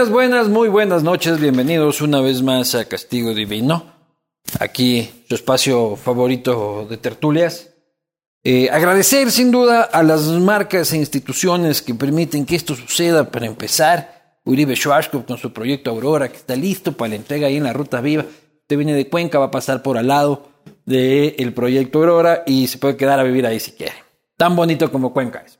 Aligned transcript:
Buenas, 0.00 0.14
buenas, 0.14 0.48
muy 0.48 0.68
buenas 0.70 1.02
noches. 1.02 1.38
Bienvenidos 1.38 2.00
una 2.00 2.22
vez 2.22 2.40
más 2.40 2.74
a 2.74 2.86
Castigo 2.86 3.34
Divino. 3.34 3.84
Aquí 4.58 5.10
su 5.28 5.34
espacio 5.34 5.94
favorito 5.94 6.86
de 6.88 6.96
tertulias. 6.96 7.74
Eh, 8.42 8.70
agradecer 8.70 9.30
sin 9.30 9.50
duda 9.50 9.82
a 9.82 10.02
las 10.02 10.22
marcas 10.22 10.94
e 10.94 10.96
instituciones 10.96 11.82
que 11.82 11.94
permiten 11.94 12.46
que 12.46 12.56
esto 12.56 12.74
suceda. 12.74 13.30
Para 13.30 13.44
empezar, 13.44 14.38
Uribe 14.46 14.74
Schwarzkopf 14.74 15.26
con 15.26 15.36
su 15.36 15.52
proyecto 15.52 15.90
Aurora, 15.90 16.30
que 16.30 16.38
está 16.38 16.56
listo 16.56 16.92
para 16.92 17.10
la 17.10 17.16
entrega 17.16 17.48
ahí 17.48 17.58
en 17.58 17.64
la 17.64 17.74
Ruta 17.74 18.00
Viva. 18.00 18.24
Usted 18.62 18.78
viene 18.78 18.94
de 18.94 19.06
Cuenca, 19.06 19.38
va 19.38 19.46
a 19.46 19.50
pasar 19.50 19.82
por 19.82 19.98
al 19.98 20.06
lado 20.06 20.48
del 20.86 21.52
proyecto 21.52 21.98
Aurora 21.98 22.42
y 22.46 22.68
se 22.68 22.78
puede 22.78 22.96
quedar 22.96 23.20
a 23.20 23.24
vivir 23.24 23.44
ahí 23.44 23.60
si 23.60 23.72
quiere. 23.72 23.96
Tan 24.38 24.56
bonito 24.56 24.90
como 24.90 25.12
Cuenca 25.12 25.42
es. 25.44 25.59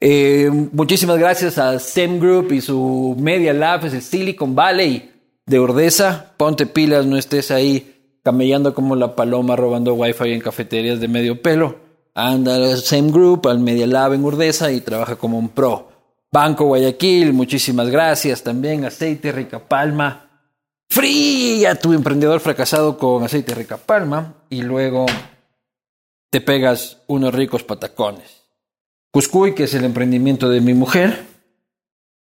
Eh, 0.00 0.50
muchísimas 0.72 1.18
gracias 1.18 1.58
a 1.58 1.78
SEM 1.78 2.20
Group 2.20 2.52
y 2.52 2.60
su 2.60 3.16
Media 3.18 3.52
Lab, 3.52 3.86
es 3.86 3.94
el 3.94 4.02
Silicon 4.02 4.54
Valley 4.54 5.10
de 5.46 5.58
Ordesa. 5.58 6.34
Ponte 6.36 6.66
pilas, 6.66 7.06
no 7.06 7.16
estés 7.16 7.50
ahí 7.50 8.18
camellando 8.22 8.74
como 8.74 8.96
la 8.96 9.14
paloma 9.14 9.56
robando 9.56 9.94
wifi 9.94 10.32
en 10.32 10.40
cafeterías 10.40 11.00
de 11.00 11.08
medio 11.08 11.40
pelo. 11.40 11.76
Anda 12.14 12.56
al 12.56 12.76
SEM 12.78 13.10
Group, 13.10 13.46
al 13.46 13.60
Media 13.60 13.86
Lab 13.86 14.14
en 14.14 14.24
Ordesa 14.24 14.72
y 14.72 14.80
trabaja 14.80 15.16
como 15.16 15.38
un 15.38 15.50
pro. 15.50 15.90
Banco 16.32 16.64
Guayaquil, 16.64 17.32
muchísimas 17.32 17.88
gracias 17.88 18.42
también. 18.42 18.84
Aceite 18.84 19.32
Rica 19.32 19.58
Palma. 19.58 20.22
Fría 20.88 21.74
tu 21.74 21.92
emprendedor 21.92 22.40
fracasado 22.40 22.98
con 22.98 23.22
aceite 23.22 23.54
Rica 23.54 23.76
Palma 23.76 24.34
y 24.50 24.62
luego 24.62 25.06
te 26.30 26.40
pegas 26.40 26.98
unos 27.06 27.34
ricos 27.34 27.64
patacones. 27.64 28.35
Cuscuy, 29.16 29.54
que 29.54 29.64
es 29.64 29.72
el 29.72 29.82
emprendimiento 29.86 30.50
de 30.50 30.60
mi 30.60 30.74
mujer. 30.74 31.24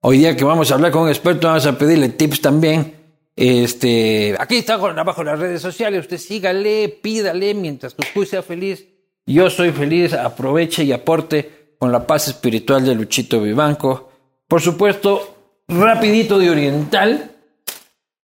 Hoy 0.00 0.18
día 0.18 0.36
que 0.36 0.42
vamos 0.42 0.68
a 0.68 0.74
hablar 0.74 0.90
con 0.90 1.02
un 1.02 1.10
experto, 1.10 1.46
vamos 1.46 1.64
a 1.64 1.78
pedirle 1.78 2.08
tips 2.08 2.40
también. 2.40 2.96
Este, 3.36 4.34
aquí 4.36 4.56
está 4.56 4.74
abajo 4.74 5.22
las 5.22 5.38
redes 5.38 5.62
sociales. 5.62 6.00
Usted 6.00 6.18
sígale, 6.18 6.88
pídale 6.88 7.54
mientras 7.54 7.94
Cuscuy 7.94 8.26
sea 8.26 8.42
feliz. 8.42 8.84
Yo 9.26 9.48
soy 9.48 9.70
feliz, 9.70 10.12
aproveche 10.12 10.82
y 10.82 10.90
aporte 10.90 11.76
con 11.78 11.92
la 11.92 12.04
paz 12.04 12.26
espiritual 12.26 12.84
de 12.84 12.96
Luchito 12.96 13.40
Vivanco. 13.40 14.10
Por 14.48 14.60
supuesto, 14.60 15.36
rapidito 15.68 16.36
de 16.36 16.50
Oriental. 16.50 17.30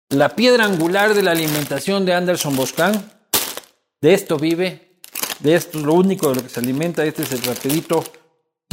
La 0.10 0.30
piedra 0.30 0.66
angular 0.66 1.16
de 1.16 1.24
la 1.24 1.32
alimentación 1.32 2.06
de 2.06 2.14
Anderson 2.14 2.56
Boscan. 2.56 3.12
De 4.00 4.14
esto 4.14 4.38
vive. 4.38 5.00
De 5.40 5.56
esto 5.56 5.80
es 5.80 5.84
lo 5.84 5.96
único 5.96 6.30
de 6.30 6.36
lo 6.36 6.44
que 6.44 6.50
se 6.50 6.60
alimenta. 6.60 7.04
Este 7.04 7.24
es 7.24 7.32
el 7.32 7.42
rapidito 7.42 8.04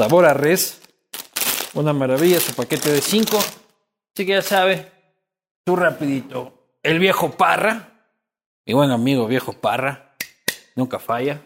sabor 0.03 0.27
a 0.27 0.35
res. 0.35 0.81
Una 1.75 1.93
maravilla, 1.93 2.41
su 2.41 2.53
paquete 2.55 2.91
de 2.91 3.01
5. 3.01 3.37
Así 3.39 4.27
que 4.27 4.33
ya 4.33 4.43
sabe, 4.43 4.91
su 5.65 5.77
rapidito. 5.77 6.75
El 6.83 6.99
viejo 6.99 7.31
Parra. 7.31 8.09
Mi 8.67 8.75
buen 8.75 8.91
amigo 8.91 9.29
viejo 9.29 9.53
Parra. 9.53 10.17
Nunca 10.75 10.99
falla. 10.99 11.41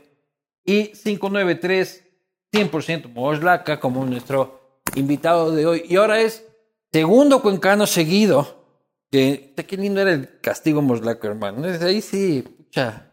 Y 0.64 0.88
593 0.88 2.02
100% 2.50 3.12
Moslaca 3.12 3.78
como 3.78 4.06
nuestro 4.06 4.80
invitado 4.94 5.50
de 5.50 5.66
hoy. 5.66 5.84
Y 5.86 5.96
ahora 5.96 6.20
es 6.20 6.42
segundo 6.90 7.42
cuencano 7.42 7.86
seguido. 7.86 8.64
Que, 9.10 9.52
qué 9.68 9.76
lindo 9.76 10.00
era 10.00 10.12
el 10.12 10.40
castigo 10.40 10.80
Moslaca, 10.80 11.28
hermano. 11.28 11.60
Desde 11.60 11.88
ahí 11.88 12.00
sí, 12.00 12.40
pucha, 12.40 13.12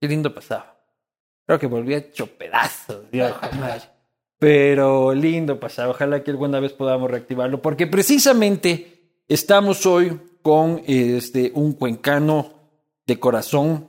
qué 0.00 0.08
lindo 0.08 0.34
pasaba. 0.34 0.76
Creo 1.46 1.60
que 1.60 1.68
volvía 1.68 1.98
hecho 1.98 2.26
pedazos, 2.26 3.04
madre. 3.12 3.93
Pero 4.38 5.14
lindo 5.14 5.58
pasaba. 5.60 5.90
Ojalá 5.90 6.22
que 6.22 6.30
alguna 6.30 6.60
vez 6.60 6.72
podamos 6.72 7.10
reactivarlo. 7.10 7.62
Porque 7.62 7.86
precisamente 7.86 9.20
estamos 9.28 9.86
hoy 9.86 10.20
con 10.42 10.82
este, 10.86 11.52
un 11.54 11.72
cuencano 11.72 12.52
de 13.06 13.18
corazón, 13.18 13.88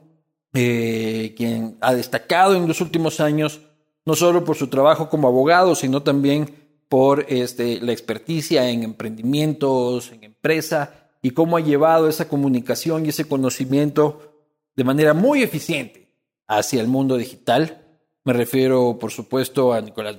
eh, 0.53 1.33
quien 1.35 1.77
ha 1.81 1.93
destacado 1.93 2.55
en 2.55 2.67
los 2.67 2.79
últimos 2.79 3.19
años, 3.19 3.61
no 4.05 4.15
solo 4.15 4.45
por 4.45 4.55
su 4.55 4.67
trabajo 4.67 5.09
como 5.09 5.27
abogado, 5.27 5.75
sino 5.75 6.03
también 6.03 6.49
por 6.87 7.25
este, 7.27 7.81
la 7.81 7.91
experticia 7.91 8.69
en 8.69 8.83
emprendimientos, 8.83 10.11
en 10.11 10.23
empresa, 10.23 11.09
y 11.21 11.31
cómo 11.31 11.57
ha 11.57 11.61
llevado 11.61 12.07
esa 12.07 12.29
comunicación 12.29 13.05
y 13.05 13.09
ese 13.09 13.27
conocimiento 13.27 14.45
de 14.75 14.83
manera 14.83 15.13
muy 15.13 15.41
eficiente 15.41 16.13
hacia 16.47 16.81
el 16.81 16.87
mundo 16.87 17.17
digital. 17.17 17.83
Me 18.23 18.33
refiero, 18.33 18.97
por 18.99 19.11
supuesto, 19.11 19.73
a 19.73 19.81
Nicolás. 19.81 20.17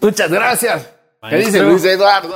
Muchas 0.00 0.30
gracias. 0.30 0.88
¿Qué 1.28 1.36
dice 1.36 1.62
Luis 1.62 1.84
Eduardo? 1.84 2.34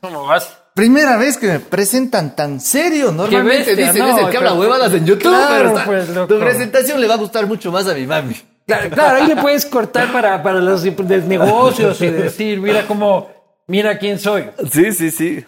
¿Cómo 0.00 0.26
vas? 0.26 0.58
Primera 0.74 1.16
vez 1.18 1.36
que 1.36 1.46
me 1.48 1.60
presentan 1.60 2.34
tan 2.34 2.60
serio. 2.60 3.12
Normalmente 3.12 3.74
bestia, 3.74 3.92
dicen, 3.92 3.98
no, 3.98 4.16
es 4.18 4.24
el 4.24 4.30
que 4.30 4.36
habla 4.38 4.54
huevadas 4.54 4.92
en 4.94 5.04
YouTube, 5.06 5.30
Claro, 5.30 5.54
pero 5.56 5.68
está- 5.70 5.84
pues, 5.84 6.08
loco. 6.08 6.34
tu 6.34 6.40
presentación 6.40 7.00
le 7.00 7.06
va 7.08 7.14
a 7.14 7.18
gustar 7.18 7.46
mucho 7.46 7.70
más 7.70 7.86
a 7.88 7.94
mi 7.94 8.06
mami. 8.06 8.34
Claro, 8.66 8.90
claro, 8.90 9.16
ahí 9.22 9.26
le 9.26 9.36
puedes 9.36 9.66
cortar 9.66 10.10
para, 10.12 10.42
para 10.42 10.60
los 10.60 10.82
de 10.82 10.92
negocios 11.26 12.00
y 12.00 12.06
decir, 12.08 12.60
mira 12.60 12.86
cómo, 12.86 13.28
mira 13.66 13.98
quién 13.98 14.18
soy. 14.18 14.46
Sí, 14.70 14.92
sí, 14.92 15.10
sí. 15.10 15.44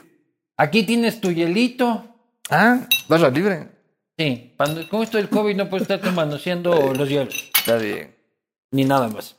Aquí 0.56 0.82
tienes 0.82 1.20
tu 1.20 1.30
hielito. 1.30 2.04
Ah, 2.50 2.80
barra 3.08 3.30
libre. 3.30 3.68
Sí, 4.18 4.52
cuando, 4.56 4.86
con 4.88 5.02
esto 5.02 5.16
del 5.16 5.28
COVID 5.28 5.56
no 5.56 5.70
puedes 5.70 5.82
estarte 5.82 6.10
manoseando 6.10 6.92
los 6.94 7.08
hielos, 7.08 7.50
Está 7.56 7.76
bien. 7.76 8.14
ni 8.72 8.84
nada 8.84 9.08
más. 9.08 9.36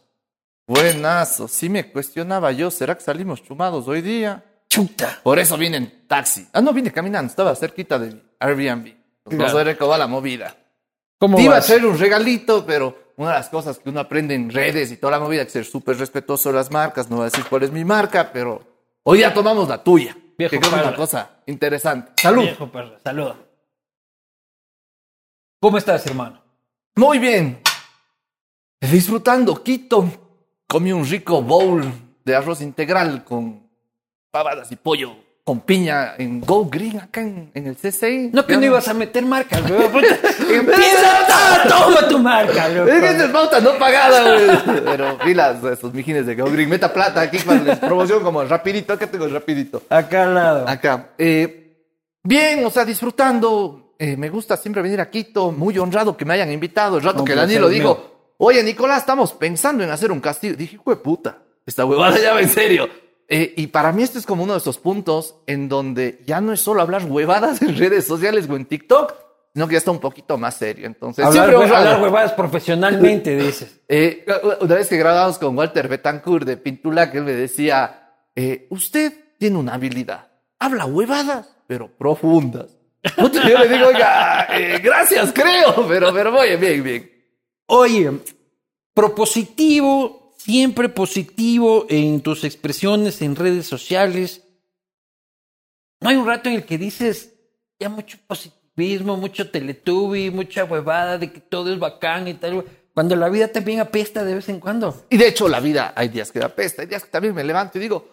Buenazo. 0.67 1.47
Sí 1.47 1.69
me 1.69 1.91
cuestionaba 1.91 2.51
yo, 2.51 2.71
¿será 2.71 2.95
que 2.95 3.01
salimos 3.03 3.43
chumados 3.43 3.87
hoy 3.87 4.01
día? 4.01 4.43
Chuta. 4.67 5.19
Por 5.23 5.37
eso 5.39 5.57
vine 5.57 5.77
en 5.77 6.07
taxi. 6.07 6.47
Ah, 6.53 6.61
no, 6.61 6.73
vine 6.73 6.91
caminando. 6.91 7.29
Estaba 7.29 7.55
cerquita 7.55 7.99
del 7.99 8.23
Airbnb. 8.39 8.93
No 9.25 9.37
Claro. 9.37 9.63
sé 9.63 9.77
cómo 9.77 9.91
va 9.91 9.97
la 9.97 10.07
movida. 10.07 10.55
¿Cómo 11.17 11.37
Te 11.37 11.43
iba 11.43 11.57
a 11.57 11.61
traer 11.61 11.85
un 11.85 11.97
regalito, 11.97 12.65
pero 12.65 13.13
una 13.17 13.29
de 13.29 13.35
las 13.35 13.49
cosas 13.49 13.79
que 13.79 13.89
uno 13.89 13.99
aprende 14.01 14.35
en 14.35 14.49
redes 14.51 14.91
y 14.91 14.97
toda 14.97 15.11
la 15.11 15.19
movida 15.19 15.43
es 15.43 15.51
ser 15.51 15.65
súper 15.65 15.97
respetuoso 15.97 16.49
de 16.49 16.55
las 16.55 16.69
marcas. 16.71 17.09
No 17.09 17.17
voy 17.17 17.23
a 17.23 17.29
decir 17.29 17.45
cuál 17.49 17.63
es 17.63 17.71
mi 17.71 17.85
marca, 17.85 18.31
pero 18.33 18.61
hoy 19.03 19.19
ya 19.19 19.33
tomamos 19.33 19.69
la 19.69 19.83
tuya. 19.83 20.17
Viejo 20.37 20.51
que 20.51 20.59
creo 20.59 20.71
que 20.71 20.77
es 20.79 20.83
una 20.87 20.95
cosa 20.95 21.41
interesante. 21.45 22.11
Salud. 22.21 22.41
Viejo 22.43 22.69
perro, 22.71 22.99
saluda. 23.01 23.37
¿Cómo 25.61 25.77
estás, 25.77 26.05
hermano? 26.05 26.41
Muy 26.95 27.17
bien. 27.19 27.61
Disfrutando 28.81 29.63
Quito. 29.63 30.24
Comí 30.75 30.91
un 30.91 31.05
rico 31.05 31.41
bowl 31.41 31.85
de 32.25 32.35
arroz 32.35 32.59
integral 32.59 33.23
con 33.23 33.63
pavadas 34.29 34.69
y 34.73 34.75
pollo 34.75 35.15
con 35.45 35.61
piña 35.61 36.15
en 36.17 36.41
Go 36.41 36.65
Green 36.65 36.99
acá 36.99 37.21
en, 37.21 37.49
en 37.53 37.67
el 37.67 37.77
CCI. 37.77 38.31
No 38.33 38.45
que 38.45 38.57
no 38.57 38.65
ibas 38.65 38.85
a 38.89 38.93
meter 38.93 39.25
marca, 39.25 39.57
puta. 39.61 40.19
Empieza, 40.53 41.63
toma 41.69 42.05
tu 42.09 42.19
marca, 42.19 42.67
loco. 42.67 42.89
Es 42.89 42.99
que 42.99 43.23
es 43.23 43.29
pauta 43.29 43.61
no 43.61 43.77
pagada, 43.77 44.35
güey. 44.35 44.83
Pero 44.83 45.17
pilas, 45.19 45.63
esos 45.63 45.93
mijines 45.93 46.25
de 46.25 46.35
Go 46.35 46.51
Green. 46.51 46.67
Meta 46.67 46.91
plata 46.91 47.21
aquí 47.21 47.37
para 47.37 47.63
la 47.63 47.79
promoción 47.79 48.21
como 48.21 48.43
rapidito. 48.43 48.91
Acá 48.91 49.07
tengo 49.07 49.23
el 49.23 49.31
rapidito. 49.31 49.81
Acá 49.89 50.23
al 50.23 50.33
lado. 50.35 50.67
Acá. 50.67 51.11
Eh, 51.17 51.85
bien, 52.21 52.65
o 52.65 52.69
sea, 52.69 52.83
disfrutando. 52.83 53.93
Eh, 53.97 54.17
me 54.17 54.27
gusta 54.27 54.57
siempre 54.57 54.81
venir 54.81 54.99
a 54.99 55.09
Quito. 55.09 55.53
Muy 55.53 55.77
honrado 55.79 56.17
que 56.17 56.25
me 56.25 56.33
hayan 56.33 56.51
invitado. 56.51 56.97
El 56.97 57.03
rato 57.05 57.19
Un 57.19 57.25
que 57.25 57.31
placer, 57.31 57.47
Daniel 57.47 57.61
lo 57.61 57.69
dijo. 57.69 58.14
Oye, 58.37 58.63
Nicolás, 58.63 58.99
estamos 58.99 59.33
pensando 59.33 59.83
en 59.83 59.89
hacer 59.89 60.11
un 60.11 60.19
castillo. 60.19 60.55
Dije, 60.55 60.75
hijo 60.75 60.89
de 60.89 60.97
puta. 60.97 61.39
Esta 61.65 61.85
huevada 61.85 62.19
ya 62.19 62.33
va 62.33 62.41
en 62.41 62.49
serio. 62.49 62.87
Eh, 63.27 63.53
y 63.57 63.67
para 63.67 63.91
mí 63.91 64.03
este 64.03 64.19
es 64.19 64.25
como 64.25 64.43
uno 64.43 64.53
de 64.53 64.59
esos 64.59 64.77
puntos 64.77 65.35
en 65.47 65.67
donde 65.67 66.21
ya 66.27 66.41
no 66.41 66.53
es 66.53 66.61
solo 66.61 66.81
hablar 66.81 67.05
huevadas 67.05 67.61
en 67.61 67.75
redes 67.77 68.05
sociales 68.05 68.47
o 68.49 68.55
en 68.55 68.65
TikTok, 68.65 69.13
sino 69.53 69.67
que 69.67 69.71
ya 69.73 69.77
está 69.79 69.89
un 69.91 69.99
poquito 69.99 70.37
más 70.37 70.55
serio. 70.57 70.85
Entonces, 70.85 71.25
Hablar, 71.25 71.45
siempre 71.45 71.57
hue- 71.57 71.63
honrado. 71.63 71.85
hablar 71.87 72.01
huevadas 72.03 72.33
profesionalmente, 72.33 73.35
dices. 73.41 73.79
Eh, 73.87 74.25
una 74.61 74.75
vez 74.75 74.87
que 74.89 74.97
grabamos 74.97 75.39
con 75.39 75.57
Walter 75.57 75.87
Betancourt 75.87 76.45
de 76.45 76.57
Pintula, 76.57 77.09
que 77.11 77.17
él 77.19 77.23
me 77.23 77.33
decía, 77.33 78.11
eh, 78.35 78.67
usted 78.69 79.13
tiene 79.39 79.57
una 79.57 79.73
habilidad, 79.73 80.27
habla 80.59 80.85
huevadas, 80.85 81.55
pero 81.67 81.87
profundas. 81.97 82.67
Yo 83.17 83.57
le 83.59 83.67
digo, 83.69 83.87
oiga, 83.87 84.47
eh, 84.51 84.79
gracias, 84.83 85.31
creo, 85.33 85.87
pero, 85.87 86.13
pero 86.13 86.31
voy 86.31 86.55
bien, 86.57 86.83
bien. 86.83 87.11
Oye, 87.67 88.11
propositivo, 88.93 90.33
siempre 90.37 90.89
positivo 90.89 91.85
en 91.89 92.21
tus 92.21 92.43
expresiones 92.43 93.21
en 93.21 93.35
redes 93.35 93.65
sociales. 93.65 94.43
No 95.99 96.09
hay 96.09 96.15
un 96.15 96.27
rato 96.27 96.49
en 96.49 96.55
el 96.55 96.65
que 96.65 96.77
dices 96.77 97.33
ya 97.79 97.89
mucho 97.89 98.17
positivismo, 98.27 99.17
mucho 99.17 99.49
teletubi, 99.49 100.29
mucha 100.29 100.65
huevada 100.65 101.17
de 101.17 101.31
que 101.31 101.39
todo 101.39 101.73
es 101.73 101.79
bacán 101.79 102.27
y 102.27 102.35
tal. 102.35 102.63
Cuando 102.93 103.15
la 103.15 103.27
vida 103.29 103.47
también 103.49 103.79
apesta 103.79 104.23
de 104.23 104.35
vez 104.35 104.47
en 104.49 104.59
cuando. 104.59 105.05
Y 105.09 105.17
de 105.17 105.27
hecho, 105.27 105.47
la 105.49 105.59
vida, 105.59 105.93
hay 105.95 106.09
días 106.09 106.31
que 106.31 106.39
da 106.39 106.49
pesta, 106.49 106.83
hay 106.83 106.87
días 106.87 107.03
que 107.03 107.09
también 107.09 107.33
me 107.33 107.43
levanto 107.43 107.77
y 107.77 107.81
digo, 107.81 108.07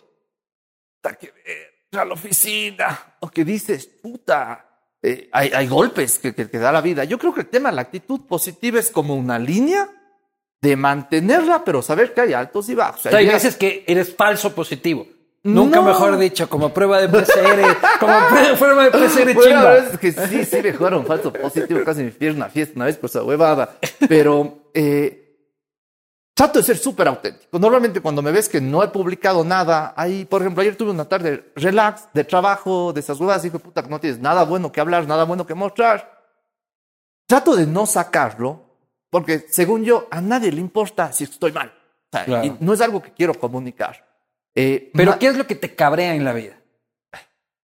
puta 0.97 1.15
que 1.17 1.31
ver, 1.31 2.01
a 2.01 2.05
la 2.05 2.15
oficina. 2.15 3.17
O 3.21 3.29
que 3.29 3.45
dices, 3.45 3.87
puta, 3.87 4.72
eh, 5.03 5.29
hay, 5.33 5.51
hay, 5.53 5.67
golpes 5.67 6.19
que, 6.19 6.35
que, 6.35 6.49
que, 6.49 6.59
da 6.59 6.71
la 6.71 6.81
vida. 6.81 7.05
Yo 7.05 7.19
creo 7.19 7.35
que 7.35 7.41
el 7.41 7.49
tema 7.49 7.71
de 7.71 7.77
la 7.77 7.83
actitud 7.83 8.21
positiva 8.27 8.79
es 8.79 8.91
como 8.91 9.17
una 9.17 9.39
línea 9.39 9.89
de 10.61 10.77
mantenerla, 10.77 11.65
pero 11.65 11.83
saber 11.83 12.15
que 12.15 12.21
hay 12.21 12.33
altos 12.35 12.69
y 12.69 12.75
bajos. 12.75 13.07
O 13.07 13.11
sea, 13.11 13.19
hay 13.19 13.27
veces 13.27 13.57
que 13.57 13.85
eres 13.87 14.15
falso 14.15 14.55
positivo. 14.55 15.07
Nunca 15.45 15.81
no. 15.81 15.87
mejor 15.87 16.17
dicho, 16.19 16.49
como 16.49 16.73
prueba 16.73 17.01
de 17.01 17.09
PCR, 17.09 17.77
como 17.99 18.13
prueba 18.59 18.85
de 18.85 18.91
PCR 18.93 19.35
bueno, 19.35 19.43
chimba. 19.43 19.77
Es 19.79 19.99
que 19.99 20.13
sí, 20.13 20.45
sí 20.45 20.63
me 20.63 20.73
jugaron 20.73 21.05
falso 21.05 21.33
positivo, 21.33 21.81
casi 21.85 22.05
me 22.05 22.13
fui 22.13 22.29
a 22.29 22.33
una 22.33 22.49
fiesta 22.49 22.75
una 22.77 22.85
vez 22.85 22.97
por 22.97 23.11
esa 23.11 23.25
huevada. 23.25 23.77
Pero 24.09 24.69
eh, 24.73 25.22
trato 26.43 26.59
de 26.59 26.65
ser 26.65 26.77
súper 26.77 27.07
auténtico. 27.07 27.57
Normalmente 27.57 28.01
cuando 28.01 28.21
me 28.21 28.33
ves 28.33 28.49
que 28.49 28.61
no 28.61 28.83
he 28.83 28.89
publicado 28.89 29.45
nada, 29.45 29.95
ahí, 29.97 30.25
por 30.25 30.41
ejemplo, 30.41 30.61
ayer 30.61 30.75
tuve 30.75 30.91
una 30.91 31.05
tarde 31.05 31.53
relax, 31.55 32.09
de 32.13 32.25
trabajo, 32.25 32.93
de 32.93 32.99
esas 32.99 33.21
huevas, 33.21 33.45
hijo 33.45 33.59
de 33.59 33.65
puta, 33.65 33.81
que 33.81 33.89
no 33.89 34.01
tienes 34.01 34.19
nada 34.19 34.43
bueno 34.43 34.73
que 34.73 34.81
hablar, 34.81 35.07
nada 35.07 35.23
bueno 35.23 35.47
que 35.47 35.55
mostrar. 35.55 36.21
Trato 37.27 37.55
de 37.55 37.65
no 37.65 37.87
sacarlo, 37.87 38.61
porque 39.09 39.47
según 39.49 39.85
yo, 39.85 40.09
a 40.11 40.21
nadie 40.21 40.51
le 40.51 40.61
importa 40.61 41.13
si 41.13 41.23
estoy 41.25 41.53
mal. 41.53 41.69
O 41.69 42.09
sea, 42.11 42.25
claro. 42.25 42.45
y 42.45 42.57
no 42.59 42.73
es 42.73 42.81
algo 42.81 43.01
que 43.01 43.13
quiero 43.13 43.35
comunicar. 43.35 44.05
Eh, 44.53 44.91
Pero, 44.95 45.17
¿qué 45.21 45.29
es 45.29 45.37
lo 45.37 45.47
que 45.47 45.55
te 45.55 45.77
cabrea 45.77 46.17
en 46.17 46.25
la 46.25 46.33
vida? 46.33 46.61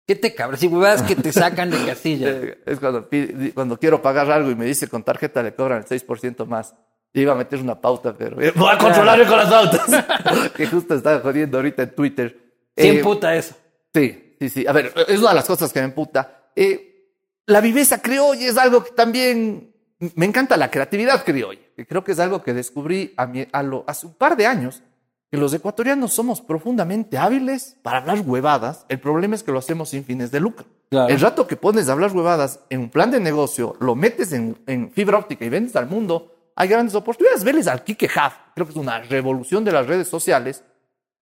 ¿Qué 0.08 0.16
te 0.16 0.34
cabrea? 0.34 0.60
Si 0.60 0.66
huevas 0.68 1.04
que 1.04 1.16
te 1.16 1.32
sacan 1.32 1.70
de 1.70 1.78
casilla. 1.86 2.32
es 2.66 2.80
cuando, 2.80 3.08
cuando 3.54 3.80
quiero 3.80 4.02
pagar 4.02 4.32
algo 4.32 4.50
y 4.50 4.56
me 4.56 4.66
dice 4.66 4.88
con 4.88 5.04
tarjeta 5.04 5.44
le 5.44 5.54
cobran 5.54 5.84
el 5.84 5.86
6% 5.86 6.48
más. 6.48 6.74
Yo 7.16 7.22
iba 7.22 7.32
a 7.32 7.36
meter 7.36 7.62
una 7.62 7.80
pauta, 7.80 8.14
pero 8.14 8.36
voy 8.36 8.70
a 8.70 8.78
controlarme 8.78 9.26
con 9.26 9.38
las 9.38 9.50
pautas. 9.50 10.52
que 10.54 10.68
justo 10.68 10.96
estaba 10.96 11.22
jodiendo 11.22 11.58
ahorita 11.58 11.84
en 11.84 11.96
Twitter. 11.96 12.38
¿Qué 12.76 12.90
eh, 12.90 12.98
emputa 12.98 13.34
eso? 13.34 13.56
Sí, 13.94 14.36
sí, 14.38 14.50
sí. 14.50 14.68
A 14.68 14.74
ver, 14.74 14.92
es 15.08 15.20
una 15.20 15.30
de 15.30 15.36
las 15.36 15.46
cosas 15.46 15.72
que 15.72 15.80
me 15.80 15.86
emputa. 15.86 16.50
Eh, 16.54 17.14
la 17.46 17.62
viveza 17.62 18.02
criolla 18.02 18.46
es 18.46 18.58
algo 18.58 18.84
que 18.84 18.92
también 18.92 19.74
me 20.16 20.26
encanta 20.26 20.58
la 20.58 20.70
creatividad 20.70 21.24
criolla. 21.24 21.62
Que 21.78 21.88
creo 21.88 22.04
que 22.04 22.12
es 22.12 22.20
algo 22.20 22.44
que 22.44 22.54
descubrí 22.54 23.14
a 23.16 23.28
mi, 23.28 23.48
a 23.50 23.64
lo, 23.64 23.86
hace 23.88 24.08
un 24.08 24.16
par 24.16 24.36
de 24.36 24.48
años 24.48 24.84
que 25.32 25.38
los 25.38 25.54
ecuatorianos 25.54 26.12
somos 26.12 26.42
profundamente 26.42 27.18
hábiles 27.18 27.78
para 27.82 28.00
hablar 28.00 28.20
huevadas. 28.26 28.86
El 28.90 29.00
problema 29.00 29.36
es 29.36 29.44
que 29.44 29.54
lo 29.54 29.60
hacemos 29.60 29.88
sin 29.88 30.04
fines 30.04 30.32
de 30.32 30.42
lucro. 30.42 30.66
Claro. 30.90 31.08
El 31.08 31.22
rato 31.22 31.48
que 31.48 31.56
pones 31.56 31.88
a 31.88 31.94
hablar 31.94 32.12
huevadas 32.12 32.60
en 32.70 32.82
un 32.82 32.90
plan 32.90 33.10
de 33.10 33.22
negocio, 33.22 33.78
lo 33.80 33.96
metes 33.96 34.34
en, 34.34 34.58
en 34.68 34.92
fibra 34.92 35.18
óptica 35.18 35.46
y 35.46 35.50
vendes 35.50 35.78
al 35.78 35.88
mundo, 35.88 36.35
hay 36.56 36.68
grandes 36.68 36.96
oportunidades. 36.96 37.44
Veles 37.44 37.68
al 37.68 37.84
Kike 37.84 38.06
Huff, 38.08 38.34
creo 38.54 38.66
que 38.66 38.72
es 38.72 38.78
una 38.78 39.00
revolución 39.02 39.64
de 39.64 39.72
las 39.72 39.86
redes 39.86 40.08
sociales, 40.08 40.64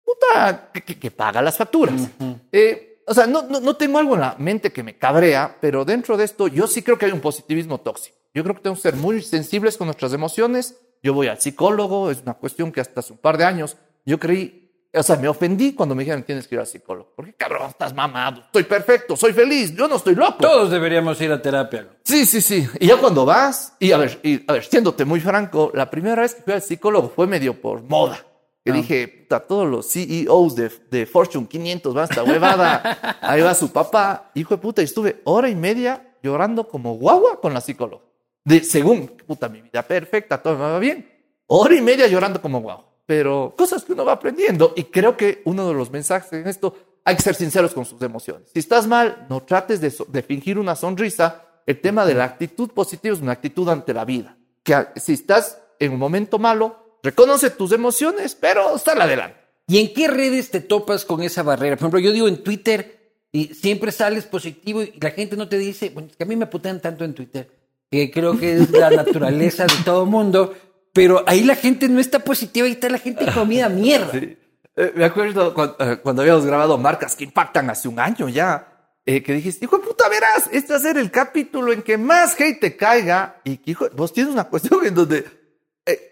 puta, 0.03 0.69
que, 0.73 0.81
que, 0.83 0.99
que 0.99 1.11
paga 1.11 1.41
las 1.41 1.57
facturas. 1.57 1.99
Uh 2.19 2.23
-huh. 2.23 2.39
eh, 2.51 3.01
o 3.05 3.13
sea, 3.13 3.27
no, 3.27 3.41
no, 3.43 3.59
no 3.59 3.75
tengo 3.75 3.99
algo 3.99 4.15
en 4.15 4.21
la 4.21 4.35
mente 4.37 4.71
que 4.71 4.83
me 4.83 4.97
cabrea, 4.97 5.57
pero 5.59 5.83
dentro 5.83 6.15
de 6.15 6.23
esto 6.23 6.47
yo 6.47 6.67
sí 6.67 6.81
creo 6.83 6.97
que 6.97 7.05
hay 7.05 7.11
un 7.11 7.19
positivismo 7.19 7.79
tóxico. 7.79 8.17
Yo 8.33 8.43
creo 8.43 8.55
que 8.55 8.61
tenemos 8.61 8.79
que 8.79 8.89
ser 8.89 8.95
muy 8.95 9.21
sensibles 9.21 9.77
con 9.77 9.87
nuestras 9.87 10.13
emociones. 10.13 10.79
Yo 11.03 11.13
voy 11.13 11.27
al 11.27 11.39
psicólogo, 11.39 12.09
es 12.09 12.21
una 12.21 12.33
cuestión 12.33 12.71
que 12.71 12.79
hasta 12.81 13.01
hace 13.01 13.11
un 13.13 13.19
par 13.19 13.37
de 13.37 13.43
años 13.45 13.75
yo 14.05 14.19
creí, 14.19 14.62
o 14.95 15.03
sea, 15.03 15.15
me 15.15 15.27
ofendí 15.27 15.73
cuando 15.73 15.95
me 15.95 16.03
dijeron 16.03 16.23
tienes 16.23 16.47
que 16.47 16.55
ir 16.55 16.59
al 16.59 16.67
psicólogo. 16.67 17.11
Porque 17.15 17.33
cabrón, 17.33 17.69
estás 17.69 17.93
mamado, 17.93 18.41
estoy 18.41 18.63
perfecto, 18.63 19.15
soy 19.15 19.33
feliz, 19.33 19.73
yo 19.75 19.87
no 19.87 19.95
estoy 19.95 20.13
loco. 20.13 20.37
Todos 20.39 20.69
deberíamos 20.69 21.19
ir 21.19 21.31
a 21.31 21.41
terapia. 21.41 21.87
Sí, 22.03 22.25
sí, 22.25 22.41
sí. 22.41 22.67
Y 22.79 22.87
ya 22.87 22.97
cuando 22.97 23.25
vas, 23.25 23.75
y 23.79 23.91
a 23.91 23.97
ver, 23.97 24.19
y, 24.21 24.43
a 24.47 24.53
ver, 24.53 24.63
siéndote 24.63 25.03
muy 25.03 25.19
franco, 25.19 25.71
la 25.73 25.89
primera 25.89 26.21
vez 26.21 26.35
que 26.35 26.43
fui 26.43 26.53
al 26.53 26.61
psicólogo 26.61 27.09
fue 27.09 27.25
medio 27.25 27.59
por 27.59 27.81
moda. 27.81 28.23
Que 28.63 28.71
ah. 28.71 28.75
dije, 28.75 29.07
puta, 29.07 29.39
todos 29.39 29.67
los 29.67 29.91
CEOs 29.91 30.55
de, 30.55 30.71
de 30.91 31.05
Fortune 31.07 31.47
500 31.47 31.93
van 31.93 32.03
a 32.03 32.05
esta 32.05 32.23
huevada. 32.23 33.17
Ahí 33.21 33.41
va 33.41 33.55
su 33.55 33.71
papá, 33.71 34.31
hijo 34.35 34.55
de 34.55 34.61
puta, 34.61 34.81
y 34.81 34.85
estuve 34.85 35.21
hora 35.23 35.49
y 35.49 35.55
media 35.55 36.15
llorando 36.21 36.67
como 36.67 36.93
guagua 36.93 37.41
con 37.41 37.53
la 37.53 37.61
psicóloga. 37.61 38.03
De, 38.45 38.63
según, 38.63 39.07
puta, 39.07 39.49
mi 39.49 39.61
vida 39.61 39.81
perfecta, 39.81 40.41
todo 40.41 40.53
me 40.53 40.61
va 40.61 40.79
bien. 40.79 41.09
Hora 41.47 41.75
y 41.75 41.81
media 41.81 42.07
llorando 42.07 42.41
como 42.41 42.61
guagua 42.61 42.92
pero 43.05 43.53
cosas 43.57 43.83
que 43.83 43.93
uno 43.93 44.05
va 44.05 44.13
aprendiendo. 44.13 44.73
Y 44.75 44.85
creo 44.85 45.17
que 45.17 45.41
uno 45.45 45.67
de 45.67 45.73
los 45.73 45.91
mensajes 45.91 46.31
en 46.33 46.47
esto, 46.47 46.75
hay 47.05 47.15
que 47.15 47.21
ser 47.21 47.35
sinceros 47.35 47.73
con 47.73 47.85
sus 47.85 48.01
emociones. 48.01 48.49
Si 48.53 48.59
estás 48.59 48.87
mal, 48.87 49.25
no 49.29 49.43
trates 49.43 49.81
de, 49.81 50.21
fingir 50.21 50.57
una 50.57 50.75
sonrisa. 50.75 51.45
El 51.65 51.79
tema 51.81 52.05
de 52.05 52.13
la 52.13 52.25
actitud 52.25 52.69
positiva 52.69 53.15
es 53.15 53.21
una 53.21 53.33
actitud 53.33 53.67
ante 53.69 53.93
la 53.93 54.05
vida. 54.05 54.37
Que 54.63 54.87
si 54.95 55.13
estás 55.13 55.59
en 55.79 55.93
un 55.93 55.99
momento 55.99 56.39
malo, 56.39 56.99
reconoce 57.03 57.49
tus 57.49 57.71
emociones, 57.71 58.35
pero 58.35 58.77
sal 58.77 59.01
adelante. 59.01 59.37
¿Y 59.67 59.79
en 59.79 59.93
qué 59.93 60.07
redes 60.07 60.51
te 60.51 60.59
topas 60.59 61.05
con 61.05 61.21
esa 61.23 61.43
barrera? 61.43 61.75
Por 61.75 61.83
ejemplo, 61.83 61.99
yo 61.99 62.11
digo 62.11 62.27
en 62.27 62.43
Twitter 62.43 63.03
y 63.31 63.53
siempre 63.53 63.91
sales 63.91 64.25
positivo 64.25 64.83
y 64.83 64.93
la 64.99 65.11
gente 65.11 65.35
no 65.35 65.47
te 65.47 65.57
dice, 65.57 65.89
bueno, 65.89 66.09
es 66.09 66.15
que 66.15 66.23
a 66.23 66.27
mí 66.27 66.35
me 66.35 66.47
putean 66.47 66.81
tanto 66.81 67.03
en 67.03 67.13
Twitter, 67.13 67.49
que 67.89 68.11
creo 68.11 68.37
que 68.37 68.53
es 68.53 68.71
la 68.71 68.89
naturaleza 68.91 69.65
de 69.65 69.75
todo 69.85 70.05
mundo, 70.05 70.53
pero 70.93 71.23
ahí 71.25 71.43
la 71.43 71.55
gente 71.55 71.89
no 71.89 71.99
está 71.99 72.19
positiva, 72.19 72.67
ahí 72.67 72.73
está 72.73 72.87
la 72.87 72.99
gente 72.99 73.25
comida 73.33 73.67
mierda. 73.67 74.11
Sí. 74.11 74.37
Eh, 74.75 74.91
me 74.95 75.05
acuerdo 75.05 75.53
cuando, 75.53 75.75
eh, 75.79 75.97
cuando, 75.97 76.21
habíamos 76.21 76.45
grabado 76.45 76.77
marcas 76.77 77.15
que 77.15 77.25
impactan 77.25 77.69
hace 77.69 77.87
un 77.87 77.99
año 77.99 78.27
ya, 78.29 78.95
eh, 79.05 79.21
que 79.21 79.33
dijiste, 79.33 79.65
hijo 79.65 79.77
de 79.77 79.85
puta, 79.85 80.09
verás, 80.09 80.49
este 80.51 80.73
va 80.73 80.79
a 80.79 80.81
ser 80.81 80.97
el 80.97 81.11
capítulo 81.11 81.73
en 81.73 81.81
que 81.81 81.97
más 81.97 82.39
hate 82.39 82.59
te 82.59 82.75
caiga 82.75 83.41
y 83.43 83.57
que, 83.57 83.71
hijo, 83.71 83.87
vos 83.95 84.13
tienes 84.13 84.33
una 84.33 84.45
cuestión 84.45 84.85
en 84.85 84.95
donde, 84.95 85.25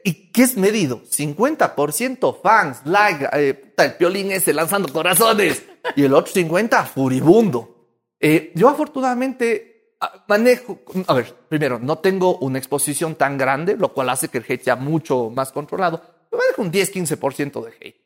¿y 0.04 0.32
qué 0.32 0.44
es 0.44 0.58
medido? 0.58 1.02
50% 1.04 2.42
fans, 2.42 2.82
like, 2.86 3.56
puta, 3.56 3.86
el 3.86 3.94
piolín 3.96 4.32
ese 4.32 4.54
lanzando 4.54 4.92
corazones 4.92 5.64
y 5.96 6.04
el 6.04 6.14
otro 6.14 6.34
50% 6.34 6.86
furibundo. 6.86 7.88
yo 8.54 8.70
afortunadamente 8.70 9.71
manejo, 10.28 10.80
a 11.08 11.14
ver, 11.14 11.34
primero, 11.48 11.80
no 11.80 11.98
tengo 12.00 12.38
una 12.38 12.58
exposición 12.58 13.16
tan 13.16 13.38
grande, 13.38 13.76
lo 13.78 13.94
cual 13.94 14.10
hace 14.10 14.30
que 14.30 14.40
el 14.40 14.46
hate 14.48 14.64
sea 14.64 14.76
mucho 14.76 15.30
más 15.30 15.52
controlado. 15.52 16.02
Me 16.32 16.38
manejo 16.38 16.62
un 16.62 16.72
10-15% 16.72 17.64
de 17.66 17.72
hate. 17.80 18.02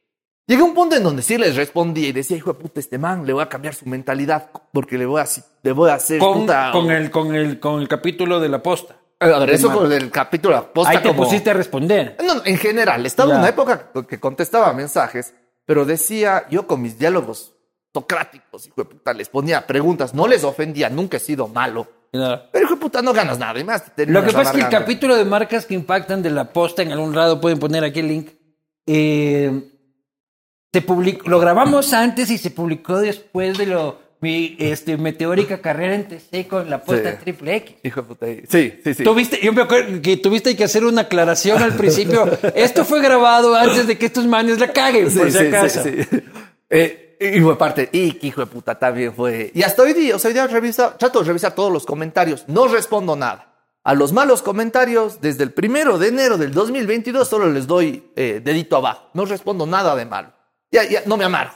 Llegué 0.47 0.61
a 0.61 0.65
un 0.65 0.75
punto 0.75 0.95
en 0.95 1.03
donde 1.03 1.23
sí 1.23 1.37
les 1.37 1.55
respondía 1.55 2.09
y 2.09 2.11
decía, 2.11 2.37
hijo 2.37 2.53
de 2.53 2.59
puta, 2.59 2.79
este 2.79 2.99
man, 2.99 3.25
le 3.25 3.33
voy 3.33 3.41
a 3.41 3.49
cambiar 3.49 3.73
su 3.73 3.87
mentalidad 3.87 4.51
porque 4.71 4.97
le 4.97 5.05
voy 5.05 5.21
a, 5.21 5.25
le 5.63 5.71
voy 5.71 5.89
a 5.89 5.95
hacer 5.95 6.19
con, 6.19 6.41
puta. 6.41 6.69
Con 6.71 6.91
el, 6.91 7.09
con, 7.09 7.33
el, 7.33 7.59
con 7.59 7.81
el 7.81 7.87
capítulo 7.87 8.39
de 8.39 8.49
la 8.49 8.61
posta. 8.61 8.97
A 9.19 9.39
ver, 9.39 9.49
eso 9.49 9.71
con 9.71 9.91
el 9.91 10.11
capítulo 10.11 10.55
de 10.55 10.61
la 10.61 10.71
posta. 10.71 10.91
Ahí 10.91 10.97
te 10.97 11.07
como... 11.07 11.23
pusiste 11.23 11.49
a 11.49 11.53
responder. 11.53 12.17
No, 12.23 12.45
en 12.45 12.57
general, 12.57 13.05
estaba 13.05 13.33
en 13.33 13.39
una 13.39 13.49
época 13.49 13.91
que 14.07 14.19
contestaba 14.19 14.71
mensajes, 14.73 15.33
pero 15.65 15.83
decía, 15.83 16.45
yo 16.51 16.67
con 16.67 16.81
mis 16.81 16.99
diálogos 16.99 17.54
autocráticos, 17.95 18.67
hijo 18.67 18.83
de 18.83 18.85
puta, 18.85 19.13
les 19.13 19.29
ponía 19.29 19.65
preguntas, 19.65 20.13
no 20.13 20.27
les 20.27 20.43
ofendía, 20.43 20.89
nunca 20.89 21.17
he 21.17 21.19
sido 21.19 21.47
malo. 21.47 21.87
Pero 22.11 22.65
hijo 22.65 22.75
de 22.75 22.81
puta, 22.81 23.01
no 23.01 23.13
ganas 23.13 23.39
nada. 23.39 23.59
Y 23.59 23.63
más 23.63 23.83
Lo 23.97 24.23
que 24.23 24.31
pasa 24.31 24.51
es 24.51 24.57
que 24.57 24.61
el 24.61 24.69
capítulo 24.69 25.15
de 25.15 25.25
marcas 25.25 25.65
que 25.65 25.73
impactan 25.73 26.21
de 26.21 26.29
la 26.29 26.51
posta 26.51 26.81
en 26.81 26.91
algún 26.91 27.15
lado, 27.15 27.41
pueden 27.41 27.59
poner 27.59 27.83
aquí 27.83 27.99
el 27.99 28.07
link. 28.07 28.29
Eh, 28.87 29.71
se 30.71 30.81
publicó, 30.81 31.29
lo 31.29 31.39
grabamos 31.39 31.93
antes 31.93 32.29
y 32.29 32.37
se 32.37 32.51
publicó 32.51 32.99
después 32.99 33.57
de 33.57 33.65
lo 33.65 34.05
mi 34.21 34.55
este, 34.59 34.97
meteórica 34.97 35.59
carrera 35.59 35.93
en 35.95 36.07
TC 36.07 36.47
con 36.47 36.69
la 36.69 36.81
posta 36.83 37.11
sí. 37.11 37.17
triple 37.21 37.55
X. 37.57 37.75
Hijo 37.83 38.01
de 38.01 38.07
puta. 38.07 38.25
Sí, 38.47 38.73
sí, 38.83 38.93
sí. 38.93 39.03
Tuviste, 39.03 39.39
yo 39.41 39.53
me 39.53 39.61
acuerdo 39.61 40.01
que 40.01 40.17
tuviste 40.17 40.55
que 40.55 40.63
hacer 40.63 40.83
una 40.83 41.01
aclaración 41.01 41.61
al 41.61 41.75
principio. 41.75 42.25
Esto 42.55 42.85
fue 42.85 43.01
grabado 43.01 43.55
antes 43.55 43.87
de 43.87 43.97
que 43.97 44.07
estos 44.07 44.25
manes 44.25 44.59
la 44.59 44.71
caguen, 44.71 45.11
sí, 45.11 45.17
por 45.19 45.31
si 45.31 45.37
sí, 45.37 45.47
acaso. 45.47 45.83
Sí, 45.83 46.03
sí. 46.03 46.23
Eh, 46.69 47.04
y 47.19 47.39
fue 47.39 47.57
parte, 47.57 47.89
y 47.91 48.13
que 48.13 48.27
hijo 48.27 48.41
de 48.41 48.47
puta 48.47 48.77
también 48.77 49.13
fue. 49.13 49.51
Y 49.53 49.63
hasta 49.63 49.83
hoy 49.83 49.93
día, 49.93 50.15
o 50.15 50.19
sea, 50.19 50.29
hoy 50.29 50.33
día 50.33 50.47
revisa, 50.47 50.97
trato 50.97 51.19
de 51.19 51.25
revisar 51.25 51.53
todos 51.53 51.71
los 51.71 51.85
comentarios, 51.85 52.45
no 52.47 52.67
respondo 52.67 53.15
nada. 53.15 53.53
A 53.83 53.93
los 53.93 54.13
malos 54.13 54.41
comentarios, 54.41 55.21
desde 55.21 55.43
el 55.43 55.53
primero 55.53 55.97
de 55.97 56.07
enero 56.07 56.37
del 56.37 56.53
2022, 56.53 57.27
solo 57.27 57.49
les 57.49 57.67
doy 57.67 58.11
eh, 58.15 58.41
dedito 58.43 58.77
abajo. 58.77 59.09
No 59.13 59.25
respondo 59.25 59.67
nada 59.67 59.95
de 59.95 60.05
malo. 60.05 60.33
Ya, 60.71 60.83
ya, 60.83 61.03
no 61.05 61.17
me 61.17 61.25
amargo. 61.25 61.53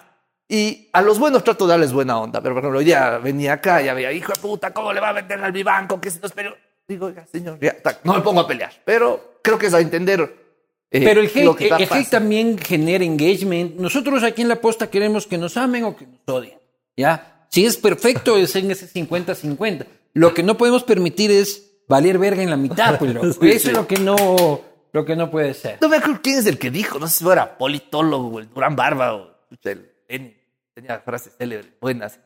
Y 0.47 0.89
a 0.93 1.01
los 1.01 1.17
buenos 1.17 1.43
trato 1.43 1.65
de 1.65 1.71
darles 1.71 1.91
buena 1.91 2.19
onda. 2.19 2.39
Pero, 2.41 2.53
por 2.53 2.63
ejemplo, 2.63 2.81
ya 2.81 3.17
venía 3.17 3.53
acá, 3.53 3.81
ya 3.81 3.95
veía, 3.95 4.11
hijo 4.11 4.31
de 4.31 4.39
puta, 4.39 4.71
¿cómo 4.71 4.93
le 4.93 4.99
va 4.99 5.09
a 5.09 5.13
vender 5.13 5.43
al 5.43 5.51
bibanco? 5.51 5.99
¿Qué 5.99 6.11
se 6.11 6.19
nos 6.19 6.31
pero 6.31 6.55
Digo, 6.89 7.05
oiga, 7.05 7.23
señor, 7.27 7.59
ya, 7.59 7.77
no 8.03 8.15
me 8.15 8.21
pongo 8.21 8.41
a 8.41 8.47
pelear. 8.47 8.73
Pero 8.83 9.35
creo 9.43 9.59
que 9.59 9.67
es 9.67 9.73
a 9.75 9.79
entender 9.79 10.48
eh, 10.91 11.03
Pero 11.03 11.21
el 11.21 11.27
hate, 11.27 11.61
el 11.61 11.87
hate 11.91 12.09
también 12.09 12.57
genera 12.57 13.03
engagement. 13.03 13.75
Nosotros 13.75 14.23
aquí 14.23 14.41
en 14.41 14.47
la 14.47 14.59
posta 14.59 14.89
queremos 14.89 15.27
que 15.27 15.37
nos 15.37 15.55
amen 15.57 15.83
o 15.83 15.95
que 15.95 16.07
nos 16.07 16.19
odien. 16.27 16.57
¿Ya? 16.97 17.45
Si 17.49 17.65
es 17.65 17.77
perfecto, 17.77 18.37
es 18.37 18.55
en 18.55 18.71
ese 18.71 18.87
50-50. 18.87 19.85
Lo 20.13 20.33
que 20.33 20.43
no 20.43 20.57
podemos 20.57 20.83
permitir 20.83 21.31
es 21.31 21.69
valer 21.87 22.17
verga 22.17 22.41
en 22.43 22.49
la 22.49 22.57
mitad, 22.57 22.97
pues, 22.97 23.13
loco. 23.13 23.33
sí, 23.41 23.49
Eso 23.49 23.59
sí. 23.59 23.67
es 23.69 23.73
lo 23.73 23.87
que 23.87 23.97
no, 23.97 24.61
lo 24.91 25.05
que 25.05 25.15
no 25.15 25.29
puede 25.29 25.53
ser. 25.53 25.77
No 25.81 25.89
me 25.89 25.97
acuerdo 25.97 26.21
quién 26.23 26.39
es 26.39 26.45
el 26.45 26.57
que 26.57 26.71
dijo, 26.71 26.99
no 26.99 27.07
sé 27.07 27.23
si 27.23 27.29
era 27.29 27.57
politólogo 27.57 28.27
o 28.27 28.39
el 28.39 28.49
Durán 28.49 28.75
Barba 28.75 29.15
o 29.15 29.31
el. 29.63 30.35
Tenía 30.73 30.99
frases 31.01 31.33
célebres, 31.37 31.71
buenas. 31.81 32.19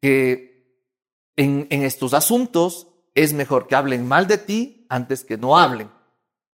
Que 0.00 0.78
en, 1.36 1.66
en 1.70 1.82
estos 1.82 2.14
asuntos 2.14 2.88
es 3.14 3.32
mejor 3.32 3.66
que 3.66 3.76
hablen 3.76 4.06
mal 4.06 4.26
de 4.26 4.38
ti 4.38 4.86
antes 4.88 5.24
que 5.24 5.36
no 5.36 5.58
hablen. 5.58 5.88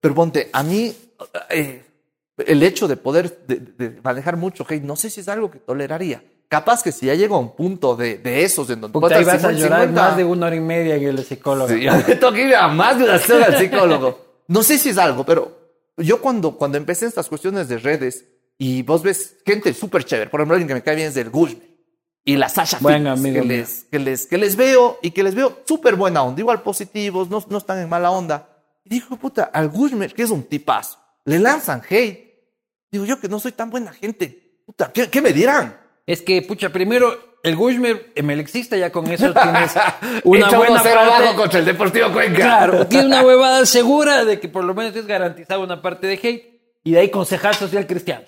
Pero 0.02 0.16
ponte, 0.16 0.50
a 0.54 0.64
mí 0.64 0.94
eh, 1.50 1.84
el 2.46 2.64
hecho 2.64 2.88
de 2.88 2.98
poder 2.98 3.46
de, 3.48 3.58
de 3.58 4.02
manejar 4.02 4.38
mucho 4.38 4.66
hate, 4.68 4.84
no 4.84 4.96
sé 4.96 5.10
si 5.10 5.22
es 5.22 5.28
algo 5.28 5.52
que 5.52 5.60
toleraría. 5.60 6.24
capaz 6.48 6.82
que 6.84 6.92
si 6.92 7.06
ya 7.06 7.16
llego 7.16 7.36
a 7.36 7.40
un 7.40 7.56
punto 7.56 7.96
de, 7.96 8.18
de 8.18 8.44
esos 8.44 8.70
en 8.70 8.82
donde 8.82 8.94
Puta, 8.94 9.18
vas 9.18 9.28
a 9.28 9.32
50, 9.38 9.52
llorar 9.54 9.82
50, 9.82 10.02
más 10.02 10.18
de 10.18 10.24
una 10.24 10.48
hora 10.48 10.56
y 10.56 10.60
media 10.62 10.96
en 10.96 11.04
el 11.04 11.24
psicólogo. 11.24 11.70
Sí, 11.70 11.82
ya 11.84 11.96
me 11.96 12.16
toca 12.16 12.40
ir 12.40 12.56
a 12.56 12.68
más 12.68 12.98
de 12.98 13.04
una 13.06 13.16
hora 13.16 13.46
al 13.46 13.58
psicólogo. 13.58 14.20
No 14.48 14.64
sé 14.64 14.78
si 14.78 14.90
es 14.90 14.98
algo, 14.98 15.26
pero 15.26 15.60
yo 15.98 16.22
cuando, 16.22 16.54
cuando 16.58 16.78
empecé 16.78 17.06
estas 17.06 17.28
cuestiones 17.28 17.68
de 17.68 17.78
redes 17.78 18.26
y 18.58 18.82
vos 18.82 19.04
ves 19.04 19.38
gente 19.46 19.74
súper 19.74 20.04
chévere, 20.06 20.30
por 20.30 20.40
ejemplo, 20.40 20.56
alguien 20.56 20.68
que 20.68 20.74
me 20.74 20.82
cae 20.82 20.96
bien 20.96 21.10
es 21.10 21.14
del 21.14 21.30
Gushme 21.30 21.62
y 22.26 22.36
la 22.36 22.50
Sasha 22.50 22.80
Buen 22.82 23.06
Fitness, 23.18 23.34
que, 23.34 23.42
les, 23.44 23.86
que, 23.86 24.00
les, 24.00 24.26
que 24.26 24.38
les 24.38 24.56
veo 24.56 24.98
y 25.02 25.12
que 25.12 25.24
les 25.24 25.36
veo 25.36 25.60
súper 25.66 25.96
buena 25.96 26.24
onda, 26.24 26.40
igual 26.40 26.62
positivos, 26.62 27.30
no, 27.30 27.44
no 27.48 27.58
están 27.58 27.80
en 27.80 27.90
mala 27.90 28.12
onda. 28.12 28.49
Y 28.90 28.96
dijo, 28.96 29.18
puta, 29.18 29.44
al 29.54 29.70
Gushme, 29.70 30.10
que 30.10 30.24
es 30.24 30.32
un 30.32 30.44
tipazo, 30.44 30.98
le 31.26 31.38
lanzan 31.40 31.82
hate. 31.88 32.28
Digo 32.92 33.06
yo 33.06 33.20
que 33.20 33.28
no 33.28 33.40
soy 33.40 33.52
tan 33.52 33.70
buena 33.70 33.94
gente. 33.94 34.64
Puta, 34.66 34.92
¿qué, 34.92 35.10
qué 35.10 35.22
me 35.22 35.32
dirán? 35.32 35.80
Es 36.08 36.24
que, 36.24 36.42
pucha, 36.42 36.70
primero, 36.70 37.38
el 37.44 37.56
Gushmer 37.56 38.12
exista 38.16 38.76
ya 38.78 38.92
con 38.92 39.06
eso 39.08 39.32
tienes 39.32 39.74
una 40.24 40.50
buena 40.50 40.82
1-0 40.82 40.84
parte. 40.84 40.90
abajo 40.92 41.36
contra 41.36 41.60
el 41.60 41.66
Deportivo 41.66 42.12
Cuenca. 42.12 42.36
Claro, 42.38 42.88
tienes 42.90 43.08
una 43.08 43.22
huevada 43.22 43.64
segura 43.68 44.26
de 44.26 44.40
que 44.40 44.50
por 44.50 44.64
lo 44.64 44.74
menos 44.74 44.96
es 44.96 45.06
garantizada 45.06 45.60
una 45.60 45.82
parte 45.84 46.08
de 46.08 46.14
hate 46.16 46.80
y 46.84 46.94
de 46.94 47.00
ahí 47.00 47.12
concejal 47.12 47.54
social 47.54 47.86
cristiano. 47.86 48.26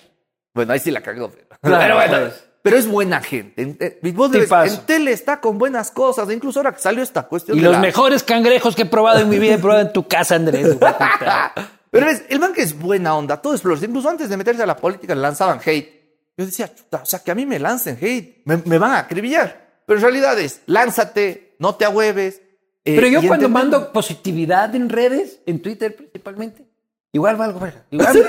Bueno, 0.54 0.72
ahí 0.74 0.78
sí 0.78 0.92
la 0.92 1.00
cagó. 1.00 1.28
Pero, 1.30 1.48
Claro, 1.60 1.78
pero 1.80 1.94
bueno, 1.96 2.18
pues. 2.28 2.44
Pero 2.62 2.76
es 2.76 2.86
buena 2.86 3.20
gente. 3.20 3.60
En, 3.62 3.76
eh, 3.80 3.98
en 4.02 4.86
tele 4.86 5.12
está 5.12 5.40
con 5.40 5.58
buenas 5.58 5.90
cosas. 5.90 6.30
Incluso 6.30 6.60
ahora 6.60 6.72
que 6.72 6.80
salió 6.80 7.02
esta 7.02 7.24
cuestión 7.24 7.56
Y 7.56 7.60
de 7.60 7.64
los 7.66 7.72
la- 7.74 7.80
mejores 7.80 8.22
cangrejos 8.22 8.74
que 8.76 8.82
he 8.82 8.86
probado 8.86 9.20
en 9.20 9.28
mi 9.28 9.38
vida 9.38 9.54
he 9.54 9.58
probado 9.58 9.80
en 9.82 9.92
tu 9.92 10.06
casa, 10.06 10.36
Andrés. 10.36 10.76
Pero 11.90 12.06
ves, 12.06 12.22
el 12.28 12.38
man 12.38 12.52
que 12.54 12.62
es 12.62 12.78
buena 12.78 13.14
onda, 13.16 13.36
todo 13.42 13.54
es 13.54 13.60
flores. 13.60 13.82
Incluso 13.82 14.08
antes 14.08 14.28
de 14.28 14.36
meterse 14.36 14.62
a 14.62 14.66
la 14.66 14.76
política 14.76 15.14
le 15.14 15.20
lanzaban 15.20 15.60
hate. 15.64 16.00
Yo 16.38 16.46
decía, 16.46 16.74
chuta, 16.74 17.00
o 17.02 17.04
sea, 17.06 17.18
que 17.18 17.30
a 17.30 17.34
mí 17.34 17.44
me 17.44 17.58
lancen 17.58 17.98
hate. 18.00 18.42
Me, 18.46 18.56
me 18.64 18.78
van 18.78 18.92
a 18.92 18.98
acribillar. 19.00 19.82
Pero 19.84 19.98
en 19.98 20.02
realidad 20.02 20.38
es, 20.40 20.62
lánzate, 20.66 21.56
no 21.58 21.74
te 21.74 21.84
ahueves. 21.84 22.40
eh, 22.84 22.94
Pero 22.96 23.08
yo 23.08 23.18
cuando 23.28 23.46
entender- 23.46 23.50
mando 23.50 23.92
positividad 23.92 24.74
en 24.74 24.88
redes, 24.88 25.40
en 25.44 25.60
Twitter 25.60 25.94
principalmente, 25.94 26.64
igual 27.12 27.36
valgo 27.36 27.60
verga. 27.60 27.84
Igual, 27.90 28.24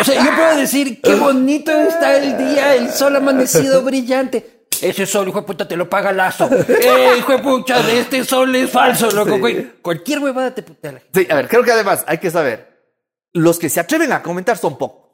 o 0.00 0.04
sea, 0.04 0.24
yo 0.24 0.36
puedo 0.36 0.56
decir, 0.56 1.00
qué 1.02 1.14
bonito 1.14 1.72
está 1.72 2.16
el 2.16 2.36
día, 2.36 2.74
el 2.74 2.90
sol 2.90 3.16
amanecido 3.16 3.82
brillante. 3.82 4.66
Ese 4.80 5.06
sol, 5.06 5.26
hijo 5.28 5.40
de 5.40 5.46
puta, 5.46 5.66
te 5.66 5.76
lo 5.76 5.88
paga 5.90 6.12
Lazo. 6.12 6.48
Eh, 6.68 7.16
hijo 7.18 7.32
de 7.32 7.38
puta, 7.38 7.80
este 7.90 8.24
sol 8.24 8.54
es 8.54 8.70
falso, 8.70 9.10
loco. 9.10 9.34
Sí. 9.34 9.40
güey. 9.40 9.72
Cualquier 9.82 10.20
huevada 10.20 10.54
te 10.54 10.62
putea 10.62 10.92
la 10.92 11.00
gente. 11.00 11.20
Sí, 11.20 11.26
a 11.30 11.34
ver, 11.34 11.48
creo 11.48 11.64
que 11.64 11.72
además 11.72 12.04
hay 12.06 12.18
que 12.18 12.30
saber, 12.30 12.78
los 13.32 13.58
que 13.58 13.68
se 13.68 13.80
atreven 13.80 14.12
a 14.12 14.22
comentar 14.22 14.56
son 14.56 14.78
pocos. 14.78 15.08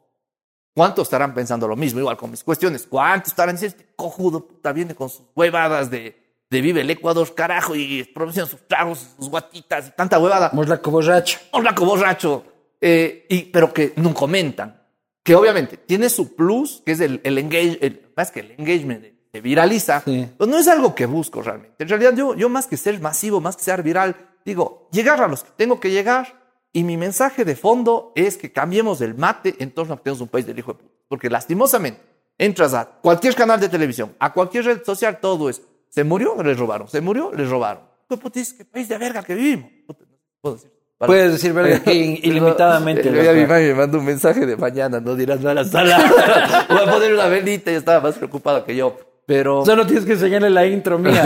¿Cuántos 0.75 1.07
estarán 1.07 1.33
pensando 1.33 1.69
lo 1.69 1.77
mismo? 1.77 2.01
Igual 2.01 2.17
con 2.17 2.31
mis 2.31 2.43
cuestiones. 2.43 2.85
¿Cuántos 2.87 3.29
estarán 3.33 3.55
diciendo, 3.55 3.77
este 3.79 3.95
cojudo 3.95 4.47
puta 4.47 4.73
viene 4.73 4.95
con 4.95 5.09
sus 5.09 5.23
huevadas 5.35 5.89
de, 5.89 6.17
de 6.51 6.61
vive 6.61 6.81
el 6.81 6.91
Ecuador, 6.91 7.33
carajo, 7.35 7.77
y 7.77 8.03
pronuncian 8.05 8.49
sus 8.49 8.67
tragos, 8.67 9.07
sus 9.17 9.31
guatitas 9.31 9.89
y 9.89 9.91
tanta 9.93 10.19
huevada? 10.19 10.51
Morlaco 10.53 10.91
borracho. 10.91 11.39
Borraco, 11.53 11.85
borracho. 11.85 12.45
Eh, 12.87 13.25
y, 13.31 13.43
pero 13.45 13.73
que 13.73 13.95
no 13.97 14.13
comentan. 14.13 14.83
Que 15.23 15.35
obviamente 15.35 15.79
tiene 15.79 16.11
su 16.11 16.35
plus, 16.37 16.83
que 16.85 16.93
es 16.93 17.01
el, 17.01 17.21
el 17.25 17.39
engage, 17.39 17.79
el- 17.81 18.13
más 18.15 18.31
que 18.31 18.41
el 18.41 18.51
engagement, 18.59 19.07
se 19.33 19.41
viraliza. 19.41 20.03
Sí. 20.05 20.29
Pero 20.37 20.51
no 20.51 20.59
es 20.59 20.69
algo 20.69 20.95
que 20.95 21.07
busco 21.07 21.41
realmente. 21.41 21.83
En 21.83 21.89
realidad, 21.89 22.15
yo, 22.15 22.35
yo 22.35 22.51
más 22.51 22.67
que 22.67 22.77
ser 22.77 23.01
masivo, 23.01 23.41
más 23.41 23.57
que 23.57 23.63
ser 23.63 23.83
viral, 23.83 24.15
digo, 24.45 24.89
llegar 24.93 25.23
a 25.23 25.29
los 25.29 25.43
que 25.43 25.51
tengo 25.57 25.81
que 25.81 25.91
llegar. 25.91 26.45
Y 26.75 26.83
mi 26.85 26.99
mensaje 26.99 27.45
de 27.47 27.57
fondo 27.57 28.13
es 28.17 28.37
que 28.37 28.53
cambiemos 28.53 29.01
el 29.01 29.15
mate 29.15 29.55
en 29.61 29.71
torno 29.71 29.95
a 29.95 29.97
que 29.97 30.03
tenemos 30.03 30.21
un 30.21 30.29
país 30.29 30.45
del 30.45 30.59
hijo 30.59 30.73
de 30.75 30.81
puta. 30.81 30.95
Porque 31.09 31.31
lastimosamente, 31.31 32.01
entras 32.37 32.75
a 32.75 32.85
cualquier 32.85 33.35
canal 33.35 33.59
de 33.61 33.69
televisión, 33.71 34.15
a 34.19 34.33
cualquier 34.35 34.65
red 34.67 34.83
social, 34.85 35.21
todo 35.21 35.49
es, 35.49 35.63
se 35.89 36.05
murió, 36.05 36.35
les 36.43 36.59
robaron, 36.59 36.87
se 36.89 37.01
murió, 37.01 37.33
les 37.33 37.49
robaron. 37.49 37.85
Puta, 38.09 38.29
dices, 38.41 38.53
qué 38.55 38.65
país 38.67 38.89
de 38.91 38.99
verga 38.99 39.23
que 39.23 39.35
vivimos. 39.35 39.71
No 39.89 39.97
puedo 40.43 40.57
decir. 40.57 40.74
Puedes 41.07 41.33
decir 41.33 41.53
verga 41.53 41.81
que 41.85 41.95
in- 41.95 42.19
ilimitadamente. 42.23 43.09
Eh, 43.09 43.13
mi 43.35 43.41
loco. 43.43 43.53
mami 43.53 43.65
me 43.67 43.75
mandó 43.75 43.99
un 43.99 44.05
mensaje 44.05 44.47
de 44.47 44.57
mañana, 44.57 45.01
no 45.01 45.15
dirás 45.15 45.39
nada 45.41 45.53
a 45.53 45.55
la 45.55 45.65
sala. 45.65 46.67
Voy 46.69 46.79
a 46.79 46.91
poner 46.91 47.13
una 47.15 47.27
velita 47.27 47.71
y 47.71 47.75
estaba 47.75 48.01
más 48.01 48.15
preocupado 48.17 48.65
que 48.65 48.75
yo. 48.77 48.97
Pero. 49.27 49.65
Solo 49.65 49.87
tienes 49.87 50.05
que 50.05 50.13
enseñarle 50.13 50.51
la 50.51 50.67
intro 50.67 50.99
mía. 50.99 51.23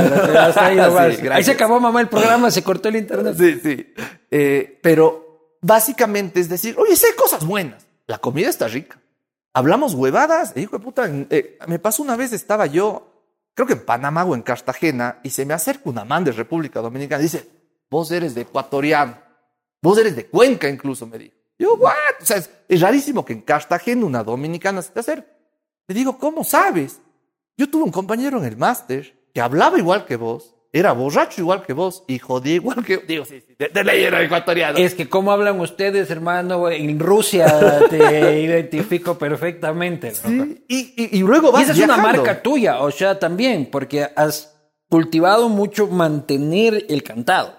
ahí. 0.57 1.17
Sí, 1.39 1.43
se 1.45 1.51
acabó, 1.53 1.81
mamá, 1.81 2.01
el 2.01 2.09
programa, 2.09 2.51
se 2.51 2.63
cortó 2.63 2.89
el 2.89 2.97
internet. 2.97 3.35
Sí, 3.37 3.59
sí. 3.63 3.95
Eh, 4.31 4.79
pero 4.83 5.57
básicamente 5.61 6.41
es 6.41 6.49
decir, 6.49 6.77
oye, 6.79 6.95
sé 6.97 7.09
cosas 7.17 7.45
buenas. 7.45 7.87
La 8.07 8.19
comida 8.19 8.49
está 8.49 8.69
rica. 8.69 9.01
Hablamos 9.53 9.95
huevadas. 9.95 10.53
Hijo 10.57 10.79
de 10.79 10.85
puta, 10.85 11.11
eh, 11.31 11.59
me 11.67 11.79
pasó 11.79 12.03
una 12.03 12.17
vez, 12.17 12.33
estaba 12.33 12.67
yo, 12.67 13.25
creo 13.55 13.67
que 13.67 13.73
en 13.75 13.85
Panamá 13.85 14.25
o 14.25 14.35
en 14.35 14.43
Cartagena, 14.43 15.19
y 15.25 15.31
se 15.31 15.45
me 15.45 15.55
acerca 15.55 15.83
una 15.91 16.05
man 16.05 16.23
de 16.25 16.33
República 16.33 16.81
Dominicana 16.81 17.21
y 17.21 17.25
dice, 17.25 17.49
vos 17.91 18.11
eres 18.13 18.35
de 18.37 18.43
ecuatoriano. 18.43 19.17
Vos 19.83 19.99
eres 19.99 20.17
de 20.17 20.27
Cuenca 20.27 20.69
incluso, 20.69 21.07
me 21.07 21.19
dijo. 21.19 21.35
Yo, 21.59 21.75
what? 21.75 21.93
O 22.21 22.27
sea, 22.27 22.37
es, 22.37 22.51
es 22.69 22.81
rarísimo 22.81 23.25
que 23.25 23.33
en 23.33 23.41
Cartagena 23.43 24.07
una 24.07 24.23
dominicana 24.23 24.83
se 24.83 24.93
te 24.93 25.01
acerque. 25.01 25.31
Le 25.89 25.95
digo, 25.95 26.19
¿cómo 26.19 26.45
sabes? 26.45 27.01
Yo 27.57 27.69
tuve 27.69 27.85
un 27.85 27.91
compañero 27.91 28.39
en 28.39 28.45
el 28.45 28.57
máster 28.57 29.19
que 29.35 29.41
hablaba 29.41 29.79
igual 29.79 30.05
que 30.05 30.17
vos, 30.17 30.55
era 30.73 30.93
borracho 30.93 31.41
igual 31.41 31.65
que 31.65 31.73
vos 31.73 32.05
y 32.07 32.19
jodía 32.19 32.55
igual 32.55 32.85
que 32.85 32.99
Digo, 32.99 33.25
sí, 33.25 33.41
sí, 33.41 33.55
de, 33.59 33.69
de 33.69 33.85
ley 33.85 34.05
era 34.05 34.23
ecuatoriano. 34.23 34.79
Es 34.79 34.95
que 34.95 35.09
cómo 35.09 35.33
hablan 35.33 35.59
ustedes, 35.61 36.11
hermano, 36.11 36.71
en 36.71 37.01
Rusia 37.01 37.87
te 37.89 38.41
identifico 38.43 39.17
perfectamente. 39.19 40.15
Sí, 40.15 40.65
y, 40.69 40.77
y, 40.97 41.19
y 41.19 41.21
luego 41.21 41.49
Y 41.49 41.53
vas 41.53 41.63
esa 41.63 41.73
es 41.73 41.79
una 41.81 41.97
marca 41.97 42.43
tuya, 42.43 42.81
o 42.83 42.91
sea, 42.91 43.19
también, 43.19 43.71
porque 43.71 44.09
has 44.15 44.57
cultivado 44.89 45.49
mucho 45.49 45.87
mantener 45.87 46.85
el 46.89 47.03
cantado. 47.03 47.59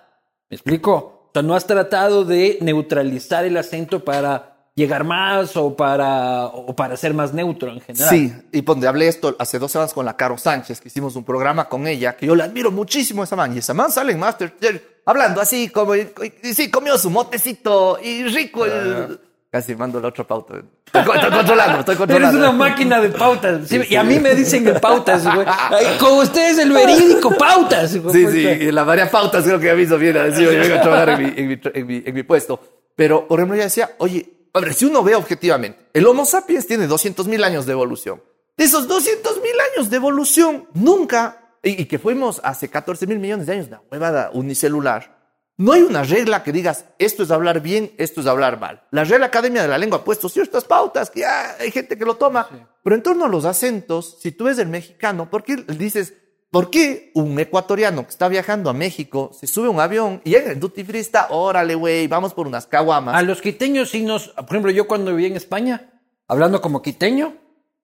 ¿Me 0.49 0.55
explico? 0.55 1.18
Sea, 1.39 1.48
no 1.48 1.55
has 1.55 1.65
tratado 1.65 2.25
de 2.25 2.58
neutralizar 2.62 3.46
el 3.46 3.58
acento 3.58 4.03
para 4.03 4.55
llegar 4.75 5.03
más 5.03 5.58
o 5.58 5.75
para, 5.75 6.46
o 6.46 6.74
para 6.75 6.96
ser 6.96 7.13
más 7.13 7.34
neutro 7.34 7.69
en 7.72 7.81
general. 7.81 8.10
Sí, 8.10 8.34
y 8.53 8.62
donde 8.62 8.88
hablé 8.88 9.08
esto 9.10 9.36
hace 9.38 9.60
dos 9.60 9.72
semanas 9.72 9.93
con 9.93 10.05
la 10.05 10.15
Caro 10.15 10.38
Sánchez, 10.38 10.79
que 10.79 10.88
hicimos 10.88 11.15
un 11.17 11.24
programa 11.25 11.67
con 11.67 11.86
ella, 11.88 12.15
que 12.15 12.25
yo 12.25 12.36
le 12.36 12.43
admiro 12.43 12.72
muchísimo 12.72 13.22
a 13.22 13.25
esa 13.25 13.36
man. 13.36 13.53
Y 13.53 13.60
esa 13.60 13.74
man 13.74 13.91
sale 13.91 14.13
en 14.13 14.19
Masterchef 14.19 14.81
hablando 15.05 15.41
así, 15.41 15.69
como, 15.69 15.96
y, 15.96 16.10
y 16.43 16.53
sí, 16.53 16.69
comió 16.72 16.98
su 16.98 17.10
motecito 17.10 18.00
y 18.01 18.24
rico. 18.25 18.65
el- 18.65 19.19
Casi 19.51 19.75
mando 19.75 20.00
la 20.00 20.10
otra 20.10 20.24
pauta. 20.27 20.62
Estoy, 20.86 21.03
co- 21.06 21.13
estoy 21.15 21.32
controlando, 21.32 21.79
estoy 21.79 21.94
Eres 21.96 21.98
controlando. 21.98 22.38
una 22.38 22.51
máquina 22.51 23.01
de 23.01 23.10
pautas. 23.10 23.68
sí, 23.68 23.82
y 23.89 23.96
a 23.96 24.03
mí 24.03 24.20
me 24.20 24.36
dicen 24.36 24.63
de 24.63 24.74
pautas, 24.79 25.24
güey. 25.25 25.46
Ay, 25.48 25.98
Con 26.00 26.20
ustedes 26.20 26.60
el 26.60 26.72
verídico, 26.72 27.32
pautas. 27.36 27.94
de 27.94 28.12
Sí, 28.12 28.27
sí, 28.32 28.39
y 28.48 28.72
la 28.72 28.84
varias 28.84 29.10
pautas 29.10 29.44
creo 29.44 29.60
que 29.60 29.72
aviso 29.72 29.98
bien 29.98 30.18
a 30.18 30.24
decir, 30.25 30.48
oye, 30.48 30.60
vengo 30.60 30.75
a 30.75 30.82
trabajar 30.82 31.10
en 31.10 31.24
mi, 31.24 31.34
en, 31.36 31.48
mi, 31.48 31.60
en, 31.74 31.88
mi, 31.88 32.03
en 32.06 32.13
mi 32.13 32.22
puesto. 32.24 32.60
Pero, 32.96 33.27
por 33.27 33.39
ejemplo, 33.39 33.56
ella 33.56 33.63
decía, 33.65 33.89
oye, 33.98 34.29
a 34.53 34.60
ver, 34.60 34.74
si 34.75 34.86
uno 34.86 35.01
ve 35.03 35.15
objetivamente, 35.15 35.79
el 35.94 36.06
Homo 36.06 36.25
sapiens 36.25 36.68
tiene 36.68 36.86
200 36.86 37.27
mil 37.27 37.44
años 37.44 37.65
de 37.65 37.72
evolución. 37.72 38.22
De 38.56 38.65
esos 38.65 38.88
200 38.88 39.38
mil 39.41 39.53
años 39.74 39.89
de 39.89 39.96
evolución, 39.96 40.68
nunca, 40.75 41.56
y, 41.63 41.82
y 41.82 41.86
que 41.86 41.98
fuimos 41.98 42.39
hace 42.44 42.70
14 42.70 43.08
mil 43.08 43.18
millones 43.18 43.48
de 43.48 43.53
años, 43.53 43.68
una 43.68 43.82
huevada 43.91 44.29
unicelular, 44.34 45.18
no 45.60 45.74
hay 45.74 45.82
una 45.82 46.04
regla 46.04 46.42
que 46.42 46.54
digas, 46.54 46.86
esto 47.00 47.22
es 47.22 47.32
hablar 47.32 47.60
bien, 47.60 47.92
esto 47.98 48.22
es 48.22 48.28
hablar 48.28 48.62
mal. 48.62 48.82
La 48.92 49.04
Real 49.04 49.24
Academia 49.25 49.62
de 49.62 49.68
la 49.68 49.78
Lengua 49.78 50.00
ha 50.00 50.04
puesto 50.06 50.30
ciertas 50.30 50.63
pautas 50.63 51.10
que 51.10 51.20
ya 51.20 51.58
hay 51.60 51.70
gente 51.70 51.98
que 51.98 52.06
lo 52.06 52.16
toma. 52.16 52.48
Pero 52.82 52.96
en 52.96 53.04
torno 53.04 53.25
a 53.25 53.28
los 53.28 53.44
acentos, 53.44 54.20
si 54.22 54.32
tú 54.32 54.46
ves 54.46 54.58
el 54.58 54.70
mexicano, 54.70 55.30
¿por 55.30 55.44
qué 55.44 55.58
dices, 55.58 56.13
por 56.50 56.70
qué 56.70 57.12
un 57.13 57.38
ecuatoriano 57.38 58.04
que 58.04 58.10
está 58.10 58.30
viajando 58.30 58.70
a 58.70 58.74
México 58.74 59.32
se 59.38 59.48
sube 59.48 59.68
a 59.68 59.72
un 59.72 59.82
avión 59.82 60.22
y 60.24 60.36
en 60.36 60.62
duty 60.62 60.86
free 60.86 61.00
está, 61.00 61.28
órale, 61.30 61.75
güey, 61.75 62.08
vamos 62.08 62.34
por 62.34 62.48
unas 62.48 62.66
caguamas? 62.66 63.16
A 63.16 63.22
los 63.22 63.42
quiteños 63.42 63.89
sí 63.89 64.04
nos... 64.04 64.30
Por 64.30 64.51
ejemplo, 64.51 64.72
yo 64.72 64.88
cuando 64.88 65.13
viví 65.13 65.25
en 65.25 65.36
España, 65.36 65.92
hablando 66.30 66.62
como 66.62 66.82
quiteño, 66.82 67.36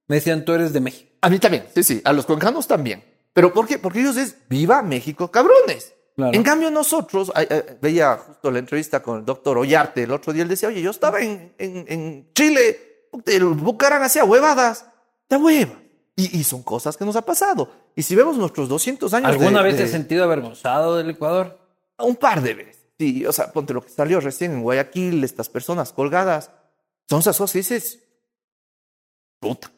me 0.07 0.15
decían, 0.15 0.45
tú 0.45 0.53
eres 0.53 0.71
de 0.71 0.79
México. 0.79 1.11
A 1.19 1.29
mí 1.29 1.39
también, 1.39 1.65
sí, 1.75 1.83
sí, 1.83 2.01
a 2.05 2.13
los 2.13 2.25
cuencanos 2.25 2.67
también. 2.67 3.03
¿Pero 3.33 3.51
por 3.51 3.67
qué? 3.67 3.79
Porque 3.79 3.99
ellos 3.99 4.15
es, 4.15 4.37
viva 4.47 4.81
México, 4.81 5.29
cabrones. 5.29 5.94
Claro. 6.15 6.33
En 6.33 6.43
cambio 6.43 6.71
nosotros, 6.71 7.31
veía 7.81 8.15
justo 8.17 8.49
la 8.49 8.59
entrevista 8.59 9.01
con 9.03 9.19
el 9.19 9.25
doctor 9.25 9.57
Ollarte 9.57 10.03
el 10.03 10.11
otro 10.11 10.31
día, 10.31 10.43
él 10.43 10.49
decía, 10.49 10.69
oye, 10.69 10.81
yo 10.81 10.91
estaba 10.91 11.19
en, 11.21 11.53
en, 11.57 11.85
en 11.89 12.29
Chile, 12.33 13.09
el 13.25 13.43
Bucarán 13.45 14.01
hacía 14.01 14.23
huevadas, 14.23 14.85
de 15.29 15.35
hueva. 15.37 15.73
Y, 16.15 16.39
y 16.39 16.43
son 16.45 16.63
cosas 16.63 16.95
que 16.95 17.03
nos 17.03 17.17
ha 17.17 17.23
pasado. 17.23 17.69
Y 17.93 18.03
si 18.03 18.15
vemos 18.15 18.37
nuestros 18.37 18.69
200 18.69 19.13
años 19.13 19.31
¿Alguna 19.31 19.57
de- 19.59 19.63
vez 19.65 19.73
de- 19.73 19.77
te 19.79 19.83
has 19.85 19.91
sentido 19.91 20.23
avergonzado 20.23 20.95
del 20.95 21.09
Ecuador? 21.09 21.59
Un 21.97 22.15
par 22.15 22.41
de 22.41 22.53
veces. 22.53 22.77
Sí, 22.97 23.25
o 23.25 23.33
sea, 23.33 23.51
ponte 23.51 23.73
lo 23.73 23.81
que 23.83 23.89
salió 23.89 24.21
recién 24.21 24.53
en 24.53 24.61
Guayaquil, 24.61 25.21
estas 25.25 25.49
personas 25.49 25.91
colgadas. 25.91 26.51
Son 27.09 27.19
esas 27.19 27.37
cosas 27.37 27.51
que 27.51 27.59
dices, 27.59 27.99
puta. 29.41 29.69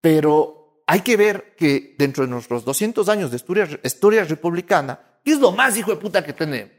Pero 0.00 0.82
hay 0.86 1.00
que 1.00 1.16
ver 1.16 1.54
que 1.56 1.94
dentro 1.98 2.24
de 2.24 2.30
nuestros 2.30 2.64
200 2.64 3.08
años 3.08 3.30
de 3.30 3.36
historia, 3.36 3.68
historia 3.82 4.24
republicana, 4.24 5.00
¿qué 5.26 5.32
es 5.32 5.40
lo 5.40 5.50
más 5.50 5.76
hijo 5.76 5.90
de 5.90 5.96
puta 5.96 6.24
que 6.24 6.32
tenemos? 6.32 6.70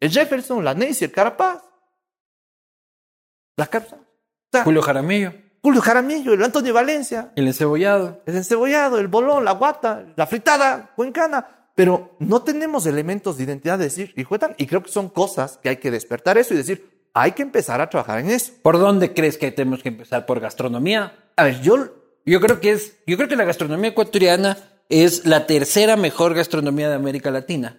El 0.00 0.10
Jefferson, 0.10 0.64
la 0.64 0.72
Nancy, 0.72 1.04
el 1.04 1.12
Carapaz. 1.12 1.62
La 3.58 3.68
sea, 3.70 4.64
Julio 4.64 4.80
Jaramillo. 4.80 5.34
Julio 5.62 5.82
Jaramillo, 5.82 6.32
el 6.32 6.42
Antonio 6.42 6.72
Valencia, 6.72 7.30
El 7.36 7.46
encebollado. 7.46 8.22
el 8.24 8.36
encebollado, 8.36 8.98
el 8.98 9.08
bolón, 9.08 9.44
la 9.44 9.52
guata, 9.52 10.06
la 10.16 10.26
fritada, 10.26 10.92
cuencana. 10.96 11.46
Pero 11.74 12.16
no 12.20 12.42
tenemos 12.42 12.86
elementos 12.86 13.36
de 13.36 13.44
identidad 13.44 13.76
de 13.76 13.84
decir, 13.84 14.14
hijo 14.16 14.34
de 14.34 14.38
tan", 14.38 14.54
y 14.56 14.66
creo 14.66 14.82
que 14.82 14.90
son 14.90 15.10
cosas 15.10 15.58
que 15.58 15.68
hay 15.68 15.76
que 15.76 15.90
despertar 15.90 16.38
eso 16.38 16.54
y 16.54 16.56
decir, 16.56 17.06
hay 17.12 17.32
que 17.32 17.42
empezar 17.42 17.82
a 17.82 17.90
trabajar 17.90 18.20
en 18.20 18.30
eso. 18.30 18.54
¿Por 18.62 18.78
dónde 18.78 19.12
crees 19.12 19.36
que 19.36 19.52
tenemos 19.52 19.82
que 19.82 19.90
empezar? 19.90 20.24
¿Por 20.24 20.40
gastronomía? 20.40 21.12
A 21.36 21.44
ver, 21.44 21.60
yo, 21.60 21.76
Yo 22.24 22.40
creo 22.40 22.60
que 22.60 22.70
es, 22.72 22.96
yo 23.06 23.18
creo 23.18 23.28
que 23.28 23.36
la 23.36 23.44
gastronomía 23.44 23.90
ecuatoriana 23.90 24.56
es 24.88 25.26
la 25.26 25.46
tercera 25.46 25.96
mejor 25.96 26.34
gastronomía 26.34 26.88
de 26.88 26.94
América 26.94 27.30
Latina. 27.30 27.78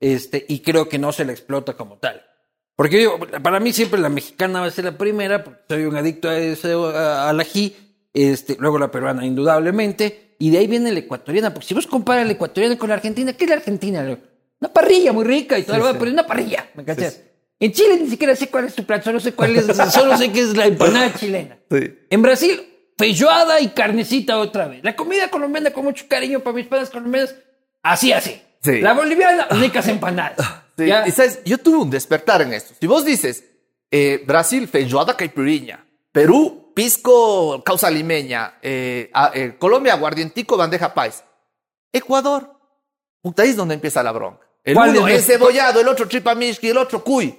Este, 0.00 0.44
y 0.48 0.60
creo 0.60 0.88
que 0.88 0.98
no 0.98 1.12
se 1.12 1.24
la 1.24 1.32
explota 1.32 1.74
como 1.74 1.98
tal. 1.98 2.22
Porque 2.74 3.02
yo, 3.02 3.18
para 3.42 3.60
mí 3.60 3.72
siempre 3.72 4.00
la 4.00 4.08
mexicana 4.08 4.60
va 4.60 4.66
a 4.66 4.70
ser 4.70 4.86
la 4.86 4.96
primera, 4.96 5.44
porque 5.44 5.60
soy 5.68 5.84
un 5.84 5.96
adicto 5.96 6.30
a 6.30 6.38
ese, 6.38 6.72
a- 6.72 7.28
al 7.28 7.38
ají, 7.40 7.76
este, 8.14 8.56
luego 8.58 8.78
la 8.78 8.90
peruana 8.90 9.26
indudablemente, 9.26 10.34
y 10.38 10.50
de 10.50 10.58
ahí 10.58 10.66
viene 10.66 10.90
la 10.90 11.00
ecuatoriana, 11.00 11.52
porque 11.52 11.68
si 11.68 11.74
vos 11.74 11.86
comparas 11.86 12.24
la 12.26 12.32
ecuatoriana 12.32 12.78
con 12.78 12.88
la 12.88 12.94
argentina, 12.94 13.34
¿qué 13.34 13.44
es 13.44 13.50
la 13.50 13.56
argentina? 13.56 14.18
Una 14.60 14.72
parrilla 14.72 15.12
muy 15.12 15.24
rica 15.24 15.58
y 15.58 15.62
todo, 15.64 15.76
lo 15.76 15.84
demás, 15.84 15.98
pero 15.98 16.08
es 16.08 16.12
una 16.14 16.26
parrilla, 16.26 16.70
¿me 16.74 16.84
cachas? 16.84 17.12
Sí, 17.14 17.20
En 17.60 17.72
Chile 17.72 17.98
ni 18.00 18.08
siquiera 18.08 18.34
sé 18.34 18.48
cuál 18.48 18.64
es 18.64 18.74
tu 18.74 18.84
plato, 18.84 19.04
solo 19.04 19.20
sé 19.20 19.32
cuál 19.34 19.54
es, 19.56 19.66
solo 19.92 20.16
sé 20.16 20.32
que 20.32 20.40
es 20.40 20.56
la 20.56 20.64
empanada 20.66 21.12
chilena. 21.14 21.58
Sí. 21.70 21.98
En 22.08 22.22
Brasil, 22.22 22.58
feijoada 22.96 23.60
y 23.60 23.68
carnecita 23.68 24.38
otra 24.38 24.66
vez. 24.68 24.82
La 24.82 24.96
comida 24.96 25.28
colombiana 25.28 25.70
con 25.70 25.84
mucho 25.84 26.06
cariño 26.08 26.40
para 26.40 26.56
mis 26.56 26.66
padres 26.66 26.88
colombianos, 26.88 27.34
así, 27.82 28.12
así. 28.12 28.40
Sí. 28.62 28.80
La 28.80 28.92
boliviana, 28.94 29.46
ricas 29.50 29.86
empanadas. 29.88 30.36
Sí, 30.76 30.86
¿Ya? 30.86 31.06
Y 31.06 31.10
sabes, 31.10 31.40
yo 31.44 31.58
tuve 31.58 31.78
un 31.78 31.90
despertar 31.90 32.42
en 32.42 32.52
esto. 32.54 32.74
Si 32.80 32.86
vos 32.86 33.04
dices 33.04 33.44
eh, 33.90 34.22
Brasil, 34.26 34.68
feijoada 34.68 35.16
caipiriña, 35.16 35.84
Perú, 36.12 36.72
pisco 36.74 37.62
causa 37.64 37.90
limeña, 37.90 38.54
eh, 38.62 39.10
a- 39.12 39.30
eh, 39.34 39.56
Colombia, 39.58 39.94
aguardientico, 39.94 40.56
bandeja 40.56 40.94
país, 40.94 41.22
Ecuador, 41.92 42.54
ahí 43.36 43.48
es 43.50 43.56
donde 43.56 43.74
empieza 43.74 44.02
la 44.02 44.12
bronca. 44.12 44.46
El 44.62 44.74
¿Cuál 44.74 44.90
uno 44.90 45.08
es 45.08 45.14
es 45.22 45.28
la- 45.28 45.34
cebollado, 45.34 45.80
el 45.80 45.88
otro 45.88 46.06
tripamishki, 46.06 46.68
el 46.68 46.76
otro 46.78 47.02
cuy. 47.02 47.34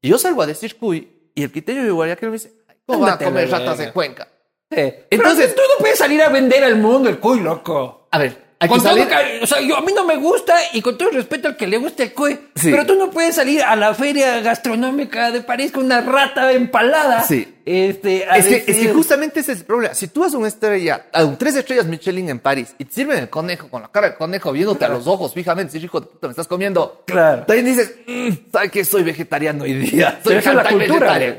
Y 0.00 0.08
yo 0.08 0.18
salgo 0.18 0.42
a 0.42 0.46
decir 0.46 0.76
cuy, 0.78 1.30
y 1.34 1.42
el 1.42 1.52
quiteño 1.52 1.82
de 1.84 1.90
Guayaquil 1.90 2.28
me 2.30 2.34
dice, 2.34 2.52
"Ay, 2.68 2.76
¿cómo 2.86 3.00
van 3.00 3.14
a 3.14 3.18
comer 3.18 3.50
ratas 3.50 3.80
en 3.80 3.92
Cuenca? 3.92 4.28
Eh, 4.70 5.06
Entonces- 5.10 5.46
Pero 5.52 5.56
tú 5.56 5.62
no 5.74 5.78
puedes 5.80 5.98
salir 5.98 6.22
a 6.22 6.28
vender 6.28 6.62
al 6.64 6.76
mundo 6.76 7.08
el 7.08 7.18
cuy, 7.18 7.40
loco. 7.40 8.08
A 8.10 8.18
ver, 8.18 8.49
hay 8.62 8.68
Con 8.68 8.78
que 8.78 8.88
todo 8.88 8.96
salir... 9.08 9.42
o 9.42 9.46
sea, 9.46 9.60
yo, 9.62 9.76
a 9.76 9.80
mí 9.80 9.92
no 9.94 10.04
me 10.04 10.16
gusta 10.16 10.54
y 10.74 10.82
con 10.82 10.98
todo 10.98 11.08
el 11.08 11.14
respeto 11.16 11.48
al 11.48 11.56
que 11.56 11.66
le 11.66 11.78
guste 11.78 12.02
el 12.04 12.12
cuy, 12.12 12.38
Sí. 12.54 12.70
pero 12.70 12.84
tú 12.84 12.94
no 12.94 13.10
puedes 13.10 13.34
salir 13.34 13.62
a 13.62 13.74
la 13.74 13.94
feria 13.94 14.38
gastronómica 14.40 15.30
de 15.30 15.40
París 15.40 15.72
con 15.72 15.86
una 15.86 16.02
rata 16.02 16.52
empalada. 16.52 17.22
Sí. 17.22 17.56
Este, 17.64 18.26
a 18.28 18.36
Es 18.36 18.46
que, 18.46 18.56
es 18.70 18.76
que 18.78 18.92
justamente 18.92 19.40
ese 19.40 19.52
es 19.52 19.58
el 19.60 19.64
problema. 19.64 19.94
Si 19.94 20.08
tú 20.08 20.24
haces 20.24 20.34
una 20.34 20.48
estrella, 20.48 21.06
a 21.12 21.24
un 21.24 21.38
tres 21.38 21.56
estrellas 21.56 21.86
Michelin 21.86 22.28
en 22.28 22.38
París 22.38 22.74
y 22.78 22.84
te 22.84 22.92
sirven 22.92 23.16
el 23.18 23.30
conejo 23.30 23.68
con 23.70 23.80
la 23.82 23.88
cara 23.88 24.08
del 24.08 24.16
conejo 24.18 24.52
viéndote 24.52 24.84
a 24.84 24.88
los 24.88 25.06
ojos 25.06 25.32
fijamente, 25.32 25.72
si 25.72 25.84
hijo 25.84 26.00
de 26.00 26.06
puta 26.08 26.26
me 26.26 26.32
estás 26.32 26.46
comiendo. 26.46 27.02
Claro. 27.06 27.44
También 27.46 27.64
dices, 27.64 27.94
"Mm, 28.06 28.28
¿sabes 28.52 28.70
qué? 28.70 28.84
Soy 28.84 29.02
vegetariano 29.04 29.64
hoy 29.64 29.72
día. 29.74 30.20
Soy 30.22 30.34
la 30.34 30.64
cultura, 30.68 31.14
vegetariano". 31.14 31.36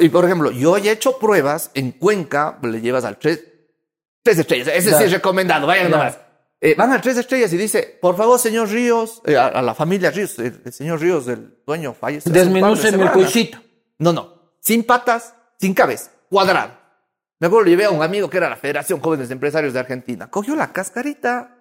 Y 0.00 0.08
por 0.08 0.24
ejemplo, 0.24 0.50
yo 0.52 0.78
ya 0.78 0.90
he 0.90 0.94
hecho 0.94 1.18
pruebas 1.18 1.70
en 1.74 1.92
Cuenca, 1.92 2.58
le 2.62 2.80
llevas 2.80 3.04
al 3.04 3.18
tres, 3.18 3.40
tres 4.22 4.38
estrellas. 4.38 4.68
Ese 4.74 4.92
sí 4.96 5.04
es 5.04 5.12
recomendado, 5.12 5.66
vayan 5.66 5.88
Claro. 5.88 6.04
nomás. 6.04 6.18
Eh, 6.66 6.74
van 6.76 6.90
al 6.90 7.00
tres 7.00 7.16
estrellas 7.16 7.52
y 7.52 7.56
dice, 7.56 7.96
por 8.02 8.16
favor, 8.16 8.40
señor 8.40 8.68
Ríos, 8.68 9.22
eh, 9.24 9.36
a, 9.36 9.46
a 9.46 9.62
la 9.62 9.72
familia 9.72 10.10
Ríos, 10.10 10.36
el, 10.40 10.62
el 10.64 10.72
señor 10.72 11.00
Ríos, 11.00 11.28
el 11.28 11.58
dueño, 11.64 11.94
fallece. 11.94 12.28
hace 12.28 12.30
un 12.30 12.34
par 12.34 12.42
de 12.44 12.60
Desmenúcenme 12.60 13.04
el 13.04 13.12
cuisito. 13.12 13.58
No, 13.98 14.12
no. 14.12 14.52
Sin 14.58 14.82
patas, 14.82 15.32
sin 15.60 15.74
cabeza, 15.74 16.10
cuadrado. 16.28 16.72
Me 17.38 17.46
acuerdo, 17.46 17.68
llevé 17.68 17.84
a 17.84 17.90
un 17.90 18.02
amigo 18.02 18.28
que 18.28 18.38
era 18.38 18.48
la 18.48 18.56
Federación 18.56 18.98
Jóvenes 18.98 19.30
Empresarios 19.30 19.74
de 19.74 19.78
Argentina. 19.78 20.28
Cogió 20.28 20.56
la 20.56 20.72
cascarita. 20.72 21.56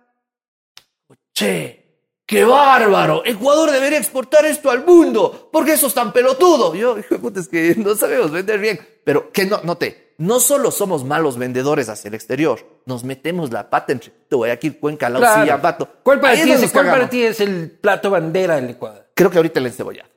Che, 1.32 2.00
qué 2.26 2.44
bárbaro. 2.44 3.22
Ecuador 3.26 3.70
debería 3.70 4.00
exportar 4.00 4.44
esto 4.46 4.72
al 4.72 4.84
mundo. 4.84 5.50
¿Por 5.52 5.66
qué 5.66 5.74
eso 5.74 5.86
es 5.86 5.94
tan 5.94 6.14
pelotudo? 6.14 6.74
Yo, 6.74 6.98
hijo 6.98 7.32
es 7.36 7.48
que 7.48 7.76
no 7.78 7.94
sabemos 7.94 8.32
vender 8.32 8.60
bien. 8.60 8.80
Pero 9.04 9.32
que 9.32 9.46
no, 9.46 9.62
note, 9.62 10.05
no 10.18 10.40
solo 10.40 10.72
somos 10.72 11.04
malos 11.04 11.38
vendedores 11.38 11.90
hacia 11.90 12.08
el 12.08 12.14
exterior, 12.14 12.60
nos 12.86 13.04
metemos 13.04 13.52
la 13.52 13.70
pata 13.70 13.92
entre 13.94 14.12
Guayaquil, 14.32 14.80
Cuenca, 14.80 15.10
La 15.10 15.20
Claro. 15.20 15.90
¿Cuál 16.04 16.20
para, 16.20 16.34
ti 16.36 16.52
es, 16.52 16.72
cuál 16.72 16.86
para 16.88 17.10
ti 17.10 17.24
es 17.24 17.40
el 17.42 17.72
plato 17.72 18.10
bandera 18.10 18.56
del 18.56 18.70
Ecuador? 18.70 19.08
Creo 19.14 19.30
que 19.30 19.38
ahorita 19.38 19.60
el 19.60 19.68
encebollado. 19.68 20.10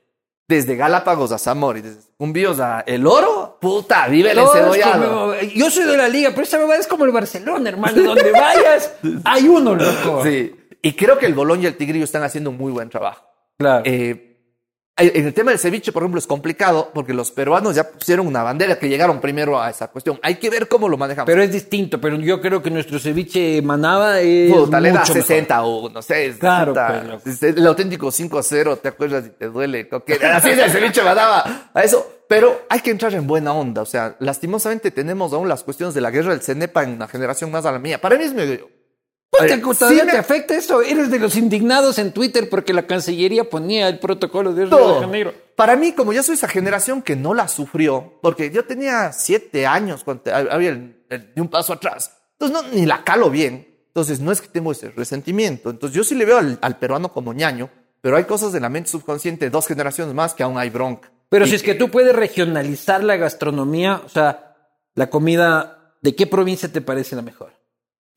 Desde 0.47 0.75
Galápagos 0.75 1.31
a 1.31 1.37
Zamora 1.37 1.77
y 1.77 1.83
desde 1.83 2.01
Cumbíos 2.17 2.59
a 2.59 2.81
El 2.81 3.05
Oro, 3.05 3.57
puta, 3.61 4.07
vive 4.07 4.31
el 4.31 4.39
encebollado. 4.39 5.07
como- 5.07 5.33
yo 5.55 5.69
soy 5.69 5.85
de 5.85 5.95
la 5.95 6.09
liga, 6.09 6.31
pero 6.31 6.41
esta 6.41 6.57
bebada 6.57 6.79
es 6.79 6.87
como 6.87 7.05
el 7.05 7.11
Barcelona, 7.11 7.69
hermano. 7.69 8.01
Donde 8.01 8.31
vayas, 8.31 8.93
hay 9.25 9.47
uno, 9.47 9.75
loco. 9.75 10.23
Sí. 10.23 10.55
Y 10.81 10.93
creo 10.93 11.19
que 11.19 11.25
el 11.27 11.33
Bolón 11.35 11.61
y 11.61 11.65
el 11.67 11.75
Tigrillo 11.77 12.03
están 12.05 12.23
haciendo 12.23 12.49
un 12.49 12.57
muy 12.57 12.71
buen 12.71 12.89
trabajo. 12.89 13.25
Claro. 13.57 13.83
Eh, 13.85 14.28
en 14.99 15.25
el 15.25 15.33
tema 15.33 15.51
del 15.51 15.59
ceviche, 15.59 15.91
por 15.91 16.03
ejemplo, 16.03 16.19
es 16.19 16.27
complicado 16.27 16.91
porque 16.93 17.13
los 17.13 17.31
peruanos 17.31 17.75
ya 17.75 17.89
pusieron 17.89 18.27
una 18.27 18.43
bandera 18.43 18.77
que 18.77 18.89
llegaron 18.89 19.19
primero 19.21 19.61
a 19.61 19.69
esa 19.69 19.87
cuestión. 19.87 20.19
Hay 20.21 20.35
que 20.35 20.49
ver 20.49 20.67
cómo 20.67 20.87
lo 20.89 20.97
manejamos. 20.97 21.25
pero 21.25 21.41
es 21.41 21.51
distinto, 21.51 21.99
pero 21.99 22.17
yo 22.17 22.41
creo 22.41 22.61
que 22.61 22.69
nuestro 22.69 22.99
ceviche 22.99 23.61
manaba 23.61 24.19
es 24.19 24.51
Puta, 24.53 24.79
le 24.79 24.91
da 24.91 24.99
mucho 24.99 25.13
mejor. 25.13 25.27
60 25.27 25.55
a 25.55 25.65
1, 25.65 26.01
6. 26.01 26.35
Claro, 26.39 26.73
El 27.41 27.67
auténtico 27.67 28.07
5-0, 28.07 28.79
¿te 28.81 28.87
acuerdas 28.89 29.25
y 29.25 29.29
te 29.29 29.45
duele? 29.47 29.89
Así 30.33 30.49
es 30.49 30.57
el 30.59 30.71
ceviche 30.71 31.01
mandaba 31.03 31.69
a 31.73 31.81
eso. 31.81 32.15
Pero 32.27 32.61
hay 32.69 32.81
que 32.81 32.91
entrar 32.91 33.11
en 33.15 33.25
buena 33.25 33.53
onda. 33.53 33.81
O 33.81 33.87
sea, 33.87 34.15
lastimosamente 34.19 34.91
tenemos 34.91 35.33
aún 35.33 35.49
las 35.49 35.63
cuestiones 35.63 35.95
de 35.95 36.01
la 36.01 36.11
guerra 36.11 36.29
del 36.29 36.41
CENEPA 36.41 36.83
en 36.83 36.91
una 36.91 37.07
generación 37.07 37.49
más 37.49 37.65
a 37.65 37.71
la 37.71 37.79
mía. 37.79 37.99
Para 37.99 38.17
mí 38.17 38.23
es 38.23 38.33
medio... 38.33 38.78
¿te- 39.47 39.57
¿Todavía 39.57 40.03
sí 40.05 40.09
te 40.11 40.17
afecta 40.17 40.55
eso? 40.55 40.81
Eres 40.81 41.09
de 41.11 41.19
los 41.19 41.35
indignados 41.35 41.97
en 41.99 42.11
Twitter 42.11 42.49
porque 42.49 42.73
la 42.73 42.85
Cancillería 42.87 43.49
ponía 43.49 43.87
el 43.87 43.99
protocolo 43.99 44.53
de 44.53 44.65
Río 44.65 44.77
de. 44.95 44.99
Janeiro. 45.01 45.33
Para 45.55 45.75
mí, 45.75 45.91
como 45.93 46.13
yo 46.13 46.23
soy 46.23 46.35
esa 46.35 46.47
generación 46.47 47.01
que 47.01 47.15
no 47.15 47.33
la 47.33 47.47
sufrió, 47.47 48.19
porque 48.21 48.49
yo 48.51 48.65
tenía 48.65 49.11
siete 49.11 49.67
años 49.67 50.03
cuando 50.03 50.23
había 50.51 50.69
el, 50.69 51.03
el- 51.09 51.33
de 51.33 51.41
un 51.41 51.47
paso 51.49 51.73
atrás, 51.73 52.11
entonces 52.39 52.63
no, 52.71 52.75
ni 52.77 52.85
la 52.85 53.03
calo 53.03 53.29
bien. 53.29 53.67
Entonces 53.87 54.19
no 54.21 54.31
es 54.31 54.39
que 54.39 54.47
tengo 54.47 54.71
ese 54.71 54.91
resentimiento. 54.91 55.69
Entonces 55.69 55.95
yo 55.97 56.03
sí 56.03 56.15
le 56.15 56.23
veo 56.25 56.37
al, 56.37 56.57
al 56.61 56.77
peruano 56.77 57.11
como 57.11 57.33
ñaño, 57.33 57.69
pero 58.01 58.15
hay 58.15 58.23
cosas 58.23 58.53
de 58.53 58.59
la 58.61 58.69
mente 58.69 58.89
subconsciente 58.89 59.45
de 59.45 59.49
dos 59.51 59.67
generaciones 59.67 60.13
más 60.13 60.33
que 60.33 60.43
aún 60.43 60.57
hay 60.57 60.69
bronca. 60.69 61.11
Pero 61.27 61.45
Y 61.45 61.49
si 61.49 61.55
es 61.55 61.63
que 61.63 61.75
tú 61.75 61.89
puedes 61.91 62.15
regionalizar 62.15 63.03
la 63.03 63.17
gastronomía, 63.17 64.01
o 64.05 64.09
sea, 64.09 64.55
la 64.95 65.09
comida, 65.09 65.93
¿de 66.01 66.15
qué 66.15 66.25
provincia 66.27 66.71
te 66.71 66.81
parece 66.81 67.15
la 67.15 67.21
mejor? 67.23 67.51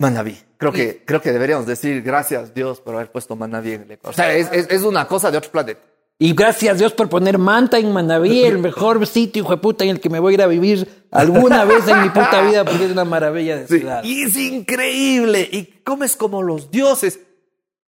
Manaví. 0.03 0.37
Creo 0.59 0.73
que, 0.73 1.03
creo 1.05 1.23
que 1.23 1.33
deberíamos 1.33 1.67
decir 1.67 2.03
gracias 2.03 2.53
Dios 2.55 2.81
por 2.81 2.95
haber 2.97 3.11
puesto 3.11 3.37
Manaví 3.37 3.73
en 3.73 3.83
el 3.83 3.91
Ecuador. 3.93 4.13
O 4.13 4.17
sea, 4.17 4.35
es, 4.35 4.49
es, 4.53 4.67
es 4.69 4.83
una 4.83 5.07
cosa 5.07 5.31
de 5.31 5.39
otro 5.39 5.51
planeta. 5.51 5.81
Y 6.19 6.35
gracias 6.35 6.79
Dios 6.79 6.93
por 6.93 7.09
poner 7.09 7.39
Manta 7.39 7.79
en 7.79 7.93
Manaví, 7.93 8.45
el 8.45 8.59
mejor 8.59 9.07
sitio, 9.07 9.43
hijo 9.43 9.53
de 9.53 9.57
puta, 9.59 9.85
en 9.85 9.91
el 9.91 10.01
que 10.01 10.11
me 10.11 10.21
voy 10.21 10.33
a 10.33 10.35
ir 10.35 10.43
a 10.43 10.47
vivir 10.47 11.07
alguna 11.11 11.65
vez 11.73 11.87
en 11.89 12.03
mi 12.03 12.09
puta 12.11 12.43
vida, 12.43 12.65
porque 12.65 12.85
es 12.85 12.93
una 12.93 13.05
maravilla 13.05 13.57
de 13.57 13.67
Sí, 13.67 13.79
ciudad. 13.79 14.05
Y 14.05 14.23
es 14.25 14.37
increíble. 14.37 15.49
Y 15.51 15.65
comes 15.85 16.17
como 16.17 16.43
los 16.43 16.71
dioses. 16.71 17.21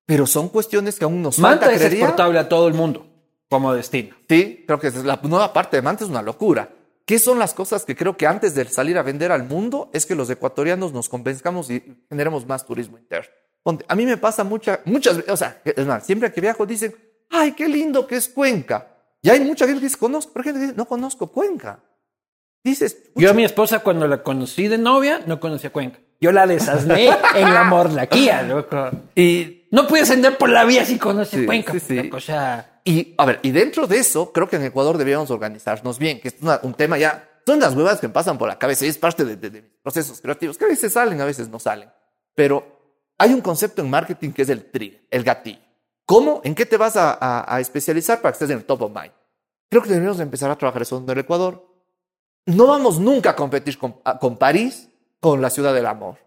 Pero 0.07 0.27
son 0.27 0.49
cuestiones 0.49 0.99
que 0.99 1.05
aún 1.05 1.23
nos 1.23 1.39
Manta 1.39 1.67
falta, 1.67 1.75
es 1.75 1.81
creería. 1.81 1.99
exportable 2.01 2.39
a 2.39 2.49
todo 2.49 2.69
el 2.69 2.75
mundo 2.75 3.07
como 3.49 3.73
destino. 3.73 4.15
Sí, 4.29 4.65
creo 4.67 4.79
que 4.81 4.89
es 4.89 4.97
la 5.05 5.19
nueva 5.23 5.53
parte 5.53 5.77
de 5.77 5.83
Manta 5.83 6.05
es 6.05 6.11
una 6.11 6.23
locura. 6.23 6.69
¿Qué 7.07 7.19
son 7.19 7.39
las 7.39 7.53
cosas 7.53 7.85
que 7.85 7.95
creo 7.95 8.17
que 8.17 8.27
antes 8.27 8.55
de 8.55 8.65
salir 8.65 8.97
a 8.97 9.03
vender 9.03 9.31
al 9.31 9.45
mundo 9.45 9.91
es 9.93 10.07
que 10.07 10.15
los 10.15 10.31
ecuatorianos 10.31 10.93
nos 10.93 11.09
convenzcamos 11.09 11.71
y 11.71 11.83
generemos 12.09 12.47
más 12.47 12.65
turismo 12.65 12.97
interno? 12.99 13.29
A 13.89 13.95
mí 13.95 14.07
me 14.07 14.17
pasa 14.17 14.45
mucha, 14.45 14.81
muchas 14.85 15.17
veces, 15.19 15.33
o 15.33 15.37
sea, 15.37 15.61
es 15.65 15.87
más, 15.87 16.05
siempre 16.05 16.33
que 16.33 16.41
viajo 16.41 16.65
dicen, 16.67 16.95
ay, 17.31 17.53
qué 17.53 17.69
lindo 17.69 18.07
que 18.07 18.17
es 18.17 18.29
Cuenca. 18.29 18.89
Y 19.23 19.31
hay 19.31 19.41
mucha 19.41 19.67
gente 19.67 19.81
que 19.81 19.87
dice, 19.87 19.99
conozco, 19.99 20.33
pero 20.33 20.45
gente 20.45 20.61
que 20.61 20.67
dice, 20.67 20.77
no 20.77 20.87
conozco 20.87 21.27
Cuenca. 21.31 21.81
Dices, 22.63 22.97
Yo 23.15 23.29
a 23.29 23.33
"Pucha, 23.33 23.33
mi 23.35 23.45
esposa 23.45 23.79
cuando 23.81 24.07
la 24.07 24.23
conocí 24.23 24.69
de 24.69 24.79
novia 24.79 25.21
no 25.27 25.41
conocía 25.41 25.71
Cuenca. 25.71 25.99
Yo 26.21 26.33
la 26.33 26.47
desasné 26.47 27.11
en 27.35 27.53
la 27.53 27.65
morlaquía, 27.65 28.43
loco. 28.43 28.91
y 29.15 29.67
No 29.71 29.87
puedes 29.87 30.11
andar 30.11 30.39
por 30.39 30.49
la 30.49 30.65
vía 30.65 30.85
si 30.87 30.99
conoces 30.99 31.41
Sí, 31.41 31.47
Cuenca, 31.47 31.73
sí, 31.75 31.81
sí. 31.81 32.03
loco, 32.03 32.17
o 32.17 32.21
sea... 32.21 32.74
Y, 32.85 33.15
a 33.17 33.25
ver, 33.25 33.41
y 33.43 33.51
dentro 33.51 33.87
de 33.87 33.99
eso, 33.99 34.31
creo 34.33 34.49
que 34.49 34.57
en 34.57 34.65
Ecuador 34.65 34.99
deberíamos 34.99 35.31
organizarnos 35.31 35.99
bien, 35.99 36.21
que 36.21 36.29
es 36.29 36.37
una- 36.43 36.61
un 36.63 36.75
tema 36.75 36.99
ya, 36.99 37.31
son 37.47 37.59
las 37.61 37.75
huevas 37.75 37.99
que 38.01 38.09
me 38.09 38.13
pasan 38.15 38.37
por 38.37 38.49
la 38.49 38.59
cabeza 38.59 38.85
y 38.85 38.89
es 38.89 38.99
parte 38.99 39.25
de, 39.25 39.37
de- 39.37 39.51
de 39.51 39.63
mis 39.63 39.71
procesos 39.83 40.21
creativos, 40.21 40.59
que 40.59 40.65
a 40.67 40.69
veces 40.69 40.93
salen, 40.93 41.21
a 41.21 41.25
veces 41.25 41.49
no 41.49 41.59
salen. 41.59 41.91
Pero 42.35 43.03
hay 43.17 43.33
un 43.33 43.41
concepto 43.41 43.81
en 43.81 43.89
marketing 43.91 44.33
que 44.33 44.43
es 44.43 44.49
el 44.51 44.71
trigger, 44.71 45.07
el 45.11 45.25
gatillo. 45.25 45.61
¿Cómo? 46.05 46.43
¿En 46.45 46.55
qué 46.55 46.67
te 46.67 46.77
vas 46.77 46.97
a, 46.97 47.17
a- 47.19 47.55
a 47.57 47.61
especializar 47.61 48.21
para 48.21 48.33
que 48.33 48.37
estés 48.37 48.51
en 48.51 48.59
el 48.59 48.65
top 48.65 48.83
of 48.83 48.93
mind? 48.95 49.13
Creo 49.71 49.83
que 49.83 49.89
deberíamos 49.89 50.21
empezar 50.21 50.51
a 50.51 50.57
trabajar 50.59 50.83
eso 50.83 50.99
en 50.99 51.09
el 51.09 51.19
Ecuador. 51.19 51.67
No 52.47 52.67
vamos 52.67 52.99
nunca 53.01 53.31
a 53.31 53.37
competir 53.37 53.79
con, 53.79 53.93
con 54.21 54.37
París, 54.37 54.89
con 55.21 55.41
la 55.41 55.49
ciudad 55.49 55.73
del 55.73 55.87
amor. 55.87 56.19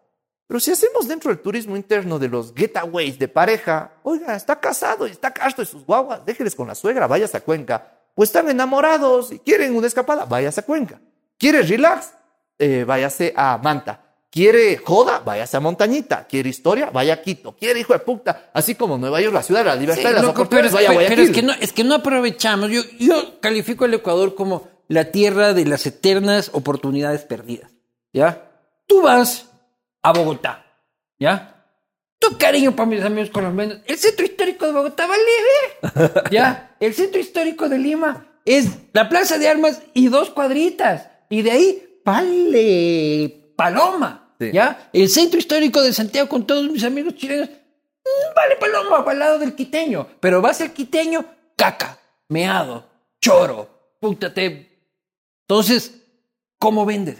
Pero 0.47 0.59
si 0.61 0.71
hacemos 0.71 1.07
dentro 1.07 1.29
del 1.29 1.39
turismo 1.41 1.75
interno 1.75 2.17
de 2.19 2.29
los 2.29 2.53
getaways 2.55 3.19
de 3.19 3.27
pareja, 3.27 3.91
oiga, 4.03 4.35
está 4.35 4.59
casado 4.59 5.05
y 5.07 5.11
está 5.11 5.31
casto 5.33 5.61
de 5.61 5.65
sus 5.65 5.83
guaguas, 5.85 6.25
déjeles 6.25 6.55
con 6.55 6.67
la 6.67 6.75
suegra, 6.75 7.05
vayas 7.07 7.35
a 7.35 7.41
Cuenca. 7.41 7.93
Pues 8.15 8.29
están 8.29 8.49
enamorados 8.49 9.31
y 9.31 9.39
quieren 9.39 9.75
una 9.75 9.87
escapada, 9.87 10.25
vayas 10.25 10.57
a 10.57 10.61
Cuenca. 10.61 10.99
¿Quieres 11.37 11.69
relax? 11.69 12.13
eh, 12.59 12.83
váyase 12.87 13.33
a 13.35 13.57
Manta. 13.59 14.03
Quiere 14.31 14.77
joda, 14.77 15.19
váyase 15.19 15.57
a 15.57 15.59
Montañita. 15.59 16.25
Quiere 16.27 16.49
historia, 16.49 16.89
vaya 16.91 17.13
a 17.15 17.21
Quito. 17.21 17.55
Quiere 17.55 17.79
hijo 17.79 17.93
de 17.93 17.99
puta. 17.99 18.49
Así 18.53 18.73
como 18.75 18.97
Nueva 18.97 19.21
York, 19.21 19.33
la 19.33 19.43
ciudad 19.43 19.61
de 19.61 19.65
la 19.69 19.75
libertad 19.75 20.01
Sí, 20.03 20.09
y 20.09 20.13
las 20.13 20.21
loco, 20.23 20.41
oportunidades, 20.41 20.71
pero, 20.73 20.87
vaya 20.87 20.89
a 20.89 21.07
pero- 21.07 21.09
pero 21.09 21.21
Guayaquil. 21.21 21.35
es 21.35 21.41
que 21.41 21.45
no, 21.59 21.65
es 21.65 21.73
que 21.73 21.83
no 21.83 21.95
aprovechamos. 21.95 22.69
Yo, 22.71 22.81
yo 22.99 23.39
califico 23.41 23.85
al 23.85 23.93
Ecuador 23.93 24.33
como 24.35 24.67
la 24.87 25.11
tierra 25.11 25.53
de 25.53 25.65
las 25.65 25.85
eternas 25.85 26.49
oportunidades 26.53 27.25
perdidas. 27.25 27.71
¿Ya? 28.13 28.49
Tú 28.87 29.01
vas 29.03 29.45
a 30.01 30.13
Bogotá. 30.13 30.65
¿Ya? 31.19 31.65
Tu 32.19 32.37
cariño 32.37 32.75
para 32.75 32.87
mis 32.89 33.03
amigos 33.03 33.29
colombianos. 33.29 33.79
El 33.85 33.97
centro 33.97 34.25
histórico 34.25 34.65
de 34.65 34.71
Bogotá 34.71 35.05
vale 35.07 35.23
ver. 35.23 36.23
¿Ya? 36.31 36.75
El 36.79 36.93
centro 36.93 37.19
histórico 37.19 37.69
de 37.69 37.77
Lima 37.79 38.27
es 38.45 38.67
la 38.93 39.09
plaza 39.09 39.37
de 39.37 39.47
armas 39.47 39.81
y 39.93 40.07
dos 40.07 40.29
cuadritas. 40.29 41.09
Y 41.29 41.41
de 41.41 41.51
ahí, 41.51 41.99
vale 42.05 43.53
paloma. 43.55 44.35
Sí. 44.39 44.51
¿Ya? 44.53 44.89
El 44.93 45.09
centro 45.09 45.39
histórico 45.39 45.81
de 45.81 45.93
Santiago 45.93 46.29
con 46.29 46.45
todos 46.45 46.69
mis 46.69 46.83
amigos 46.83 47.15
chilenos. 47.15 47.49
mm, 47.49 48.35
Vale 48.35 48.55
paloma, 48.57 49.11
el 49.11 49.19
lado 49.19 49.39
del 49.39 49.55
quiteño. 49.55 50.07
Pero 50.19 50.41
vas 50.41 50.61
al 50.61 50.71
quiteño, 50.71 51.25
caca, 51.55 51.99
meado, 52.29 52.87
choro, 53.19 53.95
puta, 53.99 54.33
te... 54.33 54.79
Entonces, 55.41 55.93
¿cómo 56.59 56.85
vendes? 56.85 57.17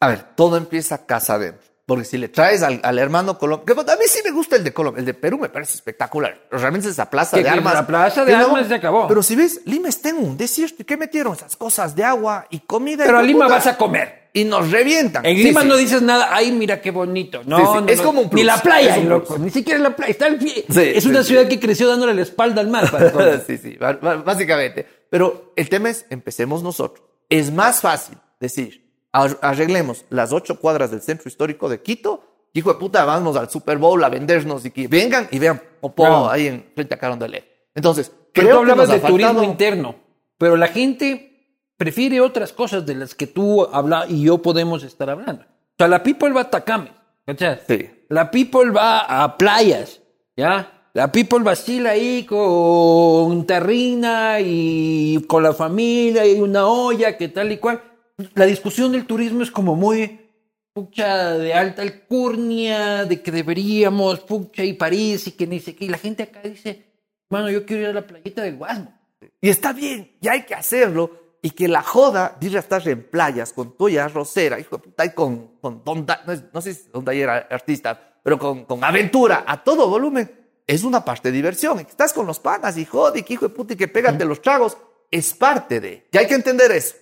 A 0.00 0.08
ver, 0.08 0.34
todo 0.34 0.56
empieza 0.56 1.06
casa 1.06 1.34
adentro. 1.34 1.70
Porque 1.84 2.04
si 2.04 2.16
le 2.16 2.28
traes 2.28 2.62
al, 2.62 2.80
al 2.84 2.98
hermano 2.98 3.36
Colombia, 3.38 3.74
que 3.74 3.90
a 3.92 3.96
mí 3.96 4.04
sí 4.06 4.20
me 4.24 4.30
gusta 4.30 4.54
el 4.56 4.62
de 4.64 4.72
Colombia, 4.72 5.00
el 5.00 5.04
de 5.06 5.14
Perú 5.14 5.36
me 5.38 5.48
parece 5.48 5.74
espectacular. 5.74 6.46
Realmente 6.50 6.88
esa 6.88 7.10
plaza 7.10 7.36
de 7.36 7.48
armas. 7.48 7.74
la 7.74 7.86
plaza 7.86 8.24
de 8.24 8.32
que 8.32 8.38
no- 8.38 8.46
armas 8.46 8.68
se 8.68 8.74
acabó. 8.74 9.08
Pero 9.08 9.22
si 9.22 9.34
ves, 9.34 9.60
Lima 9.66 9.88
está 9.88 10.10
en 10.10 10.16
un 10.16 10.36
desierto. 10.36 10.76
¿Y 10.78 10.84
qué 10.84 10.96
metieron? 10.96 11.32
Esas 11.34 11.56
cosas 11.56 11.94
de 11.96 12.04
agua 12.04 12.46
y 12.50 12.60
comida. 12.60 13.04
Pero 13.04 13.18
a 13.18 13.22
hijo 13.22 13.26
de 13.26 13.32
Lima 13.32 13.48
vas 13.48 13.66
a 13.66 13.76
comer. 13.76 14.22
Y 14.32 14.44
nos 14.44 14.70
revientan. 14.70 15.26
En 15.26 15.36
Sí, 15.36 15.42
Lima 15.42 15.62
sí. 15.62 15.68
no 15.68 15.76
dices 15.76 16.00
nada, 16.02 16.28
ay, 16.30 16.52
mira 16.52 16.80
qué 16.80 16.90
bonito. 16.92 17.42
No, 17.44 17.56
Sí, 17.58 17.62
no, 17.64 17.88
es 17.88 17.98
no. 17.98 18.04
como 18.04 18.20
un 18.22 18.30
plus, 18.30 18.40
Ni 18.40 18.46
la 18.46 18.56
playa, 18.58 18.96
es 18.96 19.04
loco. 19.04 19.36
Ni 19.38 19.50
siquiera 19.50 19.80
la 19.80 19.94
playa. 19.96 20.10
Está 20.12 20.26
al 20.26 20.38
pie. 20.38 20.64
Sí, 20.70 20.80
es 20.94 21.04
una 21.04 21.22
ciudad 21.24 21.48
que 21.48 21.58
creció 21.60 21.88
dándole 21.88 22.14
la 22.14 22.22
espalda 22.22 22.60
al 22.60 22.68
mar. 22.68 22.90
para 22.90 23.40
sí, 23.46 23.58
sí, 23.58 23.76
básicamente. 24.24 24.86
Pero 25.10 25.52
el 25.56 25.68
tema 25.68 25.90
es, 25.90 26.06
empecemos 26.10 26.62
nosotros. 26.62 27.04
Es 27.28 27.50
más 27.52 27.80
fácil 27.80 28.16
decir, 28.40 28.81
arreglemos 29.12 30.04
las 30.10 30.32
ocho 30.32 30.58
cuadras 30.58 30.90
del 30.90 31.00
centro 31.02 31.28
histórico 31.28 31.68
de 31.68 31.80
Quito, 31.82 32.22
hijo 32.54 32.72
de 32.72 32.78
puta, 32.78 33.04
vamos 33.04 33.36
al 33.36 33.50
Super 33.50 33.78
Bowl 33.78 34.02
a 34.02 34.08
vendernos 34.08 34.64
y 34.64 34.70
que 34.70 34.88
vengan 34.88 35.28
y 35.30 35.38
vean 35.38 35.60
Popó 35.80 36.04
Claro. 36.04 36.30
ahí 36.30 36.46
en, 36.46 36.66
frente 36.74 36.94
a 36.94 36.98
Carondelet. 36.98 37.44
Entonces, 37.74 38.10
Pero 38.10 38.22
tú 38.22 38.32
creo 38.32 38.46
que 38.50 38.70
hablabas 38.72 38.88
nos 38.88 39.00
de 39.00 39.06
ha 39.06 39.10
turismo 39.10 39.32
faltado- 39.32 39.50
interno, 39.50 39.94
pero 40.38 40.56
la 40.56 40.68
gente 40.68 41.28
prefiere 41.76 42.20
otras 42.20 42.52
cosas 42.52 42.86
de 42.86 42.94
las 42.94 43.14
que 43.14 43.26
tú 43.26 43.64
habla 43.72 44.06
y 44.08 44.22
yo 44.24 44.38
podemos 44.38 44.82
estar 44.84 45.10
hablando. 45.10 45.42
O 45.42 45.74
sea, 45.78 45.88
la 45.88 46.02
people 46.02 46.30
va 46.30 46.42
a 46.42 46.50
Tacames, 46.50 46.92
¿cachai? 47.26 47.60
Sí. 47.66 47.90
La 48.08 48.30
people 48.30 48.70
va 48.70 49.00
a 49.24 49.36
playas, 49.36 50.00
¿ya? 50.36 50.88
La 50.94 51.10
people 51.10 51.40
vacila 51.42 51.90
ahí 51.90 52.24
con 52.26 53.46
terrina 53.46 54.38
y 54.40 55.24
con 55.26 55.42
la 55.42 55.54
familia 55.54 56.26
y 56.26 56.38
una 56.40 56.66
olla, 56.66 57.16
que 57.16 57.28
tal 57.28 57.50
y 57.50 57.56
cual. 57.56 57.80
La 58.34 58.46
discusión 58.46 58.92
del 58.92 59.06
turismo 59.06 59.42
es 59.42 59.50
como 59.50 59.74
muy 59.74 60.20
pucha 60.72 61.32
de 61.38 61.52
alta 61.54 61.82
alcurnia, 61.82 63.04
de 63.04 63.22
que 63.22 63.30
deberíamos, 63.30 64.20
pucha 64.20 64.64
y 64.64 64.72
París 64.74 65.26
y 65.26 65.32
que 65.32 65.46
ni 65.46 65.60
sé 65.60 65.74
qué. 65.74 65.86
Y 65.86 65.88
la 65.88 65.98
gente 65.98 66.22
acá 66.22 66.40
dice, 66.42 66.84
bueno, 67.28 67.50
yo 67.50 67.64
quiero 67.66 67.82
ir 67.82 67.88
a 67.88 67.92
la 67.92 68.06
playita 68.06 68.42
del 68.42 68.56
Guasmo. 68.56 68.92
Y 69.40 69.48
está 69.50 69.72
bien, 69.72 70.16
y 70.20 70.28
hay 70.28 70.42
que 70.44 70.54
hacerlo. 70.54 71.18
Y 71.44 71.50
que 71.50 71.66
la 71.66 71.82
joda 71.82 72.36
de 72.40 72.46
ir 72.46 72.56
a 72.56 72.60
estar 72.60 72.86
en 72.86 73.02
playas 73.02 73.52
con 73.52 73.76
toalla 73.76 74.06
rosera, 74.06 74.60
hijo 74.60 74.76
de 74.76 74.82
puta, 74.84 75.04
y 75.04 75.10
con, 75.10 75.56
con 75.60 75.82
Don 75.84 76.06
Da- 76.06 76.22
no, 76.24 76.34
no 76.52 76.60
sé 76.60 76.72
si 76.72 76.88
Don 76.90 77.04
Day 77.04 77.20
era 77.20 77.48
artista, 77.50 78.20
pero 78.22 78.38
con, 78.38 78.64
con 78.64 78.84
aventura 78.84 79.42
a 79.44 79.64
todo 79.64 79.88
volumen, 79.88 80.30
es 80.64 80.84
una 80.84 81.04
parte 81.04 81.30
de 81.30 81.36
diversión. 81.36 81.80
Estás 81.80 82.12
con 82.12 82.26
los 82.26 82.38
panas 82.38 82.76
y 82.78 82.84
jode, 82.84 83.24
hijo 83.28 83.48
de 83.48 83.54
puta, 83.54 83.74
y 83.74 83.76
que 83.76 83.88
pégate 83.88 84.24
los 84.24 84.40
tragos, 84.40 84.78
es 85.10 85.34
parte 85.34 85.80
de. 85.80 86.06
Y 86.12 86.16
hay 86.16 86.28
que 86.28 86.34
entender 86.34 86.70
eso. 86.70 86.94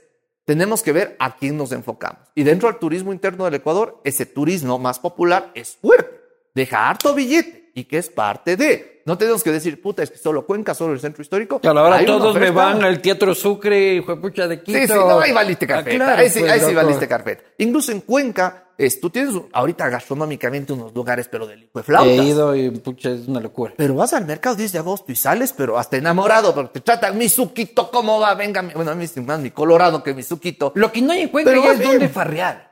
Tenemos 0.50 0.82
que 0.82 0.90
ver 0.90 1.14
a 1.20 1.36
quién 1.36 1.56
nos 1.56 1.70
enfocamos. 1.70 2.22
Y 2.34 2.42
dentro 2.42 2.68
del 2.68 2.80
turismo 2.80 3.12
interno 3.12 3.44
del 3.44 3.54
Ecuador, 3.54 4.00
ese 4.02 4.26
turismo 4.26 4.80
más 4.80 4.98
popular 4.98 5.52
es 5.54 5.76
fuerte. 5.76 6.19
Deja 6.54 6.88
harto 6.88 7.14
billete 7.14 7.70
y 7.74 7.84
que 7.84 7.98
es 7.98 8.08
parte 8.08 8.56
de. 8.56 9.02
No 9.06 9.16
tenemos 9.16 9.42
que 9.42 9.50
decir, 9.50 9.80
puta, 9.80 10.02
es 10.02 10.10
que 10.10 10.18
solo 10.18 10.44
Cuenca, 10.46 10.74
solo 10.74 10.92
el 10.92 11.00
centro 11.00 11.22
histórico. 11.22 11.58
Claro, 11.58 11.80
ahora 11.80 11.96
Hay 11.96 12.04
una 12.04 12.18
todos 12.18 12.36
me 12.36 12.50
van 12.50 12.84
al 12.84 13.00
Teatro 13.00 13.34
Sucre, 13.34 13.94
hijo 13.94 14.14
de 14.16 14.62
Quito. 14.62 14.78
Sí, 14.78 14.86
sí, 14.86 14.92
no, 14.94 15.18
ahí 15.20 15.32
valiste 15.32 15.64
Ah, 15.64 15.68
carpeta. 15.68 15.96
claro, 15.96 16.20
ahí 16.22 16.28
sí, 16.30 16.40
pues, 16.40 16.52
ahí 16.52 16.60
sí 16.60 16.74
valiste 16.74 17.08
carpeta. 17.08 17.42
Incluso 17.58 17.92
en 17.92 18.02
Cuenca, 18.02 18.64
es, 18.76 19.00
tú 19.00 19.10
tienes 19.10 19.34
ahorita 19.52 19.88
gastronómicamente 19.88 20.72
unos 20.74 20.94
lugares, 20.94 21.28
pero 21.28 21.46
de 21.46 21.56
hijo 21.58 21.78
de 21.78 21.82
flautas. 21.82 22.12
He 22.12 22.24
ido 22.24 22.54
y 22.54 22.70
pucha, 22.70 23.10
es 23.10 23.26
una 23.26 23.40
locura. 23.40 23.72
Pero 23.76 23.94
vas 23.94 24.12
al 24.12 24.26
mercado 24.26 24.54
10 24.56 24.72
de 24.72 24.78
agosto 24.78 25.10
y 25.10 25.16
sales, 25.16 25.54
pero 25.56 25.78
hasta 25.78 25.96
enamorado, 25.96 26.54
porque 26.54 26.74
te 26.74 26.80
tratan 26.80 27.16
mi 27.18 27.28
suquito, 27.28 27.90
¿cómo 27.90 28.20
va? 28.20 28.34
Venga, 28.34 28.62
mi- 28.62 28.74
bueno, 28.74 28.90
a 28.90 28.94
mí 28.94 29.04
es 29.04 29.16
más 29.16 29.40
mi 29.40 29.50
colorado 29.50 30.02
que 30.02 30.14
mi 30.14 30.22
suquito. 30.22 30.72
Lo 30.76 30.92
que 30.92 31.00
no 31.02 31.12
hay 31.12 31.22
en 31.22 31.28
Cuenca 31.30 31.52
ya 31.54 31.72
es 31.72 31.78
bien. 31.78 31.90
donde 31.92 32.08
farrear. 32.10 32.70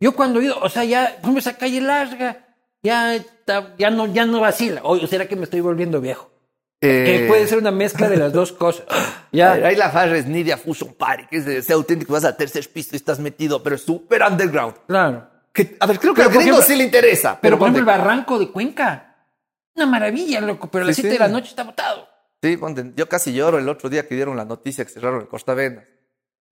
Yo 0.00 0.14
cuando 0.14 0.40
he 0.40 0.44
ido, 0.44 0.58
o 0.60 0.68
sea, 0.68 0.84
ya, 0.84 1.18
como 1.22 1.38
esa 1.38 1.56
calle 1.56 1.80
larga, 1.80 2.51
ya, 2.82 3.14
está- 3.14 3.74
ya, 3.78 3.90
no, 3.90 4.06
ya 4.06 4.26
no 4.26 4.40
vacila. 4.40 4.80
O 4.84 4.98
será 5.06 5.26
que 5.26 5.36
me 5.36 5.44
estoy 5.44 5.60
volviendo 5.60 6.00
viejo. 6.00 6.30
Que 6.80 7.24
Eh, 7.24 7.28
puede 7.28 7.46
ser 7.46 7.58
una 7.58 7.70
mezcla 7.70 8.08
de 8.08 8.16
las 8.16 8.32
dos 8.32 8.52
cosas. 8.52 8.84
Ya. 9.32 9.52
Ahí 9.52 9.76
la 9.76 9.88
farra 9.90 10.18
es 10.18 10.26
Nidia 10.26 10.58
Fusion 10.58 10.92
Party, 10.92 11.24
que 11.30 11.38
es 11.38 11.46
de 11.46 11.56
ese 11.58 11.72
auténtico, 11.72 12.12
vas 12.12 12.24
al 12.26 12.36
tercer 12.36 12.68
piso 12.68 12.90
y 12.92 12.96
estás 12.96 13.18
metido, 13.18 13.62
pero 13.62 13.76
es 13.76 13.82
súper 13.82 14.22
underground. 14.22 14.74
Claro. 14.86 15.26
Que, 15.54 15.74
a 15.80 15.86
ver, 15.86 15.98
creo 15.98 16.12
que 16.12 16.18
Pero, 16.20 16.28
al 16.28 16.34
por 16.34 16.42
gringo 16.42 16.60
sí 16.62 16.76
le 16.76 16.84
interesa. 16.84 17.38
Pero 17.40 17.56
por 17.58 17.68
ponte- 17.68 17.78
ejemplo, 17.78 17.94
el 17.94 17.98
barranco 17.98 18.38
de 18.38 18.50
Cuenca. 18.50 19.16
Una 19.74 19.86
maravilla, 19.86 20.40
loco. 20.42 20.70
Pero 20.70 20.84
a 20.84 20.86
las 20.88 20.96
Sí, 20.96 21.02
7 21.02 21.16
sí. 21.16 21.18
de 21.22 21.28
la 21.28 21.32
noche 21.32 21.48
está 21.48 21.62
botado. 21.64 22.06
Sí, 22.42 22.56
ponte, 22.58 22.92
yo 22.94 23.08
casi 23.08 23.32
lloro 23.32 23.58
el 23.58 23.68
otro 23.70 23.88
día 23.88 24.06
que 24.06 24.14
dieron 24.14 24.36
la 24.36 24.44
noticia 24.44 24.84
que 24.84 24.90
cerraron 24.90 25.22
el 25.22 25.28
Costa 25.28 25.54
Vendas. 25.54 25.84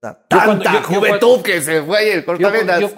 Tanta 0.01 0.73
yo- 0.73 0.83
juventud 0.83 1.41
que 1.43 1.61
se 1.61 1.83
fue 1.83 2.13
el 2.13 2.25
Yo, 2.25 2.49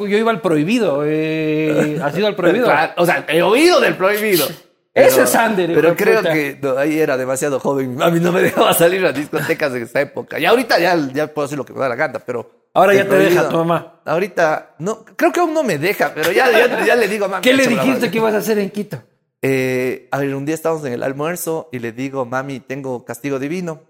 yo- 0.05 0.17
iba 0.17 0.31
al 0.31 0.39
prohibido. 0.41 1.03
Eh, 1.05 1.99
¿Has 2.01 2.17
ido 2.17 2.27
al 2.27 2.35
prohibido? 2.35 2.67
O 2.97 3.05
sea, 3.05 3.25
he 3.27 3.41
oído 3.41 3.79
del 3.81 3.95
prohibido. 3.97 4.47
Ese 4.93 5.23
es 5.23 5.35
Ander, 5.35 5.73
Pero 5.73 5.95
creo 5.95 6.19
puta. 6.19 6.31
que 6.33 6.57
no, 6.61 6.77
ahí 6.77 6.99
era 6.99 7.17
demasiado 7.17 7.59
joven. 7.59 7.89
Mi 7.89 7.95
mami 7.97 8.19
no 8.19 8.31
me 8.31 8.41
dejaba 8.43 8.73
salir 8.73 9.03
a 9.05 9.11
discotecas 9.11 9.73
en 9.73 9.83
esa 9.83 10.01
época. 10.01 10.39
Y 10.39 10.45
ahorita 10.45 10.79
ya, 10.79 10.95
ya 11.13 11.27
puedo 11.27 11.47
hacer 11.47 11.57
lo 11.57 11.65
que 11.65 11.73
me 11.73 11.79
da 11.79 11.89
la 11.89 11.95
gana, 11.95 12.19
pero. 12.19 12.69
Ahora 12.75 12.93
ya 12.95 13.07
te 13.07 13.15
deja 13.15 13.49
tu 13.49 13.57
mamá. 13.57 14.01
Ahorita, 14.05 14.75
no, 14.79 15.03
creo 15.03 15.31
que 15.31 15.39
aún 15.39 15.53
no 15.53 15.61
me 15.63 15.77
deja, 15.77 16.11
pero 16.13 16.31
ya, 16.31 16.49
ya, 16.51 16.85
ya 16.85 16.95
le 16.95 17.07
digo, 17.07 17.27
mami. 17.27 17.41
¿Qué 17.43 17.53
le 17.53 17.67
dijiste 17.67 18.09
que 18.09 18.17
ibas 18.17 18.33
a 18.33 18.37
hacer 18.37 18.57
en 18.59 18.69
Quito? 18.71 19.01
Eh, 19.41 20.07
a 20.11 20.19
ver, 20.19 20.33
un 20.33 20.45
día 20.45 20.55
estábamos 20.55 20.85
en 20.85 20.93
el 20.93 21.03
almuerzo 21.03 21.69
y 21.71 21.79
le 21.79 21.91
digo, 21.91 22.25
mami, 22.25 22.61
tengo 22.61 23.03
castigo 23.03 23.39
divino. 23.39 23.81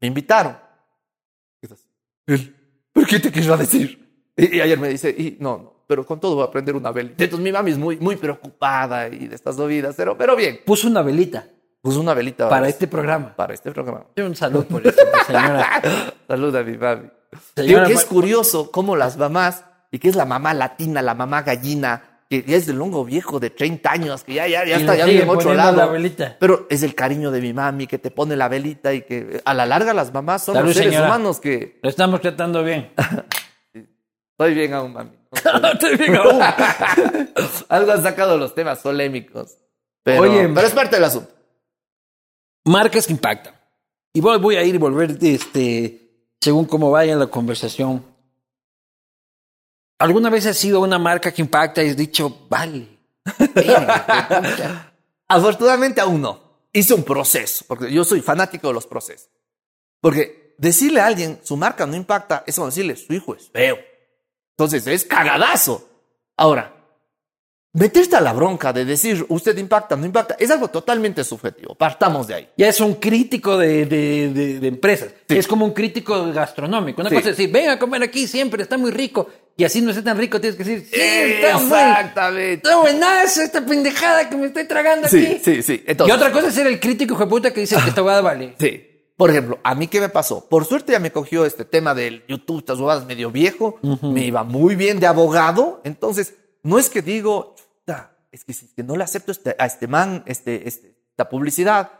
Me 0.00 0.08
invitaron. 0.08 0.56
Él, 2.28 2.54
¿Por 2.92 3.06
qué 3.06 3.18
te 3.18 3.32
querrá 3.32 3.56
decir? 3.56 4.08
Y, 4.36 4.56
y 4.56 4.60
ayer 4.60 4.78
me 4.78 4.88
dice, 4.88 5.10
y 5.10 5.36
no, 5.40 5.58
no, 5.58 5.84
pero 5.86 6.06
con 6.06 6.20
todo 6.20 6.36
voy 6.36 6.44
a 6.44 6.46
aprender 6.46 6.76
una 6.76 6.92
velita. 6.92 7.24
Entonces 7.24 7.42
mi 7.42 7.50
mami 7.50 7.72
es 7.72 7.78
muy, 7.78 7.96
muy 7.96 8.16
preocupada 8.16 9.08
y 9.08 9.26
de 9.26 9.34
estas 9.34 9.56
movidas, 9.56 9.94
pero, 9.96 10.16
pero 10.16 10.36
bien. 10.36 10.60
Puso 10.64 10.86
una 10.86 11.02
velita 11.02 11.48
Puso 11.80 12.00
una 12.00 12.12
velita 12.12 12.48
para 12.48 12.68
este 12.68 12.88
programa. 12.88 13.34
para 13.36 13.54
este 13.54 13.70
programa. 13.70 14.04
Un 14.16 14.34
saludo 14.34 14.64
por 14.64 14.86
eso, 14.86 15.00
señora. 15.26 15.80
Saluda 16.28 16.60
a 16.60 16.62
mi 16.64 16.76
mami. 16.76 17.08
Señora, 17.54 17.84
Digo 17.84 17.86
que 17.86 17.92
es 17.92 18.04
curioso 18.04 18.70
cómo 18.70 18.96
las 18.96 19.16
mamás, 19.16 19.64
y 19.90 19.98
que 19.98 20.08
es 20.08 20.16
la 20.16 20.24
mamá 20.24 20.54
latina, 20.54 21.02
la 21.02 21.14
mamá 21.14 21.42
gallina, 21.42 22.07
que 22.28 22.42
ya 22.42 22.56
es 22.56 22.66
del 22.66 22.80
hongo 22.80 23.04
viejo 23.04 23.40
de 23.40 23.48
30 23.50 23.90
años, 23.90 24.22
que 24.22 24.34
ya, 24.34 24.46
ya, 24.46 24.64
ya 24.64 24.76
está, 24.76 24.94
ya 24.94 25.06
vive 25.06 25.22
en 25.22 25.30
otro 25.30 25.54
lado. 25.54 25.96
la. 25.98 26.36
Pero 26.38 26.66
es 26.68 26.82
el 26.82 26.94
cariño 26.94 27.30
de 27.30 27.40
mi 27.40 27.54
mami 27.54 27.86
que 27.86 27.98
te 27.98 28.10
pone 28.10 28.36
la 28.36 28.48
velita 28.48 28.92
y 28.92 29.02
que 29.02 29.40
a 29.44 29.54
la 29.54 29.64
larga 29.64 29.94
las 29.94 30.12
mamás 30.12 30.44
son 30.44 30.54
Salud, 30.54 30.68
los 30.68 30.76
seres 30.76 30.92
señora. 30.92 31.08
humanos 31.08 31.40
que 31.40 31.78
Lo 31.82 31.88
estamos 31.88 32.20
tratando 32.20 32.62
bien. 32.62 32.92
estoy 33.72 34.54
bien 34.54 34.74
aún, 34.74 34.92
mami. 34.92 35.10
No 35.62 35.68
estoy 35.72 35.96
bien 35.96 36.16
aún. 36.16 36.40
Algo 37.70 37.92
han 37.92 38.02
sacado 38.02 38.36
los 38.36 38.54
temas 38.54 38.80
polémicos. 38.80 39.56
Pero, 40.02 40.22
Oye, 40.22 40.48
pero 40.54 40.66
es 40.66 40.74
parte 40.74 40.96
del 40.96 41.04
asunto. 41.04 41.32
Marcas 42.66 43.06
que 43.06 43.12
impactan. 43.14 43.54
Y 44.12 44.20
voy, 44.20 44.38
voy 44.38 44.56
a 44.56 44.62
ir 44.64 44.74
y 44.74 44.78
volver 44.78 45.16
este, 45.22 46.34
según 46.40 46.66
cómo 46.66 46.90
vaya 46.90 47.16
la 47.16 47.26
conversación. 47.28 48.04
¿Alguna 49.98 50.30
vez 50.30 50.46
has 50.46 50.56
sido 50.56 50.80
una 50.80 50.98
marca 50.98 51.32
que 51.32 51.42
impacta 51.42 51.82
y 51.82 51.90
has 51.90 51.96
dicho, 51.96 52.46
vale? 52.48 52.98
verga, 53.54 54.26
qué 54.28 54.34
pucha"? 54.36 54.92
Afortunadamente 55.28 56.00
aún 56.00 56.20
no. 56.22 56.48
Hice 56.72 56.94
un 56.94 57.02
proceso, 57.02 57.64
porque 57.66 57.92
yo 57.92 58.04
soy 58.04 58.20
fanático 58.20 58.68
de 58.68 58.74
los 58.74 58.86
procesos. 58.86 59.30
Porque 60.00 60.54
decirle 60.58 61.00
a 61.00 61.06
alguien 61.06 61.40
su 61.42 61.56
marca 61.56 61.86
no 61.86 61.96
impacta 61.96 62.44
es 62.46 62.56
decirle 62.56 62.96
su 62.96 63.12
hijo 63.12 63.34
es 63.34 63.48
feo. 63.50 63.78
Entonces 64.50 64.86
es 64.86 65.04
cagadazo. 65.04 65.88
Ahora, 66.36 66.77
meterte 67.72 68.16
a 68.16 68.20
la 68.20 68.32
bronca 68.32 68.72
de 68.72 68.84
decir 68.84 69.24
usted 69.28 69.56
impacta, 69.58 69.94
no 69.96 70.06
impacta, 70.06 70.36
es 70.38 70.50
algo 70.50 70.68
totalmente 70.68 71.22
subjetivo. 71.22 71.74
Partamos 71.74 72.26
de 72.26 72.34
ahí. 72.34 72.48
Ya 72.56 72.68
es 72.68 72.80
un 72.80 72.94
crítico 72.94 73.56
de, 73.58 73.84
de- 73.86 74.32
de- 74.32 74.60
de 74.60 74.68
empresas. 74.68 75.10
Sí. 75.28 75.36
Es 75.38 75.46
como 75.46 75.64
un 75.64 75.72
crítico 75.72 76.32
gastronómico. 76.32 77.00
Una 77.02 77.10
Sí. 77.10 77.16
cosa 77.16 77.30
es 77.30 77.36
decir, 77.36 77.52
ven 77.52 77.68
a 77.70 77.78
comer 77.78 78.02
aquí 78.02 78.26
siempre, 78.26 78.62
está 78.62 78.76
muy 78.78 78.90
rico. 78.90 79.28
y 79.60 79.64
así 79.64 79.80
no 79.80 79.90
esté 79.90 80.02
tan 80.04 80.16
rico, 80.16 80.40
tienes 80.40 80.56
que 80.56 80.62
decir, 80.62 80.88
sí, 80.88 81.00
está 81.00 81.58
muy, 81.58 81.64
Exactamente. 81.66 82.52
está 82.54 82.76
buenazo 82.76 83.42
esta 83.42 83.66
pendejada 83.66 84.30
que 84.30 84.36
me 84.36 84.46
estoy 84.46 84.68
tragando 84.68 85.08
Sí, 85.08 85.26
aquí. 85.26 85.40
sí, 85.44 85.62
sí. 85.64 85.82
Y 85.84 85.90
Entonces, 85.90 86.14
otra 86.16 86.30
cosa 86.30 86.46
es 86.46 86.54
ser 86.54 86.68
el 86.68 86.78
crítico 86.78 87.14
hijo 87.14 87.24
de 87.24 87.28
puta 87.28 87.52
que 87.52 87.62
dice 87.62 87.74
que 87.82 87.88
esta 87.88 88.00
hueá 88.02 88.20
vale. 88.20 88.54
Sí. 88.60 88.84
Por 89.16 89.30
ejemplo, 89.30 89.58
a 89.64 89.74
mí 89.74 89.88
qué 89.88 90.00
me 90.00 90.08
pasó. 90.10 90.48
Por 90.48 90.64
suerte 90.64 90.92
ya 90.92 91.00
me 91.00 91.10
cogió 91.10 91.44
este 91.44 91.64
tema 91.64 91.92
del 91.92 92.22
YouTube, 92.28 92.60
estas 92.60 92.78
huevadas 92.78 93.04
medio 93.04 93.32
viejo. 93.32 93.80
Me 94.00 94.24
iba 94.26 94.44
muy 94.44 94.76
bien 94.76 95.00
de 95.00 95.08
abogado. 95.08 95.80
Entonces, 95.82 96.34
no 96.62 96.78
es 96.78 96.88
que 96.88 97.02
digo, 97.02 97.56
es 98.32 98.44
que 98.44 98.52
si 98.52 98.68
no 98.78 98.96
le 98.96 99.04
acepto 99.04 99.32
este- 99.32 99.56
a 99.58 99.66
este 99.66 99.86
man 99.86 100.22
este, 100.26 100.68
este- 100.68 100.96
esta 101.10 101.28
publicidad, 101.28 101.90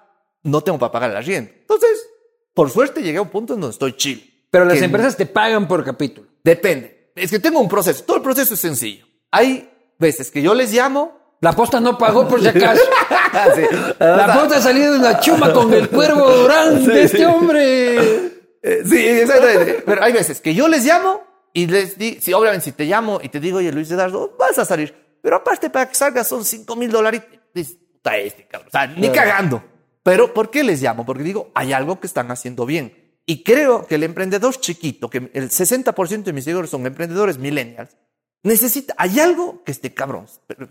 no 0.42 0.60
tengo 0.62 0.78
para 0.78 0.92
pagar 0.92 1.10
la 1.10 1.18
arriendo. 1.18 1.50
Entonces, 1.60 2.06
por 2.54 2.70
suerte 2.70 3.02
llegué 3.02 3.18
a 3.18 3.22
un 3.22 3.28
punto 3.30 3.54
en 3.54 3.60
donde 3.60 3.72
estoy 3.72 3.96
chill. 3.96 4.46
Pero 4.50 4.64
las 4.64 4.80
empresas 4.80 5.16
te 5.16 5.26
pagan 5.26 5.68
por 5.68 5.84
capítulo. 5.84 6.28
Depende. 6.42 7.12
Es 7.14 7.30
que 7.30 7.38
tengo 7.38 7.60
un 7.60 7.68
proceso. 7.68 8.04
Todo 8.04 8.16
el 8.18 8.22
proceso 8.22 8.54
es 8.54 8.60
sencillo. 8.60 9.06
Hay 9.30 9.68
veces 9.98 10.30
que 10.30 10.40
yo 10.40 10.54
les 10.54 10.72
llamo. 10.72 11.18
La 11.40 11.52
posta 11.52 11.80
no 11.80 11.96
pagó 11.98 12.26
por 12.28 12.40
si 12.40 12.48
acaso. 12.48 12.82
Sí. 13.54 13.62
La 13.98 14.32
posta 14.34 14.56
ha 14.56 14.60
salido 14.62 14.94
de 14.94 14.98
una 15.00 15.20
chuma 15.20 15.52
con 15.52 15.72
el 15.74 15.90
cuervo 15.90 16.30
Durán 16.30 16.82
de 16.86 17.02
este 17.02 17.26
hombre. 17.26 17.96
Eh, 18.62 18.82
sí, 18.88 19.06
exactamente. 19.06 19.82
Pero 19.84 20.02
hay 20.02 20.12
veces 20.14 20.40
que 20.40 20.54
yo 20.54 20.66
les 20.66 20.84
llamo 20.84 21.22
y 21.52 21.66
les 21.66 21.98
digo, 21.98 22.20
si 22.22 22.32
obviamente 22.32 22.64
si 22.64 22.72
te 22.72 22.84
llamo 22.86 23.20
y 23.22 23.28
te 23.28 23.38
digo, 23.38 23.58
oye 23.58 23.70
Luis 23.70 23.90
Eduardo, 23.90 24.34
vas 24.38 24.58
a 24.58 24.64
salir. 24.64 24.94
Pero 25.22 25.36
aparte 25.36 25.70
para 25.70 25.88
que 25.88 25.94
salgas 25.94 26.26
son 26.28 26.44
5 26.44 26.76
mil 26.76 26.90
dólares. 26.90 27.22
Puta 27.52 28.16
este, 28.16 28.46
cabrón. 28.46 28.68
O 28.68 28.70
sea, 28.70 28.86
ni 28.86 29.08
cagando. 29.10 29.62
Pero 30.02 30.32
¿por 30.32 30.50
qué 30.50 30.62
les 30.64 30.80
llamo? 30.80 31.04
Porque 31.04 31.22
digo, 31.22 31.50
hay 31.54 31.72
algo 31.72 32.00
que 32.00 32.06
están 32.06 32.30
haciendo 32.30 32.64
bien. 32.64 33.20
Y 33.26 33.42
creo 33.42 33.86
que 33.86 33.96
el 33.96 34.04
emprendedor 34.04 34.54
chiquito, 34.58 35.10
que 35.10 35.30
el 35.34 35.50
60% 35.50 36.22
de 36.22 36.32
mis 36.32 36.44
seguidores 36.44 36.70
son 36.70 36.86
emprendedores 36.86 37.36
millennials, 37.36 37.96
necesita, 38.42 38.94
hay 38.96 39.20
algo 39.20 39.62
que 39.64 39.72
esté 39.72 39.92
cabrón. 39.92 40.26
Pero, 40.46 40.68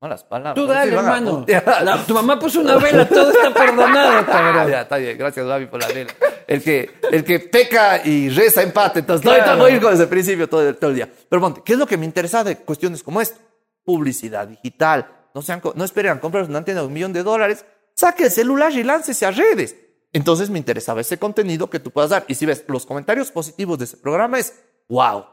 malas 0.00 0.22
palabras. 0.22 0.54
Tú 0.54 0.68
¿no? 0.68 0.72
dale, 0.72 0.92
hermano. 0.94 1.44
La- 1.82 2.04
tu 2.06 2.14
mamá 2.14 2.38
puso 2.38 2.60
una 2.60 2.76
vela, 2.76 3.08
todo 3.08 3.32
está 3.32 3.52
perdonado, 3.52 4.24
cabrón. 4.30 4.70
ya, 4.70 4.82
está 4.82 4.98
bien. 4.98 5.18
Gracias, 5.18 5.44
Babi, 5.44 5.66
por 5.66 5.80
la 5.80 5.88
vela. 5.88 6.12
El 6.46 6.62
que, 6.62 6.90
el 7.10 7.24
que 7.24 7.40
peca 7.40 8.06
y 8.06 8.28
reza 8.28 8.62
empate. 8.62 9.00
Entonces, 9.00 9.24
no, 9.24 9.32
Claro. 9.34 9.52
no, 9.56 9.62
voy 9.64 9.72
a 9.72 9.74
ir 9.76 9.82
con 9.82 9.92
ese 9.92 10.06
principio 10.06 10.48
todo, 10.48 10.68
el- 10.68 10.76
todo 10.76 10.90
el 10.90 10.96
día. 10.96 11.08
Pero 11.28 11.42
ponte, 11.42 11.62
¿qué 11.64 11.72
es 11.72 11.78
lo 11.78 11.86
que 11.86 11.96
me 11.96 12.04
interesa 12.06 12.44
de 12.44 12.56
cuestiones 12.58 13.02
como 13.02 13.20
esto? 13.20 13.38
Publicidad 13.84 14.46
digital. 14.48 15.08
No, 15.34 15.42
sean, 15.42 15.62
no 15.74 15.84
esperen 15.84 16.12
a 16.12 16.20
comprar 16.20 16.44
una 16.44 16.64
tienda 16.64 16.82
de 16.82 16.88
un 16.88 16.92
millón 16.92 17.12
de 17.12 17.22
dólares. 17.22 17.64
Saque 17.94 18.24
el 18.24 18.30
celular 18.30 18.72
y 18.72 18.82
láncese 18.82 19.26
a 19.26 19.30
redes. 19.30 19.76
Entonces 20.12 20.50
me 20.50 20.58
interesaba 20.58 21.00
ese 21.00 21.18
contenido 21.18 21.70
que 21.70 21.78
tú 21.80 21.90
puedas 21.90 22.10
dar. 22.10 22.24
Y 22.28 22.34
si 22.34 22.46
ves 22.46 22.64
los 22.66 22.84
comentarios 22.86 23.30
positivos 23.30 23.78
de 23.78 23.84
ese 23.84 23.96
programa 23.96 24.38
es, 24.38 24.54
wow, 24.88 25.24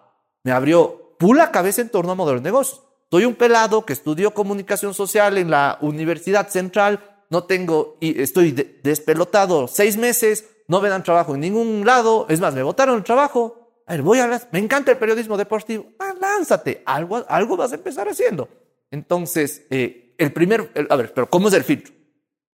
me 0.44 0.52
abrió 0.52 1.16
pula 1.18 1.52
cabeza 1.52 1.82
en 1.82 1.90
torno 1.90 2.12
a 2.12 2.16
modelos 2.16 2.44
de 2.44 2.50
negocios. 2.50 2.84
Soy 3.10 3.26
un 3.26 3.36
pelado 3.36 3.86
que 3.86 3.94
estudió 3.94 4.34
comunicación 4.34 4.94
social 4.94 5.38
en 5.38 5.50
la 5.50 5.78
Universidad 5.82 6.50
Central, 6.50 7.24
no 7.30 7.46
tengo, 7.46 7.98
y 8.02 8.22
estoy 8.22 8.52
de- 8.52 8.80
despelotado 8.84 9.68
seis 9.68 9.98
meses, 9.98 10.46
no 10.68 10.80
me 10.82 10.90
dan 10.90 11.04
trabajo 11.04 11.34
en 11.34 11.40
ningún 11.42 11.84
lado, 11.86 12.26
es 12.30 12.40
más, 12.40 12.54
me 12.54 12.62
botaron 12.64 12.98
el 12.98 13.04
trabajo. 13.04 13.82
A 13.88 13.94
ver, 13.94 14.02
voy 14.02 14.20
a 14.20 14.28
las- 14.28 14.48
me 14.52 14.60
encanta 14.60 14.92
el 14.92 14.98
periodismo 14.98 15.38
deportivo. 15.38 15.86
Ah, 16.00 16.07
lánzate, 16.38 16.84
algo, 16.86 17.26
algo 17.28 17.58
vas 17.58 17.72
a 17.72 17.76
empezar 17.76 18.08
haciendo. 18.08 18.48
Entonces, 18.92 19.66
eh, 19.70 20.14
el 20.18 20.32
primer, 20.34 20.72
el- 20.76 20.88
a 20.90 20.96
ver, 20.96 21.14
pero 21.14 21.30
¿cómo 21.30 21.48
es 21.50 21.54
el 21.54 21.64
filtro? 21.64 21.94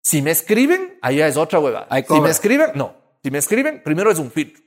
Si 0.01 0.21
me 0.21 0.31
escriben, 0.31 0.97
allá 1.01 1.27
es 1.27 1.37
otra 1.37 1.59
hueva. 1.59 1.87
Ahí 1.89 2.03
Si 2.07 2.19
me 2.19 2.29
escriben, 2.29 2.71
no. 2.75 2.95
Si 3.23 3.31
me 3.31 3.37
escriben, 3.37 3.81
primero 3.83 4.11
es 4.11 4.19
un 4.19 4.31
filtro. 4.31 4.61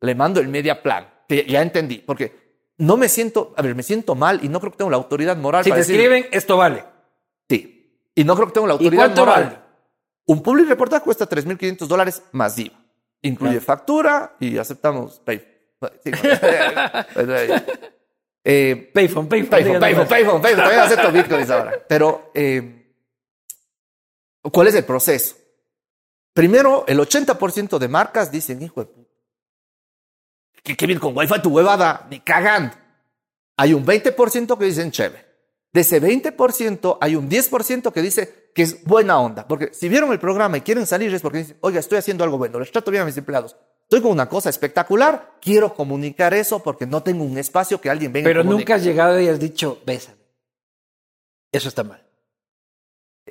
Le 0.00 0.14
mando 0.14 0.40
el 0.40 0.48
media 0.48 0.82
plan, 0.82 1.08
que 1.28 1.44
ya 1.46 1.62
entendí, 1.62 1.98
porque 1.98 2.32
no 2.78 2.96
me 2.96 3.08
siento, 3.08 3.54
a 3.56 3.62
ver, 3.62 3.74
me 3.74 3.82
siento 3.82 4.14
mal 4.14 4.40
y 4.44 4.48
no 4.48 4.58
creo 4.60 4.72
que 4.72 4.78
tengo 4.78 4.90
la 4.90 4.96
autoridad 4.96 5.36
moral 5.36 5.64
Si 5.64 5.70
para 5.70 5.80
te 5.82 5.86
decir- 5.88 6.00
escriben, 6.00 6.26
esto 6.32 6.56
vale. 6.56 6.84
Sí. 7.48 8.08
Y 8.14 8.24
no 8.24 8.34
creo 8.34 8.48
que 8.48 8.52
tengo 8.54 8.66
la 8.66 8.74
¿Y 8.74 8.76
autoridad 8.78 9.04
cuánto 9.04 9.24
moral. 9.26 9.44
vale? 9.44 9.58
Un 10.26 10.42
public 10.42 10.68
reportaje 10.68 11.04
cuesta 11.04 11.26
3.500 11.28 11.86
dólares 11.88 12.22
más 12.32 12.58
IVA. 12.58 12.78
Incluye 13.22 13.52
Claro. 13.52 13.64
factura 13.66 14.36
y 14.40 14.58
aceptamos. 14.58 15.20
Sí, 16.04 16.10
eh, 18.44 18.90
Payphone, 18.92 19.28
payphone. 19.28 19.50
Payphone, 19.50 19.80
payphone, 19.80 20.08
payphone, 20.08 20.42
payphone. 20.42 20.62
También 20.62 20.80
acepto 20.80 21.12
bitcoins 21.12 21.50
ahora. 21.50 21.84
Pero, 21.88 22.30
eh, 22.34 22.94
¿cuál 24.50 24.68
es 24.68 24.74
el 24.74 24.84
proceso? 24.84 25.36
Primero, 26.32 26.84
el 26.88 26.98
80% 26.98 27.78
de 27.78 27.88
marcas 27.88 28.32
dicen, 28.32 28.62
hijo 28.62 28.80
de 28.80 28.86
puta, 28.86 29.10
que 30.62 30.76
qué 30.76 30.86
bien 30.86 30.98
con 30.98 31.16
Wi-Fi 31.16 31.42
tu 31.42 31.50
huevada, 31.50 32.06
ni 32.10 32.20
cagando. 32.20 32.74
Hay 33.56 33.74
un 33.74 33.84
20% 33.84 34.58
que 34.58 34.64
dicen 34.64 34.90
chévere. 34.90 35.32
De 35.72 35.80
ese 35.80 36.02
20% 36.02 36.98
hay 37.00 37.16
un 37.16 37.30
10% 37.30 37.92
que 37.92 38.02
dice 38.02 38.50
que 38.54 38.62
es 38.62 38.84
buena 38.84 39.18
onda. 39.18 39.46
Porque 39.46 39.72
si 39.72 39.88
vieron 39.88 40.12
el 40.12 40.18
programa 40.18 40.58
y 40.58 40.60
quieren 40.60 40.86
salir 40.86 41.12
es 41.14 41.22
porque 41.22 41.38
dicen, 41.38 41.56
oiga, 41.60 41.80
estoy 41.80 41.98
haciendo 41.98 42.24
algo 42.24 42.38
bueno, 42.38 42.58
les 42.60 42.70
trato 42.70 42.90
bien 42.90 43.02
a 43.02 43.06
mis 43.06 43.16
empleados. 43.16 43.56
Estoy 43.92 44.00
con 44.04 44.12
una 44.12 44.26
cosa 44.26 44.48
espectacular, 44.48 45.32
quiero 45.38 45.74
comunicar 45.74 46.32
eso 46.32 46.62
porque 46.62 46.86
no 46.86 47.02
tengo 47.02 47.24
un 47.24 47.36
espacio 47.36 47.78
que 47.78 47.90
alguien 47.90 48.10
venga 48.10 48.24
Pero 48.26 48.40
comunique". 48.40 48.62
nunca 48.62 48.74
has 48.76 48.84
llegado 48.84 49.20
y 49.20 49.28
has 49.28 49.38
dicho, 49.38 49.82
bésame. 49.84 50.16
Eso 51.52 51.68
está 51.68 51.84
mal. 51.84 52.02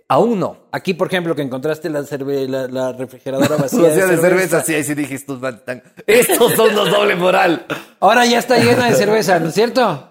Aún 0.08 0.40
no. 0.40 0.58
Aquí, 0.72 0.94
por 0.94 1.08
ejemplo, 1.08 1.34
que 1.36 1.42
encontraste 1.42 1.90
la, 1.90 2.02
cerve- 2.02 2.48
la, 2.48 2.68
la 2.68 2.94
refrigeradora 2.94 3.56
vacía, 3.58 3.82
Vacía 3.82 4.06
de 4.06 4.18
cerveza, 4.18 4.62
sí, 4.62 4.76
ahí 4.76 4.84
sí 4.84 4.94
dije, 4.94 5.16
estos, 5.16 6.54
son 6.54 6.76
los 6.76 6.92
doble 6.92 7.16
moral. 7.16 7.66
Ahora 8.00 8.28
ya 8.28 8.38
está 8.38 8.60
llena 8.60 8.86
de 8.86 8.94
cerveza, 8.94 9.40
¿no 9.40 9.48
es 9.48 9.56
cierto? 9.56 10.10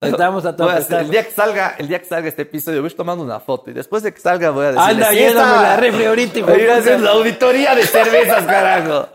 Estamos 0.00 0.44
a 0.44 0.56
todo 0.56 0.66
Voy 0.66 0.74
a 0.74 0.78
hacer- 0.80 1.02
el 1.02 1.10
día 1.10 1.24
que 1.24 1.30
salga, 1.30 1.76
el 1.78 1.86
día 1.86 2.00
que 2.00 2.06
salga 2.06 2.28
este 2.28 2.42
episodio, 2.42 2.80
voy 2.82 2.90
tomando 2.90 3.22
una 3.22 3.38
foto 3.38 3.70
y 3.70 3.74
después 3.74 4.02
de 4.02 4.12
que 4.12 4.20
salga 4.20 4.50
voy 4.50 4.66
a 4.66 4.72
decir. 4.72 4.80
Anda, 4.90 5.12
lléname 5.12 5.62
la 5.62 5.76
refri 5.76 6.04
ahorita, 6.04 6.40
Voy 6.46 6.66
a 6.66 6.74
a 6.74 6.78
hacer 6.78 6.98
la 7.00 7.10
auditoría 7.10 7.76
de 7.76 7.86
cervezas, 7.86 8.44
carajo. 8.44 9.08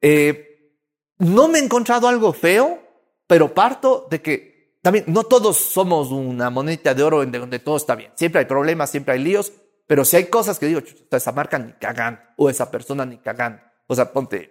Eh, 0.00 0.74
no 1.18 1.48
me 1.48 1.58
he 1.58 1.64
encontrado 1.64 2.08
algo 2.08 2.32
feo, 2.32 2.82
pero 3.26 3.54
parto 3.54 4.06
de 4.10 4.20
que 4.20 4.78
también 4.82 5.04
no 5.08 5.24
todos 5.24 5.56
somos 5.56 6.10
una 6.12 6.50
monedita 6.50 6.94
de 6.94 7.02
oro 7.02 7.22
en 7.22 7.32
donde 7.32 7.58
todo 7.58 7.76
está 7.76 7.94
bien. 7.94 8.12
Siempre 8.14 8.40
hay 8.40 8.46
problemas, 8.46 8.90
siempre 8.90 9.14
hay 9.14 9.20
líos, 9.20 9.52
pero 9.86 10.04
si 10.04 10.16
hay 10.16 10.26
cosas 10.26 10.58
que 10.58 10.66
digo, 10.66 10.80
"Chuta, 10.80 11.16
esa 11.16 11.32
marca 11.32 11.58
ni 11.58 11.72
cagan, 11.72 12.20
o 12.36 12.48
esa 12.50 12.70
persona 12.70 13.04
ni 13.04 13.18
cagan. 13.18 13.62
O 13.86 13.94
sea, 13.94 14.12
ponte, 14.12 14.50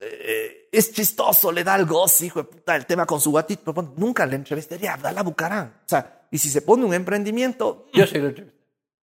eh, 0.00 0.68
es 0.72 0.92
chistoso, 0.92 1.50
le 1.52 1.64
da 1.64 1.76
el 1.76 1.86
gozo, 1.86 2.24
hijo 2.24 2.42
de 2.42 2.48
puta, 2.48 2.76
el 2.76 2.86
tema 2.86 3.06
con 3.06 3.20
su 3.20 3.32
gatito, 3.32 3.62
pero 3.64 3.74
ponte, 3.74 4.00
nunca 4.00 4.26
le 4.26 4.36
entrevistaría 4.36 4.92
a 4.92 4.94
Abdalá 4.94 5.22
Bucarán. 5.22 5.80
O 5.84 5.88
sea, 5.88 6.26
y 6.30 6.38
si 6.38 6.50
se 6.50 6.62
pone 6.62 6.84
un 6.84 6.94
emprendimiento, 6.94 7.86
Yo 7.92 8.06
soy 8.06 8.20
el. 8.20 8.57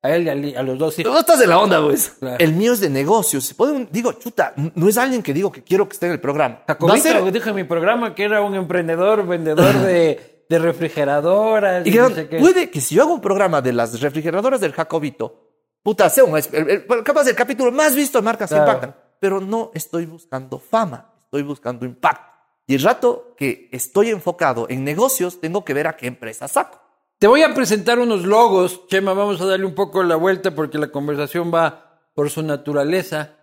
A 0.04 0.14
él 0.14 0.44
y 0.44 0.54
a, 0.54 0.60
a 0.60 0.62
los 0.62 0.78
dos 0.78 0.98
hijos. 0.98 1.12
no 1.12 1.18
estás 1.18 1.38
de 1.38 1.46
la 1.46 1.58
onda, 1.58 1.82
pues. 1.82 2.10
Claro. 2.20 2.36
El 2.38 2.52
mío 2.52 2.74
es 2.74 2.80
de 2.80 2.90
negocios. 2.90 3.54
Un- 3.58 3.88
digo, 3.90 4.12
chuta, 4.12 4.52
no 4.74 4.88
es 4.88 4.98
alguien 4.98 5.22
que 5.22 5.32
digo 5.32 5.50
que 5.50 5.62
quiero 5.64 5.88
que 5.88 5.94
esté 5.94 6.06
en 6.06 6.12
el 6.12 6.20
programa. 6.20 6.60
Jacobito 6.66 6.98
ser- 7.02 7.32
dijo 7.32 7.48
en 7.48 7.54
mi 7.56 7.64
programa 7.64 8.14
que 8.14 8.24
era 8.24 8.42
un 8.42 8.54
emprendedor, 8.54 9.26
vendedor 9.26 9.74
de, 9.78 10.44
de 10.48 10.58
refrigeradoras. 10.58 11.86
Y 11.86 11.90
que 11.92 11.98
no 11.98 12.10
sé 12.10 12.28
qué. 12.28 12.38
puede 12.38 12.70
que 12.70 12.80
si 12.80 12.94
yo 12.94 13.02
hago 13.02 13.14
un 13.14 13.20
programa 13.20 13.60
de 13.62 13.72
las 13.72 14.00
refrigeradoras 14.00 14.60
del 14.60 14.72
Jacobito, 14.72 15.50
puta, 15.82 16.08
sea 16.10 16.24
un, 16.24 16.36
el- 16.36 16.44
el- 16.52 16.86
capaz 17.04 17.26
el 17.28 17.34
capítulo 17.34 17.72
más 17.72 17.94
visto 17.94 18.18
de 18.18 18.22
marcas 18.24 18.50
Claro. 18.50 18.64
que 18.64 18.70
impactan. 18.70 18.96
Pero 19.20 19.40
no 19.40 19.70
estoy 19.74 20.06
buscando 20.06 20.58
fama, 20.58 21.12
estoy 21.24 21.42
buscando 21.42 21.86
impacto. 21.86 22.30
Y 22.66 22.74
el 22.74 22.82
rato 22.82 23.34
que 23.36 23.68
estoy 23.72 24.10
enfocado 24.10 24.66
en 24.68 24.84
negocios, 24.84 25.40
tengo 25.40 25.64
que 25.64 25.74
ver 25.74 25.86
a 25.86 25.96
qué 25.96 26.06
empresa 26.06 26.46
saco. 26.48 26.80
Te 27.24 27.28
voy 27.28 27.40
a 27.40 27.54
presentar 27.54 27.98
unos 27.98 28.26
logos, 28.26 28.86
Chema, 28.86 29.14
vamos 29.14 29.40
a 29.40 29.46
darle 29.46 29.64
un 29.64 29.74
poco 29.74 30.02
la 30.02 30.14
vuelta 30.16 30.54
porque 30.54 30.76
la 30.76 30.88
conversación 30.88 31.50
va 31.50 32.10
por 32.14 32.28
su 32.28 32.42
naturaleza. 32.42 33.38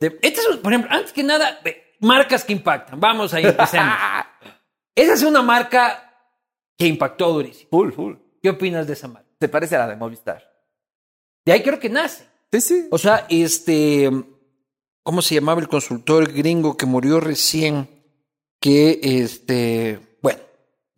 De- 0.00 0.18
Este 0.20 0.40
es, 0.40 0.48
un- 0.48 0.58
por 0.58 0.72
ejemplo, 0.72 0.90
antes 0.92 1.12
que 1.12 1.22
nada, 1.22 1.60
marcas 2.00 2.42
que 2.42 2.54
impactan. 2.54 2.98
Vamos 2.98 3.32
ahí, 3.32 3.44
empecemos. 3.46 3.94
Esa 4.96 5.12
es 5.14 5.22
una 5.22 5.42
marca 5.42 6.12
que 6.76 6.88
impactó 6.88 7.32
durísimo. 7.32 7.68
Full, 7.70 7.92
full. 7.92 8.14
¿Qué 8.42 8.50
opinas 8.50 8.88
de 8.88 8.94
esa 8.94 9.06
marca? 9.06 9.28
¿Te 9.38 9.48
parece 9.48 9.76
a 9.76 9.78
la 9.78 9.86
de 9.86 9.94
Movistar? 9.94 10.42
De 11.46 11.52
ahí 11.52 11.62
creo 11.62 11.78
que 11.78 11.88
nace. 11.88 12.26
Sí, 12.50 12.60
sí. 12.60 12.88
O 12.90 12.98
sea, 12.98 13.26
este, 13.28 14.10
¿cómo 15.04 15.22
se 15.22 15.36
llamaba 15.36 15.60
el 15.60 15.68
consultor 15.68 16.32
gringo 16.32 16.76
que 16.76 16.84
murió 16.86 17.20
recién? 17.20 17.88
Que, 18.60 18.98
este, 19.04 20.00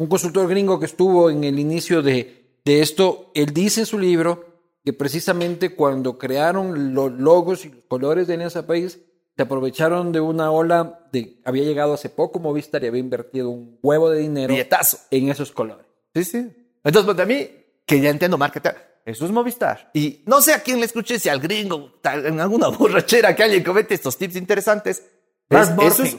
un 0.03 0.09
consultor 0.09 0.49
gringo 0.49 0.79
que 0.81 0.87
estuvo 0.87 1.31
en 1.31 1.45
el 1.45 1.59
inicio 1.59 2.03
de, 2.03 2.59
de 2.65 2.81
esto, 2.83 3.31
él 3.35 3.53
dice 3.55 3.81
en 3.81 3.87
su 3.87 3.99
libro 3.99 4.47
que 4.85 4.93
precisamente 4.93 5.75
cuando 5.75 6.19
crearon 6.19 6.93
los 6.95 7.13
logos 7.13 7.65
y 7.65 7.69
los 7.71 7.85
colores 7.87 8.27
de 8.27 8.35
Alianza 8.35 8.67
País, 8.67 8.99
se 9.37 9.43
aprovecharon 9.43 10.13
de 10.13 10.21
una 10.21 10.51
ola 10.51 11.09
de, 11.13 11.41
había 11.45 11.63
llegado 11.65 11.95
hace 11.95 12.09
poco 12.11 12.39
Movistar 12.39 12.83
y 12.85 12.89
había 12.89 13.01
invertido 13.01 13.49
un 13.51 13.79
huevo 13.83 14.11
de 14.11 14.19
dinero 14.19 14.53
Billetazo. 14.53 14.99
en 15.11 15.31
esos 15.31 15.53
colores. 15.53 15.87
Sí, 16.15 16.25
sí. 16.25 16.51
Entonces, 16.85 17.15
pues, 17.15 17.27
mí, 17.29 17.49
que 17.87 18.01
ya 18.01 18.11
entiendo 18.11 18.37
marketing, 18.37 18.71
eso 19.07 19.25
es 19.25 19.31
Movistar. 19.31 19.91
Y 19.95 20.23
no 20.27 20.43
sé 20.43 20.53
a 20.53 20.63
quién 20.63 20.81
le 20.81 20.87
escuché, 20.87 21.19
si 21.19 21.29
al 21.29 21.41
gringo, 21.41 21.93
tal- 22.03 22.27
en 22.27 22.41
alguna 22.41 22.69
borrachera 22.77 23.35
que 23.35 23.43
alguien 23.45 23.63
comete 23.63 23.95
estos 23.95 24.19
tips 24.19 24.37
interesantes. 24.37 25.03
Es- 25.49 25.71
eso 25.81 26.03
es- 26.03 26.17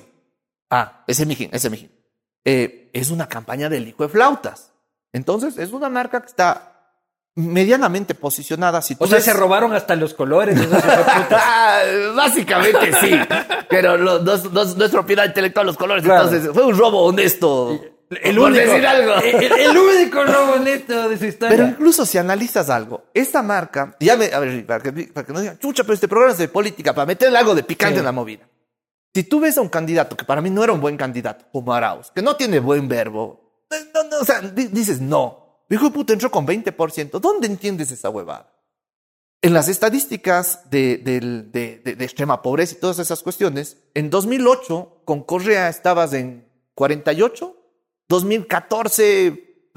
Ah, 0.70 1.04
ese 1.08 1.26
mijín, 1.26 1.50
ese 1.54 1.70
mijín. 1.70 1.92
Eh, 2.46 2.90
es 2.94 3.10
una 3.12 3.28
campaña 3.28 3.70
del 3.70 3.88
hijo 3.88 4.04
de 4.04 4.10
flautas. 4.10 4.72
Entonces, 5.14 5.58
es 5.58 5.72
una 5.72 5.90
marca 5.90 6.22
que 6.22 6.28
está 6.28 6.70
medianamente 7.36 8.14
posicionada. 8.16 8.82
Si 8.82 8.96
tú 8.96 9.06
O 9.06 9.08
sea, 9.08 9.18
ves- 9.18 9.26
se 9.26 9.34
robaron 9.34 9.74
hasta 9.74 9.96
los 9.96 10.14
colores. 10.14 10.58
Básicamente 12.16 12.94
sí, 13.02 13.12
pero 13.70 13.98
no, 13.98 14.34
es- 14.34 14.52
no 14.52 14.62
es- 14.62 14.76
no 14.76 14.86
es 14.86 14.92
propiedad 14.92 15.26
intelectual 15.26 15.66
los 15.66 15.78
colores, 15.78 16.04
Claro. 16.04 16.26
entonces 16.26 16.52
fue 16.54 16.64
un 16.66 16.78
robo 16.78 17.04
honesto. 17.06 17.80
El 18.22 18.38
único, 18.38 18.60
decir 18.70 18.86
algo. 18.86 19.16
el, 19.16 19.52
el 19.52 19.76
único 19.78 20.24
robo 20.24 20.58
neto 20.58 21.10
de 21.10 21.18
su 21.18 21.26
historia. 21.26 21.58
Pero 21.58 21.68
incluso 21.70 22.06
si 22.06 22.20
analizas 22.20 22.70
algo, 22.70 23.06
esta 23.14 23.42
marca, 23.42 23.96
ya 24.00 24.16
me, 24.16 24.26
a 24.32 24.38
ver, 24.40 24.64
para 24.68 24.84
que, 24.84 24.92
para 25.12 25.26
que 25.26 25.34
no 25.34 25.40
digan, 25.40 25.58
chucha, 25.58 25.82
pero 25.84 25.96
este 25.96 26.08
programa 26.08 26.34
es 26.34 26.38
de 26.38 26.48
política, 26.48 26.94
para 26.94 27.08
meterle 27.08 27.40
algo 27.40 27.56
de 27.56 27.64
picante 27.64 27.96
Sí. 27.96 28.00
en 28.00 28.06
la 28.06 28.12
movida. 28.12 28.48
Si 29.14 29.24
tú 29.24 29.40
ves 29.40 29.58
a 29.58 29.62
un 29.62 29.70
candidato 29.70 30.18
que 30.18 30.26
para 30.26 30.42
mí 30.42 30.50
no 30.50 30.64
era 30.64 30.74
un 30.74 30.82
buen 30.82 30.98
candidato, 30.98 31.46
como 31.52 31.74
Arauz, 31.74 32.12
que 32.12 32.22
no 32.22 32.36
tiene 32.36 32.60
buen 32.60 32.88
verbo, 32.88 33.42
no, 33.94 34.04
no, 34.04 34.18
o 34.22 34.26
sea, 34.26 34.42
di- 34.42 34.68
dices 34.68 35.00
no. 35.02 35.64
Hijo 35.70 35.86
de 35.86 35.92
puta 35.92 36.14
entró 36.14 36.30
con 36.32 36.46
20%. 36.46 37.20
¿Dónde 37.20 37.48
entiendes 37.48 37.92
esa 37.92 38.10
huevada? 38.10 38.50
En 39.42 39.54
las 39.54 39.68
estadísticas 39.68 40.70
de- 40.70 40.98
de- 40.98 41.80
de 41.96 42.04
extrema 42.06 42.42
pobreza 42.42 42.76
y 42.76 42.80
todas 42.80 43.00
esas 43.00 43.22
cuestiones, 43.22 43.78
en 43.94 44.10
2008 44.10 45.02
con 45.06 45.24
Correa 45.24 45.70
estabas 45.70 46.14
en 46.14 46.48
48, 46.76 47.56
2014, 48.10 49.72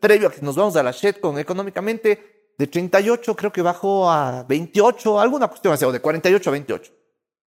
previo 0.00 0.28
a 0.28 0.32
que 0.32 0.40
nos 0.42 0.56
vamos 0.56 0.76
a 0.76 0.82
la 0.82 0.90
shit 0.92 1.20
con 1.20 1.38
económicamente, 1.38 2.52
de 2.58 2.66
38 2.66 3.34
creo 3.36 3.52
que 3.52 3.62
bajó 3.62 4.10
a 4.10 4.42
28, 4.44 5.20
alguna 5.20 5.48
cuestión 5.48 5.74
así, 5.74 5.84
o 5.84 5.92
de 5.92 6.00
48 6.00 6.50
a 6.50 6.52
28. 6.52 6.92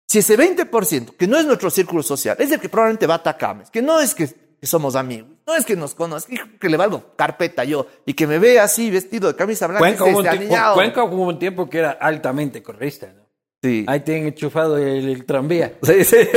Si 0.10 0.18
ese 0.18 0.36
20%, 0.36 1.16
que 1.16 1.28
no 1.28 1.38
es 1.38 1.46
nuestro 1.46 1.70
círculo 1.70 2.02
social, 2.02 2.36
es 2.40 2.52
el 2.52 2.60
que 2.60 2.68
probablemente 2.68 3.06
va 3.06 3.14
a 3.14 3.18
atacarme, 3.18 3.66
que 3.72 3.80
no 3.80 4.00
es 4.00 4.16
que, 4.16 4.28
somos 4.64 4.96
amigos, 4.96 5.30
no 5.46 5.56
es 5.56 5.64
que 5.64 5.76
nos 5.76 5.94
conozca, 5.94 6.34
es 6.34 6.42
que, 6.60 6.68
le 6.68 6.78
valgo 6.78 7.14
carpeta 7.16 7.64
yo, 7.64 7.86
y 8.08 8.16
que 8.16 8.26
me 8.26 8.40
ve 8.40 8.60
así 8.60 8.90
vestido 8.90 9.28
de 9.28 9.36
camisa 9.36 9.68
blanca, 9.68 10.00
Cuenca, 10.00 10.06
hubo 10.06 10.18
un 10.18 10.26
tiempo. 10.28 10.56
Cuenca 10.74 11.04
hubo 11.04 11.28
un 11.28 11.38
tiempo 11.38 11.70
que 11.70 11.78
era 11.78 11.92
altamente 11.92 12.64
correísta. 12.64 13.14
¿no? 13.16 13.30
Sí. 13.62 13.86
Ahí 13.88 14.00
tienen 14.00 14.26
enchufado 14.28 14.80
el, 14.80 15.10
el 15.10 15.26
tranvía. 15.26 15.74
Sí, 15.84 16.04
sí. 16.04 16.18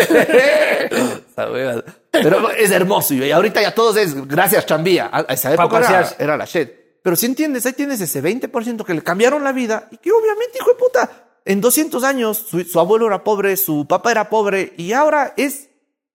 Pero 2.10 2.50
es 2.50 2.70
hermoso. 2.70 3.14
Y 3.14 3.30
ahorita 3.30 3.62
ya 3.62 3.74
todos 3.74 3.96
es 3.96 4.28
gracias 4.28 4.66
Chambía. 4.66 5.08
A 5.10 5.32
esa 5.32 5.54
época 5.54 5.78
era, 5.78 6.14
era 6.18 6.36
la 6.36 6.44
shit. 6.44 6.68
Pero 7.02 7.16
si 7.16 7.24
entiendes, 7.24 7.64
ahí 7.64 7.72
tienes 7.72 8.02
ese 8.02 8.22
20% 8.22 8.84
que 8.84 8.92
le 8.92 9.02
cambiaron 9.02 9.42
la 9.42 9.52
vida 9.52 9.88
y 9.90 9.96
que 9.96 10.12
obviamente, 10.12 10.58
hijo 10.58 10.70
de 10.72 10.76
puta, 10.76 11.31
en 11.44 11.60
200 11.60 12.04
años 12.04 12.38
su, 12.38 12.62
su 12.64 12.80
abuelo 12.80 13.06
era 13.06 13.24
pobre, 13.24 13.56
su 13.56 13.86
papá 13.86 14.10
era 14.10 14.28
pobre 14.30 14.72
y 14.76 14.92
ahora 14.92 15.34
es 15.36 15.70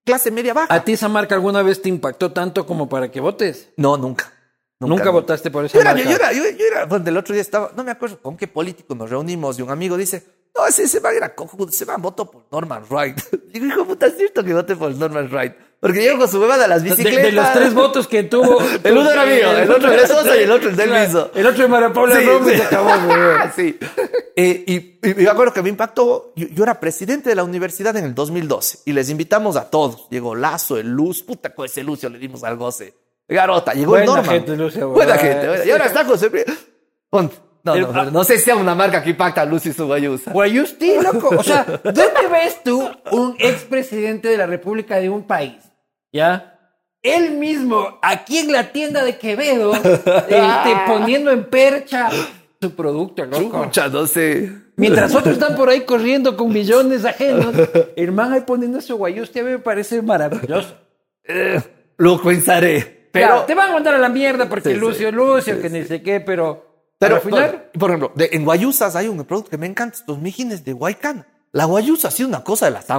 clase 0.06 0.32
media 0.32 0.54
baja. 0.54 0.74
¿A 0.74 0.84
ti 0.84 0.94
esa 0.94 1.10
marca 1.10 1.36
alguna 1.36 1.62
vez 1.62 1.82
te 1.82 1.90
impactó 1.90 2.32
tanto 2.32 2.66
como 2.66 2.88
para 2.90 3.12
que 3.12 3.20
votes? 3.20 3.70
No, 3.78 3.98
nunca. 3.98 4.34
Nunca, 4.80 5.10
votaste 5.10 5.50
por 5.50 5.66
esa 5.66 5.74
Yo 5.74 5.82
era, 5.82 5.94
marca. 5.94 6.10
yo, 6.10 6.16
era, 6.16 6.34
yo, 6.34 6.44
era, 6.44 6.86
bueno, 6.86 7.10
el 7.10 7.18
otro 7.18 7.34
día 7.34 7.42
estaba, 7.42 7.72
no 7.76 7.84
me 7.84 7.92
acuerdo 7.92 8.22
con 8.22 8.38
qué 8.38 8.48
político 8.48 8.94
nos 8.94 9.10
reunimos 9.10 9.58
y 9.58 9.64
un 9.64 9.72
amigo 9.72 9.98
dice, 9.98 10.24
no, 10.56 10.68
ese, 10.68 10.84
ese 10.84 11.02
man 11.02 11.16
era 11.16 11.34
cojudo, 11.34 11.70
ese 11.70 11.86
man 11.86 12.02
votó 12.02 12.30
por 12.30 12.46
Norman 12.52 12.84
Wright. 12.90 13.20
Digo, 13.52 13.66
hijo 13.66 13.86
puta, 13.86 14.06
es 14.06 14.18
cierto 14.18 14.44
que 14.44 14.54
voté 14.54 14.76
por 14.76 14.94
Norman 14.96 15.30
Wright. 15.32 15.54
Porque 15.80 16.02
llegó 16.02 16.18
con 16.18 16.28
su 16.28 16.40
huevada 16.42 16.68
las 16.68 16.82
bicicletas. 16.82 17.24
de 17.24 17.32
los 17.34 17.54
tres 17.54 17.74
votos 17.76 18.08
que 18.08 18.24
tuvo. 18.24 18.58
El 18.84 18.98
uno 18.98 19.12
era 19.12 19.26
mío, 19.26 19.52
el 19.56 19.70
otro 19.70 19.92
el 19.94 20.00
de 20.02 20.08
Sosa 20.08 20.36
y 20.36 20.44
el 20.44 20.52
otro 20.52 20.70
el 20.70 20.76
del 20.76 20.90
Miso. 20.90 21.30
El 21.36 21.46
otro 21.46 21.62
de 21.64 21.68
María 21.70 21.94
Paula 21.94 22.16
Sí, 22.20 22.26
sí. 22.48 22.58
se 22.58 22.64
acabó. 22.64 22.90
güey. 23.06 23.18
sí. 23.56 23.78
Eh, 24.36 24.64
y, 24.68 25.10
y 25.10 25.14
me 25.14 25.30
acuerdo 25.30 25.54
que 25.54 25.62
me 25.62 25.70
impactó. 25.70 26.34
Yo, 26.36 26.48
yo 26.48 26.64
era 26.64 26.80
presidente 26.80 27.30
de 27.30 27.36
la 27.36 27.44
universidad 27.44 27.96
en 27.96 28.06
el 28.06 28.16
2012 28.16 28.80
y 28.86 28.94
les 28.94 29.10
invitamos 29.12 29.56
a 29.56 29.70
todos. 29.70 30.08
Llegó 30.10 30.34
Lazo, 30.36 30.78
el 30.78 30.88
Luz, 30.90 31.22
puta 31.22 31.54
con 31.54 31.66
ese 31.68 31.84
Lucio 31.84 32.10
le 32.10 32.18
dimos 32.18 32.44
al 32.44 32.58
goce. 32.58 32.96
Garota, 33.30 33.74
llegó 33.74 33.98
el 33.98 34.06
Buena 34.06 34.22
Norman. 34.22 34.36
gente, 34.36 34.56
Lucio, 34.58 34.90
Buena 34.90 35.18
gente. 35.18 35.48
buena. 35.48 35.66
Y 35.66 35.70
ahora 35.72 35.86
está 35.86 36.06
José. 36.06 36.30
Pri- 36.32 36.46
Ponte. 37.10 37.36
No, 37.64 37.76
El- 37.76 37.82
no, 37.82 37.92
no, 37.92 38.12
no 38.12 38.24
sé 38.24 38.38
si 38.38 38.46
sea 38.46 38.56
una 38.56 38.74
marca 38.74 39.04
que 39.04 39.10
impacta 39.10 39.42
a 39.42 39.46
Lucio 39.46 39.72
y 39.72 39.74
su 39.74 39.86
guayusa. 39.86 40.32
Guayusti, 40.32 40.94
loco. 41.02 41.36
O 41.38 41.44
sea, 41.44 41.66
¿dónde 41.84 42.28
ves 42.32 42.64
tú 42.64 42.90
un 43.12 43.36
expresidente 43.40 44.30
de 44.30 44.38
la 44.38 44.46
República 44.48 44.96
de 45.00 45.10
un 45.10 45.24
país? 45.28 45.56
¿Ya? 46.18 46.60
Él 47.04 47.38
mismo, 47.38 48.00
aquí 48.02 48.40
en 48.40 48.52
la 48.52 48.72
tienda 48.72 49.04
de 49.06 49.18
Quevedo, 49.20 49.74
este, 49.76 50.76
poniendo 50.88 51.30
en 51.32 51.44
percha 51.46 52.10
su 52.60 52.72
producto, 52.76 53.24
loco. 53.26 53.66
Chucha, 53.66 53.88
no 53.88 54.08
sé. 54.08 54.52
Mientras 54.78 55.14
otros 55.14 55.34
están 55.36 55.56
por 55.56 55.70
ahí 55.70 55.82
corriendo 55.82 56.36
con 56.36 56.52
millones 56.52 57.06
ajenos, 57.06 57.54
el 57.96 58.12
man 58.12 58.34
ahí 58.34 58.42
poniendo 58.42 58.82
su 58.82 58.98
guayusti 58.98 59.40
a 59.40 59.44
mí 59.44 59.52
me 59.52 59.60
parece 59.60 60.02
maravilloso. 60.02 60.76
Eh, 61.24 61.62
lo 61.98 62.20
pensaré. 62.22 63.10
Pero, 63.12 63.28
Claro, 63.28 63.44
te 63.44 63.54
van 63.56 63.70
a 63.70 63.74
mandar 63.74 63.94
a 63.94 64.00
la 64.00 64.10
mierda 64.10 64.50
porque 64.50 64.70
Sí, 64.70 64.76
sí. 64.76 64.80
Lucio, 64.82 65.12
Lucio, 65.12 65.62
que 65.62 65.70
ni 65.70 65.84
sé 65.86 66.02
qué, 66.02 66.20
pero, 66.20 66.66
Pero, 66.98 67.16
al 67.16 67.22
final... 67.22 67.70
por 67.78 67.92
ejemplo, 67.92 68.12
de- 68.16 68.30
en 68.34 68.44
Guayusas 68.44 68.96
hay 68.96 69.08
un 69.08 69.24
producto 69.24 69.52
que 69.52 69.58
me 69.60 69.68
encanta, 69.68 69.98
estos 69.98 70.20
mijines 70.20 70.66
de 70.66 70.74
Guaycana. 70.74 71.28
La 71.52 71.66
Guayusa 71.66 72.08
ha 72.08 72.12
sido 72.12 72.28
una 72.28 72.44
cosa 72.44 72.66
de 72.66 72.72
las 72.72 72.90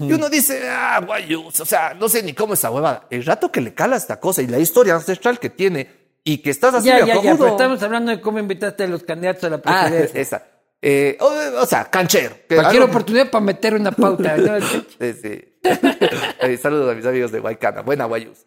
Y 0.00 0.12
uno 0.12 0.28
dice, 0.28 0.68
ah, 0.68 1.00
Guayusa, 1.04 1.62
o 1.62 1.66
sea, 1.66 1.94
no 1.94 2.08
sé 2.08 2.22
ni 2.22 2.32
cómo 2.32 2.54
esa 2.54 2.70
huevada. 2.70 3.06
El 3.10 3.24
rato 3.24 3.52
que 3.52 3.60
le 3.60 3.74
cala 3.74 3.96
esta 3.96 4.18
cosa 4.18 4.42
y 4.42 4.46
la 4.46 4.58
historia 4.58 4.94
ancestral 4.94 5.38
que 5.38 5.50
tiene 5.50 5.88
y 6.24 6.38
que 6.38 6.50
estás 6.50 6.74
así 6.74 6.88
Ya, 6.88 7.00
ya, 7.06 7.22
ya, 7.22 7.32
pero 7.36 7.48
estamos 7.48 7.82
hablando 7.82 8.10
de 8.10 8.20
cómo 8.20 8.38
invitaste 8.38 8.84
a 8.84 8.88
los 8.88 9.02
candidatos 9.04 9.44
a 9.44 9.50
la 9.50 9.60
Ah, 9.64 9.82
presidencia. 9.88 10.20
esa. 10.20 10.46
Eh, 10.82 11.16
o, 11.20 11.62
o 11.62 11.66
sea, 11.66 11.84
canchero. 11.86 12.36
Cualquier 12.48 12.82
algo- 12.82 12.90
oportunidad 12.90 13.30
para 13.30 13.44
meter 13.44 13.74
una 13.74 13.92
pauta. 13.92 14.36
¿no? 14.36 14.58
Sí, 15.00 15.12
sí. 15.22 15.44
Eh, 15.62 16.56
saludos 16.60 16.92
a 16.92 16.94
mis 16.94 17.06
amigos 17.06 17.32
de 17.32 17.40
Guaycana. 17.40 17.82
Buena 17.82 18.04
Guayusa. 18.06 18.42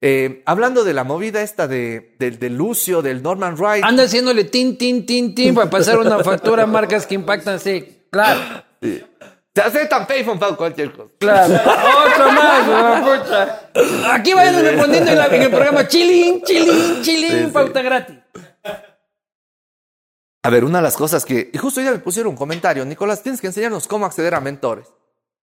Eh, 0.00 0.42
hablando 0.44 0.84
de 0.84 0.92
la 0.92 1.02
movida 1.04 1.40
esta 1.42 1.66
de, 1.66 2.14
del 2.18 2.38
de 2.38 2.50
Lucio, 2.50 3.00
del 3.00 3.22
Norman 3.22 3.56
Wright. 3.56 3.84
Anda 3.84 4.02
haciéndole 4.04 4.44
tin, 4.44 4.76
tin, 4.76 5.06
tin, 5.06 5.34
tin 5.34 5.54
para 5.54 5.70
pasar 5.70 5.98
una 5.98 6.22
factura 6.22 6.64
a 6.64 6.66
marcas 6.66 7.06
que 7.06 7.14
impactan, 7.14 7.58
sí. 7.58 8.02
Claro, 8.10 8.40
Se 9.54 9.62
aceptan 9.62 10.06
payphone 10.06 10.38
para 10.38 10.56
cualquier 10.56 10.92
cosa. 10.92 11.10
claro. 11.18 11.54
Otro 11.54 12.32
más, 12.32 12.68
weón, 13.06 13.20
pucha. 13.22 13.70
Aquí 14.12 14.34
vayan 14.34 14.76
poniendo 14.78 15.10
en, 15.12 15.16
la- 15.18 15.26
en 15.26 15.42
el 15.42 15.50
programa 15.50 15.86
chilín, 15.86 16.42
chilín, 16.42 17.02
chilín, 17.02 17.30
Sí, 17.30 17.44
sí. 17.44 17.50
pauta 17.52 17.80
gratis. 17.82 18.16
A 20.42 20.50
ver, 20.50 20.64
una 20.64 20.78
de 20.78 20.82
las 20.82 20.96
cosas 20.96 21.24
que. 21.24 21.50
Y 21.52 21.58
justo 21.58 21.80
ya 21.80 21.92
me 21.92 21.98
pusieron 21.98 22.30
un 22.32 22.36
comentario. 22.36 22.84
Nicolás, 22.84 23.22
tienes 23.22 23.40
que 23.40 23.46
enseñarnos 23.46 23.86
cómo 23.86 24.04
acceder 24.06 24.34
a 24.34 24.40
mentores. 24.40 24.88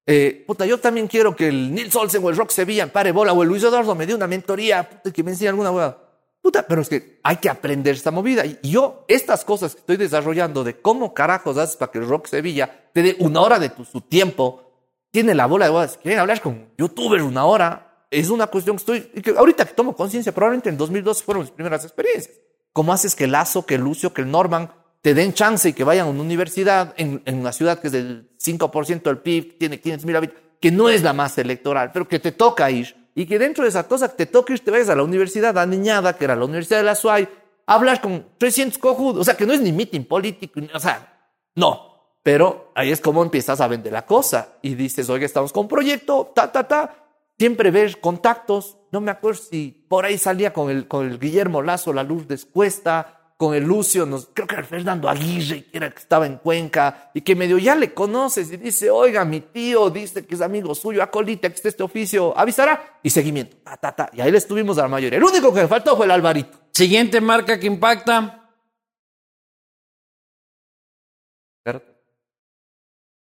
Eh, 0.05 0.43
puta, 0.45 0.65
yo 0.65 0.77
también 0.79 1.07
quiero 1.07 1.35
que 1.35 1.47
el 1.47 1.73
Nils 1.73 1.95
Olsen 1.95 2.23
o 2.23 2.29
el 2.29 2.35
Rock 2.37 2.49
Sevilla 2.51 2.91
pare 2.91 3.11
bola 3.11 3.33
o 3.33 3.41
el 3.43 3.49
Luis 3.49 3.63
Eduardo 3.63 3.95
me 3.95 4.05
dé 4.05 4.13
una 4.13 4.27
mentoría 4.27 4.87
puta, 4.89 5.09
y 5.09 5.11
que 5.11 5.23
me 5.23 5.31
enseñe 5.31 5.47
alguna 5.49 5.71
hueá. 5.71 5.97
Puta, 6.41 6.65
pero 6.67 6.81
es 6.81 6.89
que 6.89 7.19
hay 7.23 7.37
que 7.37 7.49
aprender 7.49 7.95
esta 7.95 8.09
movida. 8.09 8.43
Y 8.45 8.57
yo, 8.63 9.05
estas 9.07 9.45
cosas 9.45 9.75
que 9.75 9.81
estoy 9.81 9.97
desarrollando 9.97 10.63
de 10.63 10.81
cómo 10.81 11.13
carajos 11.13 11.57
haces 11.57 11.75
para 11.75 11.91
que 11.91 11.99
el 11.99 12.07
Rock 12.07 12.27
Sevilla 12.27 12.89
te 12.93 13.03
dé 13.03 13.15
una 13.19 13.41
hora 13.41 13.59
de 13.59 13.69
tu, 13.69 13.85
su 13.85 14.01
tiempo, 14.01 14.63
tiene 15.11 15.35
la 15.35 15.45
bola 15.45 15.65
de 15.65 15.71
huevas. 15.71 15.99
Quieren 16.01 16.19
hablar 16.19 16.41
con 16.41 16.69
youtubers 16.77 17.23
una 17.23 17.45
hora. 17.45 18.05
Es 18.09 18.29
una 18.29 18.47
cuestión 18.47 18.77
que 18.77 18.81
estoy. 18.81 19.21
que 19.21 19.31
ahorita 19.37 19.65
que 19.65 19.73
tomo 19.73 19.95
conciencia, 19.95 20.31
probablemente 20.31 20.69
en 20.69 20.77
2012 20.77 21.23
fueron 21.23 21.43
mis 21.43 21.51
primeras 21.51 21.83
experiencias. 21.83 22.35
¿Cómo 22.73 22.91
haces 22.91 23.15
que 23.15 23.27
Lazo, 23.27 23.65
que 23.65 23.77
Lucio, 23.77 24.13
que 24.13 24.21
el 24.21 24.31
Norman 24.31 24.71
te 25.01 25.13
den 25.13 25.33
chance 25.33 25.69
y 25.69 25.73
que 25.73 25.83
vayan 25.83 26.07
a 26.07 26.09
una 26.09 26.21
universidad 26.21 26.93
en, 26.97 27.21
en 27.25 27.39
una 27.39 27.51
ciudad 27.51 27.79
que 27.79 27.87
es 27.87 27.93
del 27.93 28.31
5% 28.37 29.03
del 29.03 29.17
PIB, 29.19 29.57
tiene 29.57 29.79
500 29.79 30.05
mil 30.05 30.15
habitantes, 30.15 30.43
que 30.59 30.71
no 30.71 30.89
es 30.89 31.03
la 31.03 31.13
más 31.13 31.37
electoral, 31.37 31.91
pero 31.91 32.07
que 32.07 32.19
te 32.19 32.31
toca 32.31 32.69
ir 32.69 33.00
y 33.15 33.25
que 33.25 33.39
dentro 33.39 33.63
de 33.63 33.69
esa 33.69 33.87
cosa 33.87 34.09
te 34.09 34.23
ir, 34.23 34.59
te 34.59 34.71
vayas 34.71 34.89
a 34.89 34.95
la 34.95 35.03
universidad 35.03 35.57
aniñada, 35.57 36.17
que 36.17 36.25
era 36.25 36.35
la 36.35 36.45
Universidad 36.45 36.79
de 36.79 36.85
la 36.85 36.95
SUAY, 36.95 37.27
hablar 37.65 38.01
con 38.01 38.25
300 38.37 38.77
cojudos, 38.77 39.21
o 39.21 39.23
sea, 39.23 39.35
que 39.35 39.45
no 39.45 39.53
es 39.53 39.61
ni 39.61 39.71
meeting 39.71 40.05
político, 40.05 40.59
o 40.73 40.79
sea, 40.79 41.29
no. 41.55 41.91
Pero 42.23 42.71
ahí 42.75 42.91
es 42.91 43.01
como 43.01 43.23
empiezas 43.23 43.61
a 43.61 43.67
vender 43.67 43.93
la 43.93 44.05
cosa 44.05 44.59
y 44.61 44.75
dices, 44.75 45.09
oiga, 45.09 45.25
estamos 45.25 45.51
con 45.51 45.67
proyecto, 45.67 46.31
ta, 46.35 46.51
ta, 46.51 46.67
ta. 46.67 46.95
Siempre 47.39 47.71
ves 47.71 47.97
contactos. 47.97 48.77
No 48.91 49.01
me 49.01 49.09
acuerdo 49.09 49.41
si 49.41 49.85
por 49.89 50.05
ahí 50.05 50.19
salía 50.19 50.53
con 50.53 50.69
el, 50.69 50.87
con 50.87 51.07
el 51.07 51.19
Guillermo 51.19 51.63
Lazo, 51.63 51.93
la 51.93 52.03
luz 52.03 52.27
Cuesta, 52.53 53.20
con 53.41 53.55
el 53.55 53.63
Lucio, 53.63 54.05
nos, 54.05 54.27
creo 54.31 54.45
que 54.45 54.53
era 54.53 54.63
Fernando 54.63 55.09
Aguirre, 55.09 55.63
que 55.63 55.75
era 55.75 55.89
que 55.89 55.97
estaba 55.97 56.27
en 56.27 56.37
Cuenca, 56.37 57.09
y 57.11 57.21
que 57.21 57.35
medio 57.35 57.57
ya 57.57 57.73
le 57.73 57.91
conoces 57.91 58.51
y 58.51 58.57
dice, 58.57 58.91
oiga, 58.91 59.25
mi 59.25 59.41
tío 59.41 59.89
dice 59.89 60.27
que 60.27 60.35
es 60.35 60.41
amigo 60.41 60.75
suyo, 60.75 61.01
acolita, 61.01 61.49
que 61.49 61.55
está 61.55 61.69
este 61.69 61.81
oficio, 61.81 62.37
avisará, 62.37 62.99
y 63.01 63.09
seguimiento, 63.09 63.57
ta, 63.63 63.77
ta, 63.77 63.93
ta. 63.93 64.11
Y 64.13 64.21
ahí 64.21 64.31
le 64.31 64.37
estuvimos 64.37 64.77
a 64.77 64.83
la 64.83 64.89
mayoría. 64.89 65.17
El 65.17 65.23
único 65.23 65.51
que 65.51 65.61
me 65.61 65.67
faltó 65.67 65.97
fue 65.97 66.05
el 66.05 66.11
Alvarito. 66.11 66.55
Siguiente 66.69 67.19
marca 67.19 67.59
que 67.59 67.65
impacta. 67.65 68.47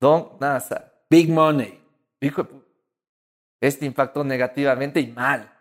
Don 0.02 0.30
Nasa. 0.40 0.92
Big 1.08 1.30
Money. 1.30 1.80
Este 3.62 3.86
impactó 3.86 4.24
negativamente 4.24 5.00
y 5.02 5.12
mal. 5.12 5.54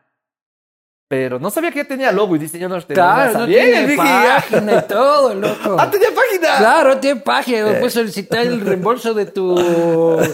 Pero 1.09 1.39
no 1.39 1.51
sabía 1.51 1.71
que 1.71 1.79
ya 1.79 1.89
tenía 1.89 2.13
logo 2.13 2.37
y 2.37 2.39
diseño 2.39 2.69
no 2.69 2.79
Claro, 2.87 3.41
no 3.41 3.47
tiene 3.47 3.97
página 3.97 4.75
y 4.85 4.89
todo, 4.89 5.35
loco. 5.35 5.77
¡Ah, 5.81 5.91
tenía 5.91 6.09
página! 6.15 6.59
Claro, 6.59 6.99
tiene 6.99 7.21
página. 7.21 7.79
Puedes 7.79 7.95
solicitar 7.95 8.41
el 8.41 8.61
reembolso 8.61 9.15
de 9.15 9.25
tu, 9.25 9.57
de 9.57 10.29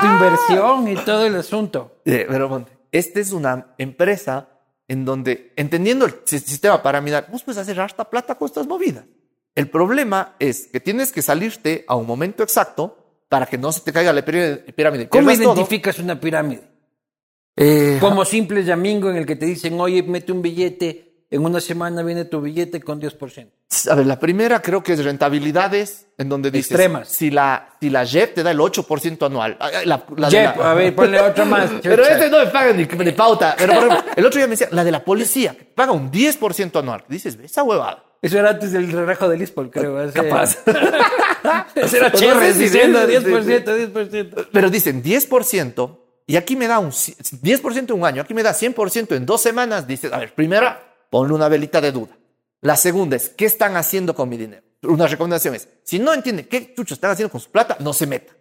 tu 0.00 0.06
inversión 0.06 0.88
y 0.88 0.96
todo 0.96 1.24
el 1.26 1.36
asunto. 1.36 2.00
Eh, 2.04 2.26
pero 2.28 2.48
Monte, 2.48 2.72
esta 2.90 3.20
es 3.20 3.30
una 3.30 3.74
empresa 3.78 4.48
en 4.88 5.04
donde, 5.04 5.52
entendiendo 5.54 6.06
el 6.06 6.14
si- 6.24 6.40
sistema 6.40 6.82
piramidal, 6.82 7.26
vos 7.30 7.44
puedes 7.44 7.60
hacer 7.60 7.80
hasta 7.80 8.10
plata 8.10 8.34
con 8.34 8.46
estas 8.46 8.66
movidas. 8.66 9.04
El 9.54 9.70
problema 9.70 10.34
es 10.40 10.66
que 10.66 10.80
tienes 10.80 11.12
que 11.12 11.22
salirte 11.22 11.84
a 11.86 11.94
un 11.94 12.06
momento 12.06 12.42
exacto 12.42 13.22
para 13.28 13.46
que 13.46 13.58
no 13.58 13.70
se 13.70 13.80
te 13.80 13.92
caiga 13.92 14.12
la 14.12 14.24
pirámide. 14.24 15.08
¿Cómo 15.08 15.32
todo. 15.32 15.32
identificas 15.42 15.98
una 16.00 16.18
pirámide? 16.18 16.65
Eh, 17.56 17.96
Como 18.00 18.24
simple 18.24 18.62
llamingo 18.64 19.10
en 19.10 19.16
el 19.16 19.26
que 19.26 19.36
te 19.36 19.46
dicen, 19.46 19.80
oye, 19.80 20.02
mete 20.02 20.30
un 20.32 20.42
billete, 20.42 21.24
en 21.30 21.44
una 21.44 21.60
semana 21.60 22.02
viene 22.02 22.24
tu 22.26 22.40
billete 22.40 22.80
con 22.80 23.00
10%. 23.00 23.48
A 23.90 23.94
ver, 23.96 24.06
la 24.06 24.18
primera 24.20 24.60
creo 24.62 24.82
que 24.82 24.92
es 24.92 25.02
rentabilidades, 25.02 26.06
en 26.18 26.28
donde 26.28 26.50
dices, 26.50 26.70
Extremas. 26.72 27.08
si 27.08 27.30
la, 27.30 27.70
si 27.80 27.90
la 27.90 28.04
JEP 28.04 28.34
te 28.34 28.42
da 28.42 28.52
el 28.52 28.58
8% 28.58 29.26
anual. 29.26 29.56
ah, 29.58 29.70
La, 29.84 30.04
la 30.16 30.30
de 30.30 30.36
Jep, 30.38 30.56
la- 30.56 30.70
a 30.70 30.74
ver, 30.74 30.94
ponle 30.94 31.20
otra 31.20 31.44
más. 31.44 31.70
Pero 31.82 32.04
este 32.06 32.30
no 32.30 32.38
me 32.38 32.46
pagan 32.46 32.76
ni, 32.76 32.84
ni 32.84 33.12
pauta. 33.12 33.54
Pero 33.58 33.72
por 33.74 33.84
ejemplo, 33.88 34.12
el 34.16 34.26
otro 34.26 34.38
día 34.38 34.46
me 34.46 34.52
decía, 34.52 34.68
la 34.70 34.84
de 34.84 34.92
la 34.92 35.04
policía, 35.04 35.56
que 35.56 35.64
paga 35.64 35.92
un 35.92 36.10
10% 36.12 36.78
anual. 36.78 37.04
Dices, 37.08 37.36
esa 37.42 37.62
huevada. 37.64 38.04
Eso 38.22 38.38
era 38.38 38.50
antes 38.50 38.72
del 38.72 38.90
relajo 38.92 39.28
del 39.28 39.42
ISPOL, 39.42 39.70
creo. 39.70 39.98
hace- 39.98 40.12
Capaz. 40.12 40.58
Ese 41.74 41.96
era 41.98 42.12
chévere 42.12 42.52
diciendo 42.54 43.00
sí, 43.06 43.16
sí, 43.16 43.24
10%, 43.24 43.92
10%. 43.92 44.48
Pero 44.52 44.70
dicen 44.70 45.02
10% 45.02 45.98
y 46.26 46.36
aquí 46.36 46.56
me 46.56 46.66
da 46.66 46.78
un 46.78 46.90
ci- 46.90 47.16
10% 47.40 47.90
en 47.94 47.98
un 48.00 48.04
año, 48.04 48.22
aquí 48.22 48.34
me 48.34 48.42
da 48.42 48.52
100% 48.52 49.14
en 49.16 49.24
dos 49.26 49.40
semanas. 49.40 49.86
Dices, 49.86 50.12
a 50.12 50.18
ver, 50.18 50.34
primera, 50.34 50.94
ponle 51.10 51.34
una 51.34 51.48
velita 51.48 51.80
de 51.80 51.92
duda. 51.92 52.16
La 52.62 52.76
segunda 52.76 53.16
es, 53.16 53.28
¿qué 53.28 53.44
están 53.44 53.76
haciendo 53.76 54.14
con 54.14 54.28
mi 54.28 54.36
dinero? 54.36 54.62
Una 54.82 55.06
recomendación 55.06 55.54
es, 55.54 55.68
si 55.84 55.98
no 55.98 56.12
entiende 56.12 56.46
qué 56.48 56.74
chucho 56.74 56.94
están 56.94 57.10
haciendo 57.12 57.30
con 57.30 57.40
su 57.40 57.50
plata, 57.50 57.76
no 57.80 57.92
se 57.92 58.06
meta. 58.06 58.32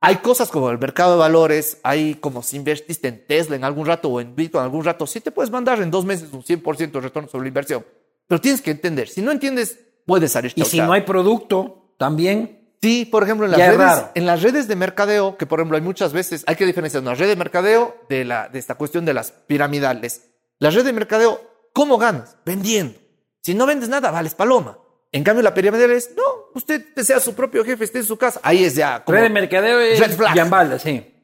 Hay 0.00 0.16
cosas 0.16 0.48
como 0.48 0.70
el 0.70 0.78
mercado 0.78 1.12
de 1.14 1.18
valores, 1.18 1.78
hay 1.82 2.14
como 2.14 2.42
si 2.42 2.56
invertiste 2.56 3.08
en 3.08 3.26
Tesla 3.26 3.56
en 3.56 3.64
algún 3.64 3.84
rato 3.86 4.08
o 4.08 4.20
en 4.20 4.36
Bitcoin 4.36 4.60
en 4.60 4.64
algún 4.66 4.84
rato, 4.84 5.06
sí 5.08 5.20
te 5.20 5.32
puedes 5.32 5.50
mandar 5.50 5.80
en 5.82 5.90
dos 5.90 6.04
meses 6.04 6.32
un 6.32 6.42
100% 6.44 6.92
de 6.92 7.00
retorno 7.00 7.28
sobre 7.28 7.44
la 7.44 7.48
inversión. 7.48 7.84
Pero 8.28 8.40
tienes 8.40 8.60
que 8.62 8.70
entender, 8.70 9.08
si 9.08 9.22
no 9.22 9.32
entiendes, 9.32 9.78
puedes 10.06 10.30
salir 10.32 10.52
Y 10.54 10.62
si 10.64 10.76
no 10.86 10.92
hay 10.92 11.00
producto, 11.02 11.94
también. 11.98 12.57
Sí, 12.80 13.04
por 13.04 13.24
ejemplo, 13.24 13.44
en 13.46 13.52
las, 13.52 13.58
Ya 13.58 13.72
redes, 13.72 14.04
en 14.14 14.26
las 14.26 14.42
redes 14.42 14.68
de 14.68 14.76
mercadeo, 14.76 15.36
que 15.36 15.46
por 15.46 15.58
ejemplo 15.58 15.76
hay 15.76 15.82
muchas 15.82 16.12
veces, 16.12 16.44
hay 16.46 16.54
que 16.56 16.64
diferenciar 16.66 17.02
una 17.02 17.14
red 17.14 17.26
de 17.28 17.34
mercadeo 17.36 17.96
de, 18.08 18.24
la, 18.24 18.48
de 18.48 18.58
esta 18.58 18.76
cuestión 18.76 19.04
de 19.04 19.14
las 19.14 19.32
piramidales. 19.32 20.22
La 20.60 20.70
red 20.70 20.84
de 20.84 20.92
mercadeo, 20.92 21.40
¿cómo 21.72 21.98
ganas? 21.98 22.36
Vendiendo. 22.46 22.98
Si 23.42 23.54
no 23.54 23.66
vendes 23.66 23.88
nada, 23.88 24.10
vales 24.10 24.34
paloma. 24.34 24.78
En 25.10 25.24
cambio, 25.24 25.42
la 25.42 25.54
piramidal 25.54 25.90
es, 25.90 26.10
no, 26.16 26.22
usted 26.54 26.84
sea 27.02 27.18
su 27.18 27.34
propio 27.34 27.64
jefe, 27.64 27.84
esté 27.84 27.98
en 27.98 28.04
su 28.04 28.16
casa. 28.16 28.40
Ahí 28.42 28.62
es 28.64 28.74
ya. 28.74 29.02
como- 29.04 29.16
Red 29.16 29.24
de 29.24 29.30
mercadeo 29.30 29.80
es 29.80 29.98
Red 29.98 30.16
flag. 30.16 30.34
Yambala, 30.36 30.78
sí. 30.78 31.14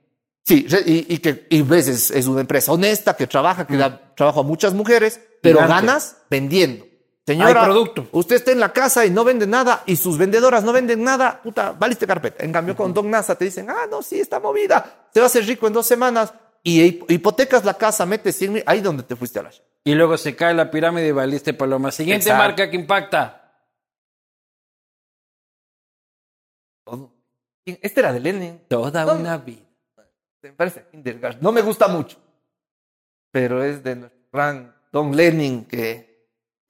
Sí, 0.47 0.67
y, 0.87 1.15
y 1.15 1.19
que 1.19 1.47
y 1.51 1.63
veces 1.63 2.11
es 2.11 2.27
una 2.27 2.41
empresa 2.43 2.73
honesta 2.73 3.15
que 3.17 3.27
trabaja, 3.27 3.67
que 3.67 3.77
da 3.77 4.13
trabajo 4.15 4.41
a 4.41 4.43
muchas 4.43 4.75
mujeres, 4.75 5.21
pero 5.41 5.59
ganas 5.61 6.17
vendiendo. 6.31 6.85
Señora, 7.27 7.61
Hay 7.63 7.67
producto. 7.67 8.07
usted 8.13 8.37
está 8.37 8.53
en 8.53 8.61
la 8.61 8.73
casa 8.73 9.07
y 9.07 9.11
no 9.11 9.25
vende 9.25 9.47
nada 9.47 9.83
y 9.87 9.97
sus 9.97 10.19
vendedoras 10.19 10.63
no 10.63 10.73
venden 10.75 11.03
nada, 11.03 11.41
puta, 11.43 11.73
valiste 11.73 12.07
carpeta. 12.07 12.45
En 12.45 12.53
cambio, 12.53 12.77
con 12.77 12.93
Don 12.93 13.11
NASA 13.11 13.35
te 13.35 13.47
dicen, 13.47 13.71
ah, 13.71 13.87
no, 13.91 14.03
sí, 14.03 14.21
está 14.21 14.41
movida, 14.41 15.09
te 15.11 15.21
va 15.21 15.25
a 15.25 15.29
hacer 15.29 15.45
rico 15.47 15.67
en 15.67 15.73
dos 15.73 15.87
semanas 15.87 16.35
y 16.63 16.83
hip- 16.83 17.11
hipotecas 17.11 17.65
la 17.65 17.75
casa, 17.75 18.05
metes 18.05 18.37
100 18.37 18.53
mil, 18.53 18.63
ahí 18.67 18.81
donde 18.83 19.05
te 19.05 19.17
fuiste 19.17 19.39
a 19.39 19.43
la 19.45 19.51
Y 19.85 19.95
luego 19.95 20.19
se 20.19 20.37
cae 20.37 20.53
la 20.53 20.71
pirámide 20.71 21.09
y 21.09 21.13
valiste 21.13 21.55
paloma. 21.55 21.91
Siguiente 21.93 22.25
Exacto. 22.29 22.43
marca 22.47 22.71
que 22.71 22.77
impacta. 22.77 23.41
Este 27.65 28.01
era 28.01 28.13
de 28.13 28.21
Lenin. 28.21 28.61
Toda 28.69 29.05
No. 29.07 29.15
una 29.15 29.39
vida. 29.39 29.63
Me 30.43 30.53
parece 30.53 30.85
Kindergarten. 30.91 31.43
No 31.43 31.53
me 31.53 31.63
gusta 31.63 31.89
mucho, 31.89 32.19
pero 33.31 33.65
es 33.65 33.83
de 33.83 34.11
gran 34.31 34.75
Don 34.93 35.17
Lenin, 35.17 35.65
que 35.65 36.14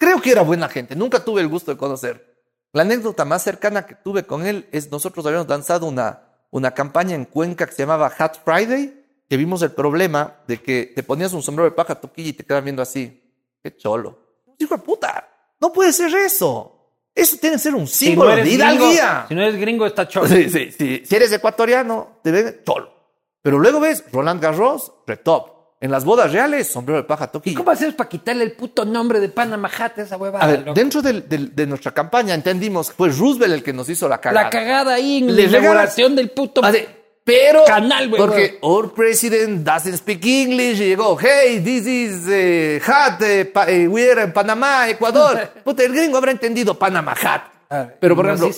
creo 0.04 0.20
que 0.20 0.30
era 0.32 0.42
buena 0.42 0.68
gente. 0.68 0.94
Nunca 0.94 1.24
tuve 1.24 1.40
el 1.40 1.48
gusto 1.48 1.70
de 1.70 1.78
conocer. 1.78 2.34
La 2.72 2.82
anécdota 2.82 3.24
más 3.24 3.42
cercana 3.42 3.86
que 3.86 3.94
tuve 3.94 4.24
con 4.24 4.44
él 4.46 4.68
es 4.72 4.90
nosotros 4.90 5.24
habíamos 5.26 5.48
lanzado 5.48 5.86
una, 5.86 6.22
una 6.50 6.72
campaña 6.72 7.14
en 7.14 7.24
Cuenca 7.24 7.66
que 7.66 7.72
se 7.72 7.82
llamaba 7.82 8.12
Hat 8.16 8.36
Friday, 8.44 9.02
que 9.28 9.36
vimos 9.36 9.62
el 9.62 9.70
problema 9.70 10.36
de 10.46 10.60
que 10.60 10.92
te 10.94 11.02
ponías 11.02 11.32
un 11.32 11.42
sombrero 11.42 11.70
de 11.70 11.76
paja 11.76 11.94
toquilla 11.94 12.30
y 12.30 12.32
te 12.34 12.44
quedaban 12.44 12.64
viendo 12.64 12.82
así. 12.82 13.22
Qué 13.62 13.76
cholo. 13.76 14.18
Hijo 14.58 14.76
de 14.76 14.82
puta, 14.82 15.28
no 15.60 15.72
puede 15.72 15.92
ser 15.92 16.14
eso. 16.14 16.70
Eso 17.14 17.36
tiene 17.40 17.56
que 17.56 17.62
ser 17.62 17.74
un 17.74 17.86
Si 17.86 18.06
no 18.06 18.10
símbolo 18.10 18.30
de 18.36 18.42
gringo, 18.42 18.54
hidalguía. 18.56 19.24
si 19.28 19.34
no 19.34 19.42
eres 19.42 19.56
gringo, 19.56 19.86
está 19.86 20.06
cholo. 20.08 20.26
Sí, 20.28 20.50
sí, 20.50 20.72
sí. 20.72 21.02
Si 21.06 21.16
eres 21.16 21.32
ecuatoriano, 21.32 22.18
te 22.22 22.30
ven 22.32 22.60
cholo. 22.66 22.92
Pero 23.40 23.58
luego 23.58 23.78
ves 23.80 24.04
Roland 24.12 24.42
Garros, 24.42 24.92
retop. 25.06 25.53
En 25.84 25.90
las 25.90 26.02
bodas 26.06 26.32
reales, 26.32 26.68
sombrero 26.72 27.02
de 27.02 27.06
paja 27.06 27.26
¿Y 27.26 27.28
toquilla. 27.28 27.58
cómo 27.58 27.70
haces 27.70 27.92
para 27.92 28.08
quitarle 28.08 28.42
el 28.44 28.52
puto 28.52 28.86
nombre 28.86 29.20
de 29.20 29.28
Panama 29.28 29.68
Hat 29.78 29.98
a 29.98 30.02
esa 30.02 30.16
huevada? 30.16 30.42
A 30.42 30.46
ver, 30.48 30.60
loco? 30.60 30.72
dentro 30.72 31.02
del- 31.02 31.28
del- 31.28 31.54
de 31.54 31.66
nuestra 31.66 31.92
campaña 31.92 32.32
entendimos 32.32 32.88
que 32.88 32.96
fue 32.96 33.10
Roosevelt 33.10 33.52
el 33.52 33.62
que 33.62 33.74
nos 33.74 33.86
hizo 33.90 34.08
la 34.08 34.18
cagada. 34.18 34.44
La 34.44 34.50
cagada 34.50 34.94
ahí 34.94 35.18
en 35.18 35.36
la 35.36 35.42
inauguración 35.42 36.16
del 36.16 36.30
puto 36.30 36.64
A 36.64 36.70
ver, 36.70 36.88
pero 37.22 37.64
canal, 37.66 38.08
güey. 38.08 38.18
porque 38.18 38.58
our 38.62 38.94
president 38.94 39.62
doesn't 39.62 39.98
speak 39.98 40.24
English 40.24 40.80
y 40.80 40.86
llegó, 40.86 41.18
hey, 41.20 41.60
this 41.62 41.86
is 41.86 42.24
eh, 42.30 42.80
hat, 42.86 43.20
eh, 43.20 43.44
pa- 43.44 43.68
eh, 43.68 43.86
we 43.86 44.10
are 44.10 44.22
en 44.22 44.32
Panamá, 44.32 44.88
Ecuador. 44.88 45.38
Puta, 45.64 45.82
el 45.84 45.92
gringo 45.92 46.16
habrá 46.16 46.30
entendido 46.30 46.78
Panama 46.78 47.12
hat. 47.12 47.42
Ah, 47.68 47.88
Pero 48.00 48.16
por 48.16 48.24
ejemplo, 48.26 48.48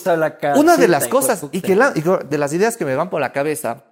una 0.56 0.76
de 0.76 0.86
las 0.86 1.08
cosas 1.08 1.44
y 1.50 1.60
que 1.60 1.74
la- 1.74 1.90
y 1.92 2.02
que 2.02 2.18
de 2.28 2.38
las 2.38 2.52
ideas 2.52 2.76
que 2.76 2.84
me 2.84 2.94
van 2.94 3.10
por 3.10 3.20
la 3.20 3.32
cabeza, 3.32 3.82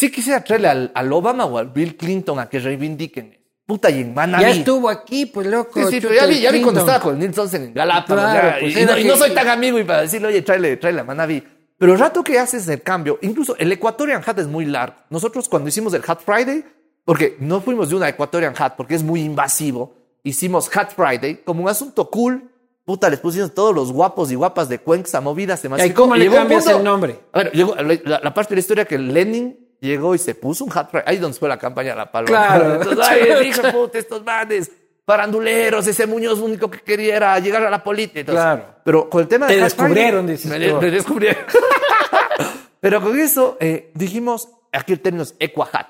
sí 0.00 0.10
quisiera 0.10 0.42
traerle 0.42 0.68
al, 0.68 0.92
al 0.94 1.12
Obama 1.12 1.44
o 1.44 1.58
al 1.58 1.68
Bill 1.68 1.96
Clinton 1.96 2.38
a 2.38 2.48
que 2.48 2.58
reivindiquen. 2.58 3.38
Puta, 3.66 3.88
y 3.90 4.00
en 4.00 4.14
Manaví. 4.14 4.42
Ya 4.42 4.50
estuvo 4.50 4.88
aquí, 4.88 5.26
pues 5.26 5.46
loco. 5.46 5.78
Sí, 5.80 5.86
sí, 5.90 6.00
pero 6.00 6.14
ya 6.14 6.26
vi, 6.26 6.40
ya 6.40 6.50
vi 6.50 6.60
cuando 6.62 6.80
estaba 6.80 6.98
con 7.00 7.18
Neil 7.18 7.32
Sonsen 7.34 7.62
en 7.64 7.74
Galápagos. 7.74 8.24
Claro, 8.24 8.56
pues 8.60 8.76
y, 8.76 8.84
no, 8.84 8.98
y 8.98 9.04
no 9.04 9.12
que- 9.12 9.18
soy 9.20 9.30
tan 9.34 9.46
amigo 9.48 9.78
y 9.78 9.84
para 9.84 10.02
decirle, 10.02 10.28
oye, 10.28 10.42
tráele, 10.42 10.76
tráele 10.78 11.00
a 11.00 11.04
Manaví. 11.04 11.42
Pero 11.78 11.92
el 11.92 11.98
rato 11.98 12.24
que 12.24 12.38
haces 12.38 12.66
el 12.68 12.82
cambio, 12.82 13.18
incluso 13.22 13.54
el 13.58 13.70
Equatorian 13.70 14.22
Hat 14.26 14.38
es 14.40 14.48
muy 14.48 14.64
largo. 14.64 14.96
Nosotros 15.08 15.48
cuando 15.48 15.68
hicimos 15.68 15.94
el 15.94 16.02
Hat 16.06 16.18
Friday, 16.24 16.64
porque 17.04 17.36
no 17.38 17.60
fuimos 17.60 17.90
de 17.90 17.94
una 17.96 18.08
Equatorian 18.08 18.54
Hat 18.58 18.74
porque 18.76 18.96
es 18.96 19.02
muy 19.04 19.20
invasivo, 19.22 19.94
hicimos 20.24 20.68
Hat 20.76 20.90
Friday 20.96 21.42
como 21.44 21.62
un 21.62 21.68
asunto 21.68 22.10
cool. 22.10 22.50
Puta, 22.84 23.08
les 23.08 23.20
pusimos 23.20 23.54
todos 23.54 23.72
los 23.74 23.92
guapos 23.92 24.32
y 24.32 24.34
guapas 24.34 24.68
de 24.68 24.80
Cuenca 24.80 25.20
movidas. 25.20 25.60
Se 25.60 25.86
¿Y 25.86 25.90
cómo 25.92 26.16
le 26.16 26.28
cambias 26.28 26.64
punto- 26.64 26.78
el 26.78 26.84
nombre? 26.84 27.20
A 27.32 27.38
ver, 27.44 27.52
llegó 27.52 27.76
la 27.76 28.34
parte 28.34 28.50
de 28.50 28.56
la 28.56 28.60
historia 28.60 28.84
que 28.84 28.98
Lenin 28.98 29.56
llegó 29.80 30.14
y 30.14 30.18
se 30.18 30.34
puso 30.34 30.64
un 30.64 30.70
Hat 30.76 30.90
Friday. 30.90 31.04
Ahí 31.06 31.16
donde 31.18 31.38
fue 31.38 31.48
la 31.48 31.58
campaña 31.58 31.90
de 31.90 31.96
la 31.96 32.10
paloma. 32.12 32.28
Claro. 32.46 32.74
Entonces, 32.82 33.06
ay, 33.08 33.48
hijo 33.48 33.62
de 33.62 33.72
puta, 33.72 33.98
estos 33.98 34.24
manes, 34.24 34.70
faranduleros, 35.06 35.86
ese 35.86 36.06
Muñoz 36.06 36.38
único 36.38 36.70
que 36.70 36.80
quería 36.80 37.16
era 37.16 37.38
llegar 37.38 37.64
a 37.64 37.70
la 37.70 37.82
política. 37.82 38.20
Entonces, 38.20 38.42
Claro. 38.44 38.64
Pero 38.84 39.10
con 39.10 39.22
el 39.22 39.28
tema 39.28 39.46
Te 39.46 39.56
de 39.56 39.62
descubrieron, 39.62 40.26
Friday, 40.26 40.36
dices 40.36 40.50
me, 40.50 40.68
tú. 40.68 40.80
me 40.80 40.90
descubrieron. 40.90 41.44
pero 42.80 43.00
con 43.00 43.18
eso 43.18 43.56
eh, 43.60 43.90
dijimos, 43.94 44.48
aquí 44.72 44.92
el 44.92 45.00
término 45.00 45.22
es 45.24 45.34
Equahat. 45.38 45.88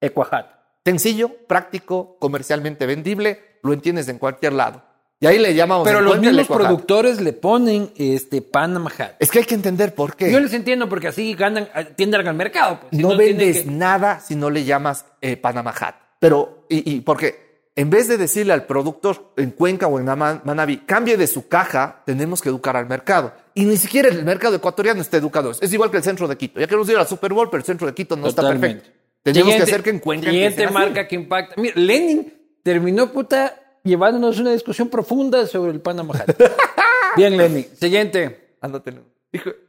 Equahat. 0.00 0.46
Sencillo, 0.84 1.30
práctico, 1.46 2.16
comercialmente 2.18 2.86
vendible, 2.86 3.58
lo 3.62 3.72
entiendes 3.72 4.08
en 4.08 4.18
cualquier 4.18 4.54
lado. 4.54 4.82
Y 5.22 5.26
ahí 5.26 5.38
le 5.38 5.54
llamamos. 5.54 5.86
Pero 5.86 6.00
los 6.00 6.18
mismos 6.18 6.46
productores 6.46 7.20
le 7.20 7.34
ponen 7.34 7.92
este 7.96 8.40
Panama 8.40 8.90
Hat. 8.96 9.12
Es 9.18 9.30
que 9.30 9.40
hay 9.40 9.44
que 9.44 9.54
entender 9.54 9.94
por 9.94 10.16
qué. 10.16 10.32
Yo 10.32 10.40
les 10.40 10.54
entiendo 10.54 10.88
porque 10.88 11.08
así 11.08 11.34
ganan, 11.34 11.68
atienden 11.74 12.26
al 12.26 12.34
mercado. 12.34 12.80
Pues. 12.80 12.90
Si 12.92 12.98
no, 13.02 13.16
vendes 13.16 13.62
que- 13.62 13.70
nada 13.70 14.20
si 14.20 14.34
no 14.34 14.48
le 14.48 14.64
llamas 14.64 15.04
eh, 15.20 15.36
Panama 15.36 15.74
Hat. 15.78 15.94
Pero, 16.18 16.64
y, 16.70 16.90
y 16.96 17.00
porque 17.02 17.50
en 17.76 17.90
vez 17.90 18.08
de 18.08 18.16
decirle 18.16 18.54
al 18.54 18.64
productor 18.64 19.32
en 19.36 19.50
Cuenca 19.50 19.86
o 19.88 19.98
en 19.98 20.06
Manaví, 20.06 20.78
cambie 20.86 21.18
de 21.18 21.26
su 21.26 21.48
caja, 21.48 22.02
tenemos 22.06 22.40
que 22.40 22.48
educar 22.48 22.76
al 22.78 22.86
mercado. 22.86 23.34
Y 23.54 23.64
ni 23.66 23.76
siquiera 23.76 24.08
el 24.08 24.24
mercado 24.24 24.56
ecuatoriano 24.56 25.02
está 25.02 25.18
educado. 25.18 25.50
Es 25.50 25.70
igual 25.72 25.90
que 25.90 25.98
el 25.98 26.02
centro 26.02 26.28
de 26.28 26.36
Quito. 26.38 26.60
Ya 26.60 26.66
queremos 26.66 26.88
ir 26.88 26.96
al 26.96 27.06
Super 27.06 27.34
Bowl, 27.34 27.48
pero 27.50 27.58
el 27.60 27.64
centro 27.66 27.86
de 27.86 27.92
Quito 27.92 28.16
no 28.16 28.26
está 28.26 28.40
perfecto. 28.40 28.88
Tenemos 29.22 29.44
Siguiente- 29.52 29.56
que 29.66 29.70
hacer 29.70 29.82
que 29.84 29.90
en 29.90 29.98
Cuenca 29.98 30.30
Siguiente 30.30 30.64
así. 30.64 30.72
marca 30.72 31.06
que 31.06 31.14
impacta. 31.14 31.54
Mira, 31.60 31.74
Lenin 31.76 32.32
terminó, 32.62 33.12
puta, 33.12 33.59
llevándonos 33.84 34.38
una 34.38 34.52
discusión 34.52 34.88
profunda 34.88 35.46
sobre 35.46 35.72
el 35.72 35.80
Panama 35.80 36.14
Hat. 36.14 36.36
Bien, 37.16 37.36
Lenin. 37.36 37.66
Siguiente. 37.78 38.56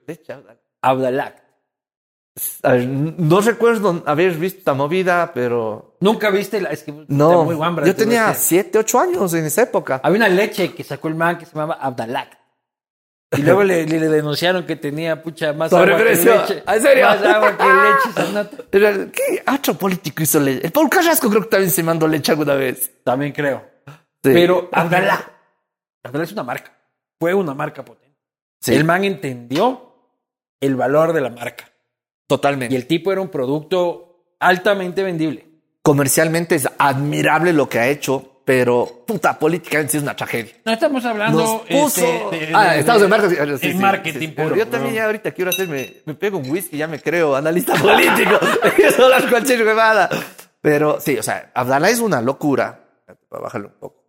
Leche, 0.07 0.33
ándale. 0.33 0.59
Abdalak. 0.81 1.41
Ver, 2.63 2.87
no 2.87 3.41
recuerdo 3.41 4.03
haber 4.05 4.31
visto 4.33 4.59
esta 4.59 4.73
movida, 4.73 5.31
pero 5.33 5.97
Nunca 5.99 6.29
viste 6.29 6.61
la. 6.61 6.69
Es 6.69 6.83
que 6.83 6.93
no. 7.09 7.43
muy 7.43 7.55
guambra, 7.55 7.85
Yo 7.85 7.93
tenía 7.95 8.27
decir. 8.27 8.61
7, 8.63 8.79
8 8.79 8.99
años 8.99 9.33
en 9.33 9.45
esa 9.45 9.63
época. 9.63 9.99
Había 10.03 10.17
una 10.17 10.29
leche 10.29 10.73
que 10.73 10.83
sacó 10.83 11.09
el 11.09 11.15
man 11.15 11.37
que 11.37 11.45
se 11.45 11.53
llamaba 11.53 11.73
Abdalak. 11.75 12.39
Y 13.37 13.41
luego 13.43 13.63
le, 13.63 13.85
le- 13.85 13.99
le 13.99 14.07
denunciaron 14.09 14.65
que 14.65 14.75
tenía 14.75 15.21
pucha 15.23 15.53
más 15.53 15.71
agua 15.71 15.97
que 15.97 16.03
leche. 16.03 16.63
¿En 16.67 16.81
serio? 16.81 17.05
Más 17.05 17.23
agua 17.23 17.57
que 17.57 17.63
leche. 17.63 18.09
esa 18.09 18.31
nota. 18.31 18.57
Pero, 18.69 19.11
¿Qué 19.11 19.43
otro 19.53 19.73
político 19.75 20.23
hizo 20.23 20.39
leche? 20.39 20.65
El 20.65 20.71
Paul 20.71 20.89
Carrasco 20.89 21.29
creo 21.29 21.41
que 21.43 21.47
también 21.49 21.71
se 21.71 21.81
mandó 21.83 22.07
leche 22.07 22.31
alguna 22.31 22.55
vez. 22.55 22.91
También 23.03 23.31
creo. 23.33 23.70
Sí. 24.23 24.31
Pero 24.33 24.69
Abdalá. 24.71 25.31
Abdalá 26.03 26.23
es 26.23 26.31
una 26.31 26.43
marca. 26.43 26.71
Fue 27.19 27.33
una 27.33 27.53
marca 27.53 27.83
potente. 27.85 28.17
Sí. 28.59 28.73
El 28.75 28.83
man 28.83 29.03
entendió 29.03 29.95
el 30.59 30.75
valor 30.75 31.13
de 31.13 31.21
la 31.21 31.29
marca. 31.29 31.65
Totalmente. 32.27 32.73
Y 32.73 32.77
el 32.77 32.87
tipo 32.87 33.11
era 33.11 33.21
un 33.21 33.29
producto 33.29 34.35
altamente 34.39 35.03
vendible. 35.03 35.47
comercialmente 35.83 36.55
es 36.55 36.69
admirable 36.77 37.53
lo 37.53 37.67
que 37.67 37.79
ha 37.79 37.87
hecho, 37.87 38.41
pero 38.45 39.03
puta, 39.07 39.37
políticamente 39.39 39.91
sí 39.91 39.97
es 39.97 40.03
una 40.03 40.15
tragedia. 40.15 40.53
No 40.65 40.71
estamos 40.71 41.03
hablando. 41.05 41.63
Puso. 41.69 42.05
este, 42.05 42.45
de- 42.47 42.51
ah, 42.55 42.73
de- 42.73 42.79
estamos 42.81 43.01
en 43.03 43.09
marketing. 43.09 43.57
Sí, 43.59 43.67
en 43.69 43.79
marketing 43.79 44.19
sí, 44.19 44.27
puro, 44.29 44.43
pero 44.49 44.55
yo 44.57 44.63
bro. 44.65 44.71
también 44.71 44.95
ya 44.95 45.05
ahorita 45.05 45.31
quiero 45.31 45.49
hacerme. 45.49 45.97
Me 46.05 46.13
pego 46.15 46.37
un 46.37 46.49
whisky, 46.49 46.77
ya 46.77 46.87
me 46.87 46.99
creo 47.01 47.35
analista 47.35 47.73
político. 47.81 48.39
Eso 48.77 49.05
hablar 49.05 49.27
cualquier 49.29 49.65
huevada. 49.65 50.09
Pero 50.61 50.99
sí, 50.99 51.17
o 51.17 51.23
sea, 51.23 51.51
Abdalá 51.55 51.89
es 51.89 51.99
una 51.99 52.21
locura. 52.21 52.85
Bajarlo 53.29 53.69
un 53.69 53.73
poco. 53.79 54.00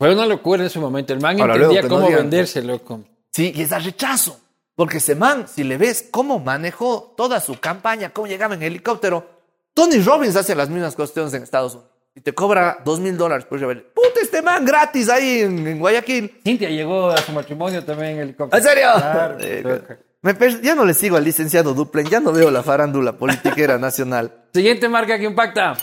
Fue 0.00 0.12
una 0.14 0.24
locura 0.24 0.62
en 0.64 0.70
su 0.70 0.80
momento. 0.80 1.12
El 1.12 1.20
man 1.20 1.38
Ahora, 1.38 1.56
entendía 1.56 1.82
luego 1.82 1.94
no 1.94 1.94
cómo 2.02 2.08
digan- 2.10 2.22
venderse, 2.22 2.62
loco. 2.62 3.04
Sí, 3.30 3.52
y 3.54 3.60
es 3.60 3.70
a 3.70 3.78
rechazo. 3.78 4.40
Porque 4.74 4.96
ese 4.96 5.14
man, 5.14 5.46
si 5.46 5.62
le 5.62 5.76
ves 5.76 6.08
cómo 6.10 6.38
manejó 6.40 7.12
toda 7.18 7.38
su 7.38 7.60
campaña, 7.60 8.08
cómo 8.08 8.26
llegaba 8.26 8.54
en 8.54 8.62
helicóptero, 8.62 9.28
Tony 9.74 9.98
Robbins 10.00 10.36
hace 10.36 10.54
las 10.54 10.70
mismas 10.70 10.96
cuestiones 10.96 11.34
en 11.34 11.42
Estados 11.42 11.74
Unidos. 11.74 11.90
Y 12.14 12.22
te 12.22 12.32
cobra 12.32 12.78
dos 12.82 12.98
mil 12.98 13.14
dólares 13.18 13.44
por 13.44 13.58
llevarle. 13.60 13.82
Puta, 13.82 14.20
este 14.22 14.40
man 14.40 14.64
gratis 14.64 15.10
ahí 15.10 15.40
en, 15.42 15.66
en 15.66 15.78
Guayaquil. 15.78 16.40
Cintia 16.42 16.70
llegó 16.70 17.10
a 17.10 17.18
su 17.18 17.30
matrimonio 17.32 17.84
también 17.84 18.12
en 18.12 18.18
helicóptero. 18.20 18.58
¿En 18.58 18.66
serio? 18.68 18.88
Claro, 18.96 19.36
Eh, 19.38 19.82
me 20.22 20.34
ya 20.62 20.74
no 20.74 20.86
le 20.86 20.94
sigo 20.94 21.16
al 21.18 21.24
licenciado 21.24 21.74
Duplen, 21.74 22.06
ya 22.08 22.20
no 22.20 22.32
veo 22.32 22.50
la 22.50 22.62
farándula 22.62 23.12
politiquera 23.18 23.76
nacional. 23.78 24.46
Siguiente 24.54 24.88
marca 24.88 25.18
que 25.18 25.24
impacta. 25.26 25.74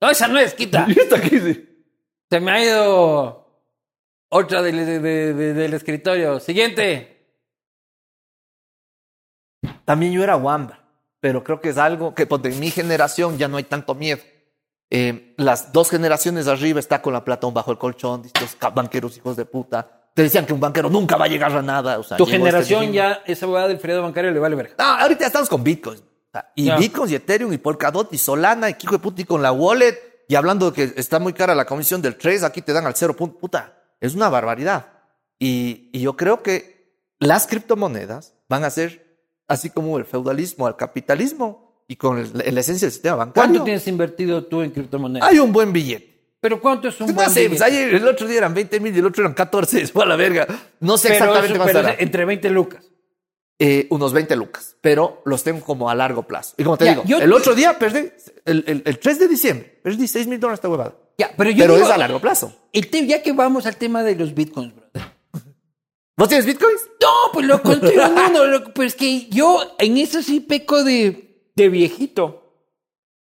No, 0.00 0.10
esa 0.10 0.28
no 0.28 0.38
es, 0.38 0.52
quita. 0.54 0.84
¿Y 0.88 0.92
esto 1.00 1.16
aquí 1.16 1.40
sí? 1.40 1.68
Se 2.32 2.40
me 2.40 2.50
ha 2.50 2.64
ido 2.64 3.46
otra 4.30 4.62
del, 4.62 4.86
de- 4.86 5.00
de- 5.00 5.34
de- 5.34 5.52
del 5.52 5.74
escritorio. 5.74 6.40
Siguiente. 6.40 7.26
También 9.84 10.14
yo 10.14 10.24
era 10.24 10.34
Wamba, 10.36 10.82
pero 11.20 11.44
creo 11.44 11.60
que 11.60 11.68
es 11.68 11.76
algo 11.76 12.14
que 12.14 12.26
ponte, 12.26 12.48
en 12.48 12.58
mi 12.58 12.70
generación 12.70 13.36
ya 13.36 13.48
no 13.48 13.58
hay 13.58 13.64
tanto 13.64 13.94
miedo. 13.94 14.22
Eh, 14.90 15.34
las 15.36 15.74
dos 15.74 15.90
generaciones 15.90 16.48
arriba 16.48 16.80
está 16.80 17.02
con 17.02 17.12
la 17.12 17.22
platón 17.22 17.52
bajo 17.52 17.70
el 17.70 17.76
colchón, 17.76 18.22
estos 18.24 18.56
banqueros 18.74 19.14
hijos 19.18 19.36
de 19.36 19.44
puta. 19.44 20.08
Te 20.14 20.22
decían 20.22 20.46
que 20.46 20.54
un 20.54 20.60
banquero 20.60 20.88
nunca 20.88 21.18
va 21.18 21.26
a 21.26 21.28
llegar 21.28 21.52
a 21.54 21.60
nada. 21.60 21.98
O 21.98 22.02
sea, 22.02 22.16
Tu 22.16 22.24
llegó 22.24 22.38
generación 22.38 22.84
este 22.84 22.94
ya, 22.96 23.22
esa 23.26 23.46
hueá 23.46 23.68
del 23.68 23.78
feriado 23.78 24.00
bancario 24.04 24.30
le 24.30 24.38
vale 24.38 24.56
verga. 24.56 24.74
No, 24.78 24.84
ahorita 24.84 25.26
estamos 25.26 25.50
con 25.50 25.62
Bitcoin. 25.62 25.98
O 25.98 26.30
sea, 26.32 26.50
y 26.54 26.64
Ya. 26.64 26.76
Bitcoin 26.78 27.10
y 27.10 27.14
Ethereum 27.16 27.52
y 27.52 27.58
Polkadot 27.58 28.10
y 28.14 28.16
Solana 28.16 28.70
y 28.70 28.76
hijo 28.82 28.92
de 28.92 28.98
puta 29.00 29.20
y 29.20 29.24
con 29.26 29.42
la 29.42 29.52
wallet. 29.52 30.11
Y 30.28 30.34
hablando 30.34 30.70
de 30.70 30.74
que 30.92 31.00
está 31.00 31.18
muy 31.18 31.32
cara 31.32 31.54
la 31.54 31.64
comisión 31.66 32.00
del 32.02 32.16
3, 32.16 32.42
aquí 32.44 32.62
te 32.62 32.72
dan 32.72 32.86
al 32.86 32.94
0. 32.96 33.14
punto- 33.16 33.38
Puta, 33.38 33.78
es 34.00 34.14
una 34.14 34.28
barbaridad. 34.28 34.86
Y, 35.38 35.90
y 35.92 36.00
yo 36.00 36.16
creo 36.16 36.42
que 36.42 36.96
las 37.18 37.46
criptomonedas 37.46 38.34
van 38.48 38.64
a 38.64 38.70
ser 38.70 39.18
así 39.48 39.70
como 39.70 39.98
el 39.98 40.04
feudalismo 40.04 40.66
al 40.66 40.76
capitalismo 40.76 41.84
y 41.88 41.96
con 41.96 42.18
el- 42.18 42.32
la 42.54 42.60
esencia 42.60 42.86
del 42.86 42.92
sistema 42.92 43.16
bancario. 43.16 43.50
¿Cuánto 43.50 43.64
tienes 43.64 43.86
invertido 43.88 44.44
tú 44.46 44.62
en 44.62 44.70
criptomonedas? 44.70 45.28
Hay 45.28 45.38
un 45.38 45.52
buen 45.52 45.72
billete. 45.72 46.10
¿Pero 46.40 46.60
cuánto 46.60 46.88
es 46.88 47.00
un 47.00 47.14
buen 47.14 47.28
sé, 47.30 47.40
billete? 47.40 47.56
pues 47.56 47.62
ayer, 47.62 47.94
el 47.94 48.08
otro 48.08 48.26
día 48.26 48.38
eran 48.38 48.54
20 48.54 48.80
mil 48.80 48.94
y 48.94 48.98
el 48.98 49.06
otro 49.06 49.22
eran 49.22 49.34
14. 49.34 49.86
Fue 49.92 50.04
a 50.04 50.06
la 50.06 50.16
verga. 50.16 50.46
No 50.80 50.96
sé 50.98 51.08
Pero, 51.08 51.24
exactamente 51.26 51.46
eso- 51.54 51.56
cuánto 51.58 51.72
pero 51.72 51.88
era. 51.88 51.90
es 51.96 52.00
entre 52.00 52.24
20 52.24 52.50
lucas. 52.50 52.84
Eh, 53.64 53.86
unos 53.90 54.12
20 54.12 54.34
lucas, 54.34 54.74
pero 54.80 55.22
los 55.24 55.44
tengo 55.44 55.60
como 55.60 55.88
a 55.88 55.94
largo 55.94 56.24
plazo. 56.24 56.54
Y 56.58 56.64
como 56.64 56.76
te 56.76 56.86
digo, 56.88 57.04
yo- 57.06 57.18
el 57.20 57.32
otro 57.32 57.54
día 57.54 57.78
perdí, 57.78 58.10
el, 58.44 58.64
el, 58.66 58.82
el 58.84 58.98
3 58.98 59.20
de 59.20 59.28
diciembre, 59.28 59.78
perdí 59.84 60.08
6 60.08 60.26
mil 60.26 60.40
dólares 60.40 60.58
esta 60.58 60.68
huevada. 60.68 60.96
Ya, 61.16 61.30
pero 61.36 61.50
yo 61.50 61.58
Pero 61.62 61.74
digo, 61.76 61.86
es 61.86 61.92
a 61.92 61.96
largo 61.96 62.18
plazo. 62.20 62.52
el 62.72 62.90
te- 62.90 63.06
ya 63.06 63.22
que 63.22 63.30
vamos 63.32 63.64
al 63.66 63.76
tema 63.76 64.02
de 64.02 64.16
los 64.16 64.34
bitcoins, 64.34 64.74
brother. 64.74 65.02
¿Vos 66.16 66.28
tienes 66.28 66.44
bitcoins? 66.44 66.80
No, 67.00 67.08
pues 67.32 67.46
lo 67.46 67.54
estoy 67.56 67.98
hablando, 67.98 68.46
loco, 68.46 68.72
pero 68.74 68.86
es 68.88 68.96
que 68.96 69.26
yo 69.28 69.60
en 69.78 69.96
eso 69.96 70.22
sí 70.22 70.40
peco 70.40 70.82
de, 70.82 71.48
de 71.54 71.68
viejito. 71.68 72.38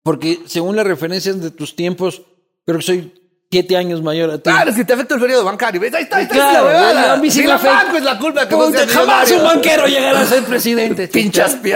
Porque 0.03 0.41
según 0.47 0.76
las 0.76 0.87
referencias 0.87 1.41
de 1.41 1.51
tus 1.51 1.74
tiempos, 1.74 2.22
creo 2.66 2.78
que 2.78 2.84
soy 2.84 3.26
siete 3.51 3.76
años 3.76 4.03
mayor 4.03 4.30
a 4.30 4.36
ti. 4.38 4.42
Claro, 4.51 4.70
es 4.70 4.76
que 4.76 4.84
te 4.84 4.92
afecta 4.92 5.14
el 5.14 5.20
periodo 5.20 5.44
bancario. 5.44 5.80
Ahí 5.80 5.88
está, 5.88 5.99
ahí 6.16 6.22
está, 6.24 6.34
Claro, 6.34 6.66
huevada. 6.66 7.12
a 7.12 7.16
mí 7.16 7.30
sí 7.30 7.40
me 7.42 7.49
la 7.49 7.55
afecta. 7.57 7.84
banco 7.84 7.97
es 7.99 8.05
la 8.05 8.18
culpa 8.18 8.49
que 8.49 8.55
Puta, 8.57 8.70
seas 8.78 8.90
jamás 8.92 9.30
un 9.30 9.42
banquero 9.44 9.86
llegará 9.86 10.20
a 10.20 10.26
ser 10.26 10.44
presidente. 10.44 11.09
Pinchas 11.12 11.61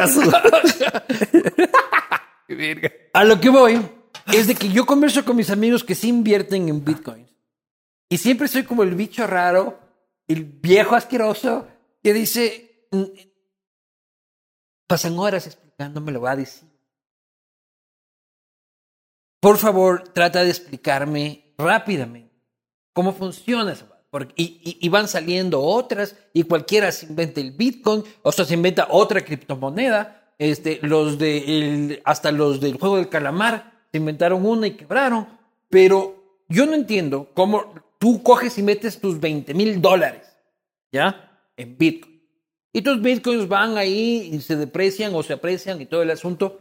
verga. 2.48 2.90
A 3.12 3.24
lo 3.24 3.40
que 3.40 3.48
voy 3.48 3.80
es 4.32 4.46
de 4.46 4.54
que 4.54 4.68
yo 4.70 4.84
converso 4.86 5.24
con 5.24 5.36
mis 5.36 5.50
amigos 5.50 5.84
que 5.84 5.94
sí 5.94 6.08
invierten 6.08 6.68
en 6.68 6.84
bitcoins. 6.84 7.30
Y 8.08 8.18
siempre 8.18 8.48
soy 8.48 8.64
como 8.64 8.82
el 8.82 8.94
bicho 8.96 9.26
raro, 9.26 9.78
el 10.26 10.44
viejo 10.44 10.96
asqueroso, 10.96 11.68
que 12.02 12.12
dice, 12.12 12.86
"Mm, 12.90 13.04
pasan 14.88 15.16
horas 15.18 15.46
explicándome 15.46 16.10
lo 16.10 16.20
va 16.20 16.32
a 16.32 16.36
decir. 16.36 16.68
Por 19.40 19.56
favor, 19.58 20.08
trata 20.12 20.42
de 20.44 20.50
explicarme 20.50 21.49
rápidamente 21.60 22.30
cómo 22.92 23.12
funciona 23.12 23.72
eso. 23.72 23.86
Porque, 24.10 24.32
y, 24.36 24.44
y- 24.64 24.78
y 24.84 24.88
van 24.88 25.06
saliendo 25.06 25.60
otras, 25.62 26.16
y 26.32 26.42
cualquiera 26.42 26.90
se 26.90 27.06
inventa 27.06 27.40
el 27.40 27.52
Bitcoin, 27.52 28.02
o 28.22 28.32
sea, 28.32 28.44
se 28.44 28.54
inventa 28.54 28.88
otra 28.90 29.24
criptomoneda. 29.24 30.32
Este, 30.36 30.80
los 30.82 31.16
de 31.18 31.38
el- 31.38 32.02
hasta 32.04 32.32
los 32.32 32.60
del 32.60 32.76
juego 32.78 32.96
del 32.96 33.08
calamar 33.08 33.84
se 33.92 33.98
inventaron 33.98 34.44
una 34.44 34.66
y 34.66 34.72
quebraron. 34.72 35.28
Pero 35.68 36.42
yo 36.48 36.66
no 36.66 36.74
entiendo 36.74 37.30
cómo 37.34 37.72
tú 37.98 38.22
coges 38.22 38.58
y 38.58 38.62
metes 38.64 39.00
tus 39.00 39.20
20 39.20 39.54
mil 39.54 39.80
dólares, 39.80 40.26
¿ya? 40.90 41.38
En 41.56 41.76
Bitcoin. 41.78 42.20
Y 42.72 42.82
tus 42.82 43.00
Bitcoins 43.00 43.46
van 43.48 43.76
ahí 43.78 44.30
y 44.32 44.40
se 44.40 44.56
deprecian 44.56 45.14
o 45.14 45.22
se 45.22 45.34
aprecian 45.34 45.80
y 45.80 45.86
todo 45.86 46.02
el 46.02 46.10
asunto. 46.10 46.60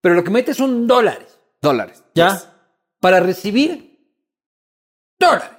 Pero 0.00 0.14
lo 0.16 0.24
que 0.24 0.30
metes 0.30 0.56
son 0.56 0.86
dólares. 0.86 1.38
Dólares. 1.60 2.02
¿Ya? 2.14 2.30
Yes. 2.32 2.48
Para 3.04 3.20
recibir 3.20 4.00
dólares. 5.18 5.50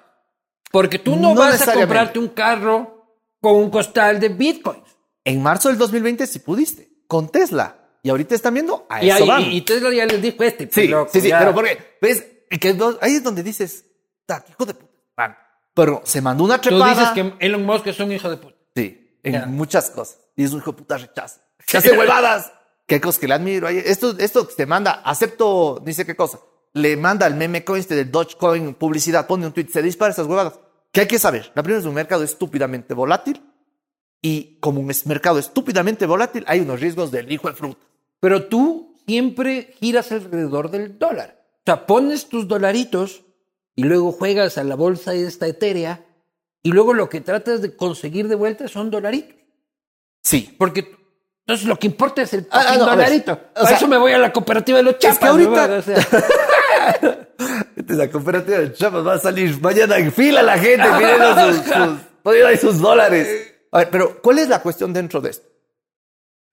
Porque 0.72 0.98
tú 0.98 1.16
no, 1.16 1.36
No 1.36 1.36
vas 1.36 1.68
a 1.68 1.74
comprarte 1.76 2.18
un 2.18 2.30
carro 2.30 3.20
con 3.40 3.58
un 3.58 3.70
costal 3.70 4.20
de 4.20 4.30
bitcoins. 4.30 4.82
En 5.24 5.44
marzo 5.44 5.70
del 5.70 5.78
2020 5.78 6.26
sí 6.26 6.40
pudiste, 6.40 6.90
con 7.08 7.30
Tesla. 7.30 7.78
Y 8.02 8.10
ahorita 8.10 8.34
están 8.34 8.56
viendo 8.56 8.88
a 8.90 9.04
Y, 9.04 9.12
eso 9.12 9.22
ahí, 9.22 9.28
van. 9.30 9.42
y 9.44 9.62
Tesla 9.62 9.94
ya 9.94 10.08
les 10.08 10.20
dijo 10.24 10.44
este. 10.44 10.68
Sí, 10.72 10.88
loco, 10.88 11.12
sí, 11.14 11.22
sí, 11.22 11.28
ya. 11.30 11.38
pero 11.38 11.54
porque, 11.54 11.98
ves, 12.02 12.26
que 12.60 12.76
ahí 13.02 13.14
es 13.14 13.24
donde 13.24 13.44
dices, 13.44 13.86
"Ta, 14.26 14.44
qué 14.44 14.52
hijo 14.54 14.66
de 14.66 14.74
puta. 14.74 14.92
man". 15.16 15.38
Pero 15.76 16.02
se 16.04 16.22
mandó 16.24 16.46
una 16.46 16.60
Tú 16.60 16.70
trepada. 16.70 16.96
dices 16.96 17.10
que 17.38 17.46
Elon 17.46 17.64
Musk 17.64 17.86
es 17.86 18.00
un 18.00 18.12
hijo 18.12 18.28
de 18.28 18.38
puta. 18.38 18.56
Sí, 18.76 19.20
en 19.22 19.34
Ya. 19.34 19.46
muchas 19.46 19.92
cosas. 19.92 20.18
Y 20.36 20.46
es 20.46 20.52
un 20.52 20.62
hijo 20.62 20.72
de 20.72 20.78
puta 20.80 20.98
rechazo. 20.98 21.42
Que 21.68 21.78
hace 21.78 21.96
huevadas. 21.96 22.52
Qué 22.88 23.00
cosas 23.00 23.20
que 23.20 23.28
le 23.28 23.36
admiro. 23.36 23.68
Esto, 23.68 24.16
esto 24.18 24.48
te 24.48 24.66
manda, 24.66 25.02
acepto, 25.06 25.80
dice 25.86 26.08
qué 26.08 26.16
cosa. 26.16 26.40
Le 26.76 26.96
manda 26.98 27.26
el 27.26 27.36
meme 27.36 27.64
coin 27.64 27.80
este 27.80 27.96
del 27.96 28.12
Dogecoin 28.12 28.74
publicidad, 28.76 29.26
pone 29.28 29.48
un 29.48 29.54
tweet, 29.54 29.68
se 29.72 29.82
dispara 29.82 30.12
esas 30.12 30.28
huevadas. 30.28 30.60
¿Qué 30.92 31.02
hay 31.02 31.08
que 31.08 31.20
saber? 31.20 31.52
La 31.56 31.64
primera 31.64 31.80
es 31.80 31.86
un 31.86 31.94
mercado 31.94 32.24
estúpidamente 32.24 32.94
volátil. 32.94 33.42
Y 34.22 34.58
como 34.60 34.80
un 34.82 34.90
es- 34.92 35.06
mercado 35.06 35.40
estúpidamente 35.40 36.06
volátil, 36.06 36.44
hay 36.48 36.60
unos 36.62 36.80
riesgos 36.80 37.12
del 37.12 37.32
hijo 37.32 37.48
de 37.50 37.56
fruta. 37.56 37.80
Pero 38.20 38.46
tú 38.48 38.96
siempre 39.08 39.74
giras 39.80 40.12
alrededor 40.12 40.70
del 40.72 40.98
dólar. 41.00 41.46
O 41.60 41.62
sea, 41.66 41.86
pones 41.86 42.28
tus 42.28 42.48
dolaritos 42.48 43.24
y 43.76 43.84
luego 43.84 44.12
juegas 44.12 44.58
a 44.58 44.64
la 44.64 44.76
bolsa 44.76 45.14
esta 45.14 45.48
etérea 45.48 46.06
y 46.64 46.72
luego 46.72 46.94
lo 46.94 47.08
que 47.10 47.22
tratas 47.22 47.62
de 47.62 47.76
conseguir 47.76 48.28
de 48.28 48.36
vuelta 48.36 48.68
son 48.68 48.90
dolaritos. 48.90 49.36
Sí. 50.24 50.56
Porque 50.58 50.96
entonces 51.46 51.68
lo 51.68 51.78
que 51.78 51.88
importa 51.88 52.22
es 52.24 52.34
el 52.34 52.48
Ah, 52.52 52.64
ah, 52.70 52.78
no, 52.78 52.86
dolarito. 52.86 53.34
o 53.34 53.38
Para 53.54 53.68
sea, 53.68 53.78
eso 53.78 53.88
me 53.88 53.98
voy 53.98 54.12
a 54.14 54.18
la 54.18 54.34
cooperativa 54.34 54.78
de 54.80 54.84
los 54.84 54.98
chapas. 54.98 55.20
que 55.20 55.26
ahorita- 55.26 55.68
¿no? 55.68 55.76
O 55.78 55.82
sea, 55.84 55.96
Esta 57.76 57.94
es 57.94 57.98
la 57.98 58.10
cooperativa 58.10 58.58
de 58.60 58.74
chapas, 58.74 59.06
va 59.06 59.14
a 59.16 59.20
salir 59.20 59.60
mañana 59.62 59.98
en 59.98 60.12
fila 60.12 60.42
la 60.42 60.58
gente 60.58 60.86
pidiendo 60.98 61.54
sus, 61.54 61.66
sus, 62.54 62.62
sus 62.62 62.80
dólares. 62.82 63.54
A 63.72 63.80
ver, 63.80 63.90
pero 63.90 64.22
¿cuál 64.22 64.40
es 64.40 64.48
la 64.48 64.62
cuestión 64.62 64.94
dentro 64.94 65.22
de 65.22 65.32
esto? 65.32 65.48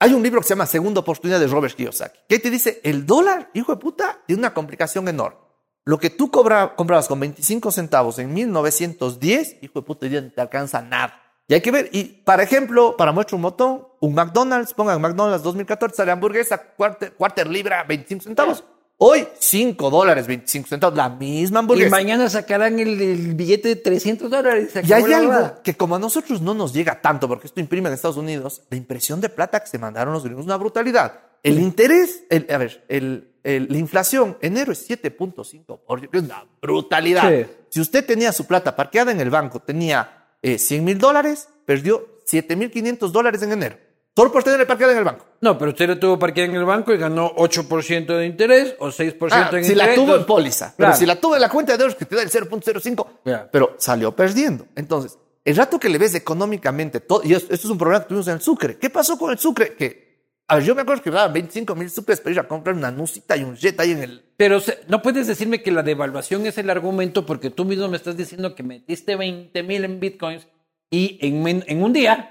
Hay 0.00 0.12
un 0.14 0.22
libro 0.22 0.40
que 0.40 0.48
se 0.48 0.54
llama 0.54 0.66
Segunda 0.66 1.00
Oportunidad 1.00 1.38
de 1.38 1.46
Robert 1.46 1.76
Kiyosaki, 1.76 2.18
que 2.28 2.38
te 2.40 2.50
dice, 2.50 2.80
el 2.82 3.06
dólar, 3.06 3.50
hijo 3.54 3.72
de 3.72 3.80
puta, 3.80 4.18
tiene 4.26 4.40
una 4.40 4.52
complicación 4.52 5.06
enorme. 5.06 5.38
Lo 5.84 5.98
que 5.98 6.10
tú 6.10 6.30
cobra- 6.30 6.74
comprabas 6.74 7.06
con 7.08 7.20
25 7.20 7.70
centavos 7.70 8.18
en 8.18 8.32
1910, 8.34 9.58
hijo 9.62 9.80
de 9.80 9.86
puta, 9.86 10.06
día 10.06 10.20
no 10.20 10.30
te 10.32 10.40
alcanza 10.40 10.82
nada. 10.82 11.20
Y 11.48 11.54
hay 11.54 11.60
que 11.60 11.70
ver, 11.70 11.88
y 11.92 12.04
para 12.04 12.42
ejemplo, 12.42 12.96
para 12.96 13.12
muestra 13.12 13.36
un 13.36 13.42
botón, 13.42 13.86
un 14.00 14.14
McDonald's, 14.14 14.74
pongan 14.74 15.00
McDonald's 15.00 15.42
2014, 15.44 15.94
sale 15.96 16.10
hamburguesa, 16.12 16.58
cuarter, 16.58 17.12
cuarter 17.14 17.48
libra, 17.48 17.84
25 17.84 18.24
centavos. 18.24 18.64
Hoy, 19.04 19.26
5 19.36 19.90
dólares, 19.90 20.28
25 20.28 20.68
centavos, 20.68 20.96
la 20.96 21.08
misma 21.08 21.58
y 21.58 21.62
hamburguesa. 21.62 21.90
mañana 21.90 22.30
sacarán 22.30 22.78
el, 22.78 23.00
el 23.00 23.34
billete 23.34 23.70
de 23.70 23.74
300 23.74 24.30
dólares. 24.30 24.70
Y 24.80 24.92
hay 24.92 25.12
algo 25.12 25.60
que 25.64 25.74
como 25.74 25.96
a 25.96 25.98
nosotros 25.98 26.40
no 26.40 26.54
nos 26.54 26.72
llega 26.72 27.00
tanto, 27.00 27.26
porque 27.26 27.48
esto 27.48 27.58
imprime 27.58 27.88
en 27.88 27.94
Estados 27.94 28.16
Unidos, 28.16 28.62
la 28.70 28.76
impresión 28.76 29.20
de 29.20 29.28
plata 29.28 29.58
que 29.58 29.66
se 29.66 29.76
mandaron 29.76 30.14
los 30.14 30.22
gringos 30.22 30.42
es 30.42 30.46
una 30.46 30.56
brutalidad. 30.56 31.18
El 31.42 31.58
interés, 31.58 32.22
el, 32.30 32.46
a 32.48 32.58
ver, 32.58 32.84
el, 32.86 33.32
la 33.42 33.76
inflación, 33.76 34.38
enero 34.40 34.70
es 34.70 34.88
7.5%, 34.88 36.08
que 36.08 36.18
es 36.18 36.22
una 36.22 36.46
brutalidad. 36.60 37.28
Sí. 37.28 37.46
Si 37.70 37.80
usted 37.80 38.06
tenía 38.06 38.30
su 38.30 38.46
plata 38.46 38.76
parqueada 38.76 39.10
en 39.10 39.20
el 39.20 39.30
banco, 39.30 39.58
tenía 39.58 40.28
eh, 40.42 40.58
100 40.58 40.84
mil 40.84 40.98
dólares, 40.98 41.48
perdió 41.64 42.22
7.500 42.24 43.10
dólares 43.10 43.42
en 43.42 43.50
enero. 43.50 43.78
Solo 44.14 44.30
por 44.30 44.44
tener 44.44 44.66
parqueado 44.66 44.92
en 44.92 44.98
el 44.98 45.04
banco. 45.04 45.24
No, 45.40 45.56
pero 45.56 45.70
usted 45.70 45.88
lo 45.88 45.98
tuvo 45.98 46.18
parqueada 46.18 46.50
en 46.50 46.56
el 46.56 46.64
banco 46.66 46.92
y 46.92 46.98
ganó 46.98 47.34
8% 47.34 48.06
de 48.18 48.26
interés 48.26 48.74
o 48.78 48.88
6% 48.88 49.28
Ah, 49.30 49.48
en 49.52 49.64
si 49.64 49.72
interés. 49.72 49.76
la 49.76 49.94
tuvo 49.94 50.16
en 50.16 50.26
póliza. 50.26 50.74
Claro. 50.76 50.90
Pero 50.92 50.96
si 50.98 51.06
la 51.06 51.16
tuvo 51.16 51.34
en 51.34 51.40
la 51.40 51.48
cuenta 51.48 51.76
de 51.76 51.82
euros 51.82 51.96
que 51.96 52.04
te 52.04 52.16
da 52.16 52.22
el 52.22 52.28
0.05, 52.30 53.06
Ya. 53.24 53.48
pero 53.50 53.74
salió 53.78 54.14
perdiendo. 54.14 54.66
Entonces, 54.76 55.18
el 55.44 55.56
rato 55.56 55.80
que 55.80 55.88
le 55.88 55.96
ves 55.96 56.14
económicamente 56.14 57.00
todo, 57.00 57.22
y 57.24 57.32
esto, 57.32 57.54
esto 57.54 57.66
es 57.66 57.70
un 57.70 57.78
problema 57.78 58.02
que 58.02 58.08
tuvimos 58.08 58.28
en 58.28 58.34
el 58.34 58.40
Sucre. 58.42 58.76
¿Qué 58.76 58.90
pasó 58.90 59.18
con 59.18 59.32
el 59.32 59.38
Sucre? 59.38 59.74
Que, 59.76 60.12
a 60.46 60.56
ver, 60.56 60.64
yo 60.64 60.74
me 60.74 60.82
acuerdo 60.82 61.02
que 61.02 61.10
daban 61.10 61.32
25 61.32 61.74
mil 61.74 61.88
sucres 61.88 62.20
para 62.20 62.32
ir 62.32 62.38
a 62.40 62.46
comprar 62.46 62.76
una 62.76 62.90
nusita 62.90 63.34
y 63.38 63.44
un 63.44 63.56
jet 63.56 63.80
ahí 63.80 63.92
en 63.92 64.02
el... 64.02 64.24
Pero 64.36 64.60
se- 64.60 64.80
no 64.88 65.00
puedes 65.00 65.26
decirme 65.26 65.62
que 65.62 65.72
la 65.72 65.82
devaluación 65.82 66.44
es 66.46 66.58
el 66.58 66.68
argumento 66.68 67.24
porque 67.24 67.48
tú 67.48 67.64
mismo 67.64 67.88
me 67.88 67.96
estás 67.96 68.16
diciendo 68.18 68.54
que 68.54 68.62
metiste 68.62 69.16
20 69.16 69.62
mil 69.62 69.84
en 69.84 69.98
bitcoins 70.00 70.46
y 70.90 71.18
en, 71.26 71.64
en 71.66 71.82
un 71.82 71.92
día 71.94 72.28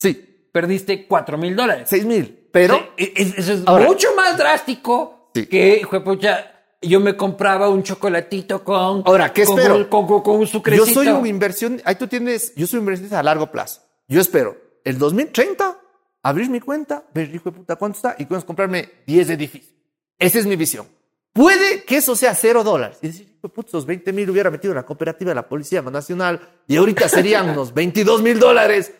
Sí, 0.00 0.31
perdiste 0.52 1.06
4 1.06 1.38
mil 1.38 1.56
dólares. 1.56 1.88
6 1.88 2.04
mil. 2.04 2.48
Pero, 2.52 2.78
Sí, 2.98 3.12
eso 3.16 3.52
es 3.54 3.62
Ahora- 3.66 3.86
mucho 3.86 4.08
más 4.14 4.36
drástico 4.36 5.30
Sí. 5.34 5.46
que, 5.46 5.82
juepucha, 5.82 6.48
yo 6.82 7.00
me 7.00 7.16
compraba 7.16 7.68
un 7.70 7.82
chocolatito 7.82 8.62
con... 8.62 9.02
Ahora, 9.06 9.32
¿qué 9.32 9.44
con, 9.44 9.58
espero? 9.58 9.88
Con, 9.88 10.06
con- 10.06 10.22
con 10.22 10.36
un 10.36 10.46
yo 10.46 10.84
soy 10.86 11.08
un 11.08 11.26
inversión, 11.26 11.80
ahí 11.84 11.94
tú 11.94 12.06
tienes, 12.06 12.54
yo 12.54 12.66
soy 12.66 12.78
un 12.78 12.82
inversionista 12.82 13.18
a 13.18 13.22
largo 13.22 13.50
plazo. 13.50 13.80
Yo 14.08 14.20
espero 14.20 14.56
el 14.84 14.98
2030 14.98 15.78
abrir 16.22 16.50
mi 16.50 16.60
cuenta, 16.60 17.04
ver, 17.14 17.34
hijo 17.34 17.50
de 17.50 17.56
puta, 17.56 17.76
cuánto 17.76 17.96
está 17.96 18.16
y 18.18 18.26
puedes 18.26 18.44
comprarme 18.44 18.90
10 19.06 19.30
edificios. 19.30 19.74
Esa 20.18 20.38
es 20.38 20.46
mi 20.46 20.56
visión. 20.56 20.86
Puede 21.32 21.84
que 21.84 21.96
eso 21.96 22.14
sea 22.14 22.34
cero 22.34 22.62
dólares. 22.62 22.98
Y 23.00 23.06
decir, 23.06 23.26
hijo 23.38 23.48
de 23.48 23.54
puta, 23.54 23.68
esos 23.68 23.86
20 23.86 24.12
mil 24.12 24.28
hubiera 24.28 24.50
metido 24.50 24.72
en 24.72 24.76
la 24.76 24.84
cooperativa 24.84 25.30
de 25.30 25.34
la 25.36 25.48
Policía 25.48 25.80
Nacional 25.82 26.40
y 26.66 26.76
ahorita 26.76 27.08
serían 27.08 27.48
unos 27.52 27.72
22 27.72 28.20
mil 28.22 28.38
dólares. 28.38 28.92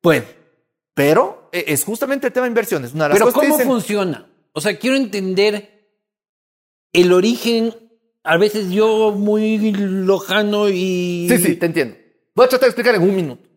Puede. 0.00 0.39
Pero 1.00 1.48
eh, 1.52 1.64
es 1.68 1.82
justamente 1.84 2.26
el 2.26 2.32
tema 2.32 2.44
de 2.44 2.50
inversiones. 2.50 2.92
Una 2.92 3.04
de 3.04 3.10
las 3.10 3.18
Pero 3.18 3.32
¿cómo 3.32 3.56
dicen- 3.56 3.66
funciona? 3.66 4.30
O 4.52 4.60
sea, 4.60 4.78
quiero 4.78 4.96
entender 4.96 5.88
el 6.92 7.12
origen, 7.12 7.74
a 8.22 8.36
veces 8.36 8.70
yo 8.70 9.12
muy 9.12 9.72
lojano 9.72 10.68
y... 10.68 11.26
Sí, 11.30 11.38
sí, 11.38 11.56
te 11.56 11.66
entiendo. 11.66 11.96
Voy 12.34 12.44
a 12.44 12.48
tratar 12.48 12.66
de 12.66 12.70
explicar 12.70 12.94
en 12.96 13.02
un 13.02 13.16
minuto. 13.16 13.48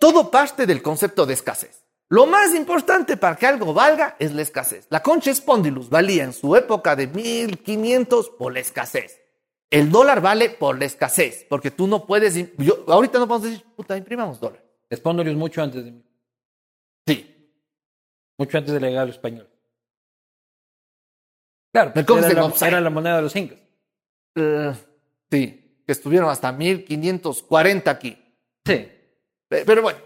Todo 0.00 0.30
parte 0.30 0.66
del 0.66 0.82
concepto 0.82 1.24
de 1.24 1.34
escasez. 1.34 1.84
Lo 2.08 2.26
más 2.26 2.52
importante 2.56 3.16
para 3.16 3.36
que 3.36 3.46
algo 3.46 3.72
valga 3.72 4.16
es 4.18 4.34
la 4.34 4.42
escasez. 4.42 4.86
La 4.90 5.02
concha 5.04 5.32
spondylus 5.32 5.88
valía 5.88 6.24
en 6.24 6.32
su 6.32 6.56
época 6.56 6.96
de 6.96 7.06
1500 7.06 8.30
por 8.30 8.52
la 8.52 8.58
escasez. 8.58 9.20
El 9.70 9.92
dólar 9.92 10.20
vale 10.20 10.50
por 10.50 10.76
la 10.76 10.86
escasez, 10.86 11.46
porque 11.48 11.70
tú 11.70 11.86
no 11.86 12.06
puedes... 12.06 12.34
Yo, 12.58 12.84
ahorita 12.88 13.20
no 13.20 13.28
podemos 13.28 13.48
decir, 13.48 13.64
puta, 13.76 13.96
imprimamos 13.96 14.40
dólar. 14.40 14.64
Espondolius 14.88 15.36
mucho 15.36 15.62
antes 15.62 15.84
de 15.84 15.92
mí. 15.92 16.09
Sí. 17.06 17.52
Mucho 18.38 18.58
antes 18.58 18.72
del 18.74 18.82
legado 18.82 19.08
español. 19.10 19.48
Claro, 21.72 21.90
Me 21.90 21.94
pues 22.04 22.06
comes 22.06 22.24
era, 22.26 22.42
la, 22.48 22.66
era 22.66 22.80
la 22.80 22.90
moneda 22.90 23.16
de 23.16 23.22
los 23.22 23.36
incas. 23.36 23.58
Eh, 24.34 24.74
sí, 25.30 25.82
que 25.86 25.92
estuvieron 25.92 26.28
hasta 26.30 26.50
1540 26.52 27.90
aquí. 27.90 28.18
Sí. 28.64 28.88
Pe- 29.48 29.64
Pero 29.64 29.82
bueno, 29.82 29.98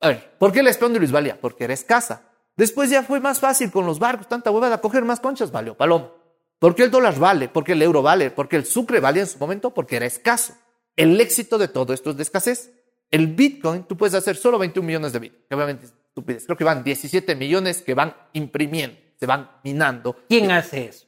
a 0.00 0.08
ver, 0.08 0.36
¿por 0.38 0.52
qué 0.52 0.62
la 0.62 0.72
Spondylus 0.72 1.12
valía? 1.12 1.40
Porque 1.40 1.64
era 1.64 1.74
escasa. 1.74 2.30
Después 2.56 2.90
ya 2.90 3.02
fue 3.02 3.20
más 3.20 3.38
fácil 3.38 3.70
con 3.70 3.86
los 3.86 3.98
barcos, 3.98 4.28
tanta 4.28 4.50
huevada, 4.50 4.80
coger 4.80 5.04
más 5.04 5.20
conchas, 5.20 5.52
valió 5.52 5.76
paloma. 5.76 6.10
¿Por 6.58 6.74
qué 6.74 6.84
el 6.84 6.90
dólar 6.90 7.18
vale? 7.18 7.48
¿Por 7.48 7.64
qué 7.64 7.72
el 7.72 7.82
euro 7.82 8.02
vale? 8.02 8.30
¿Por 8.30 8.48
qué 8.48 8.56
el 8.56 8.64
sucre 8.64 8.98
valía 8.98 9.22
en 9.22 9.28
su 9.28 9.38
momento? 9.38 9.74
Porque 9.74 9.96
era 9.96 10.06
escaso. 10.06 10.54
El 10.96 11.20
éxito 11.20 11.58
de 11.58 11.68
todo 11.68 11.92
esto 11.92 12.10
es 12.10 12.16
de 12.16 12.22
escasez. 12.22 12.72
El 13.10 13.26
Bitcoin, 13.28 13.84
tú 13.84 13.96
puedes 13.96 14.14
hacer 14.14 14.36
solo 14.36 14.58
21 14.58 14.86
millones 14.86 15.12
de 15.12 15.18
Bitcoin, 15.18 15.44
que 15.48 15.54
obviamente 15.54 15.86
es 15.86 15.94
estupidez. 16.16 16.44
Creo 16.46 16.56
que 16.56 16.64
van 16.64 16.82
17 16.82 17.34
millones 17.36 17.82
que 17.82 17.94
van 17.94 18.16
imprimiendo, 18.32 18.98
se 19.20 19.26
van 19.26 19.50
minando. 19.62 20.16
¿Quién 20.28 20.50
hace 20.50 20.86
eso? 20.86 21.06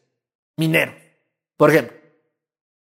Mineros. 0.57 0.95
Por 1.57 1.71
ejemplo, 1.71 1.97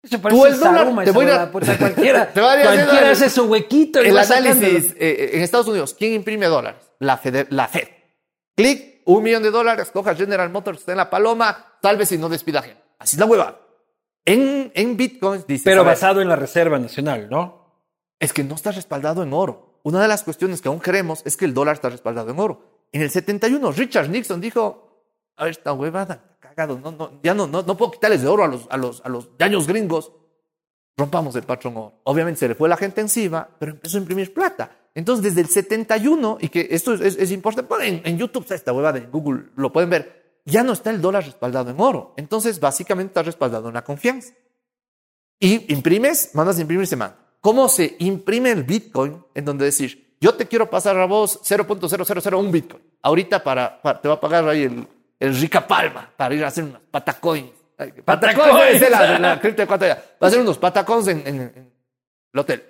Eso 0.01 0.19
Tú 0.21 0.45
el 0.45 0.57
dólar, 0.59 0.77
Saruma, 0.77 1.03
te 1.03 1.11
voy 1.11 1.25
a- 1.29 1.51
puta, 1.51 1.77
cualquiera, 1.77 2.31
Te 2.31 2.39
voy 2.39 2.49
a 2.49 2.61
cualquiera 2.63 3.09
hace 3.11 3.29
su 3.29 3.43
huequito 3.45 4.01
y 4.03 4.07
el 4.07 4.17
análisis 4.17 4.95
eh, 4.97 5.31
en 5.33 5.41
Estados 5.41 5.67
Unidos, 5.67 5.93
¿quién 5.97 6.13
imprime 6.13 6.45
dólares? 6.45 6.81
La 6.99 7.17
Fed. 7.17 7.47
La 7.49 7.67
Fed. 7.67 7.87
Clic, 8.55 9.01
un 9.05 9.21
millón 9.23 9.43
de 9.43 9.51
dólares, 9.51 9.91
coja 9.91 10.15
General 10.15 10.49
Motors, 10.49 10.79
está 10.79 10.91
en 10.93 10.99
la 10.99 11.09
paloma, 11.09 11.77
salve 11.81 12.05
si 12.05 12.17
no 12.17 12.29
despida 12.29 12.61
gente. 12.61 12.81
Así 12.97 13.15
es 13.17 13.19
la 13.19 13.25
hueva. 13.25 13.59
En, 14.23 14.71
en 14.73 14.95
Bitcoins 14.97 15.45
dice. 15.45 15.63
Pero 15.65 15.83
basado 15.83 16.21
en 16.21 16.29
la 16.29 16.35
Reserva 16.35 16.79
Nacional, 16.79 17.27
¿no? 17.29 17.83
Es 18.19 18.31
que 18.31 18.43
no 18.43 18.55
está 18.55 18.71
respaldado 18.71 19.21
en 19.23 19.33
oro. 19.33 19.74
Una 19.85 20.01
de 20.01 20.07
las 20.07 20.23
cuestiones 20.23 20.63
que 20.63 20.67
aún 20.67 20.79
queremos 20.79 21.21
es 21.25 21.37
que 21.37 21.45
el 21.45 21.53
dólar 21.53 21.75
está 21.75 21.89
respaldado 21.89 22.31
en 22.31 22.39
oro. 22.39 22.87
En 22.91 23.03
el 23.03 23.11
71, 23.11 23.71
Richard 23.71 24.09
Nixon 24.09 24.41
dijo, 24.41 25.03
a 25.35 25.43
ver, 25.43 25.51
esta 25.51 25.73
huevada, 25.73 26.37
cagado, 26.39 26.79
no, 26.79 26.91
no, 26.91 27.19
ya 27.21 27.35
no, 27.35 27.45
no, 27.45 27.61
no 27.61 27.77
puedo 27.77 27.91
quitarles 27.91 28.23
de 28.23 28.27
oro 28.27 28.43
a 28.43 28.47
los, 28.47 28.65
a 28.71 28.77
los, 28.77 29.05
a 29.05 29.09
los 29.09 29.37
daños 29.37 29.67
gringos. 29.67 30.11
Rompamos 30.97 31.35
el 31.35 31.43
patrón 31.43 31.77
oro. 31.77 32.01
Obviamente 32.05 32.39
se 32.39 32.47
le 32.47 32.55
fue 32.55 32.67
la 32.67 32.77
gente 32.77 32.99
encima, 32.99 33.47
pero 33.59 33.73
empezó 33.73 33.97
a 33.97 33.99
imprimir 33.99 34.33
plata. 34.33 34.71
Entonces, 34.95 35.23
desde 35.23 35.41
el 35.41 35.49
71, 35.49 36.39
y 36.41 36.49
que 36.49 36.67
esto 36.71 36.95
es, 36.95 37.31
importante, 37.31 37.87
en, 37.87 38.01
en 38.05 38.17
YouTube 38.17 38.41
está 38.41 38.55
esta 38.55 38.73
huevada, 38.73 38.97
en 38.97 39.11
Google 39.11 39.49
lo 39.55 39.71
pueden 39.71 39.91
ver, 39.91 40.39
ya 40.45 40.63
no 40.63 40.73
está 40.73 40.89
el 40.89 40.99
dólar 40.99 41.25
respaldado 41.25 41.69
en 41.69 41.79
oro. 41.79 42.15
Entonces, 42.17 42.59
básicamente 42.59 43.11
está 43.11 43.21
respaldado 43.21 43.67
en 43.67 43.75
la 43.75 43.83
confianza. 43.83 44.33
Y 45.39 45.71
imprimes, 45.71 46.31
mandas 46.33 46.57
a 46.57 46.61
imprimir, 46.61 46.87
se 46.87 46.95
manda. 46.95 47.24
¿Cómo 47.45 47.69
se 47.69 47.95
imprime 47.99 48.49
el 48.49 48.63
Bitcoin? 48.63 49.23
En 49.35 49.45
donde 49.45 49.65
decir, 49.65 50.15
yo 50.19 50.33
te 50.33 50.47
quiero 50.47 50.67
pasar 50.67 50.97
a 50.97 51.05
vos 51.05 51.39
0.0001 51.43 52.49
Bitcoin. 52.51 52.81
Ahorita 53.03 53.43
para, 53.43 53.79
para- 53.83 54.01
te 54.01 54.07
va 54.07 54.15
a 54.15 54.19
pagar 54.19 54.49
ahí 54.49 54.63
el, 54.63 54.87
el 55.19 55.35
Rica 55.39 55.67
Palma 55.67 56.11
para 56.17 56.33
ir 56.33 56.43
a 56.43 56.47
hacer 56.47 56.63
unas 56.63 56.81
patacoins. 56.89 57.51
Patacoins 58.03 58.81
es 58.81 58.89
la, 58.89 59.19
la 59.19 59.39
cripto 59.39 59.61
ecuatoriana. 59.61 60.01
Va 60.19 60.25
a 60.25 60.27
hacer 60.27 60.39
unos 60.39 60.57
patacoins 60.57 61.07
en, 61.09 61.19
en- 61.27 61.41
en 61.41 61.71
el 62.33 62.39
hotel. 62.39 62.63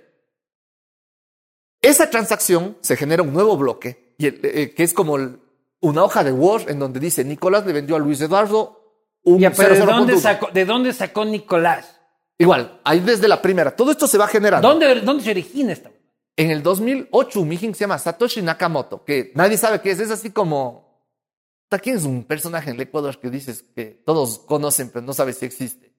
Esa 1.82 2.10
transacción 2.10 2.78
se 2.82 2.98
genera 2.98 3.24
un 3.24 3.32
nuevo 3.32 3.56
bloque, 3.56 4.14
y 4.18 4.26
el- 4.28 4.42
eh, 4.44 4.74
que 4.76 4.84
es 4.84 4.94
como 4.94 5.16
el- 5.16 5.40
una 5.80 6.04
hoja 6.04 6.22
de 6.26 6.34
Word 6.34 6.70
en 6.70 6.80
donde 6.80 7.00
dice, 7.00 7.24
Nicolás 7.24 7.66
le 7.66 7.72
vendió 7.72 7.96
a 7.96 8.00
Luis 8.00 8.20
Eduardo 8.20 8.82
un 9.24 9.40
Ya, 9.40 9.52
pero 9.52 9.74
¿de 9.74 9.82
00.1. 9.82 9.86
dónde, 9.86 10.18
sacó, 10.18 10.50
¿de 10.52 10.66
dónde 10.66 10.92
sacó 10.92 11.24
Nicolás? 11.24 11.95
Igual, 12.38 12.82
ahí 12.84 13.00
desde 13.00 13.28
la 13.28 13.42
primera. 13.42 13.76
Todo 13.76 13.92
esto 13.92 14.08
se 14.08 14.18
va 14.18 14.28
generando. 14.28 14.68
¿Dónde, 14.68 15.02
dónde 15.02 15.24
se 15.24 15.32
origina 15.32 15.72
esta? 15.74 15.90
En 16.38 16.52
el 16.52 16.62
2008, 16.62 17.40
un 17.42 17.58
se 17.58 17.74
llama 17.74 17.98
Satoshi 17.98 18.42
Nakamoto, 18.42 19.06
que 19.06 19.32
nadie 19.36 19.58
sabe 19.58 19.80
qué 19.82 19.92
es. 19.92 20.00
Es 20.00 20.12
así 20.12 20.32
como... 20.32 20.84
¿Puta, 21.64 21.80
¿Quién 21.80 21.96
es 21.96 22.04
un 22.04 22.24
personaje 22.26 22.70
en 22.70 22.76
el 22.76 22.82
Ecuador 22.82 23.18
que 23.20 23.30
dices 23.30 23.64
que 23.74 23.86
todos 24.06 24.40
conocen, 24.40 24.90
pero 24.92 25.06
no 25.06 25.14
sabes 25.14 25.38
si 25.38 25.46
existe? 25.46 25.94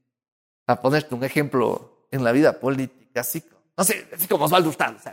A 0.67 0.81
ponerte 0.81 1.15
un 1.15 1.25
ejemplo 1.25 2.07
en 2.11 2.23
la 2.23 2.33
vida 2.33 2.61
política, 2.61 3.21
así, 3.21 3.41
co- 3.41 3.57
no 3.77 3.83
sé, 3.83 4.07
así 4.15 4.29
como 4.29 4.45
Osvaldo 4.45 4.69
Hurtado. 4.69 4.97
está 4.97 5.13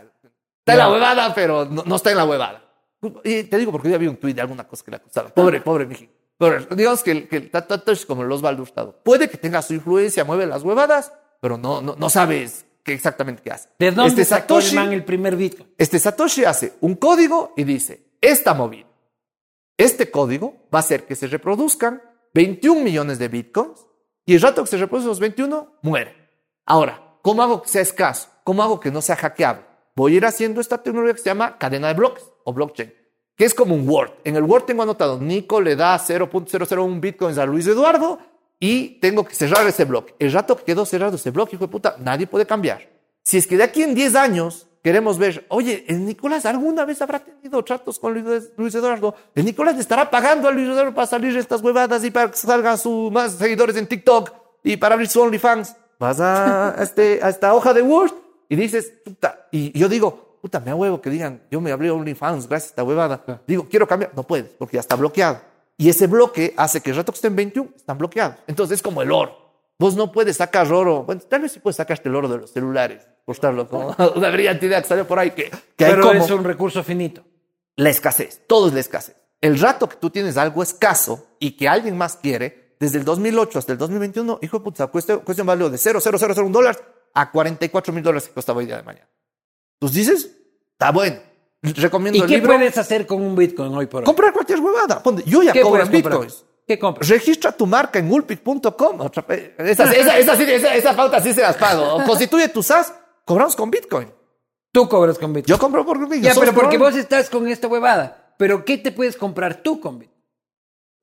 en 0.72 0.78
la 0.78 0.90
huevada, 0.92 1.34
pero 1.34 1.64
no, 1.64 1.82
no 1.84 1.96
está 1.96 2.10
en 2.10 2.16
la 2.18 2.24
huevada. 2.24 2.62
Y 3.24 3.44
te 3.44 3.58
digo 3.58 3.72
porque 3.72 3.88
yo 3.88 3.96
había 3.96 4.10
un 4.10 4.16
tuit 4.16 4.36
de 4.36 4.42
alguna 4.42 4.66
cosa 4.68 4.84
que 4.84 4.90
le 4.92 4.96
acusaba. 4.98 5.28
Pobre, 5.30 5.60
pobre 5.60 5.86
mijin. 5.86 6.10
Pero 6.38 6.60
digamos 6.74 7.02
que 7.02 7.10
el, 7.12 7.28
que 7.28 7.36
el 7.36 7.50
Satoshi 7.50 7.92
es 7.92 8.06
como 8.06 8.22
el 8.22 8.32
Osvaldo 8.32 8.62
Hurtado. 8.62 9.00
Puede 9.04 9.28
que 9.28 9.36
tenga 9.38 9.62
su 9.62 9.74
influencia, 9.74 10.24
mueve 10.24 10.46
las 10.46 10.62
huevadas, 10.62 11.12
pero 11.40 11.56
no, 11.58 11.80
no, 11.80 11.94
no 11.96 12.10
sabes 12.10 12.66
qué 12.82 12.92
exactamente 12.92 13.42
qué 13.42 13.50
hace. 13.52 13.68
¿De 13.78 13.90
dónde 13.92 14.08
Este 14.10 14.24
sacó 14.24 14.58
el 14.58 14.64
Satoshi- 14.64 14.74
man 14.74 14.92
el 14.92 15.04
primer 15.04 15.36
Bitcoin? 15.36 15.72
este 15.78 15.98
Satoshi 15.98 16.44
hace 16.44 16.74
un 16.80 16.96
código 16.96 17.52
y 17.56 17.64
dice, 17.64 18.16
esta 18.20 18.52
movida, 18.54 18.86
este 19.76 20.10
código 20.10 20.66
va 20.74 20.78
a 20.78 20.80
hacer 20.80 21.04
que 21.06 21.14
se 21.16 21.26
reproduzcan 21.26 22.02
21 22.34 22.82
millones 22.82 23.18
de 23.18 23.28
bitcoins 23.28 23.86
y 24.26 24.34
el 24.34 24.40
rato 24.42 24.62
que 24.64 24.70
se 24.70 24.76
reproducen 24.76 25.08
los 25.08 25.20
21, 25.20 25.78
muere. 25.82 26.14
Ahora, 26.66 27.18
¿cómo 27.22 27.42
hago 27.42 27.62
que 27.62 27.68
sea 27.68 27.82
escaso? 27.82 28.28
¿Cómo 28.44 28.62
hago 28.62 28.80
que 28.80 28.90
no 28.90 29.02
sea 29.02 29.16
hackeable? 29.16 29.64
Voy 29.96 30.14
a 30.14 30.16
ir 30.16 30.26
haciendo 30.26 30.60
esta 30.60 30.82
tecnología 30.82 31.14
que 31.14 31.20
se 31.20 31.26
llama 31.30 31.58
cadena 31.58 31.88
de 31.88 31.94
bloques 31.94 32.24
o 32.44 32.52
blockchain, 32.52 32.92
que 33.36 33.44
es 33.44 33.54
como 33.54 33.74
un 33.74 33.88
Word. 33.88 34.12
En 34.24 34.36
el 34.36 34.44
Word 34.44 34.64
tengo 34.64 34.82
anotado, 34.82 35.18
Nico 35.18 35.60
le 35.60 35.76
da 35.76 35.96
0.001 35.98 37.00
bitcoins 37.00 37.38
a 37.38 37.46
Luis 37.46 37.66
Eduardo 37.66 38.18
y 38.60 39.00
tengo 39.00 39.24
que 39.24 39.34
cerrar 39.34 39.66
ese 39.66 39.84
bloque. 39.84 40.14
El 40.18 40.32
rato 40.32 40.56
que 40.56 40.64
quedó 40.64 40.86
cerrado 40.86 41.16
ese 41.16 41.30
bloque, 41.30 41.56
hijo 41.56 41.66
de 41.66 41.72
puta, 41.72 41.96
nadie 41.98 42.26
puede 42.26 42.46
cambiar. 42.46 42.88
Si 43.22 43.38
es 43.38 43.46
que 43.46 43.56
de 43.56 43.64
aquí 43.64 43.82
en 43.82 43.94
10 43.94 44.14
años 44.14 44.68
queremos 44.82 45.18
ver, 45.18 45.46
oye, 45.48 45.84
el 45.88 46.04
Nicolás 46.04 46.44
alguna 46.46 46.84
vez 46.84 47.00
habrá 47.02 47.18
tenido 47.18 47.64
tratos 47.64 47.98
con 47.98 48.14
Luis, 48.14 48.74
Eduardo, 48.74 49.14
el 49.34 49.44
Nicolás 49.44 49.74
le 49.74 49.80
estará 49.80 50.10
pagando 50.10 50.46
a 50.46 50.52
Luis 50.52 50.68
Eduardo 50.68 50.94
para 50.94 51.06
salir 51.06 51.36
estas 51.36 51.62
huevadas 51.62 52.04
y 52.04 52.10
para 52.10 52.30
que 52.30 52.36
salgan 52.36 52.78
sus 52.78 53.10
más 53.10 53.32
seguidores 53.32 53.76
en 53.76 53.86
TikTok 53.86 54.30
y 54.62 54.76
para 54.76 54.94
abrir 54.94 55.08
su 55.08 55.20
OnlyFans. 55.20 55.74
Vas 55.98 56.20
a 56.20 56.76
este, 56.82 57.20
a 57.22 57.30
esta 57.30 57.54
hoja 57.54 57.72
de 57.72 57.82
Word 57.82 58.12
y 58.48 58.56
dices, 58.56 58.92
puta, 59.04 59.48
y 59.50 59.76
yo 59.78 59.88
digo, 59.88 60.33
puta, 60.44 60.60
me 60.60 60.74
huevo 60.74 61.00
que 61.00 61.08
digan, 61.08 61.40
yo 61.50 61.58
me 61.62 61.72
abrí 61.72 61.88
OnlyFans 61.88 62.46
gracias 62.46 62.68
a 62.68 62.72
esta 62.72 62.84
huevada. 62.84 63.24
Digo, 63.46 63.66
quiero 63.66 63.88
cambiar. 63.88 64.12
No 64.14 64.24
puedes, 64.24 64.50
porque 64.58 64.74
ya 64.74 64.80
está 64.80 64.94
bloqueado. 64.94 65.40
Y 65.78 65.88
ese 65.88 66.06
bloque 66.06 66.52
hace 66.58 66.82
que 66.82 66.90
el 66.90 66.96
rato 66.96 67.12
que 67.12 67.16
estén 67.16 67.34
21 67.34 67.70
están 67.74 67.96
bloqueados. 67.96 68.36
Entonces 68.46 68.76
es 68.76 68.82
como 68.82 69.00
el 69.00 69.10
oro. 69.10 69.38
Vos 69.78 69.96
no 69.96 70.12
puedes 70.12 70.36
sacar 70.36 70.70
oro. 70.70 71.04
Bueno, 71.04 71.22
tal 71.26 71.40
vez 71.40 71.52
sí 71.52 71.60
puedes 71.60 71.76
sacarte 71.76 72.10
el 72.10 72.14
oro 72.14 72.28
de 72.28 72.36
los 72.36 72.50
celulares. 72.50 73.08
Postarlo 73.24 73.66
como 73.66 73.96
una 74.16 74.28
brillante 74.28 74.66
idea 74.66 74.82
que 74.82 74.86
salió 74.88 75.06
por 75.06 75.18
ahí. 75.18 75.30
Que, 75.30 75.50
que 75.76 75.86
hay 75.86 75.92
Pero 75.92 76.08
como. 76.08 76.22
es 76.22 76.30
un 76.30 76.44
recurso 76.44 76.84
finito. 76.84 77.24
la 77.76 77.88
escasez, 77.88 78.42
todo 78.46 78.68
es 78.68 78.74
la 78.74 78.80
escasez. 78.80 79.16
El 79.40 79.58
rato 79.58 79.88
que 79.88 79.96
tú 79.96 80.10
tienes 80.10 80.36
algo 80.36 80.62
escaso 80.62 81.26
y 81.38 81.52
que 81.52 81.68
alguien 81.68 81.96
más 81.96 82.16
quiere, 82.16 82.76
desde 82.78 82.98
el 82.98 83.06
2008 83.06 83.60
hasta 83.60 83.72
el 83.72 83.78
2021, 83.78 84.40
hijo 84.42 84.58
de 84.58 84.64
puta, 84.64 84.86
cuestión, 84.88 85.20
cuestión 85.20 85.46
valor 85.46 85.70
de 85.70 85.78
0,0001 85.78 86.50
dólares 86.50 86.82
a 87.14 87.30
44 87.30 87.94
mil 87.94 88.02
dólares 88.02 88.28
que 88.28 88.34
costaba 88.34 88.58
hoy 88.58 88.66
día 88.66 88.76
de 88.76 88.82
mañana. 88.82 89.08
Tú 89.90 89.98
dices, 89.98 90.30
está 90.72 90.90
bueno. 90.92 91.16
Recomiendo 91.62 92.18
¿Y 92.18 92.22
el 92.22 92.26
qué 92.26 92.34
libro. 92.36 92.54
puedes 92.54 92.76
hacer 92.76 93.06
con 93.06 93.22
un 93.22 93.34
Bitcoin 93.34 93.74
hoy 93.74 93.86
por 93.86 94.02
hoy? 94.02 94.06
Comprar 94.06 94.32
cualquier 94.32 94.60
huevada. 94.60 95.02
Ponte, 95.02 95.22
yo 95.24 95.42
ya 95.42 95.52
¿Qué 95.52 95.62
cobro 95.62 95.82
en 95.82 95.90
bitcoins. 95.90 96.44
¿Qué 96.66 96.78
compras? 96.78 97.08
Registra 97.08 97.52
tu 97.52 97.66
marca 97.66 97.98
en 97.98 98.08
vez. 99.22 99.52
Esa, 99.58 99.92
esa, 99.92 100.18
esa, 100.18 100.36
sí- 100.36 100.44
esa, 100.44 100.96
pauta 100.96 101.20
sí 101.22 101.32
se 101.32 101.40
las 101.42 101.56
pago. 101.56 102.02
Constituye 102.04 102.48
tu 102.48 102.62
SAS, 102.62 102.92
cobramos 103.24 103.56
con 103.56 103.70
bitcoin. 103.70 104.10
Tú 104.72 104.88
cobras 104.88 105.18
con 105.18 105.32
Bitcoin. 105.32 105.54
Yo 105.54 105.58
compro 105.58 105.86
por 105.86 106.00
bitcoin. 106.00 106.22
Ya, 106.22 106.34
pero 106.34 106.52
porque 106.52 106.78
vos 106.78 106.96
estás 106.96 107.30
con 107.30 107.46
esta 107.46 107.68
huevada. 107.68 108.34
Pero 108.36 108.64
¿qué 108.64 108.76
te 108.76 108.90
puedes 108.90 109.16
comprar 109.16 109.62
tú 109.62 109.78
con 109.78 110.00
Bitcoin? 110.00 110.20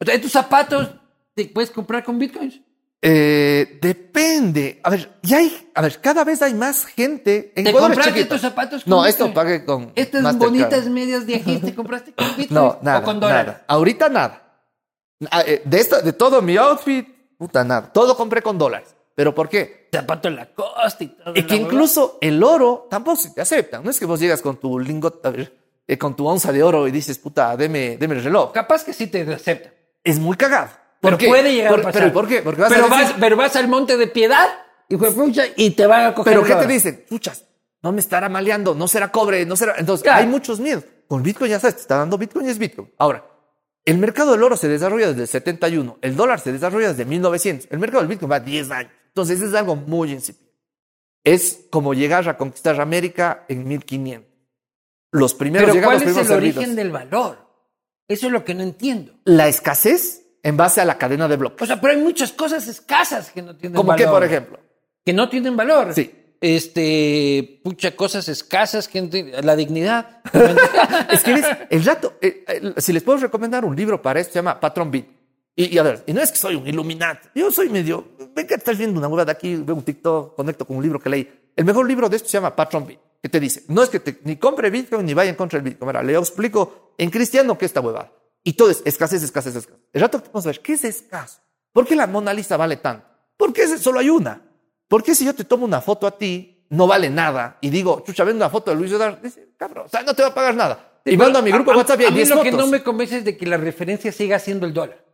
O 0.01 0.05
sea, 0.05 0.19
tus 0.19 0.31
zapatos 0.31 0.89
te 1.33 1.45
puedes 1.45 1.71
comprar 1.71 2.03
con 2.03 2.19
Bitcoins. 2.19 2.59
Eh, 3.03 3.79
depende. 3.81 4.79
A 4.83 4.89
ver, 4.91 5.11
ya 5.23 5.37
hay, 5.37 5.71
a 5.73 5.81
ver, 5.81 5.99
cada 6.01 6.23
vez 6.23 6.41
hay 6.43 6.53
más 6.53 6.85
gente 6.85 7.51
en 7.55 7.63
¿Te 7.63 7.69
Ecuador 7.71 7.91
compraste 7.93 8.25
tus 8.25 8.41
zapatos 8.41 8.83
con 8.83 8.91
No, 8.91 9.05
esto 9.05 9.33
pagué 9.33 9.65
con 9.65 9.91
Estas 9.95 10.21
Mastercard. 10.21 10.49
bonitas 10.51 10.85
medias 10.87 11.25
de 11.25 11.39
te 11.39 11.73
compraste 11.73 12.13
con 12.13 12.27
Bitcoin 12.37 12.49
No, 12.53 12.77
nada, 12.83 12.99
o 12.99 13.03
con 13.03 13.19
dólares. 13.19 13.45
nada. 13.53 13.65
Ahorita 13.67 14.09
nada. 14.09 14.43
Ah, 15.31 15.43
eh, 15.45 15.61
De 15.65 15.79
esto, 15.79 15.99
de 16.01 16.13
todo 16.13 16.41
mi 16.43 16.57
outfit, 16.57 17.07
puta 17.37 17.63
nada. 17.63 17.91
Todo 17.91 18.15
compré 18.15 18.41
con 18.43 18.57
dólares. 18.57 18.95
¿Pero 19.15 19.33
por 19.35 19.49
qué? 19.49 19.89
Zapato 19.91 20.27
en 20.27 20.35
la 20.35 20.45
costa 20.53 21.03
y 21.03 21.07
todo. 21.07 21.33
Y 21.35 21.43
que 21.45 21.55
incluso 21.55 22.17
el 22.21 22.41
oro 22.43 22.87
tampoco 22.89 23.17
se 23.17 23.31
te 23.31 23.41
aceptan. 23.41 23.83
No 23.83 23.89
es 23.89 23.99
que 23.99 24.05
vos 24.05 24.19
llegas 24.19 24.41
con 24.41 24.57
tu 24.57 24.79
lingot, 24.79 25.25
a 25.25 25.31
ver, 25.31 25.57
eh, 25.87 25.97
con 25.97 26.15
tu 26.15 26.25
onza 26.27 26.51
de 26.51 26.63
oro 26.63 26.87
y 26.87 26.91
dices, 26.91 27.17
puta, 27.19 27.57
deme, 27.57 27.97
deme 27.97 28.15
el 28.15 28.23
reloj. 28.23 28.51
Capaz 28.51 28.83
que 28.85 28.93
sí 28.93 29.07
te 29.07 29.21
aceptan. 29.33 29.73
Es 30.03 30.17
muy 30.19 30.37
cagado. 30.37 30.69
Pero 31.01 31.17
puede 31.17 31.53
llegar 31.53 31.73
a 31.73 31.81
pasar. 31.81 32.01
¿Pero 32.03 32.13
por 32.13 32.27
qué? 32.27 32.41
Porque 32.41 32.61
vas 32.61 32.71
pero, 32.71 32.85
a 32.85 32.89
decir, 32.89 33.05
vas, 33.05 33.15
pero 33.19 33.35
vas 33.35 33.55
al 33.55 33.67
monte 33.67 33.97
de 33.97 34.07
piedad 34.07 34.47
y, 34.87 34.95
fue 34.97 35.11
pucha, 35.11 35.43
y 35.55 35.71
te 35.71 35.85
van 35.87 36.05
a 36.05 36.13
coger. 36.13 36.33
¿Pero 36.33 36.45
qué 36.45 36.55
te 36.55 36.67
dicen? 36.71 37.05
Puchas, 37.09 37.45
no 37.81 37.91
me 37.91 37.99
estará 37.99 38.29
maleando, 38.29 38.75
no 38.75 38.87
será 38.87 39.11
cobre, 39.11 39.45
no 39.45 39.55
será. 39.55 39.75
Entonces, 39.77 40.03
Claro. 40.03 40.19
hay 40.21 40.27
muchos 40.27 40.59
miedos. 40.59 40.83
Con 41.07 41.23
Bitcoin 41.23 41.49
ya 41.51 41.59
sabes, 41.59 41.75
te 41.77 41.81
está 41.81 41.97
dando 41.97 42.17
Bitcoin 42.17 42.45
y 42.47 42.51
es 42.51 42.57
Bitcoin. 42.59 42.91
Ahora, 42.97 43.25
el 43.83 43.97
mercado 43.97 44.31
del 44.33 44.43
oro 44.43 44.55
se 44.55 44.67
desarrolla 44.67 45.07
desde 45.07 45.23
el 45.23 45.27
71, 45.27 45.97
el 46.01 46.15
dólar 46.15 46.39
se 46.39 46.51
desarrolla 46.51 46.89
desde 46.89 47.05
1900, 47.05 47.67
el 47.71 47.79
mercado 47.79 48.01
del 48.01 48.07
Bitcoin 48.09 48.31
va 48.31 48.35
a 48.35 48.39
10 48.39 48.69
años. 48.71 48.91
Entonces, 49.07 49.41
es 49.41 49.53
algo 49.55 49.75
muy 49.75 50.11
incipiente. 50.11 50.53
Es 51.23 51.65
como 51.69 51.93
llegar 51.93 52.27
a 52.29 52.37
conquistar 52.37 52.79
América 52.79 53.45
en 53.47 53.67
1500. 53.67 54.29
Los 55.11 55.33
primeros 55.33 55.71
Pero 55.71 55.83
¿cuál 55.83 55.97
es 55.97 56.03
el 56.03 56.07
primeros 56.13 56.31
origen 56.31 56.53
servidos. 56.53 56.75
del 56.77 56.91
valor? 56.91 57.37
Eso 58.07 58.27
es 58.27 58.31
lo 58.33 58.45
que 58.45 58.53
no 58.53 58.63
entiendo. 58.63 59.13
La 59.25 59.47
escasez 59.47 60.20
en 60.43 60.57
base 60.57 60.81
a 60.81 60.85
la 60.85 60.97
cadena 60.97 61.27
de 61.27 61.37
bloques. 61.37 61.61
O 61.61 61.65
sea, 61.65 61.79
pero 61.79 61.93
hay 61.93 61.99
muchas 62.01 62.31
cosas 62.31 62.67
escasas 62.67 63.31
que 63.31 63.41
no 63.41 63.55
tienen 63.55 63.75
Como 63.75 63.89
valor. 63.89 64.05
que, 64.05 64.11
por 64.11 64.23
ejemplo, 64.23 64.59
Que 65.05 65.13
no 65.13 65.29
tienen 65.29 65.55
valor. 65.57 65.93
Sí. 65.93 66.11
Este, 66.39 67.59
pucha, 67.63 67.95
cosas 67.95 68.27
escasas 68.27 68.87
que 68.87 69.01
tienen- 69.03 69.45
la 69.45 69.55
dignidad. 69.55 70.21
Es 71.11 71.23
que 71.23 71.41
el 71.69 71.83
rato, 71.85 72.13
eh, 72.21 72.43
eh, 72.47 72.73
si 72.77 72.93
les 72.93 73.03
puedo 73.03 73.17
recomendar 73.19 73.63
un 73.65 73.75
libro 73.75 74.01
para 74.01 74.19
esto, 74.19 74.33
se 74.33 74.39
llama 74.39 74.59
Patron 74.59 74.89
Beat. 74.91 75.05
Y, 75.55 75.75
y 75.75 75.77
a 75.77 75.83
ver, 75.83 76.03
y 76.07 76.13
no 76.13 76.21
es 76.21 76.31
que 76.31 76.37
soy 76.37 76.55
un 76.55 76.65
iluminati, 76.67 77.27
yo 77.35 77.51
soy 77.51 77.69
medio, 77.69 78.07
ven 78.33 78.47
que 78.47 78.53
estás 78.55 78.77
viendo 78.77 78.97
una 78.99 79.07
hueá 79.09 79.25
de 79.25 79.31
aquí, 79.33 79.55
veo 79.57 79.75
un 79.75 79.83
TikTok, 79.83 80.35
conecto 80.35 80.65
con 80.65 80.77
un 80.77 80.83
libro 80.83 80.99
que 80.99 81.09
leí. 81.09 81.29
El 81.55 81.65
mejor 81.65 81.85
libro 81.87 82.07
de 82.07 82.15
esto 82.15 82.29
se 82.29 82.37
llama 82.37 82.55
Patron 82.55 82.87
Beat, 82.87 82.99
que 83.21 83.27
te 83.29 83.39
dice, 83.39 83.63
no 83.67 83.83
es 83.83 83.89
que 83.89 83.99
te, 83.99 84.19
ni 84.23 84.37
compre 84.37 84.69
Bitcoin 84.69 85.05
ni 85.05 85.13
vaya 85.13 85.29
en 85.29 85.35
contra 85.35 85.59
del 85.59 85.69
Bitcoin. 85.69 85.87
Mira, 85.87 86.01
le 86.03 86.15
explico 86.17 86.93
en 86.97 87.09
cristiano 87.09 87.57
qué 87.57 87.65
es 87.65 87.69
esta 87.69 87.81
huevada. 87.81 88.11
Y 88.43 88.53
todo 88.53 88.69
es 88.71 88.81
escasez, 88.85 89.23
escasez, 89.23 89.55
escasez. 89.55 89.81
El 89.93 90.01
rato 90.01 90.21
vamos 90.27 90.45
a 90.45 90.49
ver, 90.49 90.59
¿qué 90.61 90.73
es 90.73 90.83
escaso? 90.83 91.39
¿Por 91.71 91.85
qué 91.87 91.95
la 91.95 92.07
Mona 92.07 92.33
Lisa 92.33 92.57
vale 92.57 92.77
tanto? 92.77 93.05
¿Por 93.37 93.53
qué 93.53 93.67
solo 93.77 93.99
hay 93.99 94.09
una? 94.09 94.41
¿Por 94.87 95.03
qué 95.03 95.15
si 95.15 95.25
yo 95.25 95.33
te 95.33 95.43
tomo 95.43 95.65
una 95.65 95.81
foto 95.81 96.05
a 96.05 96.17
ti, 96.17 96.65
no 96.69 96.87
vale 96.87 97.09
nada? 97.09 97.57
Y 97.61 97.69
digo, 97.69 98.03
chucha, 98.05 98.23
ven 98.23 98.35
una 98.35 98.49
foto 98.49 98.71
de 98.71 98.77
Luis 98.77 98.91
Eduardo, 98.91 99.19
dice, 99.21 99.53
cabrón, 99.57 99.85
o 99.85 99.89
sea, 99.89 100.03
no 100.03 100.13
te 100.13 100.21
va 100.21 100.29
a 100.29 100.33
pagar 100.33 100.55
nada. 100.55 100.99
Y 101.05 101.17
mando 101.17 101.39
a 101.39 101.41
mi 101.41 101.51
grupo 101.51 101.71
de 101.71 101.77
WhatsApp 101.77 102.01
y 102.01 102.03
hay 102.03 102.09
a 102.09 102.11
mí 102.11 102.17
10 102.17 102.29
lo 102.29 102.35
fotos. 102.37 102.51
que 102.51 102.57
no 102.57 102.67
me 102.67 102.83
convence 102.83 103.17
es 103.17 103.25
de 103.25 103.37
que 103.37 103.45
la 103.45 103.57
referencia 103.57 104.11
siga 104.11 104.37
siendo 104.39 104.65
el 104.65 104.73
dólar. 104.73 105.05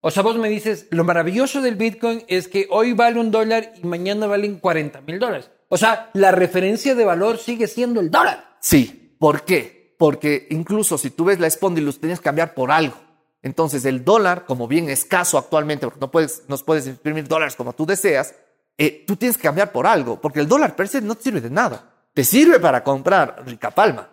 O 0.00 0.10
sea, 0.10 0.22
vos 0.22 0.36
me 0.36 0.48
dices, 0.48 0.86
lo 0.90 1.04
maravilloso 1.04 1.60
del 1.60 1.76
Bitcoin 1.76 2.24
es 2.28 2.48
que 2.48 2.66
hoy 2.70 2.92
vale 2.92 3.18
un 3.18 3.30
dólar 3.30 3.72
y 3.76 3.86
mañana 3.86 4.26
valen 4.26 4.58
40 4.58 5.00
mil 5.02 5.18
dólares. 5.18 5.50
O 5.68 5.76
sea, 5.76 6.10
la 6.14 6.30
referencia 6.30 6.94
de 6.94 7.04
valor 7.04 7.38
sigue 7.38 7.66
siendo 7.66 8.00
el 8.00 8.10
dólar. 8.10 8.56
Sí. 8.60 9.14
¿Por 9.18 9.44
qué? 9.44 9.75
Porque 9.98 10.46
incluso 10.50 10.98
si 10.98 11.10
tú 11.10 11.24
ves 11.24 11.40
la 11.40 11.48
Spondylus, 11.48 12.00
tienes 12.00 12.20
que 12.20 12.24
cambiar 12.24 12.54
por 12.54 12.70
algo. 12.70 12.96
Entonces, 13.42 13.84
el 13.84 14.04
dólar, 14.04 14.44
como 14.44 14.66
bien 14.66 14.90
escaso 14.90 15.38
actualmente, 15.38 15.86
porque 15.86 16.00
no 16.00 16.10
puedes, 16.10 16.42
no 16.48 16.56
puedes 16.58 16.86
imprimir 16.86 17.28
dólares 17.28 17.54
como 17.54 17.72
tú 17.72 17.86
deseas, 17.86 18.34
eh, 18.76 19.04
tú 19.06 19.16
tienes 19.16 19.36
que 19.36 19.44
cambiar 19.44 19.72
por 19.72 19.86
algo, 19.86 20.20
porque 20.20 20.40
el 20.40 20.48
dólar 20.48 20.74
per 20.74 20.88
se 20.88 21.00
no 21.00 21.14
te 21.14 21.22
sirve 21.22 21.40
de 21.40 21.50
nada. 21.50 21.92
Te 22.12 22.24
sirve 22.24 22.58
para 22.58 22.82
comprar 22.82 23.42
rica 23.46 23.70
palma, 23.70 24.08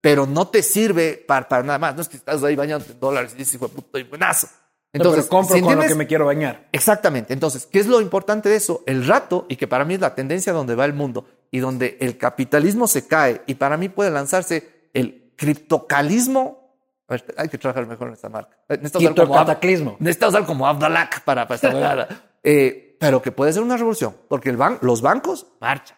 pero 0.00 0.26
no 0.26 0.48
te 0.48 0.62
sirve 0.62 1.22
para, 1.26 1.48
para 1.48 1.62
nada 1.62 1.78
más. 1.78 1.94
No 1.94 2.02
es 2.02 2.08
que 2.08 2.16
estás 2.16 2.42
ahí 2.42 2.56
bañando 2.56 2.84
en 2.90 2.98
dólares 2.98 3.32
y 3.34 3.38
dices, 3.38 3.54
hijo 3.54 3.68
de 3.68 3.74
puta, 3.74 3.98
y 3.98 4.02
buenazo. 4.02 4.48
Entonces, 4.92 5.26
compro 5.26 5.56
si 5.56 5.62
con 5.62 5.76
lo 5.76 5.82
que 5.82 5.94
me 5.94 6.06
quiero 6.06 6.24
bañar. 6.24 6.68
Exactamente. 6.72 7.32
Entonces, 7.32 7.66
¿qué 7.66 7.80
es 7.80 7.86
lo 7.86 8.00
importante 8.00 8.48
de 8.48 8.56
eso? 8.56 8.82
El 8.86 9.06
rato, 9.06 9.44
y 9.48 9.56
que 9.56 9.66
para 9.66 9.84
mí 9.84 9.94
es 9.94 10.00
la 10.00 10.14
tendencia 10.14 10.52
donde 10.52 10.74
va 10.74 10.84
el 10.84 10.92
mundo 10.94 11.26
y 11.50 11.58
donde 11.58 11.96
el 12.00 12.16
capitalismo 12.16 12.86
se 12.86 13.06
cae, 13.06 13.42
y 13.46 13.54
para 13.54 13.76
mí 13.76 13.88
puede 13.88 14.10
lanzarse 14.10 14.73
el 14.94 15.32
criptocalismo. 15.36 16.78
A 17.06 17.14
ver, 17.14 17.34
hay 17.36 17.48
que 17.48 17.58
trabajar 17.58 17.86
mejor 17.86 18.08
en 18.08 18.14
esta 18.14 18.30
marca. 18.30 18.56
Eh, 18.68 18.78
Necesitamos 18.78 19.02
usar 19.02 19.14
como, 19.14 19.26
Criptocataclismo. 19.26 19.96
usar 20.00 20.46
Abdalak 20.66 21.24
para, 21.24 21.46
para 21.46 21.56
esta. 21.56 22.08
Eh, 22.46 22.96
pero 23.00 23.22
que 23.22 23.32
puede 23.32 23.54
ser 23.54 23.62
una 23.62 23.78
revolución, 23.78 24.14
porque 24.28 24.50
el 24.50 24.58
ban 24.58 24.78
los 24.82 25.00
bancos 25.00 25.46
marchan, 25.62 25.96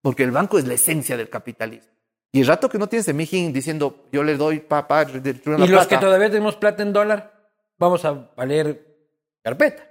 porque 0.00 0.22
el 0.22 0.30
banco 0.30 0.56
es 0.56 0.64
la 0.64 0.74
esencia 0.74 1.16
del 1.16 1.28
capitalismo. 1.28 1.92
Y 2.30 2.42
el 2.42 2.46
rato 2.46 2.68
que 2.68 2.78
no 2.78 2.88
tienes 2.88 3.12
Mijín 3.12 3.52
diciendo, 3.52 4.06
yo 4.12 4.22
le 4.22 4.36
doy 4.36 4.60
papá, 4.60 5.04
Y 5.04 5.66
los 5.66 5.86
que 5.88 5.98
todavía 5.98 6.30
tenemos 6.30 6.54
plata 6.54 6.84
en 6.84 6.92
dólar, 6.92 7.50
vamos 7.78 8.04
a 8.04 8.30
valer 8.36 9.08
carpeta. 9.42 9.88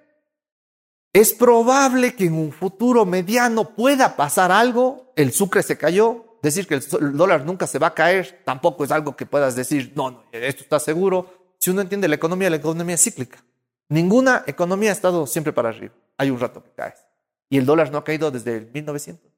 Es 1.13 1.33
probable 1.33 2.15
que 2.15 2.25
en 2.25 2.33
un 2.33 2.51
futuro 2.51 3.05
mediano 3.05 3.75
pueda 3.75 4.15
pasar 4.15 4.51
algo. 4.51 5.13
El 5.15 5.31
sucre 5.31 5.63
se 5.63 5.77
cayó. 5.77 6.26
Decir 6.41 6.67
que 6.67 6.75
el, 6.75 7.17
dólar 7.17 7.45
nunca 7.45 7.65
se 7.67 7.79
va 7.79 7.87
a 7.87 7.93
caer 7.93 8.41
tampoco 8.45 8.83
es 8.83 8.91
algo 8.91 9.15
que 9.15 9.25
puedas 9.25 9.55
decir, 9.55 9.93
no, 9.95 10.11
no, 10.11 10.23
esto 10.31 10.63
está 10.63 10.79
seguro. 10.79 11.53
Si 11.57 11.71
uno 11.71 11.81
entiende 11.81 12.07
la 12.07 12.15
economía, 12.15 12.49
la 12.49 12.57
economía 12.57 12.95
es 12.95 13.03
cíclica. 13.03 13.43
Ninguna 13.89 14.43
economía 14.45 14.89
ha 14.89 14.93
estado 14.93 15.25
siempre 15.25 15.53
para 15.53 15.69
arriba. 15.69 15.93
Hay 16.17 16.29
un 16.29 16.39
rato 16.39 16.63
que 16.63 16.71
caes. 16.71 17.05
Y 17.49 17.57
el 17.57 17.65
dólar 17.65 17.91
no 17.91 17.97
ha 17.97 18.03
caído 18.03 18.29
desde 18.29 18.57
el 18.57 18.71
1900. 18.71 19.31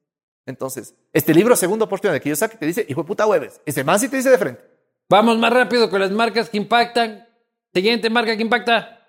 Entonces, 0.46 0.96
este 1.14 1.34
libro, 1.34 1.56
segunda 1.56 1.86
oportunidad 1.86 2.14
de 2.14 2.22
Kiyosaki, 2.22 2.58
te 2.58 2.66
dice, 2.66 2.86
hijo 2.90 3.04
de 3.04 3.08
puta 3.08 3.28
hueves. 3.28 3.62
Ese 3.66 3.84
más 3.84 4.02
sí 4.02 4.10
te 4.10 4.18
dice 4.18 4.32
de 4.32 4.38
frente. 4.38 4.62
Vamos 5.08 5.38
más 5.38 5.54
rápido 5.54 5.90
con 5.90 6.02
las 6.02 6.12
marcas 6.12 6.50
que 6.50 6.58
impactan. 6.58 7.28
Siguiente 7.74 8.10
marca 8.10 8.36
que 8.36 8.42
impacta. 8.42 9.08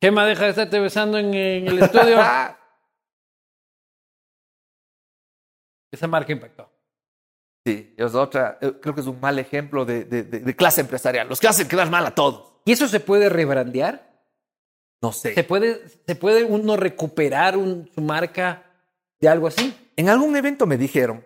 Gema, 0.00 0.26
deja 0.26 0.44
de 0.44 0.50
estarte 0.50 0.80
besando 0.80 1.18
en, 1.18 1.34
en 1.34 1.68
el 1.68 1.82
estudio. 1.82 2.18
Esa 5.92 6.08
marca 6.08 6.32
impactó. 6.32 6.68
Sí, 7.64 7.94
es 7.96 8.14
otra, 8.14 8.58
eh, 8.60 8.72
creo 8.80 8.94
que 8.94 9.02
es 9.02 9.06
un 9.06 9.20
mal 9.20 9.38
ejemplo 9.38 9.84
de, 9.84 10.04
de- 10.04 10.24
de- 10.24 10.40
de 10.40 10.56
clase 10.56 10.80
empresarial. 10.80 11.28
Los 11.28 11.38
que 11.38 11.46
hacen 11.46 11.68
quedar 11.68 11.88
mal 11.90 12.04
a 12.06 12.14
todos. 12.14 12.54
¿Y 12.64 12.72
eso 12.72 12.88
se 12.88 12.98
puede 12.98 13.28
rebrandear? 13.28 14.10
No 15.00 15.12
sé. 15.12 15.34
¿Se 15.34 15.44
puede, 15.44 15.80
¿Se 16.06 16.16
puede 16.16 16.42
uno 16.44 16.76
recuperar 16.76 17.56
un- 17.56 17.88
su 17.94 18.00
marca 18.00 18.64
de 19.20 19.28
algo 19.28 19.46
así? 19.46 19.76
En 19.96 20.08
algún 20.08 20.34
evento 20.36 20.66
me 20.66 20.76
dijeron 20.76 21.24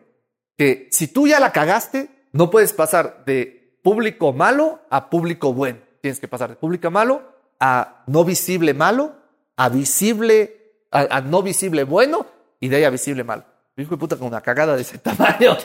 que 0.59 0.89
si 0.91 1.09
tú 1.09 1.27
ya 1.27 1.41
la 1.41 1.53
cagaste, 1.53 2.11
no 2.33 2.51
puedes 2.51 2.73
pasar 2.75 3.25
de 3.25 3.79
público 3.83 4.33
malo 4.33 4.81
a 4.91 5.09
público 5.09 5.55
bueno. 5.55 5.79
Tienes 6.03 6.21
que 6.21 6.29
pasar 6.29 6.51
de 6.51 6.57
público 6.57 6.91
malo 6.91 7.23
a 7.61 8.03
no 8.09 8.25
visible 8.25 8.75
malo, 8.75 9.15
a 9.57 9.69
visible, 9.71 10.85
a, 10.91 11.17
a 11.17 11.21
no 11.23 11.43
visible 11.43 11.85
bueno 11.85 12.27
y 12.61 12.69
de 12.69 12.77
ahí 12.77 12.85
a 12.85 12.91
visible 12.91 13.25
malo. 13.25 13.45
Hijo 13.77 13.91
de 13.91 13.97
puta 13.99 14.17
con 14.17 14.29
una 14.29 14.41
cagada 14.41 14.75
de 14.77 14.83
ese 14.83 14.99
tamaño. 14.99 15.57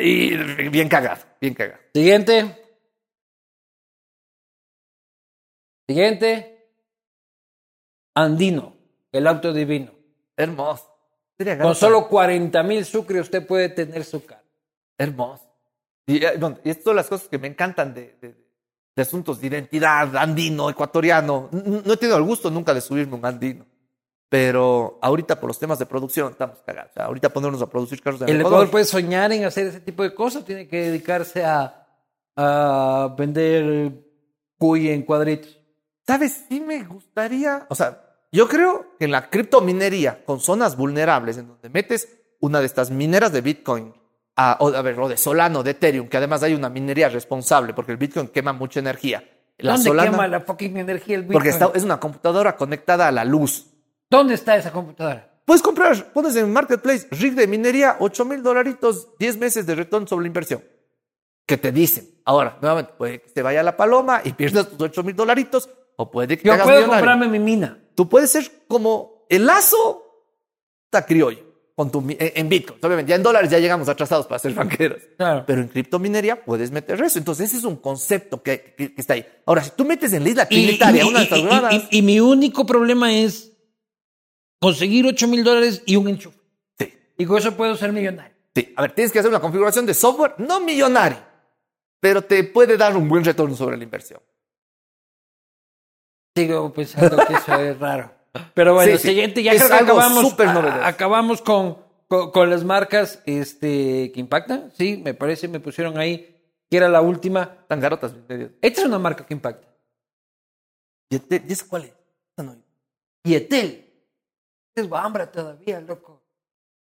y 0.00 0.34
bien 0.68 0.88
cagado, 0.88 1.22
bien 1.40 1.54
cagado. 1.54 1.80
Siguiente. 1.94 2.60
Siguiente. 5.88 6.50
Andino, 8.14 8.76
el 9.12 9.26
auto 9.26 9.52
divino. 9.52 9.92
Hermoso. 10.36 10.90
Con 11.60 11.74
solo 11.74 12.08
40 12.08 12.62
mil 12.62 12.84
sucre 12.84 13.20
usted 13.20 13.46
puede 13.46 13.68
tener 13.70 14.04
su 14.04 14.24
carro. 14.24 14.44
Hermoso. 14.96 15.44
Y, 16.06 16.24
eh, 16.24 16.36
bueno, 16.38 16.58
y 16.64 16.70
estas 16.70 16.84
son 16.84 16.96
las 16.96 17.08
cosas 17.08 17.28
que 17.28 17.38
me 17.38 17.48
encantan 17.48 17.92
de, 17.92 18.16
de- 18.20 18.44
de 18.96 19.02
asuntos 19.02 19.40
de 19.40 19.48
identidad 19.48 20.16
andino, 20.16 20.70
ecuatoriano. 20.70 21.48
No 21.50 21.92
he 21.92 21.96
tenido 21.96 22.16
el 22.16 22.22
gusto 22.22 22.48
nunca 22.48 22.72
de 22.72 22.80
subirme 22.80 23.16
un 23.16 23.26
andino. 23.26 23.66
Pero 24.36 24.98
ahorita 25.00 25.38
por 25.38 25.46
los 25.48 25.60
temas 25.60 25.78
de 25.78 25.86
producción 25.86 26.32
estamos 26.32 26.58
cagados. 26.66 26.90
O 26.90 26.94
sea, 26.94 27.04
ahorita 27.04 27.28
ponernos 27.32 27.62
a 27.62 27.68
producir 27.70 28.02
carros 28.02 28.20
en 28.22 28.28
El 28.30 28.36
Ecuador. 28.40 28.48
Ecuador 28.64 28.70
puede 28.72 28.84
soñar 28.84 29.30
en 29.30 29.44
hacer 29.44 29.68
ese 29.68 29.78
tipo 29.80 30.02
de 30.02 30.12
cosas, 30.12 30.44
tiene 30.44 30.66
que 30.66 30.86
dedicarse 30.90 31.44
a, 31.44 31.86
a 32.34 33.14
vender 33.16 33.92
cuy 34.58 34.88
en 34.88 35.02
cuadritos. 35.02 35.56
¿Sabes? 36.04 36.46
Sí 36.48 36.60
me 36.60 36.82
gustaría. 36.82 37.64
O 37.68 37.76
sea, 37.76 38.02
yo 38.32 38.48
creo 38.48 38.96
que 38.98 39.04
en 39.04 39.12
la 39.12 39.30
criptominería, 39.30 40.24
con 40.24 40.40
zonas 40.40 40.76
vulnerables, 40.76 41.38
en 41.38 41.46
donde 41.46 41.68
metes 41.70 42.08
una 42.40 42.58
de 42.58 42.66
estas 42.66 42.90
mineras 42.90 43.32
de 43.32 43.40
Bitcoin, 43.40 43.94
a, 44.36 44.56
o, 44.58 44.68
a 44.74 44.82
ver, 44.82 44.98
o 44.98 45.08
de 45.08 45.16
Solano, 45.16 45.62
de 45.62 45.70
Ethereum, 45.70 46.08
que 46.08 46.16
además 46.16 46.42
hay 46.42 46.54
una 46.54 46.68
minería 46.68 47.08
responsable, 47.08 47.72
porque 47.72 47.92
el 47.92 47.98
Bitcoin 47.98 48.26
quema 48.26 48.52
mucha 48.52 48.80
energía. 48.80 49.22
La 49.58 49.74
¿Dónde 49.74 49.90
Solana, 49.90 50.10
quema 50.10 50.26
la 50.26 50.40
fucking 50.40 50.76
energía 50.76 51.14
el 51.14 51.22
Bitcoin? 51.22 51.34
porque 51.34 51.50
está- 51.50 51.70
es 51.72 51.84
una 51.84 52.00
computadora 52.00 52.56
conectada 52.56 53.06
a 53.06 53.12
la 53.12 53.24
luz. 53.24 53.70
¿Dónde 54.10 54.34
está 54.34 54.56
esa 54.56 54.72
computadora? 54.72 55.30
Puedes 55.44 55.62
comprar, 55.62 56.12
pones 56.12 56.36
en 56.36 56.50
Marketplace, 56.52 57.06
rig 57.10 57.34
de 57.34 57.46
minería, 57.46 57.96
8 58.00 58.24
mil 58.24 58.42
dolaritos, 58.42 59.08
10 59.18 59.36
meses 59.36 59.66
de 59.66 59.74
retorno 59.74 60.06
sobre 60.06 60.22
la 60.24 60.28
inversión. 60.28 60.64
¿Qué 61.46 61.58
te 61.58 61.70
dicen? 61.72 62.08
Ahora, 62.24 62.56
nuevamente, 62.62 62.92
puede 62.96 63.20
que 63.20 63.28
te 63.30 63.42
vaya 63.42 63.62
la 63.62 63.76
paloma 63.76 64.22
y 64.24 64.32
pierdas 64.32 64.68
tus 64.70 64.80
8 64.80 65.02
mil 65.02 65.14
dolaritos, 65.14 65.68
o 65.96 66.10
puede 66.10 66.36
que 66.38 66.42
te 66.44 66.48
Yo 66.48 66.54
hagas 66.54 66.64
puedo 66.64 66.78
millonario. 66.78 67.04
comprarme 67.06 67.38
mi 67.38 67.44
mina. 67.44 67.78
Tú 67.94 68.08
puedes 68.08 68.30
ser 68.30 68.50
como 68.66 69.26
el 69.28 69.44
lazo 69.44 70.02
está 70.86 71.04
criollo 71.04 71.42
con 71.76 71.90
tu, 71.92 72.02
en 72.08 72.48
Bitcoin. 72.48 72.78
Obviamente, 72.82 73.10
ya 73.10 73.16
en 73.16 73.22
dólares 73.22 73.50
ya 73.50 73.58
llegamos 73.58 73.88
atrasados 73.90 74.26
para 74.26 74.38
ser 74.38 74.54
banqueros. 74.54 75.02
Claro. 75.18 75.44
Pero 75.46 75.60
en 75.60 75.68
criptominería 75.68 76.42
puedes 76.42 76.70
meter 76.70 77.02
eso. 77.02 77.18
Entonces, 77.18 77.50
ese 77.50 77.58
es 77.58 77.64
un 77.64 77.76
concepto 77.76 78.42
que, 78.42 78.74
que- 78.76 78.94
que 78.94 79.00
está 79.00 79.14
ahí. 79.14 79.26
Ahora, 79.44 79.62
si 79.62 79.70
tú 79.72 79.84
metes 79.84 80.12
en 80.14 80.22
la 80.24 80.30
isla 80.30 80.46
trinitaria 80.48 81.04
una 81.06 81.18
de 81.18 81.24
estas 81.24 81.90
y- 81.90 81.98
y 81.98 82.02
mi 82.02 82.18
único 82.20 82.64
problema 82.64 83.12
es 83.12 83.50
conseguir 84.64 85.06
8 85.06 85.28
mil 85.28 85.44
dólares 85.44 85.82
y 85.86 85.96
un 85.96 86.08
enchufe. 86.08 86.38
sí, 86.78 86.92
Y 87.18 87.26
con 87.26 87.38
eso 87.38 87.54
puedo 87.56 87.76
ser 87.76 87.92
millonario. 87.92 88.34
sí. 88.54 88.72
A 88.76 88.82
ver, 88.82 88.92
tienes 88.92 89.12
que 89.12 89.18
hacer 89.18 89.30
una 89.30 89.40
configuración 89.40 89.84
de 89.86 89.94
software 89.94 90.34
no 90.38 90.60
millonario, 90.60 91.18
pero 92.00 92.22
te 92.22 92.42
puede 92.44 92.76
dar 92.76 92.96
un 92.96 93.08
buen 93.08 93.24
retorno 93.24 93.54
sobre 93.56 93.76
la 93.76 93.84
inversión. 93.84 94.20
Sigo 96.36 96.72
pensando 96.72 97.16
que 97.26 97.34
eso 97.34 97.54
es 97.60 97.78
raro. 97.78 98.12
Pero 98.54 98.74
bueno, 98.74 98.92
Sí, 98.92 98.98
sí. 98.98 99.08
siguiente, 99.08 99.42
ya 99.42 99.52
creo 99.54 99.68
que 99.68 99.74
acabamos, 99.74 100.40
a- 100.40 100.86
acabamos 100.88 101.40
con, 101.42 101.78
con, 102.08 102.32
con 102.32 102.50
las 102.50 102.64
marcas 102.64 103.22
este, 103.26 104.10
que 104.12 104.18
impactan. 104.20 104.72
Sí, 104.76 105.00
me 105.04 105.14
parece, 105.14 105.46
me 105.46 105.60
pusieron 105.60 105.96
ahí 105.98 106.34
que 106.68 106.76
era 106.76 106.88
la 106.88 107.00
última. 107.00 107.64
Tan 107.68 107.78
garotas. 107.78 108.12
Esta 108.60 108.80
es 108.80 108.86
una 108.86 108.98
marca 108.98 109.24
que 109.24 109.34
impacta. 109.34 109.68
¿Y 111.10 111.16
y 111.16 111.52
ese 111.52 111.68
cuál 111.68 111.84
es? 111.84 111.90
Esta 112.30 112.42
no. 112.42 112.56
Y 113.22 113.34
Etel. 114.74 114.84
Es 114.84 114.88
Bambra 114.88 115.30
todavía, 115.30 115.80
loco. 115.80 116.22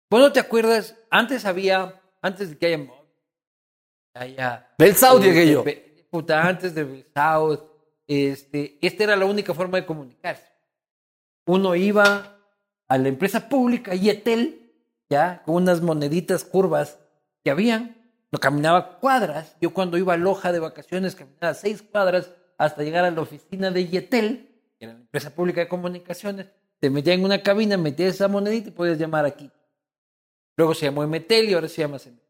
¿Vos 0.09 0.19
no 0.21 0.31
te 0.31 0.39
acuerdas? 0.39 0.95
Antes 1.09 1.45
había, 1.45 2.01
antes 2.21 2.49
de 2.51 2.57
que 2.57 2.65
haya 2.67 2.91
haya... 4.13 4.73
Belsau 4.77 5.19
eh, 5.19 5.23
llegué 5.23 5.51
yo. 5.51 5.63
be- 5.63 6.07
Puta, 6.09 6.47
antes 6.47 6.73
de 6.73 6.83
Belsau, 6.85 7.69
este, 8.07 8.77
esta 8.81 9.03
era 9.03 9.15
la 9.17 9.25
única 9.25 9.53
forma 9.53 9.77
de 9.77 9.85
comunicarse. 9.85 10.47
Uno 11.45 11.75
iba 11.75 12.37
a 12.87 12.97
la 12.97 13.09
empresa 13.09 13.49
pública 13.49 13.93
y 13.95 14.09
Etel, 14.09 14.71
ya, 15.09 15.43
con 15.43 15.55
unas 15.55 15.81
moneditas 15.81 16.45
curvas 16.45 16.97
que 17.43 17.51
habían, 17.51 17.97
lo 18.31 18.39
caminaba 18.39 18.99
cuadras. 18.99 19.57
Yo 19.59 19.73
cuando 19.73 19.97
iba 19.97 20.13
a 20.13 20.17
Loja 20.17 20.51
de 20.53 20.59
vacaciones 20.59 21.15
caminaba 21.15 21.53
seis 21.53 21.81
cuadras 21.81 22.31
hasta 22.57 22.83
llegar 22.83 23.03
a 23.03 23.11
la 23.11 23.21
oficina 23.21 23.69
de 23.71 23.87
Yetel, 23.87 24.63
que 24.79 24.85
era 24.85 24.93
la 24.93 24.99
empresa 25.01 25.31
pública 25.31 25.59
de 25.61 25.67
comunicaciones. 25.67 26.47
Te 26.79 26.89
metías 26.89 27.15
en 27.17 27.23
una 27.25 27.41
cabina, 27.41 27.77
metías 27.77 28.15
esa 28.15 28.27
monedita 28.27 28.69
y 28.69 28.71
podías 28.71 28.97
llamar 28.97 29.25
aquí. 29.25 29.49
Luego 30.57 30.73
se 30.73 30.85
llamó 30.85 31.05
Metel 31.07 31.49
y 31.49 31.53
ahora 31.53 31.67
se 31.67 31.81
llama 31.81 31.99
Cemetel. 31.99 32.25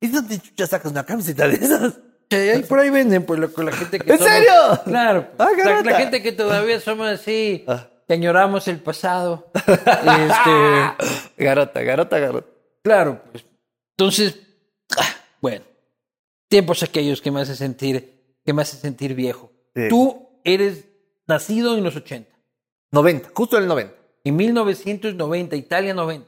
¿Y 0.00 0.08
dónde 0.08 0.38
chucha 0.38 0.66
sacas 0.66 0.90
una 0.92 1.04
camiseta 1.04 1.46
de 1.48 1.54
esas? 1.54 1.98
Ahí 2.30 2.62
por 2.68 2.78
ahí 2.78 2.90
venden, 2.90 3.24
pues, 3.24 3.38
loco, 3.40 3.62
la 3.62 3.72
gente 3.72 3.98
que 3.98 4.12
¿En 4.12 4.18
somos- 4.18 4.32
serio? 4.32 4.52
Claro. 4.84 5.28
pues, 5.36 5.48
Ah, 5.48 5.64
la, 5.64 5.82
la 5.82 5.96
gente 5.98 6.22
que 6.22 6.32
todavía 6.32 6.80
somos 6.80 7.06
así, 7.08 7.64
Ah. 7.68 7.88
que 8.06 8.14
añoramos 8.14 8.66
el 8.68 8.78
pasado. 8.80 9.50
este, 9.54 11.14
Garota, 11.44 11.82
garota, 11.82 12.18
garota. 12.18 12.46
claro, 12.82 13.22
pues. 13.30 13.44
Entonces, 13.96 14.38
ah, 14.98 15.06
bueno, 15.40 15.64
tiempos 16.48 16.82
aquellos 16.82 17.20
que 17.20 17.30
me 17.30 17.40
hacen 17.42 17.56
sentir, 17.56 18.38
que 18.44 18.52
me 18.52 18.62
hacen 18.62 18.80
sentir 18.80 19.14
viejo. 19.14 19.52
Sí. 19.74 19.88
Tú 19.88 20.40
eres 20.44 20.86
nacido 21.26 21.76
en 21.76 21.84
los 21.84 21.94
80, 21.96 22.30
90, 22.92 23.30
justo 23.34 23.56
en 23.56 23.62
el 23.64 23.68
90. 23.68 23.94
en 24.24 24.36
1990, 24.36 25.56
Italia 25.56 25.94
90. 25.94 26.26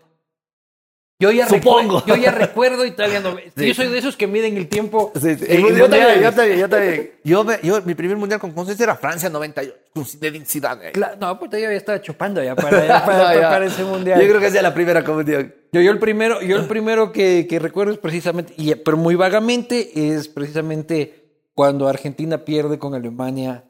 Yo 1.20 1.30
ya, 1.30 1.46
Supongo. 1.48 2.04
yo 2.04 2.16
ya 2.16 2.32
recuerdo 2.32 2.84
Italia 2.84 3.20
90. 3.22 3.52
Sí. 3.56 3.68
Yo 3.68 3.74
soy 3.74 3.88
de 3.88 3.98
esos 3.98 4.16
que 4.16 4.26
miden 4.26 4.56
el 4.56 4.68
tiempo. 4.68 5.12
Sí, 5.14 5.36
sí. 5.36 5.44
en 5.46 5.76
yo, 5.76 5.88
también, 5.88 6.20
yo 6.20 6.32
también, 6.32 6.58
yo 6.58 6.68
también. 6.68 7.12
Yo, 7.22 7.44
me- 7.44 7.58
yo- 7.62 7.80
mi 7.82 7.94
primer 7.94 8.16
mundial 8.16 8.40
con 8.40 8.50
conciencia 8.50 8.82
era 8.82 8.96
Francia 8.96 9.28
98, 9.30 9.72
con 9.94 10.04
Zinedine 10.04 10.44
Zidane. 10.44 10.92
Cla- 10.92 11.16
No, 11.20 11.38
puta, 11.38 11.58
yo 11.60 11.70
ya 11.70 11.76
estaba 11.76 12.00
chupando 12.00 12.42
ya 12.42 12.56
para, 12.56 12.84
ya 12.88 13.06
para, 13.06 13.34
No, 13.34 13.40
ya. 13.40 13.48
para 13.50 13.66
ese 13.66 13.84
mundial. 13.84 14.20
Yo 14.20 14.26
creo 14.28 14.40
que 14.40 14.50
sea 14.50 14.62
la 14.62 14.74
primera 14.74 15.04
comunión. 15.04 15.54
Yo, 15.70 15.80
yo 15.80 15.92
el 15.92 16.00
primero, 16.00 16.42
yo 16.42 16.56
el 16.56 16.66
primero 16.66 17.12
que, 17.12 17.46
que 17.48 17.58
recuerdo 17.60 17.92
es 17.92 17.98
precisamente, 17.98 18.52
y, 18.56 18.74
pero 18.74 18.96
muy 18.96 19.14
vagamente, 19.14 19.92
es 20.16 20.26
precisamente 20.28 21.28
cuando 21.54 21.86
Argentina 21.86 22.38
pierde 22.44 22.80
con 22.80 22.94
Alemania 22.94 23.62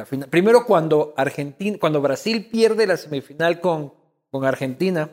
la 0.00 0.06
final. 0.06 0.28
Primero 0.28 0.64
cuando 0.64 1.14
Argentina, 1.16 1.76
cuando 1.78 2.00
Brasil 2.00 2.48
pierde 2.50 2.86
la 2.86 2.96
semifinal 2.96 3.60
con, 3.60 3.92
con 4.30 4.44
Argentina 4.44 5.10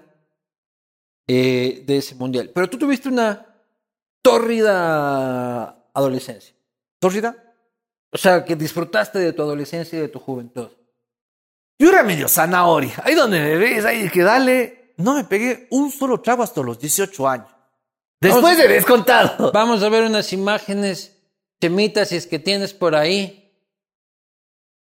eh, 1.27 1.83
de 1.85 1.97
ese 1.97 2.15
mundial. 2.15 2.51
Pero 2.53 2.69
tú 2.69 2.77
tuviste 2.77 3.09
una 3.09 3.45
tórrida 4.21 5.89
adolescencia. 5.93 6.55
¿Tórrida? 6.99 7.35
O 8.11 8.17
sea, 8.17 8.45
que 8.45 8.55
disfrutaste 8.55 9.19
de 9.19 9.33
tu 9.33 9.41
adolescencia 9.41 9.99
y 9.99 10.01
de 10.01 10.07
tu 10.07 10.19
juventud. 10.19 10.69
Yo 11.77 11.89
era 11.89 12.03
medio 12.03 12.27
zanahoria. 12.27 12.93
Ahí 13.03 13.13
donde 13.13 13.39
me 13.39 13.57
ves, 13.57 13.85
ahí 13.85 14.09
que 14.09 14.23
dale. 14.23 14.93
No 14.97 15.13
me 15.13 15.25
pegué 15.25 15.67
un 15.69 15.91
solo 15.91 16.21
trago 16.21 16.43
hasta 16.43 16.61
los 16.61 16.79
18 16.79 17.27
años. 17.27 17.49
Después 18.19 18.57
de 18.57 18.67
descontado. 18.67 19.51
Vamos 19.51 19.83
a 19.83 19.89
ver 19.89 20.03
unas 20.03 20.33
imágenes, 20.33 21.15
chemitas, 21.61 22.09
si 22.09 22.15
es 22.15 22.25
que 22.25 22.39
tienes 22.39 22.73
por 22.73 22.95
ahí. 22.95 23.46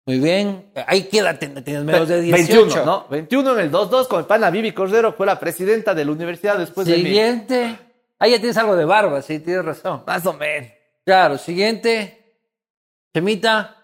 Muy 0.07 0.19
bien. 0.19 0.71
Ahí 0.87 1.03
quédate, 1.03 1.47
tienes 1.47 1.83
menos 1.83 2.07
de 2.07 2.21
18. 2.21 2.61
21, 2.63 2.85
¿no? 2.85 3.07
21 3.09 3.51
en 3.51 3.59
el 3.59 3.71
2-2 3.71 4.07
con 4.07 4.19
el 4.21 4.25
pana 4.25 4.49
Vivi 4.49 4.71
Cordero, 4.71 5.11
fue 5.11 5.25
la 5.25 5.37
presidenta 5.37 5.93
de 5.93 6.05
la 6.05 6.11
universidad 6.13 6.57
después 6.57 6.87
de 6.87 6.95
mí. 6.95 7.03
Siguiente. 7.03 7.77
Ahí 8.17 8.31
ya 8.31 8.37
tienes 8.37 8.55
algo 8.55 8.77
de 8.77 8.85
barba, 8.85 9.21
sí, 9.21 9.39
tienes 9.39 9.65
razón. 9.65 10.03
Más 10.07 10.25
o 10.25 10.31
menos. 10.31 10.71
Claro, 11.05 11.37
siguiente. 11.37 12.37
Chemita. 13.13 13.75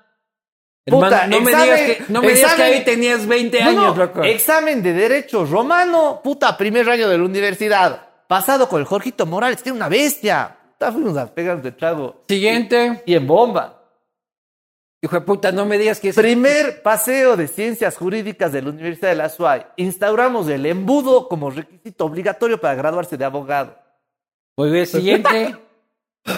Puta, 0.86 1.26
Hermano, 1.26 1.39
no 1.39 1.41
me 1.41 1.51
digas 1.51 1.82
que, 1.82 2.03
no 2.07 2.21
me 2.21 2.34
digas 2.34 2.53
que 2.55 2.63
ahí 2.63 2.84
tenías 2.86 3.28
20 3.28 3.61
No, 3.61 3.69
años, 3.69 3.97
loco. 3.97 4.24
Examen 4.24 4.82
de 4.82 4.93
Derecho 4.93 5.45
Romano, 5.45 6.21
puta, 6.24 6.57
primer 6.57 6.89
año 6.89 7.09
de 7.09 7.17
la 7.17 7.24
universidad. 7.26 8.01
Pasado 8.28 8.69
con 8.69 8.80
el 8.80 8.86
Jorgito 8.86 9.26
Morales, 9.26 9.59
era 9.65 9.74
una 9.74 9.89
bestia. 9.89 10.57
Puta, 10.71 10.91
fuimos 10.93 11.17
a 11.17 11.34
pegar 11.34 11.61
de 11.61 11.74
trago. 11.74 12.24
Siguiente. 12.30 13.03
Y 13.05 13.13
en 13.13 13.28
bomba. 13.28 13.82
Hijo 15.04 15.16
de 15.16 15.22
puta, 15.22 15.51
no 15.51 15.66
me 15.66 15.78
digas 15.78 15.99
que 15.99 16.10
es... 16.10 16.16
Primer 16.16 16.82
paseo 16.82 17.36
de 17.36 17.49
ciencias 17.49 17.97
jurídicas 17.97 18.54
de 18.54 18.62
la 18.62 18.70
Universidad 18.70 19.10
de 19.10 19.16
la 19.16 19.28
SUAY. 19.28 19.66
Instauramos 19.76 20.47
el 20.47 20.66
embudo 20.66 21.28
como 21.28 21.49
requisito 21.49 22.06
obligatorio 22.06 22.62
para 22.62 22.76
graduarse 22.76 23.18
de 23.18 23.26
abogado. 23.26 23.78
Muy 24.56 24.72
bien, 24.72 24.88
siguiente. 24.88 25.58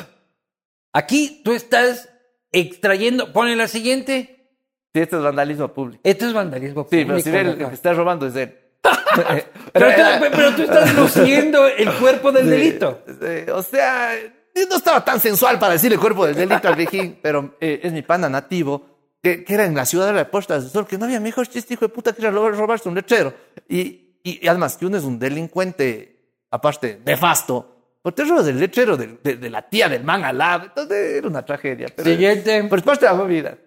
Aquí 0.94 1.42
tú 1.44 1.54
estás 1.54 2.10
extrayendo... 2.52 3.32
Pone 3.32 3.56
la 3.56 3.68
siguiente. 3.68 4.50
Sí, 4.96 5.00
esto 5.00 5.18
es 5.18 5.24
vandalismo 5.24 5.72
público. 5.72 6.02
Esto 6.04 6.26
es 6.26 6.34
vandalismo 6.34 6.88
Sí, 6.90 6.90
pero 6.90 7.08
público, 7.10 7.24
si 7.24 7.30
ven, 7.30 7.48
el 7.48 7.58
que 7.70 7.76
está 7.76 7.94
robando 7.94 8.26
es 8.26 8.36
él. 8.36 8.58
Pero, 9.74 9.88
tú, 9.90 10.26
pero 10.32 10.56
tú 10.56 10.62
estás 10.62 10.96
luciendo 10.96 11.66
el 11.68 11.92
cuerpo 11.94 12.32
del 12.32 12.50
delito. 12.50 13.04
o 13.54 13.62
sea, 13.64 14.12
no 14.70 14.78
estaba 14.78 15.04
tan 15.04 15.20
sensual 15.20 15.60
para 15.60 15.74
decir 15.74 15.92
el 15.92 16.00
cuerpo 16.00 16.26
del 16.26 16.36
delito 16.36 16.68
al 16.68 16.76
viejín, 16.76 17.20
pero 17.22 17.56
eh, 17.60 17.82
es 17.84 17.92
mi 17.92 18.02
pana 18.02 18.30
nativo, 18.30 18.86
que, 19.22 19.44
que 19.44 19.54
era 19.54 19.66
en 19.66 19.76
la 19.76 19.86
ciudad 19.86 20.08
de 20.08 20.14
la 20.14 20.30
Puerta 20.32 20.60
del 20.60 20.70
Sol, 20.70 20.86
que 20.88 20.98
no 20.98 21.06
había 21.06 21.20
mejor 21.20 21.48
chiste, 21.48 21.74
hijo 21.74 21.86
de 21.86 21.90
puta, 21.90 22.14
que 22.14 22.22
era 22.22 22.32
robar- 22.32 22.56
robarse 22.56 22.88
un 22.88 22.96
lechero. 22.96 23.34
Y, 23.68 24.20
y, 24.24 24.40
y 24.44 24.48
además, 24.48 24.78
que 24.78 24.86
uno 24.86 24.98
es 24.98 25.04
un 25.04 25.18
delincuente, 25.20 26.20
aparte, 26.52 27.02
nefasto, 27.06 27.72
porque 28.02 28.22
te 28.24 28.30
robas 28.30 28.48
el 28.48 28.60
lechero 28.60 28.96
de, 28.98 29.18
de- 29.24 29.36
de 29.38 29.50
la 29.50 29.68
tía 29.68 29.90
del 29.90 30.04
man 30.04 30.24
al 30.24 30.38
lado. 30.38 30.66
Entonces, 30.66 31.16
era 31.18 31.28
una 31.28 31.44
tragedia. 31.44 31.88
Pero, 31.96 32.10
Siguiente. 32.10 32.64
pero 32.64 32.76
es 32.78 32.84
parte 32.84 33.08
de 33.08 33.14
la 33.18 33.24
vida. 33.24 33.58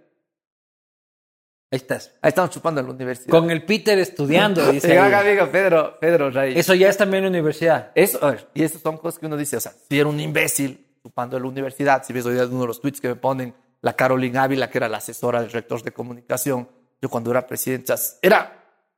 Ahí 1.71 1.77
estás. 1.77 2.12
Ahí 2.23 2.31
estamos 2.31 2.51
chupando 2.51 2.81
en 2.81 2.87
la 2.87 2.93
universidad. 2.95 3.31
Con 3.31 3.51
el 3.51 3.62
Peter 3.64 3.99
estudiando, 3.99 4.64
dice. 4.73 4.99
Haga, 4.99 5.21
amigo, 5.21 5.47
Pedro, 5.51 5.99
Pedro 6.01 6.31
Rey. 6.31 6.59
Eso 6.59 6.75
ya 6.75 6.89
es 6.89 6.97
también 6.97 7.27
universidad. 7.27 7.91
Eso, 7.95 8.19
y 8.55 8.62
esas 8.62 8.81
son 8.81 8.97
cosas 8.97 9.19
que 9.19 9.27
uno 9.27 9.37
dice, 9.37 9.57
o 9.57 9.61
sea, 9.61 9.73
si 9.89 9.99
era 10.01 10.09
un 10.09 10.19
imbécil 10.19 10.87
ocupando 11.03 11.37
en 11.37 11.43
la 11.43 11.49
universidad, 11.49 12.03
si 12.05 12.12
ves 12.12 12.25
hoy 12.27 12.35
día 12.35 12.47
uno 12.47 12.62
de 12.62 12.66
los 12.69 12.81
tweets 12.81 13.01
que 13.01 13.09
me 13.09 13.16
ponen, 13.16 13.55
la 13.83 13.93
Carolina 13.93 14.45
Ávila, 14.45 14.69
que 14.71 14.79
era 14.79 14.89
la 14.89 14.97
asesora 14.99 15.41
del 15.41 15.51
rector 15.53 15.83
de 15.83 15.93
comunicación, 15.93 16.69
yo 17.01 17.09
cuando 17.09 17.31
era 17.31 17.47
sea, 17.47 17.99
era 18.23 18.55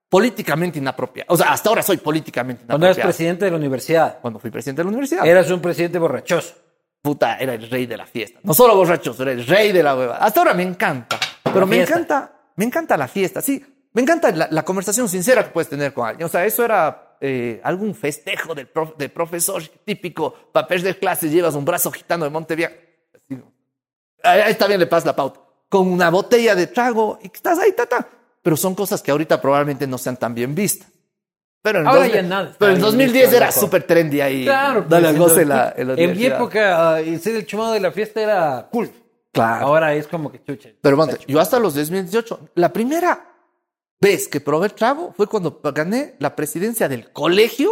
políticamente 0.09 0.79
inapropiado. 0.79 1.27
O 1.33 1.37
sea, 1.37 1.53
hasta 1.53 1.69
ahora 1.69 1.83
soy 1.83 1.99
políticamente 1.99 2.65
Cuando 2.67 2.87
eras 2.87 2.97
inapropiado. 2.97 3.09
presidente 3.09 3.45
de 3.45 3.51
la 3.51 3.57
universidad, 3.57 4.19
Cuando 4.21 4.39
fui 4.39 4.51
presidente 4.51 4.81
de 4.81 4.85
la 4.85 4.89
universidad. 4.91 5.27
eras 5.27 5.51
un 5.51 5.61
presidente 5.61 5.99
borrachoso. 5.99 6.55
puta, 7.03 7.37
era 7.39 7.55
el 7.55 7.69
rey 7.69 7.87
de 7.87 7.97
la 7.97 8.07
fiesta. 8.07 8.41
No 8.43 8.55
solo 8.55 8.75
borrachos, 8.77 9.19
era 9.21 9.33
el 9.33 9.47
rey 9.47 9.73
de 9.73 9.83
la 9.83 9.97
hueva. 9.97 10.17
Hasta 10.17 10.41
ahora 10.41 10.55
me 10.55 10.63
encanta. 10.63 11.19
Pero 11.43 11.67
me 11.67 11.83
encanta, 11.83 12.40
me 12.57 12.65
encanta 12.65 12.97
la 12.97 13.09
fiesta, 13.09 13.41
sí. 13.41 13.65
Me 13.93 14.03
encanta 14.03 14.31
la, 14.31 14.49
la 14.51 14.63
conversación 14.65 15.09
sincera 15.09 15.43
que 15.45 15.51
puedes 15.51 15.69
tener 15.69 15.93
con 15.93 16.07
alguien. 16.07 16.25
O 16.27 16.29
sea, 16.29 16.45
eso 16.47 16.65
era 16.65 17.17
eh, 17.21 17.61
algún 17.65 17.95
festejo 17.95 18.55
del, 18.55 18.69
prof- 18.69 18.97
del 18.97 19.11
profesor 19.11 19.63
típico. 19.85 20.33
Papel 20.53 20.83
de 20.83 20.97
clase, 20.97 21.29
llevas 21.29 21.55
un 21.55 21.65
brazo 21.65 21.91
gitano 21.91 22.25
de 22.25 22.31
Montevideo. 22.31 22.71
Ahí 24.23 24.51
está 24.53 24.67
bien, 24.67 24.79
le 24.81 24.87
pasas 24.87 25.07
la 25.07 25.17
pauta. 25.17 25.41
Con 25.69 25.89
una 25.89 26.11
botella 26.11 26.55
de 26.55 26.67
trago 26.67 27.19
y 27.23 27.29
que 27.31 27.37
estás 27.37 27.59
ahí, 27.59 27.73
tata. 27.73 28.07
Pero 28.43 28.57
son 28.57 28.75
cosas 28.75 29.03
que 29.03 29.11
ahorita 29.11 29.41
probablemente 29.41 29.87
no 29.87 29.99
sean 29.99 30.17
tan 30.17 30.35
bien 30.35 30.55
vistas. 30.55 30.89
Pero 31.63 31.81
en, 31.81 31.87
Ahora 31.89 32.01
2000 32.01 32.15
ya 32.15 32.23
nada 32.23 32.57
pero 32.59 32.71
en 32.73 32.77
bien 32.79 32.87
2010 32.87 33.23
visto, 33.23 33.37
era 33.37 33.53
súper 33.53 33.83
trendy 33.83 34.21
ahí. 34.21 34.45
Claro, 34.45 34.85
Dale 34.89 35.09
pues, 35.09 35.19
goce 35.19 35.43
en 35.43 35.49
la, 35.51 35.75
en 35.77 35.89
la 35.89 35.95
En 35.95 36.17
mi 36.17 36.25
época, 36.25 37.03
y 37.03 37.19
ser 37.19 37.37
el 37.37 37.45
chumado 37.47 37.73
de 37.73 37.81
la 37.81 37.93
fiesta 37.93 38.21
era 38.23 38.69
cool. 38.73 38.91
Claro. 39.33 39.67
Ahora 39.67 39.95
es 39.95 40.07
como 40.07 40.31
que 40.33 40.43
chucha. 40.43 40.71
Pero 40.81 40.97
bueno, 40.97 41.13
yo 41.27 41.41
hasta 41.41 41.59
los 41.59 41.75
2018, 41.75 42.51
la 42.57 42.73
primera 42.73 43.27
vez 44.01 44.27
que 44.29 44.41
probé 44.41 44.67
el 44.67 44.73
trago 44.75 45.13
fue 45.17 45.27
cuando 45.27 45.61
gané 45.63 46.17
la 46.19 46.35
presidencia 46.35 46.89
del 46.89 47.13
colegio, 47.13 47.71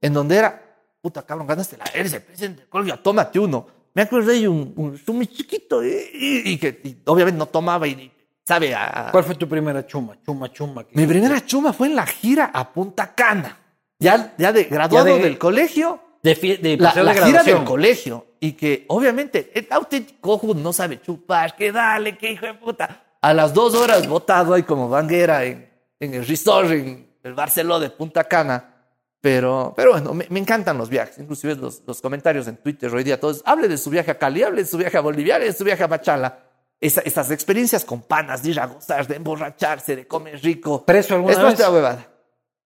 en 0.00 0.12
donde 0.12 0.36
era, 0.36 0.78
puta 1.00 1.22
cabrón, 1.22 1.46
ganaste 1.46 1.76
la, 1.76 1.84
eres 1.94 2.12
el 2.12 2.22
presidente 2.22 2.60
del 2.60 2.68
colegio, 2.68 2.98
tómate 3.00 3.38
uno. 3.38 3.66
Me 3.94 4.02
acuerdo 4.02 4.30
de 4.32 4.48
un, 4.48 4.72
un 4.76 4.98
zumi 4.98 5.26
chiquito 5.26 5.82
eh, 5.82 6.10
y, 6.12 6.58
que 6.58 6.80
y 6.84 6.96
obviamente 7.06 7.38
no 7.38 7.46
tomaba 7.46 7.86
y, 7.86 8.12
sabe 8.44 8.74
a... 8.74 9.08
¿Cuál 9.10 9.24
fue 9.24 9.34
tu 9.36 9.48
primera 9.48 9.86
chuma? 9.86 10.18
Chuma, 10.24 10.52
chuma. 10.52 10.84
Mi 10.92 11.06
primera 11.06 11.44
chuma 11.44 11.72
fue 11.72 11.88
en 11.88 11.96
la 11.96 12.04
gira 12.06 12.50
a 12.52 12.72
Punta 12.72 13.14
Cana. 13.14 13.56
Ya, 13.98 14.34
ya 14.36 14.52
de 14.52 14.64
graduado 14.64 15.06
Ya 15.08 15.14
de- 15.14 15.22
del 15.22 15.38
colegio, 15.38 16.00
De, 16.22 16.34
de 16.34 16.76
la, 16.76 16.92
la 17.02 17.14
de 17.14 17.22
gira 17.22 17.42
del 17.42 17.64
colegio. 17.64 18.26
Y 18.44 18.52
que 18.52 18.84
obviamente 18.88 19.50
el 19.54 19.66
auténtico 19.70 20.32
ojo 20.32 20.52
no 20.54 20.70
sabe 20.70 21.00
chupar, 21.00 21.56
que 21.56 21.72
dale, 21.72 22.18
que 22.18 22.32
hijo 22.32 22.44
de 22.44 22.52
puta. 22.52 23.02
A 23.22 23.32
las 23.32 23.54
dos 23.54 23.74
horas 23.74 24.06
botado 24.06 24.52
ahí 24.52 24.64
como 24.64 24.86
banguera 24.86 25.44
en, 25.44 25.66
en 25.98 26.12
el 26.12 26.26
resort, 26.26 26.70
en 26.70 27.08
el 27.22 27.32
Barceló 27.32 27.80
de 27.80 27.88
Punta 27.88 28.24
Cana. 28.24 28.70
Pero, 29.22 29.72
pero 29.74 29.92
bueno, 29.92 30.12
me, 30.12 30.26
me 30.28 30.40
encantan 30.40 30.76
los 30.76 30.90
viajes. 30.90 31.16
Inclusive 31.16 31.54
los, 31.54 31.80
los 31.86 32.02
comentarios 32.02 32.46
en 32.46 32.58
Twitter 32.58 32.94
hoy 32.94 33.02
día 33.02 33.18
todos, 33.18 33.40
hable 33.46 33.66
de 33.66 33.78
su 33.78 33.88
viaje 33.88 34.10
a 34.10 34.18
Cali, 34.18 34.42
hable 34.42 34.60
de 34.62 34.68
su 34.68 34.76
viaje 34.76 34.98
a 34.98 35.00
Bolivia, 35.00 35.36
hable 35.36 35.46
de 35.46 35.54
su 35.54 35.64
viaje 35.64 35.82
a 35.82 35.88
Machala. 35.88 36.40
Esa- 36.78 37.00
estas 37.00 37.30
experiencias 37.30 37.82
con 37.86 38.02
panas, 38.02 38.42
de 38.42 38.50
ir 38.50 38.60
a 38.60 38.66
gozar, 38.66 39.06
de 39.06 39.16
emborracharse, 39.16 39.96
de 39.96 40.06
comer 40.06 40.38
rico. 40.42 40.84
¿Preso 40.84 41.14
alguna 41.14 41.32
¿Es 41.32 41.42
vez? 41.42 41.56
de 41.56 41.62
la 41.64 41.70
huevada? 41.70 42.08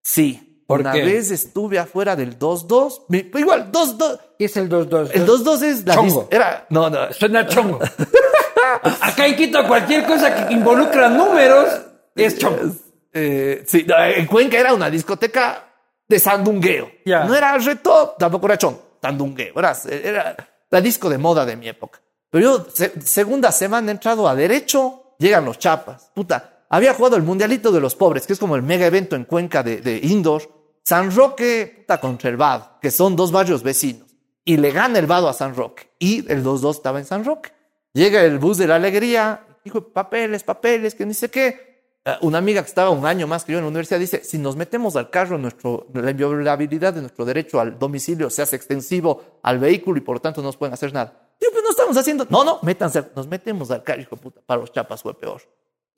Sí. 0.02 0.47
¿Por 0.68 0.80
Una 0.80 0.92
qué? 0.92 1.02
vez 1.02 1.30
estuve 1.30 1.78
afuera 1.78 2.14
del 2.14 2.38
2-2. 2.38 3.04
Mi- 3.08 3.22
pues 3.22 3.40
Igual, 3.42 3.72
2-2. 3.72 4.20
¿Qué 4.38 4.44
es 4.44 4.56
el 4.58 4.68
2-2? 4.68 5.10
El 5.14 5.26
2-2 5.26 5.62
es 5.62 5.86
la 5.86 5.94
Chongo. 5.94 6.28
Era, 6.30 6.66
no, 6.68 6.90
no. 6.90 7.10
Suena 7.12 7.46
chongo. 7.46 7.78
Acá 9.00 9.26
en 9.26 9.34
Quito 9.36 9.66
cualquier 9.66 10.04
cosa 10.04 10.34
que 10.46 10.52
involucra 10.52 11.08
números 11.08 11.68
es 12.14 12.36
chongo. 12.38 12.70
Eh, 13.14 13.64
sí, 13.66 13.86
en 13.88 14.26
Cuenca 14.26 14.58
era 14.58 14.74
una 14.74 14.90
discoteca 14.90 15.64
de 16.06 16.18
sandungueo. 16.18 16.90
No 17.24 17.34
era 17.34 17.56
reto, 17.56 18.14
tampoco 18.18 18.44
era 18.46 18.58
chon, 18.58 18.78
sandungueo. 19.00 19.54
Era, 19.58 19.74
era 19.90 20.36
la 20.70 20.80
disco 20.82 21.08
de 21.08 21.16
moda 21.18 21.46
de 21.46 21.56
mi 21.56 21.66
época. 21.68 22.00
Pero 22.30 22.44
yo, 22.58 22.66
se- 22.72 23.00
segunda 23.00 23.50
semana 23.52 23.88
he 23.88 23.92
entrado 23.94 24.28
a 24.28 24.34
derecho, 24.34 25.14
llegan 25.18 25.46
los 25.46 25.58
chapas. 25.58 26.10
Puta, 26.14 26.64
había 26.68 26.92
jugado 26.92 27.16
el 27.16 27.22
Mundialito 27.22 27.72
de 27.72 27.80
los 27.80 27.94
Pobres, 27.94 28.26
que 28.26 28.34
es 28.34 28.38
como 28.38 28.54
el 28.54 28.62
mega 28.62 28.84
evento 28.84 29.16
en 29.16 29.24
Cuenca 29.24 29.62
de, 29.62 29.78
de 29.78 29.96
indoor. 30.02 30.57
San 30.88 31.14
Roque, 31.14 31.74
puta, 31.80 32.00
contra 32.00 32.30
el 32.30 32.38
Vado, 32.38 32.78
que 32.80 32.90
son 32.90 33.14
dos 33.14 33.30
barrios 33.30 33.62
vecinos. 33.62 34.08
Y 34.42 34.56
le 34.56 34.70
gana 34.70 34.98
el 34.98 35.06
Vado 35.06 35.28
a 35.28 35.34
San 35.34 35.54
Roque. 35.54 35.90
Y 35.98 36.20
el 36.32 36.42
2-2 36.42 36.76
estaba 36.76 36.98
en 36.98 37.04
San 37.04 37.26
Roque. 37.26 37.52
Llega 37.92 38.22
el 38.24 38.38
bus 38.38 38.56
de 38.56 38.66
la 38.66 38.76
alegría, 38.76 39.44
dijo, 39.62 39.92
papeles, 39.92 40.44
papeles, 40.44 40.94
que 40.94 41.04
ni 41.04 41.12
sé 41.12 41.30
qué. 41.30 41.98
Eh, 42.06 42.14
Una 42.22 42.38
amiga 42.38 42.62
que 42.62 42.68
estaba 42.68 42.88
un 42.88 43.04
año 43.04 43.26
más 43.26 43.44
que 43.44 43.52
yo 43.52 43.58
en 43.58 43.64
la 43.64 43.68
universidad 43.68 44.00
dice, 44.00 44.24
si 44.24 44.38
nos 44.38 44.56
metemos 44.56 44.96
al 44.96 45.10
carro, 45.10 45.36
nuestro, 45.36 45.88
la 45.92 46.10
inviolabilidad 46.10 46.94
de 46.94 47.02
nuestro 47.02 47.26
derecho 47.26 47.60
al 47.60 47.78
domicilio 47.78 48.30
se 48.30 48.40
hace 48.40 48.56
extensivo 48.56 49.40
al 49.42 49.58
vehículo 49.58 49.98
y 49.98 50.00
por 50.00 50.20
tanto 50.20 50.40
no 50.40 50.46
nos 50.46 50.56
pueden 50.56 50.72
hacer 50.72 50.94
nada. 50.94 51.34
Digo, 51.38 51.52
pues 51.52 51.64
no 51.64 51.70
estamos 51.70 51.98
haciendo. 51.98 52.26
No, 52.30 52.44
no, 52.44 52.60
métanse, 52.62 53.04
nos 53.14 53.28
metemos 53.28 53.70
al 53.70 53.82
carro, 53.82 54.00
hijo 54.00 54.16
de 54.16 54.22
puta, 54.22 54.40
para 54.40 54.62
los 54.62 54.72
chapas 54.72 55.02
fue 55.02 55.12
peor. 55.12 55.42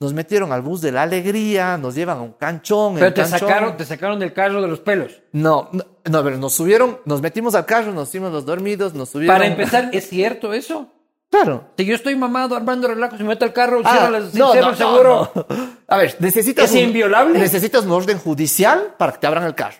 Nos 0.01 0.13
metieron 0.13 0.51
al 0.51 0.63
bus 0.63 0.81
de 0.81 0.91
la 0.91 1.03
alegría, 1.03 1.77
nos 1.77 1.93
llevan 1.93 2.17
a 2.17 2.21
un 2.21 2.33
canchón. 2.33 2.95
Pero 2.95 3.05
el 3.05 3.13
te 3.13 3.21
canchón- 3.21 3.39
sacaron, 3.39 3.77
te 3.77 3.85
sacaron 3.85 4.19
del 4.19 4.33
carro 4.33 4.59
de 4.61 4.67
los 4.67 4.79
pelos. 4.79 5.21
No, 5.31 5.69
no, 5.71 5.83
no, 6.09 6.23
ver, 6.23 6.39
nos 6.39 6.53
subieron, 6.53 6.99
nos 7.05 7.21
metimos 7.21 7.53
al 7.53 7.65
carro, 7.67 7.91
nos 7.93 8.09
hicimos 8.09 8.31
los 8.33 8.43
dormidos, 8.45 8.95
nos 8.95 9.09
subieron. 9.09 9.35
Para 9.35 9.45
empezar, 9.45 9.89
¿es 9.93 10.09
cierto 10.09 10.53
eso? 10.53 10.87
Claro. 11.29 11.65
Si 11.77 11.85
yo 11.85 11.93
estoy 11.95 12.15
mamado 12.15 12.55
armando 12.55 12.87
relajos 12.87 13.19
y 13.19 13.23
me 13.23 13.29
meto 13.29 13.45
al 13.45 13.53
carro, 13.53 13.79
Ah, 13.85 13.91
cierro, 13.95 14.09
las- 14.11 14.33
no, 14.33 14.51
cierro 14.51 14.65
no, 14.65 14.71
el 14.71 14.77
seguro. 14.77 15.31
A 15.87 15.97
ver, 15.97 16.15
necesitas. 16.19 16.65
¿Es 16.65 16.75
inviolable? 16.75 17.37
Necesitas 17.39 17.85
un 17.85 17.91
orden 17.91 18.17
judicial 18.17 18.95
para 18.97 19.13
que 19.13 19.19
te 19.19 19.27
abran 19.27 19.43
el 19.45 19.53
carro. 19.55 19.77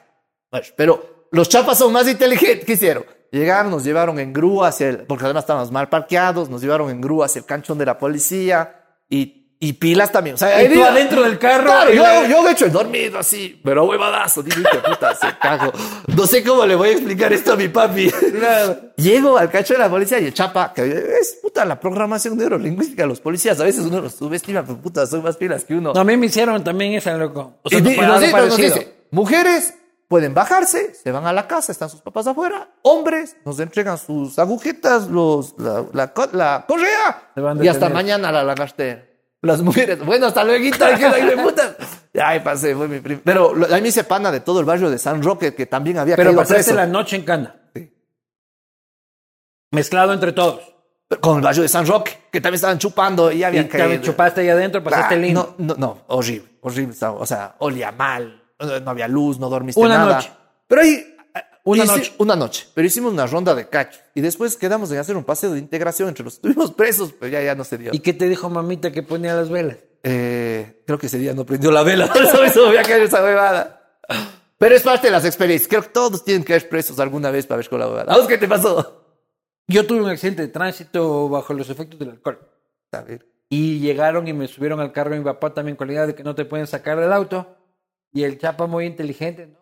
Ver, 0.52 0.66
pero 0.78 1.26
los 1.32 1.50
chapas 1.50 1.80
son 1.80 1.92
más 1.92 2.08
inteligentes. 2.08 2.64
¿Qué 2.66 2.74
hicieron? 2.74 3.06
Llegaron, 3.32 3.72
nos 3.72 3.84
llevaron 3.84 4.20
en 4.20 4.34
grúa 4.34 4.68
hacia 4.68 4.90
el. 4.90 4.98
Porque 5.00 5.26
además 5.26 5.44
estábamos 5.46 5.72
mal 5.72 5.90
parqueados, 5.90 6.48
nos 6.50 6.62
llevaron 6.62 6.92
en 6.92 7.02
grúa 7.02 7.26
hacia 7.26 7.40
el 7.40 7.46
canchón 7.46 7.78
de 7.80 7.86
la 7.88 7.98
policía 7.98 8.76
y, 9.10 9.41
y 9.64 9.74
pilas 9.74 10.12
también. 10.12 10.34
O 10.34 10.38
sea, 10.40 10.64
Y 10.64 10.74
tú 10.74 10.84
adentro 10.84 11.22
del 11.22 11.38
carro. 11.38 11.66
Claro, 11.66 11.94
yo, 11.94 12.02
la- 12.02 12.28
yo 12.28 12.48
he 12.48 12.52
hecho 12.52 12.66
el 12.66 12.72
dormido 12.72 13.20
así, 13.20 13.62
pero 13.64 13.86
huevadazo, 13.86 14.42
dije, 14.42 14.60
"Hijo 14.60 14.76
de 14.76 14.82
puta, 14.90 15.14
se 15.14 15.28
cago. 15.40 15.72
No 16.08 16.26
sé 16.26 16.44
cómo 16.44 16.66
le 16.66 16.74
voy 16.76 16.90
a 16.90 16.92
explicar 16.94 17.32
esto 17.32 17.54
a 17.54 17.56
mi 17.56 17.68
papi. 17.68 18.10
Claro. 18.10 18.80
Llego 18.98 19.38
al 19.38 19.52
cacho 19.52 19.74
de 19.76 19.80
la 19.80 19.88
policía 19.90 20.20
y 20.20 20.26
el 20.26 20.34
chapa, 20.34 20.74
que 20.74 20.84
es 21.22 21.38
puta 21.44 21.64
la 21.64 21.80
programación 21.80 22.38
neurolingüística 22.38 23.04
de 23.04 23.08
los 23.10 23.22
policías. 23.22 23.60
A 23.60 23.64
veces 23.64 23.86
uno 23.86 24.02
los 24.02 24.16
subestima, 24.16 24.64
pero 24.64 24.78
puta, 24.80 25.06
son 25.06 25.22
más 25.22 25.38
pilas 25.38 25.64
que 25.64 25.76
uno. 25.76 25.94
No, 25.94 26.02
a 26.02 26.04
mí 26.04 26.18
me 26.18 26.26
hicieron 26.26 26.64
también 26.64 26.94
esa, 26.94 27.14
loco. 27.16 27.60
O 27.62 27.70
sea, 27.70 27.78
y, 27.78 27.82
no 27.84 27.92
nos, 28.20 28.32
nos 28.32 28.58
dice, 28.58 28.96
mujeres 29.12 29.76
pueden 30.08 30.34
bajarse, 30.34 30.94
se 30.96 31.12
van 31.12 31.26
a 31.28 31.32
la 31.34 31.48
casa, 31.48 31.72
están 31.72 31.90
sus 31.90 32.02
papás 32.02 32.26
afuera. 32.26 32.68
Hombres 32.82 33.38
nos 33.46 33.60
entregan 33.60 33.98
sus 34.00 34.38
agujetas, 34.40 35.08
los, 35.08 35.54
la, 35.60 35.86
la, 35.94 36.12
la 36.34 36.66
correa. 36.68 37.32
Y 37.62 37.68
hasta 37.68 37.90
mañana 37.90 38.32
la 38.32 38.44
lagartera. 38.44 39.06
Las 39.44 39.62
mujeres, 39.62 40.00
bueno, 40.06 40.28
hasta 40.28 40.44
luego, 40.44 40.64
que 40.64 41.26
de 41.26 41.38
puta. 41.38 41.76
Ay, 42.24 42.42
pasé, 42.42 42.76
fue 42.76 42.88
mi 42.88 43.00
prim- 43.00 43.22
Pero 43.24 43.56
lo- 43.56 43.66
a 43.66 43.76
mí 43.76 43.82
me 43.82 43.88
hice 43.88 44.04
pana 44.04 44.32
de 44.32 44.42
todo 44.42 44.60
el 44.60 44.66
barrio 44.66 44.90
de 44.92 45.00
San 45.00 45.24
Roque, 45.24 45.56
que 45.56 45.66
también 45.66 45.98
había 45.98 46.16
Pero 46.16 46.30
caído 46.30 46.42
pasaste 46.42 46.64
preso. 46.64 46.76
la 46.76 46.86
noche 46.86 47.16
en 47.16 47.24
Cana. 47.24 47.56
Sí. 47.74 47.92
Mezclado 49.72 50.14
entre 50.14 50.32
todos. 50.34 50.62
Con 51.20 51.38
el 51.38 51.44
barrio 51.44 51.64
de 51.64 51.68
San 51.68 51.86
Roque, 51.86 52.18
que 52.32 52.40
también 52.40 52.56
estaban 52.56 52.78
chupando 52.78 53.32
y 53.32 53.40
Y 53.40 53.44
habían 53.44 53.68
también 53.68 53.90
caído. 53.90 54.04
chupaste 54.04 54.42
ahí 54.42 54.50
adentro, 54.50 54.82
pasaste 54.84 55.16
Ah, 55.16 55.18
lindo. 55.18 55.56
No, 55.58 55.74
no, 55.74 55.76
no, 55.78 56.02
horrible, 56.08 56.48
horrible. 56.62 56.96
O 57.02 57.26
sea, 57.26 57.56
olía 57.60 57.92
mal, 57.92 58.42
no 58.60 58.80
no 58.80 58.92
había 58.92 59.08
luz, 59.10 59.38
no 59.38 59.50
dormiste 59.50 59.82
Una 59.82 59.98
nada. 59.98 60.16
noche. 60.18 60.32
Pero 60.68 60.82
ahí... 60.84 61.11
Una 61.64 61.84
hici- 61.84 61.88
noche. 61.98 62.14
Una 62.18 62.36
noche. 62.36 62.68
Pero 62.74 62.88
hicimos 62.88 63.14
una 63.14 63.28
ronda 63.28 63.54
de 63.56 63.68
cacho. 63.70 64.00
Y 64.16 64.22
después 64.22 64.58
quedamos 64.58 64.92
en 64.92 64.98
hacer 64.98 65.16
un 65.16 65.24
paseo 65.24 65.52
de 65.54 65.60
integración 65.60 66.10
entre 66.10 66.24
los... 66.24 66.36
Estuvimos 66.36 66.72
presos, 66.74 67.14
pero 67.20 67.32
ya, 67.32 67.42
ya 67.42 67.56
no 67.56 67.64
se 67.64 67.78
dio. 67.78 67.92
¿Y 67.94 68.00
qué 68.00 68.14
te 68.14 68.28
dijo 68.28 68.50
mamita 68.50 68.92
que 68.92 69.04
ponía 69.04 69.36
las 69.36 69.50
velas? 69.50 69.78
Eh, 70.04 70.82
creo 70.88 70.98
que 70.98 71.06
ese 71.06 71.20
día 71.20 71.34
no 71.34 71.46
prendió 71.46 71.72
la 71.72 71.84
vela. 71.84 72.08
Por 72.14 72.24
eso 72.24 72.42
me 72.42 72.52
subí 72.52 72.78
a 72.78 72.84
caer 72.84 73.04
esa 73.04 73.24
huevada. 73.24 73.78
Pero 74.58 74.76
es 74.76 74.82
parte 74.84 75.08
de 75.08 75.12
las 75.12 75.26
experiencias. 75.26 75.68
Creo 75.70 75.84
que 75.84 75.90
todos 75.90 76.24
tienen 76.26 76.44
que 76.44 76.56
ir 76.56 76.68
presos 76.70 77.00
alguna 77.00 77.30
vez 77.32 77.46
para 77.46 77.58
ver 77.58 77.70
con 77.70 77.80
la 77.80 77.88
huevada. 77.88 78.14
¿A 78.14 78.18
vos 78.18 78.28
qué 78.28 78.38
te 78.38 78.48
pasó? 78.48 79.06
Yo 79.68 79.86
tuve 79.86 80.02
un 80.02 80.10
accidente 80.10 80.42
de 80.42 80.48
tránsito 80.50 81.30
bajo 81.30 81.54
los 81.54 81.70
efectos 81.70 81.98
del 82.00 82.10
alcohol. 82.12 82.40
A 82.92 83.02
ver. 83.02 83.28
Y 83.50 83.80
llegaron 83.80 84.28
y 84.28 84.34
me 84.34 84.48
subieron 84.48 84.80
al 84.80 84.92
carro 84.92 85.12
de 85.12 85.20
mi 85.20 85.24
papá 85.26 85.54
también 85.54 85.76
con 85.78 85.88
la 85.88 85.94
idea 85.94 86.08
de 86.08 86.16
que 86.16 86.24
no 86.24 86.36
te 86.36 86.46
pueden 86.46 86.68
sacar 86.68 87.00
del 87.00 87.14
auto. 87.14 87.56
Y 88.14 88.24
el 88.24 88.38
chapa 88.38 88.66
muy 88.68 88.86
inteligente, 88.86 89.48
no. 89.48 89.61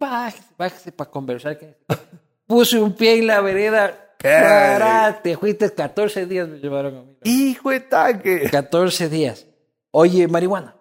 Bájese, 0.00 0.48
bájese 0.58 0.92
para 0.92 1.10
conversar. 1.10 1.58
Puse 2.46 2.80
un 2.80 2.94
pie 2.96 3.18
en 3.18 3.26
la 3.28 3.40
vereda. 3.40 4.06
Para, 4.20 5.20
te 5.22 5.36
fuiste 5.36 5.72
14 5.72 6.26
días 6.26 6.48
me 6.48 6.58
llevaron 6.58 6.96
a 6.96 7.02
mí. 7.02 7.16
Hijo 7.24 7.70
de 7.70 7.80
tanque. 7.80 8.48
14 8.50 9.08
días. 9.08 9.46
Oye, 9.92 10.26
marihuana, 10.28 10.76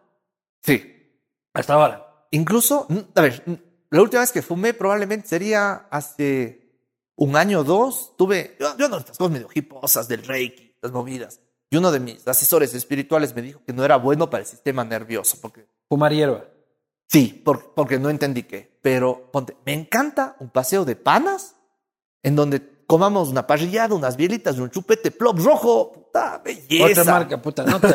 Sí. 0.62 1.22
hasta 1.54 1.74
ahora. 1.74 2.26
Incluso, 2.32 2.86
mm, 2.90 2.98
a 3.16 3.22
ver, 3.22 3.44
mm, 3.46 3.54
la 3.92 4.02
última 4.02 4.22
vez 4.22 4.32
que 4.32 4.42
fumé 4.42 4.74
probablemente 4.74 5.28
sería 5.28 5.88
hace 5.90 6.70
un 7.16 7.36
año 7.36 7.60
o 7.62 7.64
dos. 7.64 8.16
Tuve, 8.18 8.56
yo, 8.60 8.76
yo 8.78 8.90
no, 8.90 8.98
estas 8.98 9.18
cosas 9.18 9.32
medio 9.32 9.48
hiposas 9.54 10.08
del 10.08 10.26
reiki, 10.26 10.76
las 10.82 10.92
movidas. 10.92 11.40
Y 11.72 11.78
uno 11.78 11.92
de 11.92 12.00
mis 12.00 12.28
asesores 12.28 12.74
espirituales 12.74 13.36
me 13.36 13.42
dijo 13.42 13.62
que 13.66 13.74
no 13.74 13.86
era 13.86 13.96
bueno 13.98 14.30
para 14.30 14.42
el 14.42 14.48
sistema 14.48 14.84
nervioso, 14.84 15.38
porque 15.42 15.66
Fumar 15.88 16.12
hierba. 16.14 16.46
Sí, 17.10 17.42
por- 17.44 17.74
porque 17.74 17.98
no 18.00 18.10
entendí 18.10 18.44
qué. 18.44 18.78
Pero 18.82 19.30
ponte, 19.32 19.56
me 19.66 19.74
encanta 19.74 20.36
un 20.40 20.50
paseo 20.50 20.86
de 20.86 20.96
panas 20.96 21.56
en 22.24 22.36
donde 22.36 22.62
comamos 22.86 23.30
una 23.30 23.46
parrillada, 23.48 23.94
unas 23.96 24.16
bielitas, 24.16 24.58
un 24.58 24.70
chupete 24.70 25.12
plop 25.12 25.40
rojo. 25.40 25.92
Puta 25.94 26.42
belleza. 26.44 27.02
Otra 27.02 27.04
marca, 27.14 27.42
puta, 27.42 27.64
no 27.64 27.80
te. 27.80 27.88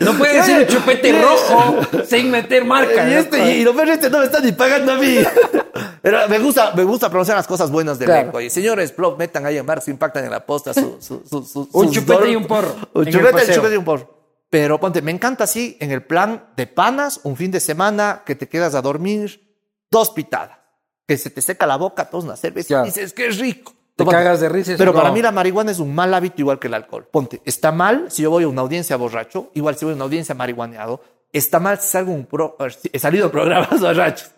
No 0.00 0.14
puede 0.18 0.34
decir 0.38 0.58
un 0.58 0.66
chupete 0.66 1.20
rojo 1.22 1.76
sin 2.06 2.30
meter 2.30 2.64
marca. 2.64 3.08
Y, 3.08 3.14
este, 3.14 3.56
y 3.56 3.62
lo 3.64 3.74
peor 3.74 3.88
este 3.90 4.10
no 4.10 4.18
me 4.18 4.24
está 4.24 4.40
ni 4.40 4.52
pagando 4.52 4.92
a 4.92 4.96
mí. 4.96 5.18
Pero 6.02 6.28
me 6.28 6.38
gusta, 6.38 6.72
me 6.74 6.82
gusta 6.84 7.08
pronunciar 7.10 7.36
las 7.36 7.46
cosas 7.46 7.70
buenas 7.70 7.98
del 7.98 8.08
Claro. 8.08 8.40
Y 8.40 8.48
señores, 8.48 8.94
blog, 8.96 9.18
metan 9.18 9.44
ahí 9.44 9.58
en 9.58 9.66
Marcos 9.66 9.86
Impactan 9.88 10.24
en 10.24 10.30
la 10.30 10.44
posta 10.46 10.72
su, 10.72 10.96
su, 11.00 11.22
su, 11.28 11.44
su- 11.44 11.68
Un 11.72 11.90
chupete 11.90 12.30
y 12.30 12.36
un 12.36 12.46
porro 12.46 12.74
Un 12.94 13.06
chupete 13.06 13.74
y 13.74 13.76
un 13.76 13.84
porro. 13.84 14.19
Pero 14.50 14.80
ponte, 14.80 15.00
me 15.00 15.12
encanta 15.12 15.44
así 15.44 15.76
en 15.80 15.92
el 15.92 16.02
plan 16.04 16.48
de 16.56 16.66
panas, 16.66 17.20
un 17.22 17.36
fin 17.36 17.50
de 17.52 17.60
semana 17.60 18.22
que 18.26 18.34
te 18.34 18.48
quedas 18.48 18.74
a 18.74 18.82
dormir, 18.82 19.56
dos 19.90 20.10
pitadas, 20.10 20.58
que 21.06 21.16
se 21.16 21.30
te 21.30 21.40
seca 21.40 21.66
la 21.66 21.76
boca, 21.76 22.10
todos 22.10 22.24
una 22.24 22.36
cerveza 22.36 22.66
Claro. 22.68 22.84
y 22.84 22.88
dices 22.88 23.12
que 23.12 23.26
es 23.28 23.38
rico. 23.38 23.72
Te 23.96 24.04
Ponte, 24.04 24.16
cagas 24.16 24.40
de 24.40 24.48
risa. 24.48 24.74
pero 24.78 24.94
para 24.94 25.12
mí 25.12 25.20
la 25.22 25.30
marihuana 25.30 25.70
es 25.70 25.78
un 25.78 25.94
mal 25.94 26.12
hábito 26.14 26.40
igual 26.40 26.58
que 26.58 26.68
el 26.68 26.74
alcohol. 26.74 27.06
Ponte, 27.10 27.42
está 27.44 27.70
mal 27.70 28.06
si 28.10 28.22
yo 28.22 28.30
voy 28.30 28.44
a 28.44 28.48
una 28.48 28.62
audiencia 28.62 28.96
borracho, 28.96 29.50
igual 29.54 29.76
si 29.76 29.84
voy 29.84 29.92
a 29.92 29.94
una 29.96 30.04
audiencia 30.04 30.34
marihuaneado. 30.34 31.00
Está 31.32 31.60
mal 31.60 31.78
si 31.78 31.86
salgo 31.88 32.12
un 32.12 32.26
pro, 32.26 32.56
he 32.92 32.98
salido 32.98 33.26
en 33.26 33.30
programas 33.30 33.78
borrachos. 33.80 34.30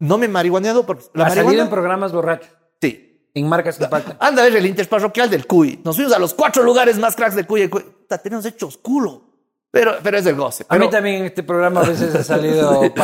No 0.00 0.16
me 0.18 0.26
he 0.26 0.28
marihuaneado 0.28 0.84
porque 0.86 1.04
la 1.14 1.26
salido 1.28 1.44
marihuana... 1.44 1.62
en 1.64 1.70
programas 1.70 2.12
borrachos. 2.12 2.50
Sí. 2.80 3.28
En 3.34 3.48
marcas 3.48 3.76
que 3.78 3.84
impactan. 3.84 4.16
Anda 4.18 4.42
a 4.42 4.44
ver 4.46 4.56
el 4.56 4.66
interparroquial 4.66 5.30
del 5.30 5.46
Cuy. 5.46 5.80
Nos 5.84 5.94
fuimos 5.94 6.12
a 6.14 6.18
los 6.18 6.34
cuatro 6.34 6.62
lugares 6.64 6.98
más 6.98 7.14
cracks 7.14 7.36
del. 7.36 7.46
El 7.48 7.70
Cuy. 7.70 7.82
Puta, 7.82 8.18
tenemos 8.18 8.44
hechos 8.46 8.76
culo. 8.78 9.29
Pero, 9.70 9.98
pero 10.02 10.18
es 10.18 10.26
el 10.26 10.34
goce. 10.34 10.64
A 10.64 10.74
Pero- 10.74 10.84
mí 10.84 10.90
también 10.90 11.16
en 11.16 11.24
este 11.26 11.42
programa 11.42 11.82
a 11.82 11.84
veces 11.84 12.14
ha 12.14 12.24
salido 12.24 12.82
Yo 12.84 12.94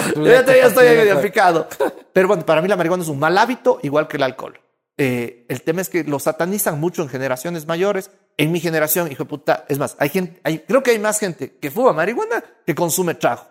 todavía 0.42 0.66
estoy 0.66 0.86
medio 0.88 1.20
picado. 1.20 1.68
Pero 2.12 2.28
bueno, 2.28 2.44
para 2.44 2.60
mí 2.60 2.68
la 2.68 2.76
marihuana 2.76 3.02
es 3.02 3.08
un 3.08 3.18
mal 3.18 3.36
hábito, 3.38 3.78
igual 3.82 4.08
que 4.08 4.16
el 4.16 4.22
alcohol. 4.24 4.60
Eh, 4.98 5.44
el 5.48 5.62
tema 5.62 5.82
es 5.82 5.88
que 5.88 6.04
lo 6.04 6.18
satanizan 6.18 6.80
mucho 6.80 7.02
en 7.02 7.08
generaciones 7.08 7.66
mayores. 7.66 8.10
En 8.38 8.50
mi 8.50 8.60
generación, 8.60 9.10
hijo 9.12 9.24
de 9.24 9.28
puta, 9.28 9.64
es 9.68 9.78
más, 9.78 9.96
hay 9.98 10.08
gente, 10.08 10.40
hay, 10.44 10.60
creo 10.60 10.82
que 10.82 10.90
hay 10.90 10.98
más 10.98 11.18
gente 11.18 11.56
que 11.58 11.70
fuma 11.70 11.92
marihuana 11.92 12.42
que 12.66 12.74
consume 12.74 13.14
trago. 13.14 13.46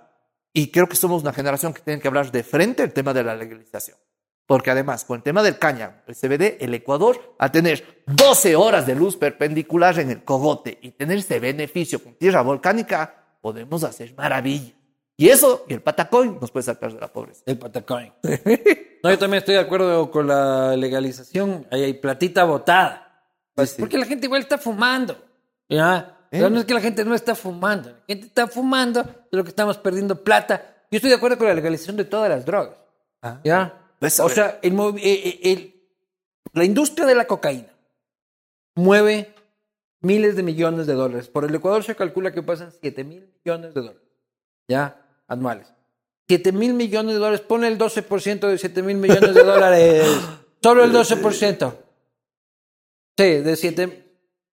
Y 0.53 0.71
creo 0.71 0.87
que 0.87 0.95
somos 0.95 1.21
una 1.21 1.33
generación 1.33 1.73
que 1.73 1.81
tiene 1.81 1.99
que 2.01 2.07
hablar 2.07 2.31
de 2.31 2.43
frente 2.43 2.83
el 2.83 2.93
tema 2.93 3.13
de 3.13 3.23
la 3.23 3.35
legalización. 3.35 3.97
Porque 4.45 4.69
además, 4.69 5.05
con 5.05 5.17
el 5.17 5.23
tema 5.23 5.41
del 5.41 5.57
cáñamo, 5.57 5.95
el 6.05 6.15
CBD, 6.15 6.57
el 6.63 6.73
Ecuador, 6.73 7.35
a 7.39 7.51
tener 7.51 8.03
12 8.05 8.55
horas 8.55 8.85
de 8.85 8.93
luz 8.93 9.17
perpendicular 9.17 9.97
en 9.99 10.11
el 10.11 10.23
cogote 10.23 10.77
y 10.81 10.91
tener 10.91 11.17
ese 11.17 11.39
beneficio 11.39 12.03
con 12.03 12.13
tierra 12.13 12.41
volcánica, 12.41 13.37
podemos 13.41 13.83
hacer 13.83 14.13
maravillas. 14.15 14.73
Y 15.17 15.29
eso, 15.29 15.65
y 15.67 15.73
el 15.73 15.81
patacoin, 15.81 16.37
nos 16.39 16.51
puede 16.51 16.63
sacar 16.63 16.93
de 16.93 16.99
la 16.99 17.07
pobreza. 17.11 17.41
El 17.45 17.57
patacoin. 17.57 18.13
No, 19.03 19.11
yo 19.11 19.19
también 19.19 19.37
estoy 19.37 19.53
de 19.53 19.61
acuerdo 19.61 20.09
con 20.09 20.25
la 20.25 20.75
legalización. 20.75 21.67
Ahí 21.69 21.83
hay 21.83 21.93
platita 21.93 22.43
botada. 22.43 23.23
Pues, 23.53 23.69
Sí, 23.69 23.75
sí. 23.75 23.81
Porque 23.83 23.99
la 23.99 24.05
gente 24.07 24.25
igual 24.25 24.41
está 24.41 24.57
fumando. 24.57 25.15
¿Ya? 25.69 26.17
Pero 26.31 26.49
no 26.49 26.57
es 26.57 26.65
que 26.65 26.73
la 26.73 26.81
gente 26.81 27.05
no 27.05 27.13
está 27.13 27.35
fumando. 27.35 27.89
La 27.91 28.03
gente 28.07 28.25
está 28.25 28.47
fumando 28.47 29.03
de 29.03 29.37
lo 29.37 29.43
que 29.43 29.49
estamos 29.49 29.77
perdiendo 29.77 30.23
plata. 30.23 30.87
Yo 30.89 30.97
estoy 30.97 31.11
de 31.11 31.17
acuerdo 31.17 31.37
con 31.37 31.47
la 31.47 31.53
legalización 31.53 31.95
de 31.97 32.05
todas 32.05 32.29
las 32.29 32.45
drogas. 32.45 32.77
Ah. 33.21 33.39
¿Ya? 33.43 33.84
Ves, 34.05 34.19
O 34.19 34.29
sea, 34.29 34.59
el, 34.61 34.73
movi- 34.73 34.99
eh, 35.03 35.21
eh, 35.25 35.39
el- 35.51 35.83
la 36.53 36.63
industria 36.63 37.05
de 37.05 37.15
la 37.15 37.25
cocaína 37.25 37.75
mueve 38.75 39.33
miles 40.01 40.35
de 40.35 40.43
millones 40.43 40.87
de 40.87 40.93
dólares. 40.93 41.27
Por 41.27 41.45
el 41.45 41.55
Ecuador 41.55 41.83
se 41.83 41.95
calcula 41.95 42.31
que 42.31 42.43
pasan 42.43 42.71
7 42.81 43.03
mil 43.03 43.27
millones 43.43 43.73
de 43.73 43.81
dólares. 43.81 44.01
¿Ya? 44.67 45.01
Anuales. 45.27 45.67
7 46.27 46.51
mil 46.51 46.73
millones 46.73 47.13
de 47.15 47.19
dólares. 47.19 47.41
Pone 47.41 47.67
el 47.67 47.77
12% 47.77 48.47
de 48.47 48.57
7 48.57 48.81
mil 48.83 48.97
millones 48.97 49.33
de 49.33 49.43
dólares. 49.43 50.07
Solo 50.63 50.83
el 50.83 50.91
12%. 50.93 51.73
Sí, 53.17 53.23
de 53.23 53.55
7 53.55 54.01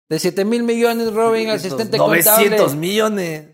de 0.08 0.18
siete 0.18 0.44
mil 0.46 0.62
millones, 0.62 1.12
Robin, 1.12 1.50
asistente 1.50 1.98
900 1.98 2.56
contable. 2.58 2.76
millones. 2.80 3.46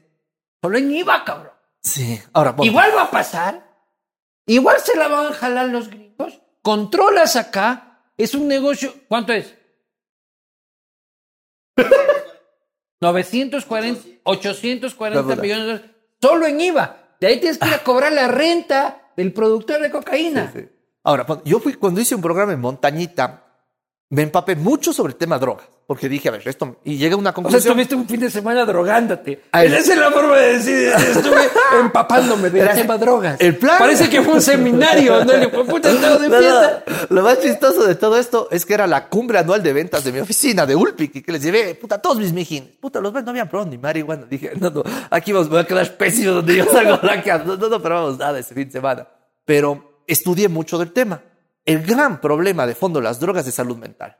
Solo 0.62 0.78
en 0.78 0.92
IVA, 0.92 1.24
cabrón. 1.24 1.53
Sí. 1.82 2.20
Ahora, 2.32 2.55
ponte. 2.55 2.70
Igual 2.70 2.92
va 2.97 3.03
a 3.03 3.11
pasar. 3.11 3.63
Igual 4.47 4.78
se 4.80 4.97
la 4.97 5.09
van 5.09 5.26
a 5.26 5.32
jalar 5.32 5.68
los 5.68 5.88
gringos. 5.88 6.40
Controlas 6.62 7.36
acá. 7.36 8.03
Es 8.16 8.34
un 8.34 8.47
negocio. 8.47 8.95
¿Cuánto 9.09 9.32
es? 9.32 9.55
940, 13.01 14.01
840 14.24 15.20
Dámela. 15.22 15.42
millones 15.42 15.66
de 15.66 15.72
dólares. 15.72 15.90
Solo 16.20 16.47
en 16.47 16.61
IVA. 16.61 17.16
De 17.20 17.26
ahí 17.26 17.40
tienes 17.40 17.59
que 17.59 17.66
ir 17.68 17.74
a 17.74 17.82
cobrar 17.82 18.12
la 18.12 18.28
renta 18.28 19.12
del 19.16 19.32
productor 19.32 19.80
de 19.80 19.90
cocaína. 19.90 20.51
Sí. 20.55 20.68
Ahora, 21.03 21.26
pon- 21.26 21.42
yo 21.45 21.61
fui, 21.61 21.74
cuando 21.74 22.01
hice 22.01 22.14
un 22.14 22.22
programa 22.22 22.53
en 22.53 22.61
Montañita, 22.61 23.43
me 24.14 24.22
empapé 24.22 24.54
mucho 24.56 24.92
sobre 24.92 25.12
el 25.12 25.16
tema 25.16 25.38
drogas. 25.38 25.66
Porque 25.86 26.08
dije, 26.08 26.30
a 26.30 26.32
ver, 26.32 26.40
esto. 26.48 26.76
Y 26.84 26.96
llegué 26.96 27.12
a 27.12 27.16
una 27.18 27.28
O 27.28 27.32
sea, 27.32 27.34
conclusión. 27.34 27.60
estuviste 27.78 27.94
un 27.94 28.08
fin 28.08 28.20
de 28.20 28.30
semana 28.30 28.64
drogándote. 28.64 29.42
Ay, 29.52 29.66
Esa 29.66 29.92
es 29.92 29.98
la 29.98 30.10
forma 30.10 30.34
de 30.36 30.52
decir, 30.54 30.88
estuve 30.96 31.42
empapándome 31.80 32.48
del 32.48 32.62
Era- 32.62 32.74
tema 32.74 32.96
drogas. 32.96 33.38
el 33.38 33.58
plan- 33.58 33.76
Parece 33.78 34.08
que 34.08 34.22
fue 34.22 34.32
un 34.34 34.40
seminario, 34.40 35.22
¿no? 35.26 35.32
Le 35.36 35.50
fue 35.50 35.64
puta 35.66 35.90
estado 35.90 36.18
de 36.20 36.28
No, 36.30 36.36
no, 36.36 36.40
fiesta. 36.40 36.84
Lo 37.10 37.22
más 37.22 37.38
chistoso 37.40 37.84
de 37.84 37.96
todo 37.96 38.16
esto 38.18 38.48
es 38.50 38.64
que 38.64 38.72
era 38.72 38.86
la 38.86 39.08
cumbre 39.10 39.38
anual 39.38 39.62
de 39.62 39.74
ventas 39.74 40.04
de 40.04 40.12
mi 40.12 40.20
oficina, 40.20 40.64
de 40.64 40.74
Ulpic, 40.74 41.16
y 41.16 41.22
que 41.22 41.32
les 41.32 41.42
llevé, 41.42 41.74
puta, 41.74 41.98
todos 42.00 42.16
mis 42.18 42.32
mijines. 42.32 42.70
Puta, 42.80 43.00
los 43.00 43.12
ves, 43.12 43.22
no 43.24 43.30
habían 43.32 43.50
probado 43.50 43.70
ni 43.70 43.76
marihuana. 43.76 44.24
Dije, 44.24 44.52
no, 44.58 44.70
no, 44.70 44.82
aquí 45.10 45.32
vamos, 45.32 45.48
me 45.48 45.56
voy 45.56 45.64
a 45.64 45.66
quedar 45.66 45.96
pésimo 45.98 46.32
donde 46.32 46.56
yo 46.56 46.64
salgo 46.72 46.96
blanqueado. 46.96 47.44
No, 47.44 47.56
no, 47.58 47.68
no 47.68 47.82
probamos 47.82 48.16
nada 48.18 48.38
ese 48.38 48.54
fin 48.54 48.64
de 48.64 48.72
semana. 48.72 49.06
Pero 49.44 50.00
estudié 50.06 50.48
mucho 50.48 50.78
del 50.78 50.92
tema. 50.92 51.20
El 51.64 51.82
gran 51.82 52.20
problema 52.20 52.66
de 52.66 52.74
fondo 52.74 53.00
de 53.00 53.04
las 53.04 53.20
drogas 53.20 53.46
es 53.46 53.54
salud 53.54 53.76
mental. 53.76 54.16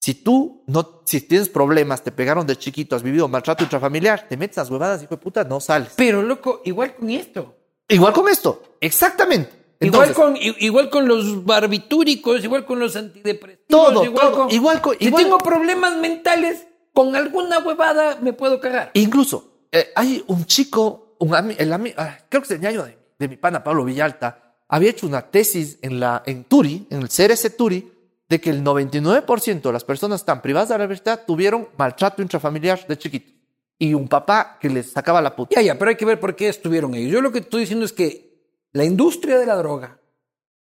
Si 0.00 0.14
tú 0.14 0.62
no, 0.68 1.02
si 1.04 1.20
tienes 1.22 1.48
problemas, 1.48 2.02
te 2.02 2.12
pegaron 2.12 2.46
de 2.46 2.56
chiquito, 2.56 2.94
has 2.96 3.02
vivido 3.02 3.28
maltrato 3.28 3.64
intrafamiliar, 3.64 4.26
te 4.28 4.36
metes 4.36 4.56
las 4.56 4.70
huevadas, 4.70 5.02
hijo 5.02 5.16
de 5.16 5.20
puta, 5.20 5.44
no 5.44 5.60
sales. 5.60 5.92
Pero, 5.96 6.22
loco, 6.22 6.62
igual 6.64 6.94
con 6.94 7.10
esto. 7.10 7.56
Igual 7.88 8.12
con 8.12 8.28
esto, 8.28 8.76
exactamente. 8.80 9.50
Igual 9.80 10.08
Entonces, 10.08 10.16
con, 10.16 10.36
i- 10.36 10.56
igual 10.66 10.88
con 10.90 11.06
los 11.08 11.44
barbitúricos, 11.44 12.42
igual 12.44 12.64
con 12.64 12.78
los 12.80 12.96
antidepresivos. 12.96 13.66
Todo, 13.68 14.04
igual 14.04 14.26
todo, 14.30 14.36
con, 14.46 14.50
igual 14.50 14.80
con- 14.80 14.96
Si 14.98 15.04
igual- 15.06 15.22
tengo 15.24 15.38
problemas 15.38 15.96
mentales, 15.96 16.66
con 16.92 17.14
alguna 17.14 17.58
huevada 17.60 18.18
me 18.20 18.32
puedo 18.32 18.60
cagar. 18.60 18.90
Incluso, 18.94 19.66
eh, 19.72 19.90
hay 19.94 20.24
un 20.28 20.46
chico, 20.46 21.16
un 21.18 21.34
el 21.58 21.72
ah, 21.96 22.18
creo 22.28 22.42
que 22.42 22.46
es 22.46 22.50
el 22.52 22.60
ñaño 22.60 22.84
de, 22.84 22.98
de 23.18 23.28
mi 23.28 23.36
pana 23.36 23.62
Pablo 23.62 23.84
Villalta, 23.84 24.47
había 24.68 24.90
hecho 24.90 25.06
una 25.06 25.22
tesis 25.22 25.78
en, 25.82 25.98
la, 26.00 26.22
en 26.26 26.44
Turi, 26.44 26.86
en 26.90 27.02
el 27.02 27.08
CRC 27.08 27.56
Turi, 27.56 27.92
de 28.28 28.40
que 28.40 28.50
el 28.50 28.62
99% 28.62 29.62
de 29.62 29.72
las 29.72 29.84
personas 29.84 30.24
tan 30.24 30.42
privadas 30.42 30.68
de 30.68 30.76
la 30.78 30.84
libertad 30.84 31.20
tuvieron 31.26 31.68
maltrato 31.78 32.20
intrafamiliar 32.22 32.86
de 32.86 32.98
chiquitos. 32.98 33.34
Y 33.78 33.94
un 33.94 34.08
papá 34.08 34.58
que 34.60 34.68
les 34.68 34.90
sacaba 34.90 35.22
la 35.22 35.34
puta. 35.34 35.54
Ya, 35.54 35.62
ya, 35.62 35.78
pero 35.78 35.90
hay 35.90 35.96
que 35.96 36.04
ver 36.04 36.20
por 36.20 36.34
qué 36.36 36.48
estuvieron 36.48 36.94
ellos. 36.94 37.12
Yo 37.12 37.20
lo 37.22 37.32
que 37.32 37.38
estoy 37.38 37.60
diciendo 37.60 37.84
es 37.84 37.92
que 37.92 38.42
la 38.72 38.84
industria 38.84 39.38
de 39.38 39.46
la 39.46 39.54
droga 39.56 39.98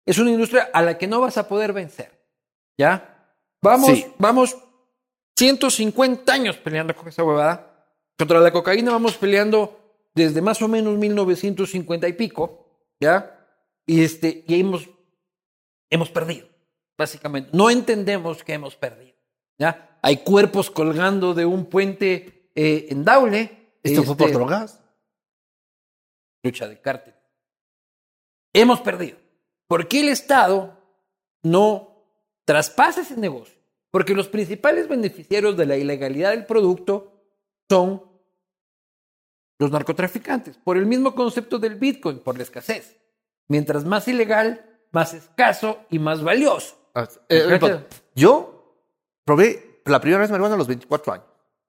es 0.05 0.19
una 0.19 0.31
industria 0.31 0.69
a 0.73 0.83
la 0.83 0.97
que 0.97 1.07
no 1.09 1.21
vas 1.21 1.39
a 1.39 1.49
poder 1.49 1.73
vencer. 1.73 2.13
¿Ya? 2.79 3.33
Vamos, 3.63 3.89
Sí. 3.91 4.07
vamos 4.19 4.57
150 5.37 6.33
años 6.33 6.57
peleando 6.59 6.95
con 6.95 7.09
esa 7.09 7.25
huevada. 7.25 7.87
Contra 8.19 8.41
la 8.41 8.53
cocaína 8.53 8.93
vamos 8.93 9.17
peleando 9.17 9.79
desde 10.15 10.41
más 10.41 10.63
o 10.63 10.69
menos 10.69 10.97
1950 10.97 12.09
y 12.09 12.13
pico, 12.15 12.67
¿ya? 13.01 13.36
Y, 13.87 14.03
este, 14.03 14.45
y 14.47 14.61
hemos, 14.61 14.89
hemos 15.89 16.11
perdido, 16.11 16.49
básicamente. 16.99 17.51
No 17.53 17.71
entendemos 17.71 18.43
que 18.43 18.55
hemos 18.55 18.77
perdido, 18.77 19.17
¿ya? 19.59 19.99
Hay 20.03 20.19
cuerpos 20.19 20.71
colgando 20.71 21.35
de 21.35 21.47
un 21.47 21.67
puente 21.67 22.51
eh, 22.55 22.87
en 22.91 23.05
Daule. 23.05 23.79
¿Esto 23.83 24.03
fue 24.03 24.17
por 24.17 24.27
este, 24.27 24.39
drogas? 24.39 24.81
lucha 26.47 26.69
de 26.69 26.81
cártel. 26.81 27.15
Hemos 28.53 28.81
perdido. 28.81 29.19
¿Por 29.67 29.89
qué 29.89 30.01
el 30.01 30.09
Estado 30.09 30.81
no 31.43 32.05
traspasa 32.45 33.03
ese 33.03 33.17
negocio? 33.17 33.57
Porque 33.91 34.15
los 34.15 34.29
principales 34.29 34.89
beneficiarios 34.89 35.57
de 35.57 35.67
la 35.67 35.77
ilegalidad 35.77 36.31
del 36.31 36.47
producto 36.47 37.13
son 37.69 38.03
los 39.59 39.71
narcotraficantes, 39.71 40.59
por 40.59 40.77
el 40.77 40.87
mismo 40.87 41.15
concepto 41.15 41.59
del 41.59 41.77
Bitcoin, 41.77 42.21
por 42.21 42.37
la 42.37 42.43
escasez. 42.43 42.96
Mientras 43.49 43.85
más 43.85 44.09
ilegal, 44.09 44.65
más 44.93 45.15
escaso 45.15 45.79
y 45.91 45.99
más 45.99 46.23
valioso. 46.23 46.77
Ah, 46.95 47.09
eh, 47.29 47.59
yo 48.15 48.75
probé 49.25 49.81
la 49.85 50.01
primera 50.01 50.21
vez 50.23 50.31
marihuana 50.31 50.55
a 50.55 50.59
los 50.59 50.67
24 50.67 51.13
años. 51.13 51.27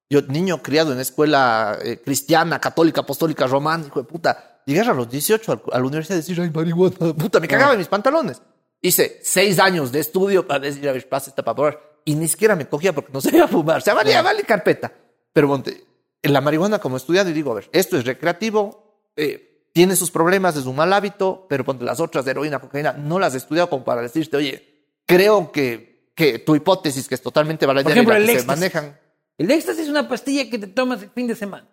Yo, 0.09 0.21
niño 0.21 0.61
criado 0.63 0.93
en 0.93 0.99
escuela 0.99 1.77
eh, 1.83 2.01
cristiana, 2.03 2.59
católica, 2.61 3.01
apostólica, 3.01 3.45
romana, 3.45 3.85
hijo 3.85 4.01
de 4.01 4.07
puta. 4.07 4.61
Llegué 4.65 4.79
a 4.81 4.93
los 4.93 5.09
18 5.09 5.51
al- 5.51 5.61
a 5.73 5.79
la 5.79 5.85
universidad 5.85 6.15
a 6.15 6.21
decir, 6.21 6.39
ay, 6.41 6.49
marihuana, 6.49 6.95
puta, 7.17 7.39
me 7.39 7.47
cagaba 7.47 7.73
en 7.73 7.79
mis 7.79 7.87
pantalones. 7.87 8.41
Hice 8.81 9.19
seis 9.23 9.59
años 9.59 9.91
de 9.91 9.99
estudio 9.99 10.47
para 10.47 10.59
decir, 10.61 10.87
a 10.87 10.93
ver, 10.93 11.07
pasa 11.09 11.29
esta 11.29 11.43
para 11.43 11.55
probar. 11.55 11.81
Y 12.05 12.15
ni 12.15 12.27
siquiera 12.27 12.55
me 12.55 12.67
cogía 12.69 12.93
porque 12.93 13.11
no 13.11 13.19
sabía 13.21 13.47
fumar. 13.47 13.79
O 13.79 13.81
sea, 13.81 13.93
valía, 13.93 14.21
vale 14.21 14.43
carpeta. 14.43 14.91
Pero 15.33 15.47
monte, 15.49 15.83
en 16.21 16.31
la 16.33 16.39
marihuana 16.41 16.79
como 16.79 16.95
estudiante 16.97 17.33
digo, 17.33 17.51
a 17.51 17.55
ver, 17.55 17.69
esto 17.73 17.97
es 17.97 18.05
recreativo, 18.05 19.11
eh, 19.15 19.46
tiene 19.77 19.95
sus 19.95 20.09
problemas, 20.09 20.55
es 20.57 20.65
un 20.65 20.75
mal 20.75 20.91
hábito, 20.91 21.45
pero 21.47 21.63
ponte 21.63 21.85
las 21.85 21.99
otras 21.99 22.25
de 22.25 22.31
heroína, 22.31 22.57
cocaína, 22.57 22.93
no 22.93 23.19
las 23.19 23.35
he 23.35 23.37
estudiado 23.37 23.69
como 23.69 23.83
para 23.85 24.01
decirte, 24.01 24.35
oye, 24.35 24.87
creo 25.05 25.51
que, 25.51 26.09
que 26.15 26.39
tu 26.39 26.55
hipótesis, 26.55 27.07
que 27.07 27.13
es 27.13 27.21
totalmente 27.21 27.63
ejemplo, 27.63 28.15
y 28.17 28.17
la 28.17 28.17
el 28.17 28.25
que 28.25 28.31
se 28.31 28.37
éxtasis. 28.39 28.47
manejan. 28.47 28.99
El 29.37 29.51
éxtasis 29.51 29.83
es 29.83 29.89
una 29.89 30.09
pastilla 30.09 30.49
que 30.49 30.57
te 30.57 30.65
tomas 30.65 31.03
el 31.03 31.11
fin 31.11 31.27
de 31.27 31.35
semana. 31.35 31.67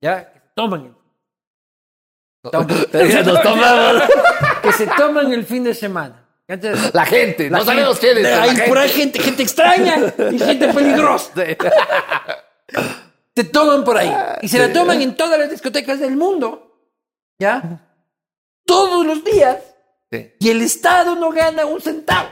¿Ya? 0.00 0.32
Que 0.32 0.40
se 0.40 0.46
toman. 0.56 0.96
Ya 2.92 3.22
nos 3.22 3.40
tomamos. 3.40 4.02
que 4.60 4.72
se 4.72 4.88
toman 4.88 5.32
el 5.32 5.44
fin 5.46 5.62
de 5.62 5.74
semana. 5.74 6.26
La 6.92 7.06
gente, 7.06 7.48
la 7.50 7.58
no 7.58 7.64
sabemos 7.64 8.00
gente- 8.00 8.20
quién 8.20 8.26
es. 8.26 8.60
Hay 8.60 8.68
por 8.68 8.78
ahí 8.78 8.88
gente. 8.88 9.20
gente, 9.20 9.22
gente 9.22 9.42
extraña 9.44 10.12
y 10.32 10.38
gente 10.40 10.74
peligrosa. 10.74 11.30
Te 13.32 13.44
toman 13.44 13.84
por 13.84 13.96
ahí. 13.96 14.12
Y 14.42 14.48
se 14.48 14.58
la 14.58 14.72
toman 14.72 15.00
en 15.00 15.14
todas 15.16 15.38
las 15.38 15.48
discotecas 15.50 16.00
del 16.00 16.16
mundo. 16.16 16.72
¿Ya? 17.38 17.80
Todos 18.64 19.04
los 19.06 19.24
días. 19.24 19.58
Sí. 20.10 20.32
Y 20.38 20.50
el 20.50 20.62
Estado 20.62 21.16
no 21.16 21.30
gana 21.30 21.66
un 21.66 21.80
centavo. 21.80 22.28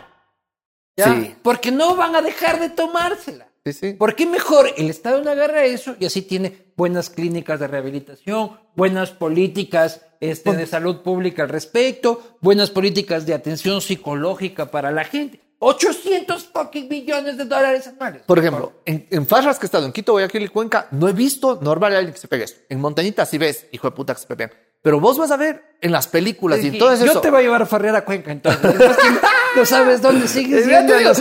¿Ya? 0.96 1.06
Sí. 1.06 1.34
Porque 1.42 1.70
no 1.70 1.96
van 1.96 2.14
a 2.14 2.22
dejar 2.22 2.60
de 2.60 2.70
tomársela. 2.70 3.48
Sí, 3.64 3.72
sí. 3.72 3.92
¿Por 3.92 4.16
qué 4.16 4.26
mejor 4.26 4.70
el 4.76 4.90
Estado 4.90 5.22
no 5.22 5.30
agarra 5.30 5.64
eso 5.64 5.94
y 5.98 6.06
así 6.06 6.22
tiene 6.22 6.72
buenas 6.76 7.10
clínicas 7.10 7.60
de 7.60 7.68
rehabilitación, 7.68 8.58
buenas 8.74 9.10
políticas 9.10 10.00
este, 10.20 10.52
de 10.56 10.66
salud 10.66 11.02
pública 11.02 11.44
al 11.44 11.48
respecto, 11.48 12.36
buenas 12.40 12.70
políticas 12.70 13.24
de 13.24 13.34
atención 13.34 13.80
psicológica 13.80 14.70
para 14.70 14.90
la 14.90 15.04
gente? 15.04 15.40
800 15.60 16.42
fucking 16.52 16.88
millones 16.88 17.36
de 17.36 17.44
dólares 17.44 17.86
anuales. 17.86 18.22
Por 18.22 18.40
ejemplo, 18.40 18.72
en, 18.84 19.06
en 19.10 19.26
farras 19.28 19.60
que 19.60 19.66
he 19.66 19.68
estado 19.68 19.86
en 19.86 19.92
Quito, 19.92 20.10
Guayaquil 20.10 20.42
y 20.42 20.48
Cuenca, 20.48 20.88
no 20.90 21.08
he 21.08 21.12
visto 21.12 21.60
normal 21.62 21.94
a 21.94 21.98
alguien 21.98 22.14
que 22.14 22.20
se 22.20 22.26
pegue 22.26 22.42
esto. 22.42 22.62
En 22.68 22.80
Montañita 22.80 23.24
sí 23.24 23.38
ves, 23.38 23.68
hijo 23.70 23.88
de 23.88 23.94
puta, 23.94 24.12
que 24.12 24.20
se 24.20 24.26
pegan. 24.26 24.50
Pero 24.82 24.98
vos 24.98 25.16
vas 25.16 25.30
a 25.30 25.36
ver 25.36 25.76
en 25.80 25.92
las 25.92 26.08
películas 26.08 26.58
y 26.62 26.68
en 26.68 26.78
todo 26.78 26.92
eso. 26.92 27.06
Yo 27.06 27.20
te 27.20 27.30
voy 27.30 27.40
a 27.40 27.42
llevar 27.42 27.62
a 27.62 27.66
farrear 27.66 27.94
a 27.96 28.04
Cuenca 28.04 28.32
entonces. 28.32 28.74
No 29.56 29.64
sabes 29.64 30.02
dónde 30.02 30.26
sigues 30.26 30.62
cumbiancheras, 30.64 31.16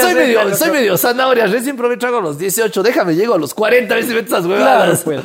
soy 0.00 0.14
medio, 0.14 0.54
soy 0.56 0.70
medio 0.70 0.96
zanahoria. 0.96 1.46
Recién 1.46 1.76
probé 1.76 1.96
trago 1.96 2.18
a 2.18 2.22
los 2.22 2.38
18. 2.38 2.82
Déjame, 2.82 3.14
llego 3.14 3.34
a 3.34 3.38
los 3.38 3.54
40 3.54 3.92
a 3.92 3.96
ver 3.96 4.04
si 4.06 4.14
metes 4.14 4.32
esas 4.32 4.46
Claro, 4.46 4.60
huevadas. 4.62 5.02
pues. 5.04 5.20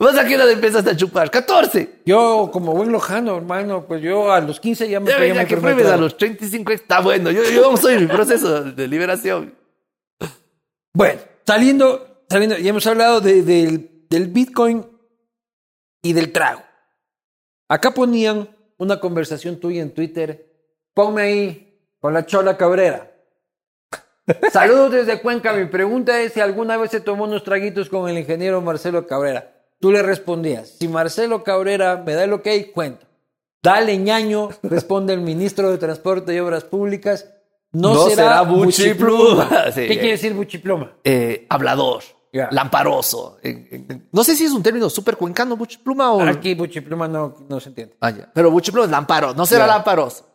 ¿Vos 0.00 0.16
a 0.18 0.24
qué 0.26 0.34
edad 0.34 0.50
empezaste 0.50 0.90
a 0.90 0.96
chupar? 0.96 1.30
14. 1.30 2.00
Yo, 2.04 2.50
como 2.52 2.72
buen 2.72 2.90
lojano, 2.90 3.36
hermano, 3.36 3.84
pues 3.86 4.02
yo 4.02 4.32
a 4.32 4.40
los 4.40 4.58
15 4.58 4.88
ya 4.88 4.98
me 4.98 5.10
Ya, 5.12 5.16
pegué 5.18 5.34
ya 5.34 5.42
mi 5.42 5.46
que 5.46 5.56
pruebes 5.58 5.86
a 5.86 5.96
los 5.96 6.16
35 6.16 6.72
está 6.72 6.98
bueno. 7.00 7.30
Yo, 7.30 7.44
yo 7.44 7.72
en 7.88 8.00
mi 8.00 8.06
proceso 8.08 8.62
de 8.64 8.88
liberación. 8.88 9.54
Bueno, 10.92 11.20
saliendo, 11.46 12.24
saliendo, 12.28 12.56
ya 12.58 12.70
hemos 12.70 12.86
hablado 12.86 13.20
de- 13.20 13.42
del, 13.42 13.90
del 14.10 14.26
Bitcoin 14.26 14.84
y 16.02 16.12
del 16.14 16.32
trago. 16.32 16.62
Acá 17.68 17.92
ponían 17.92 18.48
una 18.78 19.00
conversación 19.00 19.58
tuya 19.58 19.82
en 19.82 19.92
Twitter. 19.92 20.50
Ponme 20.94 21.22
ahí 21.22 21.78
con 22.00 22.12
la 22.12 22.26
Chola 22.26 22.56
Cabrera. 22.56 23.12
Saludos 24.52 24.92
desde 24.92 25.20
Cuenca. 25.20 25.52
Mi 25.52 25.66
pregunta 25.66 26.20
es 26.20 26.32
si 26.32 26.40
alguna 26.40 26.76
vez 26.76 26.90
se 26.90 27.00
tomó 27.00 27.24
unos 27.24 27.44
traguitos 27.44 27.88
con 27.88 28.08
el 28.08 28.18
ingeniero 28.18 28.60
Marcelo 28.60 29.06
Cabrera. 29.06 29.52
Tú 29.80 29.90
le 29.90 30.00
respondías, 30.02 30.76
si 30.78 30.86
Marcelo 30.86 31.42
Cabrera 31.42 32.00
me 32.06 32.14
da 32.14 32.22
el 32.22 32.32
ok, 32.32 32.46
cuento. 32.72 33.04
Dale 33.62 33.96
ñaño, 33.98 34.50
responde 34.62 35.12
el 35.12 35.20
ministro 35.20 35.70
de 35.70 35.78
Transporte 35.78 36.34
y 36.34 36.38
Obras 36.38 36.62
Públicas. 36.64 37.28
No, 37.72 37.94
No 37.94 38.02
será, 38.08 38.14
será 38.14 38.42
buchipluma. 38.42 39.48
¿Qué 39.74 39.88
quiere 39.88 40.10
decir 40.10 40.34
buchipluma? 40.34 40.92
Eh, 41.02 41.46
hablador. 41.48 42.02
Lamparoso. 42.32 43.38
No 44.12 44.24
sé 44.24 44.34
si 44.36 44.44
es 44.44 44.52
un 44.52 44.62
término 44.62 44.88
súper 44.88 45.16
cuencano, 45.16 45.56
buchipluma 45.56 46.12
o. 46.12 46.22
Aquí 46.22 46.54
buchipluma 46.54 47.06
no, 47.08 47.36
no 47.48 47.60
se 47.60 47.68
entiende. 47.68 47.96
Ah, 48.00 48.10
ya. 48.10 48.30
Pero 48.32 48.50
buchipluma 48.50 48.86
es 48.86 48.90
lamparo. 48.90 49.34
No 49.34 49.44
será 49.46 49.66
Ya. 49.66 49.72
lamparoso. 49.74 50.26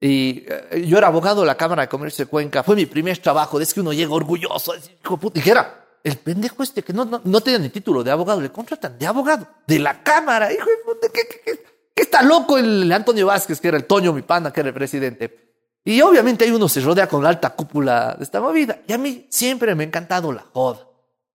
Y 0.00 0.44
eh, 0.48 0.84
yo 0.86 0.98
era 0.98 1.06
abogado 1.06 1.40
de 1.42 1.46
la 1.46 1.56
Cámara 1.56 1.82
de 1.82 1.88
Comercio 1.88 2.24
de 2.24 2.30
Cuenca. 2.30 2.62
Fue 2.62 2.74
mi 2.76 2.86
primer 2.86 3.16
trabajo. 3.18 3.60
Es 3.60 3.72
que 3.72 3.80
uno 3.80 3.92
llega 3.92 4.12
orgulloso. 4.12 4.72
hijo 5.02 5.16
puta. 5.16 5.34
Dijera, 5.34 5.86
el 6.02 6.16
pendejo 6.18 6.62
este 6.62 6.82
que 6.82 6.92
no, 6.92 7.04
no, 7.04 7.20
no 7.24 7.40
tenía 7.40 7.58
ni 7.60 7.68
título 7.68 8.02
de 8.04 8.10
abogado, 8.10 8.40
le 8.40 8.50
contratan 8.50 8.98
de 8.98 9.06
abogado 9.06 9.46
de 9.66 9.78
la 9.78 10.02
Cámara. 10.02 10.52
Hijo 10.52 10.66
de 10.68 10.76
puta, 10.84 11.08
¿qué, 11.12 11.22
qué, 11.28 11.40
qué- 11.44 11.62
qué 11.94 12.02
está 12.02 12.22
loco 12.22 12.58
el 12.58 12.90
Antonio 12.92 13.26
Vázquez, 13.26 13.60
que 13.60 13.68
era 13.68 13.76
el 13.76 13.84
Toño, 13.86 14.12
mi 14.12 14.22
pana, 14.22 14.52
que 14.52 14.60
era 14.60 14.68
el 14.68 14.74
presidente? 14.74 15.54
Y 15.84 16.00
obviamente 16.02 16.44
ahí 16.44 16.50
uno 16.50 16.68
se 16.68 16.80
rodea 16.80 17.08
con 17.08 17.22
la 17.22 17.28
alta 17.30 17.50
cúpula 17.50 18.16
de 18.18 18.24
esta 18.24 18.40
movida. 18.40 18.80
Y 18.86 18.92
a 18.92 18.98
mí 18.98 19.26
siempre 19.30 19.74
me 19.76 19.84
ha 19.84 19.86
encantado 19.86 20.32
la 20.32 20.44
joda. 20.52 20.80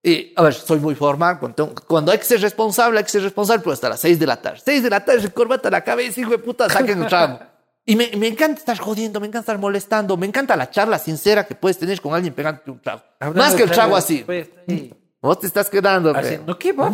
Y, 0.04 0.32
a 0.34 0.42
ver, 0.42 0.54
soy 0.54 0.80
muy 0.80 0.94
formal. 0.94 1.38
Cuando, 1.38 1.74
cuando 1.86 2.10
hay 2.12 2.18
que 2.18 2.24
ser 2.24 2.40
responsable, 2.40 2.98
hay 2.98 3.04
que 3.04 3.10
ser 3.10 3.22
responsable, 3.22 3.60
pero 3.62 3.72
hasta 3.72 3.88
las 3.88 4.00
seis 4.00 4.18
de 4.18 4.26
la 4.26 4.40
tarde. 4.40 4.60
Seis 4.64 4.82
de 4.82 4.90
la 4.90 5.04
tarde, 5.04 5.30
corbata 5.30 5.68
a 5.68 5.70
la 5.70 5.84
cabeza, 5.84 6.20
hijo 6.20 6.30
de 6.32 6.38
puta, 6.38 6.68
saquen 6.68 7.02
el 7.02 7.08
tramo. 7.08 7.38
Y 7.84 7.96
me, 7.96 8.10
me 8.16 8.28
encanta 8.28 8.58
estar 8.60 8.78
jodiendo, 8.78 9.18
me 9.20 9.26
encanta 9.26 9.40
estar 9.40 9.58
molestando, 9.58 10.16
me 10.16 10.26
encanta 10.26 10.54
la 10.56 10.70
charla 10.70 10.98
sincera 10.98 11.44
que 11.46 11.54
puedes 11.54 11.78
tener 11.78 12.00
con 12.00 12.14
alguien 12.14 12.32
pegándote 12.34 12.70
un 12.70 12.80
trago. 12.80 13.02
Más 13.34 13.54
que 13.54 13.62
el 13.64 13.70
trago 13.70 13.96
así. 13.96 14.22
Pues, 14.24 14.48
ahí, 14.68 14.92
Vos 15.20 15.38
te 15.40 15.46
estás 15.46 15.68
quedando. 15.70 16.10
haciendo 16.16 16.58
qué, 16.58 16.72
va? 16.72 16.92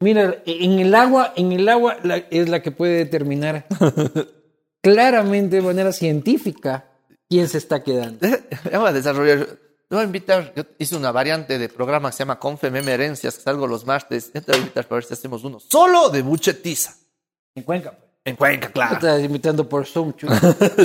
Mira, 0.00 0.42
en 0.46 0.78
el 0.78 0.94
agua, 0.94 1.32
en 1.34 1.50
el 1.52 1.68
agua 1.68 1.96
la- 2.04 2.18
es 2.18 2.48
la 2.48 2.62
que 2.62 2.70
puede 2.70 2.98
determinar 2.98 3.66
claramente 4.82 5.56
de 5.56 5.62
manera 5.62 5.92
científica 5.92 6.84
quién 7.28 7.48
se 7.48 7.58
está 7.58 7.82
quedando. 7.82 8.26
Vamos 8.72 8.88
a 8.90 8.92
desarrollar. 8.92 9.46
Te 9.88 9.94
voy 9.94 10.02
a 10.02 10.06
invitar. 10.06 10.52
Yo 10.54 10.64
hice 10.76 10.96
una 10.96 11.10
variante 11.10 11.58
de 11.58 11.68
programa 11.70 12.10
que 12.10 12.16
se 12.16 12.18
llama 12.18 12.38
Confememe 12.38 12.92
Herencias, 12.92 13.36
que 13.36 13.42
salgo 13.42 13.66
los 13.66 13.86
martes. 13.86 14.30
Yo 14.34 14.42
te 14.42 14.52
voy 14.52 14.56
a 14.56 14.58
invitar 14.60 14.86
para 14.86 14.96
ver 14.96 15.04
si 15.04 15.14
hacemos 15.14 15.44
uno 15.44 15.58
solo 15.58 16.10
de 16.10 16.20
buchetiza. 16.20 16.94
En 17.54 17.62
Cuenca. 17.62 17.92
pues. 17.92 18.08
En 18.24 18.36
Cuenca, 18.36 18.70
claro. 18.70 18.94
estás 18.96 19.22
invitando 19.22 19.66
por 19.66 19.86
Zoom, 19.86 20.12
chulo. 20.14 20.34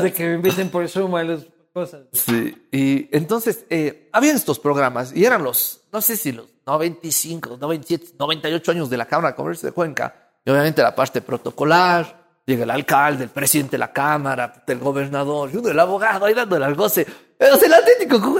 De 0.00 0.12
que 0.14 0.24
me 0.24 0.34
inviten 0.36 0.70
por 0.70 0.88
Zoom 0.88 1.14
a 1.16 1.22
las 1.22 1.42
cosas. 1.74 2.06
Sí. 2.12 2.68
Y 2.72 3.14
entonces, 3.14 3.66
eh, 3.68 4.08
había 4.12 4.32
estos 4.32 4.58
programas 4.58 5.14
y 5.14 5.26
eran 5.26 5.44
los, 5.44 5.82
no 5.92 6.00
sé 6.00 6.16
si 6.16 6.32
los 6.32 6.46
95, 6.66 7.58
97, 7.60 8.14
98 8.18 8.70
años 8.70 8.88
de 8.88 8.96
la 8.96 9.04
Cámara 9.04 9.32
de 9.32 9.36
Comercio 9.36 9.66
de 9.66 9.72
Cuenca. 9.72 10.32
Y 10.44 10.50
obviamente 10.50 10.82
la 10.82 10.94
parte 10.94 11.20
protocolar. 11.20 12.16
Llega 12.46 12.64
el 12.64 12.70
alcalde, 12.70 13.24
el 13.24 13.30
presidente 13.30 13.72
de 13.72 13.78
la 13.78 13.92
Cámara, 13.92 14.64
el 14.66 14.78
gobernador, 14.78 15.50
y 15.52 15.58
uno 15.58 15.68
el 15.68 15.78
abogado 15.78 16.24
ahí 16.24 16.32
dándole 16.32 16.64
al 16.64 16.74
goce. 16.74 17.06
O 17.40 17.56
sea, 17.56 17.66
el 17.66 17.74
Atlético 17.74 18.36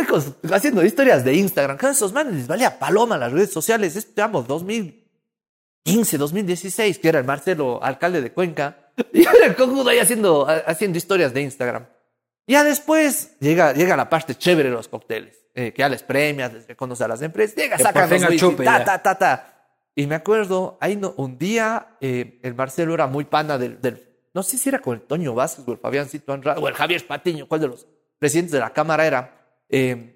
haciendo 0.52 0.84
historias 0.84 1.24
de 1.24 1.34
Instagram. 1.34 1.76
Cada 1.76 1.92
esos 1.92 2.12
manes 2.12 2.34
les 2.34 2.46
valía 2.48 2.78
paloma 2.78 3.16
las 3.16 3.32
redes 3.32 3.52
sociales. 3.52 3.94
Estamos 3.94 4.48
2015, 4.48 6.18
2016, 6.18 6.98
que 6.98 7.08
era 7.08 7.20
el 7.20 7.24
Marcelo, 7.24 7.82
alcalde 7.82 8.20
de 8.20 8.32
Cuenca. 8.32 8.84
Y 9.12 9.20
era 9.20 9.46
el 9.46 9.54
cojudo 9.54 9.90
ahí 9.90 10.00
haciendo, 10.00 10.44
haciendo 10.66 10.98
historias 10.98 11.32
de 11.32 11.42
Instagram. 11.42 11.86
Ya 12.48 12.64
después 12.64 13.38
llega, 13.38 13.72
llega 13.72 13.96
la 13.96 14.10
parte 14.10 14.34
chévere 14.34 14.70
de 14.70 14.74
los 14.74 14.88
cócteles, 14.88 15.36
eh, 15.54 15.72
que 15.72 15.80
ya 15.80 15.88
les 15.88 16.02
premias, 16.02 16.52
les 16.52 16.66
reconoce 16.66 17.04
a 17.04 17.08
las 17.08 17.22
empresas, 17.22 17.54
llega, 17.54 17.76
Que 17.76 17.82
sacan 17.84 18.10
los 18.10 18.22
whisky, 18.22 18.38
chupe, 18.38 18.64
ta, 18.64 18.82
ta, 18.82 19.00
ta, 19.00 19.16
ta. 19.16 19.70
Y 19.94 20.08
me 20.08 20.16
acuerdo, 20.16 20.78
ahí 20.80 20.96
no, 20.96 21.14
un 21.16 21.38
día 21.38 21.96
eh, 22.00 22.40
el 22.42 22.54
Marcelo 22.56 22.94
era 22.94 23.06
muy 23.06 23.24
pana 23.24 23.56
del, 23.56 23.80
del, 23.80 24.02
no 24.34 24.42
sé 24.42 24.58
si 24.58 24.68
era 24.68 24.80
con 24.80 24.94
el 24.94 25.02
Toño 25.02 25.34
Vázquez 25.34 25.68
o 25.68 25.72
el 25.72 25.78
Fabiancito 25.78 26.32
Andrade 26.32 26.60
o 26.60 26.66
el 26.66 26.74
Javier 26.74 27.06
Patiño, 27.06 27.46
cuál 27.46 27.60
de 27.60 27.68
los 27.68 27.86
presidentes 28.18 28.52
de 28.52 28.60
la 28.60 28.70
Cámara 28.72 29.06
era. 29.06 29.34
Eh, 29.68 30.14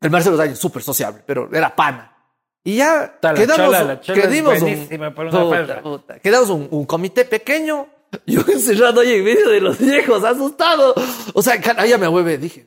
el 0.00 0.10
Marcelo 0.10 0.40
era 0.42 0.54
súper 0.54 0.82
sociable, 0.82 1.22
pero 1.26 1.48
era 1.52 1.74
pana. 1.74 2.12
Y 2.64 2.76
ya 2.76 3.18
la 3.22 3.34
quedamos, 3.34 3.56
chola, 3.66 3.82
la 3.84 4.00
chola 4.00 4.22
quedimos 4.22 4.60
un- 4.60 4.88
puta, 5.40 5.82
puta. 5.82 6.18
quedamos 6.18 6.50
un, 6.50 6.68
un 6.70 6.84
comité 6.84 7.24
pequeño. 7.24 7.86
Yo 8.26 8.40
encerrado 8.48 9.00
ahí 9.00 9.14
en 9.14 9.24
medio 9.24 9.48
de 9.48 9.60
los 9.60 9.78
viejos, 9.78 10.24
asustado. 10.24 10.94
O 11.32 11.42
sea, 11.42 11.60
ahí 11.76 11.90
ya 11.90 11.98
me 11.98 12.08
vuelve, 12.08 12.38
dije, 12.38 12.66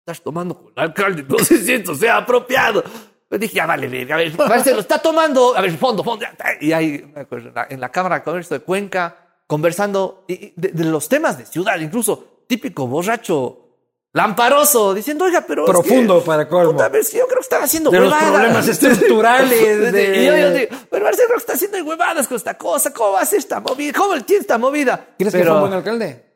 estás 0.00 0.22
tomando 0.22 0.56
con 0.56 0.72
el 0.76 0.82
alcalde, 0.82 1.24
no 1.28 1.38
sé 1.38 1.58
si 1.58 1.72
esto 1.72 1.94
sea 1.94 2.18
apropiado. 2.18 2.82
Pues 3.28 3.40
dije, 3.40 3.54
ya 3.54 3.66
vale, 3.66 3.86
a 4.12 4.16
ver, 4.16 4.36
Marcelo, 4.36 4.80
está 4.80 4.98
tomando, 5.00 5.56
a 5.56 5.62
ver, 5.62 5.70
fondo, 5.78 6.04
fondo. 6.04 6.26
Y 6.60 6.72
ahí, 6.72 7.10
me 7.14 7.22
acuerdo, 7.22 7.50
en 7.70 7.80
la- 7.80 7.88
Cámara 7.90 8.16
de 8.18 8.22
Comercio 8.24 8.58
de 8.58 8.64
Cuenca, 8.64 9.16
conversando 9.46 10.24
de 10.28 10.84
los 10.84 11.08
temas 11.08 11.38
de 11.38 11.46
ciudad, 11.46 11.78
incluso 11.80 12.44
típico 12.46 12.86
borracho 12.86 13.61
lamparoso, 14.12 14.92
diciendo, 14.94 15.24
oiga, 15.24 15.44
pero. 15.46 15.64
es 15.64 15.70
Profundo 15.70 16.20
que- 16.20 16.26
para 16.26 16.48
colmo. 16.48 16.72
Puta, 16.72 16.86
es 16.98 17.10
que 17.10 17.18
yo 17.18 17.26
creo 17.26 17.38
que 17.38 17.42
están 17.44 17.62
haciendo 17.62 17.90
De 17.90 17.98
los 18.00 18.08
huevadas. 18.12 18.30
problemas 18.32 18.68
estructurales, 18.68 19.92
de- 19.92 20.22
Y 20.22 20.26
yo, 20.26 20.36
yo 20.36 20.50
digo, 20.52 20.76
pero 20.90 21.04
Marcelo 21.04 21.28
creo 21.28 21.38
que 21.38 21.42
está 21.42 21.52
haciendo 21.54 21.78
huevadas 21.84 22.28
con 22.28 22.36
esta 22.36 22.56
cosa, 22.58 22.92
¿cómo 22.92 23.12
va 23.12 23.20
a 23.22 23.26
ser 23.26 23.38
esta 23.38 23.60
movida? 23.60 23.92
¿Cómo 23.96 24.20
tiene 24.22 24.40
esta 24.42 24.58
movida? 24.58 25.06
¿Crees 25.18 25.32
que 25.32 25.38
pero, 25.38 25.52
fue 25.52 25.54
un 25.54 25.60
buen 25.68 25.72
alcalde? 25.72 26.32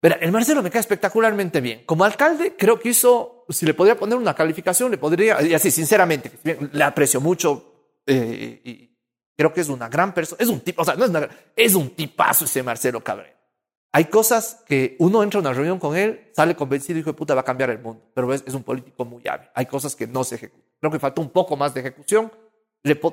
Verá, 0.00 0.16
el 0.20 0.32
Marcelo 0.32 0.62
me 0.62 0.70
cae 0.70 0.80
espectacularmente 0.80 1.60
bien. 1.60 1.84
Como 1.86 2.04
alcalde, 2.04 2.56
creo 2.58 2.78
que 2.80 2.88
hizo, 2.88 3.44
si 3.48 3.66
le 3.66 3.74
podría 3.74 3.96
poner 3.96 4.16
una 4.18 4.34
calificación, 4.34 4.90
le 4.90 4.98
podría, 4.98 5.40
y 5.42 5.54
así, 5.54 5.70
sinceramente, 5.70 6.30
que 6.42 6.58
le 6.72 6.84
aprecio 6.84 7.20
mucho 7.20 8.00
eh, 8.06 8.60
y 8.64 8.98
creo 9.36 9.52
que 9.54 9.60
es 9.60 9.68
una 9.68 9.88
gran 9.88 10.12
persona, 10.12 10.42
es 10.42 10.48
un 10.48 10.60
tipo, 10.60 10.82
o 10.82 10.84
sea, 10.84 10.94
no 10.96 11.04
es 11.04 11.10
una 11.10 11.20
gran- 11.20 11.36
es 11.54 11.74
un 11.76 11.90
tipazo 11.90 12.46
ese 12.46 12.64
Marcelo 12.64 13.00
Cabrera. 13.00 13.36
Hay 13.94 14.06
cosas 14.06 14.62
que 14.66 14.96
uno 15.00 15.22
entra 15.22 15.38
a 15.38 15.42
una 15.42 15.52
reunión 15.52 15.78
con 15.78 15.94
él, 15.96 16.30
sale 16.34 16.56
convencido 16.56 16.98
y 16.98 17.02
dijo, 17.02 17.14
puta, 17.14 17.34
va 17.34 17.42
a 17.42 17.44
cambiar 17.44 17.68
el 17.70 17.78
mundo. 17.78 18.10
Pero 18.14 18.32
es, 18.32 18.42
es 18.46 18.54
un 18.54 18.62
político 18.62 19.04
muy 19.04 19.26
hábil. 19.28 19.48
Hay 19.54 19.66
cosas 19.66 19.94
que 19.94 20.06
no 20.06 20.24
se 20.24 20.36
ejecutan. 20.36 20.66
Creo 20.80 20.90
que 20.90 20.98
faltó 20.98 21.20
un 21.20 21.28
poco 21.30 21.56
más 21.56 21.74
de 21.74 21.80
ejecución. 21.80 22.32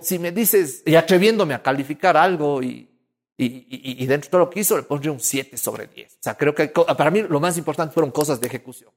Si 0.02 0.18
me 0.20 0.32
dices, 0.32 0.82
y 0.86 0.96
atreviéndome 0.96 1.54
a 1.54 1.62
calificar 1.62 2.16
algo 2.18 2.64
y, 2.64 2.90
y, 3.38 3.46
y- 3.46 4.04
y 4.04 4.06
dentro 4.08 4.28
de 4.28 4.32
todo 4.32 4.40
lo 4.46 4.50
que 4.50 4.62
hizo, 4.62 4.78
le 4.78 4.84
pondría 4.84 5.12
un 5.12 5.20
7 5.20 5.58
sobre 5.58 5.88
10. 5.88 6.14
O 6.14 6.18
sea, 6.22 6.36
creo 6.38 6.56
que 6.56 6.70
para 6.70 7.12
mí 7.12 7.22
lo 7.24 7.40
más 7.40 7.58
importante 7.58 7.94
fueron 7.94 8.12
cosas 8.12 8.40
de 8.40 8.48
ejecución. 8.48 8.90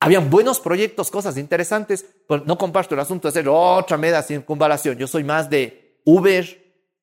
habían 0.00 0.28
buenos 0.28 0.58
proyectos, 0.58 1.10
cosas 1.12 1.36
interesantes, 1.38 2.04
pero 2.28 2.42
no 2.44 2.58
comparto 2.58 2.94
el 2.94 3.00
asunto 3.00 3.28
de 3.28 3.30
hacer 3.30 3.48
otra 3.48 3.96
mega 3.96 4.20
circunvalación. 4.22 4.98
Yo 4.98 5.06
soy 5.06 5.22
más 5.22 5.48
de 5.48 6.00
Uber, 6.04 6.44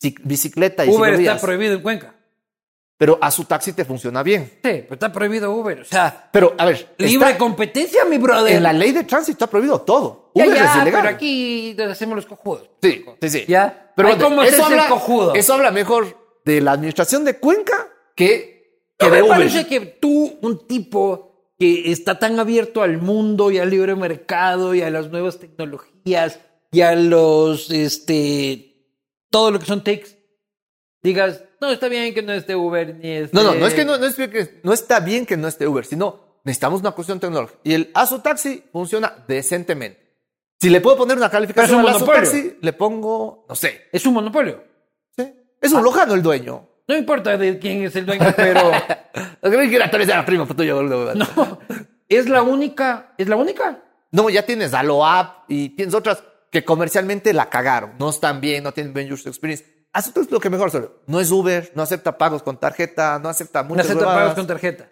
cic- 0.04 0.20
bicicleta 0.26 0.86
y 0.86 0.90
Uber 0.90 1.12
ciclovías. 1.12 1.36
está 1.38 1.46
prohibido 1.48 1.74
en 1.76 1.82
Cuenca. 1.82 2.16
Pero 3.00 3.18
a 3.22 3.32
su 3.32 3.46
taxi 3.46 3.72
te 3.72 3.86
funciona 3.86 4.22
bien. 4.24 4.44
Sí, 4.46 4.60
pero 4.62 4.94
está 4.96 5.10
prohibido 5.10 5.50
Uber. 5.54 5.80
O 5.80 5.86
sea, 5.86 6.30
Pero, 6.34 6.54
a 6.58 6.66
ver, 6.66 6.94
libre 6.98 7.38
competencia, 7.38 8.04
mi 8.04 8.18
brother. 8.18 8.58
en 8.58 8.62
la 8.64 8.74
ley 8.74 8.92
de 8.92 9.06
tránsito 9.06 9.32
está 9.36 9.48
prohibido 9.48 9.80
todo. 9.82 10.32
Ya, 10.36 10.46
Uber 10.46 10.58
ya, 10.58 10.66
es 10.66 10.82
ilegal. 10.82 11.02
pero 11.04 11.16
aquí 11.16 11.78
hacemos 11.82 12.18
los 12.18 12.26
cojudos. 12.26 12.70
Sí, 12.82 13.06
sí, 13.22 13.30
sí. 13.30 13.46
Ya. 13.48 13.94
Pero 13.96 14.10
bueno, 14.10 14.24
cómo 14.26 14.44
eso, 14.44 14.58
el 14.58 14.62
habla, 14.74 14.88
cojudo. 14.90 15.34
eso 15.34 15.54
habla 15.54 15.72
mejor 15.72 16.18
de 16.44 16.60
la 16.60 16.74
administración 16.74 17.24
de 17.24 17.38
Cuenca 17.40 17.88
que, 18.18 18.84
que 18.98 19.06
No, 19.08 19.12
de 19.16 19.22
me 19.22 19.28
Uber. 19.30 19.38
parece 19.38 19.66
que 19.66 19.80
tú, 19.80 20.38
un 20.42 20.68
tipo 20.68 21.54
que 21.58 21.94
está 21.94 22.20
tan 22.20 22.38
abierto 22.38 22.82
al 22.84 22.98
mundo 22.98 23.50
y 23.50 23.60
al 23.60 23.70
libre 23.70 23.96
mercado 23.96 24.76
y 24.76 24.82
a 24.82 24.90
las 24.90 25.10
nuevas 25.10 25.40
tecnologías 25.40 26.40
y 26.72 26.82
a 26.82 26.96
los, 26.96 27.72
este, 27.72 28.76
todo 29.30 29.52
lo 29.52 29.60
que 29.60 29.66
son 29.66 29.84
techs, 29.86 30.18
digas, 31.04 31.44
no, 31.62 31.72
está 31.72 31.88
bien 31.88 32.14
que 32.14 32.22
no 32.22 32.34
esté 32.34 32.56
Uber 32.56 32.96
ni 32.96 33.10
este... 33.10 33.36
No, 33.36 33.44
no, 33.44 33.56
no 33.56 33.68
es 33.68 33.74
que 33.74 33.86
no, 33.86 33.98
no 33.98 34.06
es 34.06 34.16
que 34.16 34.60
no 34.64 34.74
está 34.74 35.00
bien 35.00 35.26
que 35.26 35.38
no 35.38 35.48
esté 35.48 35.68
Uber, 35.68 35.86
sino 35.86 36.40
necesitamos 36.44 36.82
una 36.82 36.92
cuestión 36.92 37.20
tecnológica. 37.20 37.60
Y 37.64 37.74
el 37.74 37.92
Asu 37.94 38.20
Taxi 38.20 38.64
funciona 38.72 39.14
decentemente. 39.28 40.08
Si 40.62 40.70
le 40.70 40.82
puedo 40.82 40.98
poner 40.98 41.18
una 41.18 41.30
calificación 41.30 41.80
al 41.80 41.86
un 41.86 41.92
Asu 41.92 42.00
monopolio. 42.06 42.22
Taxi, 42.32 42.58
le 42.62 42.74
pongo, 42.74 43.46
no 43.48 43.56
sé. 43.56 43.88
Es 43.92 44.06
un 44.06 44.14
monopolio. 44.14 44.64
¿sí? 45.18 45.34
Es 45.62 45.74
Ah. 45.74 45.78
un 45.78 45.84
lojano 45.84 46.14
el 46.16 46.22
dueño. 46.22 46.68
No 46.88 46.98
importa 46.98 47.38
de 47.38 47.60
quién 47.60 47.84
es 47.84 47.96
el 47.96 48.06
dueño, 48.06 48.34
pero 48.36 48.72
Creí 49.42 49.70
que 49.70 49.76
era 49.76 49.90
tal 49.92 50.00
vez 50.00 50.10
era 50.10 50.26
primo 50.26 50.46
tuyo. 50.48 50.76
boludo. 50.76 51.14
no, 51.16 51.60
es 52.10 52.28
la 52.28 52.42
única, 52.42 53.14
es 53.18 53.28
la 53.30 53.36
única. 53.36 53.84
No, 54.12 54.30
ya 54.30 54.44
tienes 54.46 54.74
Alo 54.74 55.06
App 55.06 55.46
y 55.48 55.70
tienes 55.70 55.94
otras 55.94 56.24
que 56.52 56.66
comercialmente 56.66 57.32
la 57.32 57.48
cagaron. 57.50 57.92
No 58.00 58.10
están 58.10 58.42
bien, 58.42 58.64
no 58.64 58.72
tienen 58.74 58.92
buen 58.92 59.12
user 59.14 59.28
experience. 59.28 59.64
Es 59.94 60.32
lo 60.32 60.40
que 60.40 60.50
mejor 60.50 60.68
hace. 60.68 60.88
No 61.08 61.20
es 61.20 61.32
Uber, 61.32 61.72
no 61.76 61.82
acepta 61.84 62.18
pagos 62.18 62.44
con 62.44 62.58
tarjeta, 62.60 63.20
no 63.20 63.30
acepta 63.30 63.64
No 63.64 63.70
muchas 63.70 63.86
acepta 63.86 64.02
huevadas. 64.04 64.22
pagos 64.22 64.36
con 64.36 64.48
tarjeta. 64.48 64.90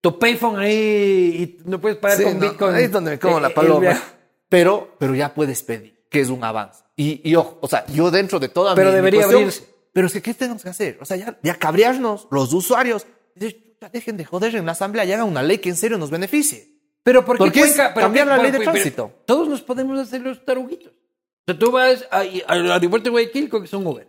Tu 0.00 0.18
payphone 0.18 0.58
ahí 0.58 1.58
y 1.64 1.68
no 1.68 1.80
puedes 1.80 1.98
pagar 1.98 2.18
Sí, 2.18 2.24
con 2.24 2.38
no, 2.38 2.40
Bitcoin. 2.50 2.74
Ahí 2.74 2.84
es 2.84 2.92
donde 2.92 3.12
me 3.12 3.18
como 3.18 3.38
Eh, 3.38 3.40
la 3.40 3.48
el 3.48 3.54
paloma. 3.54 3.80
viaje. 3.80 4.02
Pero, 4.48 4.94
pero 4.98 5.14
ya 5.14 5.34
puedes 5.34 5.62
pedir, 5.62 6.06
que 6.10 6.20
es 6.20 6.28
un 6.28 6.44
avance. 6.44 6.84
Y, 6.94 7.28
y 7.28 7.34
ojo, 7.34 7.58
o 7.60 7.66
sea, 7.68 7.84
yo 7.86 8.10
dentro 8.10 8.38
de 8.38 8.48
toda 8.48 8.74
Pero 8.74 8.88
mi- 8.88 8.92
mi 8.92 8.96
debería 8.96 9.20
cuestión, 9.22 9.42
abrirse. 9.42 9.74
Pero 9.92 10.06
es 10.06 10.12
que, 10.12 10.22
¿qué 10.22 10.34
tenemos 10.34 10.62
que 10.62 10.68
hacer? 10.68 10.98
O 11.00 11.04
sea, 11.04 11.16
ya, 11.16 11.38
ya 11.42 11.54
cabrearnos, 11.58 12.28
los 12.30 12.52
usuarios. 12.52 13.06
Decir, 13.34 13.72
"Chuta, 13.72 13.88
dejen 13.88 14.16
de 14.18 14.24
joder 14.26 14.54
en 14.54 14.66
la 14.66 14.72
asamblea 14.72 15.04
y 15.06 15.12
hagan 15.12 15.26
una 15.26 15.42
ley 15.42 15.58
que 15.58 15.70
en 15.70 15.76
serio 15.76 15.98
nos 15.98 16.10
beneficie. 16.10 16.68
Pero 17.02 17.24
¿por 17.24 17.36
qué 17.36 17.44
Porque 17.44 17.60
Cuenca? 17.60 17.92
Pero 17.94 18.06
cambiar 18.06 18.26
la 18.26 18.36
ley 18.38 18.50
de 18.50 18.60
tránsito. 18.60 19.12
Todos 19.26 19.48
nos 19.48 19.62
podemos 19.62 19.98
hacer 19.98 20.20
los 20.20 20.44
taruguitos. 20.44 20.92
O 20.92 21.44
sea, 21.52 21.58
tú 21.58 21.70
vas 21.72 22.06
a- 22.10 22.22
al 22.48 22.70
aeropuerto 22.70 23.04
de 23.06 23.10
Guayaquil 23.10 23.48
con 23.48 23.62
que 23.62 23.68
son 23.68 23.86
Uber. 23.86 24.06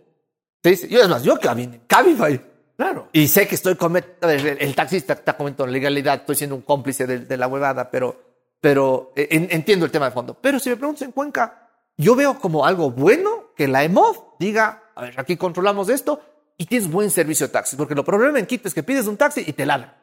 Yo 0.88 1.00
es 1.02 1.08
más, 1.08 1.22
yo 1.22 1.38
cabine, 1.38 1.80
Cabify. 1.86 2.40
Claro. 2.76 3.08
Y 3.12 3.26
sé 3.28 3.48
que 3.48 3.56
estoy 3.56 3.74
cometiendo, 3.74 4.28
el, 4.30 4.46
el 4.60 4.74
taxista 4.74 5.14
está 5.14 5.36
cometiendo 5.36 5.66
legalidad, 5.66 6.14
estoy 6.20 6.36
siendo 6.36 6.54
un 6.56 6.62
cómplice 6.62 7.06
de, 7.06 7.18
de 7.20 7.36
la 7.36 7.48
huevada, 7.48 7.90
pero, 7.90 8.16
pero 8.60 9.12
eh, 9.16 9.26
en- 9.32 9.48
entiendo 9.50 9.84
el 9.84 9.90
tema 9.90 10.06
de 10.06 10.12
fondo. 10.12 10.34
Pero 10.40 10.60
si 10.60 10.70
me 10.70 10.76
preguntas 10.76 11.02
en 11.02 11.10
Cuenca, 11.12 11.68
yo 11.96 12.14
veo 12.14 12.38
como 12.38 12.64
algo 12.64 12.90
bueno 12.92 13.52
que 13.56 13.66
la 13.66 13.82
EMOV 13.82 14.36
diga, 14.38 14.84
a 14.94 15.02
ver, 15.02 15.14
aquí 15.18 15.36
controlamos 15.36 15.88
esto 15.88 16.20
y 16.56 16.66
tienes 16.66 16.88
buen 16.90 17.10
servicio 17.10 17.46
de 17.48 17.52
taxi, 17.52 17.74
porque 17.74 17.96
lo 17.96 18.04
problema 18.04 18.38
en 18.38 18.46
Quito 18.46 18.68
es 18.68 18.74
que 18.74 18.84
pides 18.84 19.06
un 19.08 19.16
taxi 19.16 19.42
y 19.46 19.52
te 19.52 19.66
ladran. 19.66 19.94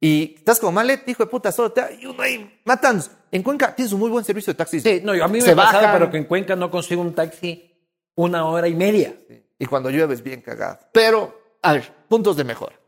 Y 0.00 0.34
estás 0.36 0.58
como 0.58 0.72
malet, 0.72 1.08
hijo 1.08 1.22
de 1.24 1.30
puta, 1.30 1.50
solo 1.52 1.70
te 1.72 1.80
y 2.00 2.06
uno 2.06 2.22
ahí 2.22 2.60
matan. 2.64 3.00
En 3.30 3.42
Cuenca 3.44 3.74
tienes 3.74 3.92
un 3.92 4.00
muy 4.00 4.10
buen 4.10 4.24
servicio 4.24 4.52
de 4.52 4.56
taxi. 4.56 4.80
Sí, 4.80 5.00
no, 5.04 5.12
a 5.12 5.28
mí 5.28 5.38
me 5.38 5.40
Se 5.42 5.52
ha 5.52 5.56
pasado, 5.56 5.82
bajan. 5.84 5.92
pero 5.98 6.10
que 6.10 6.18
en 6.18 6.24
Cuenca 6.24 6.54
no 6.56 6.70
consigo 6.72 7.00
un 7.02 7.14
taxi 7.14 7.72
una 8.16 8.44
hora 8.46 8.66
y 8.68 8.74
media. 8.74 9.14
Y 9.58 9.66
cuando 9.66 9.90
llueve 9.90 10.14
es 10.14 10.22
bien 10.22 10.42
cagado. 10.42 10.78
Pero, 10.92 11.40
a 11.62 11.72
ver, 11.74 11.92
puntos 12.08 12.36
de 12.36 12.44
mejora. 12.44 12.78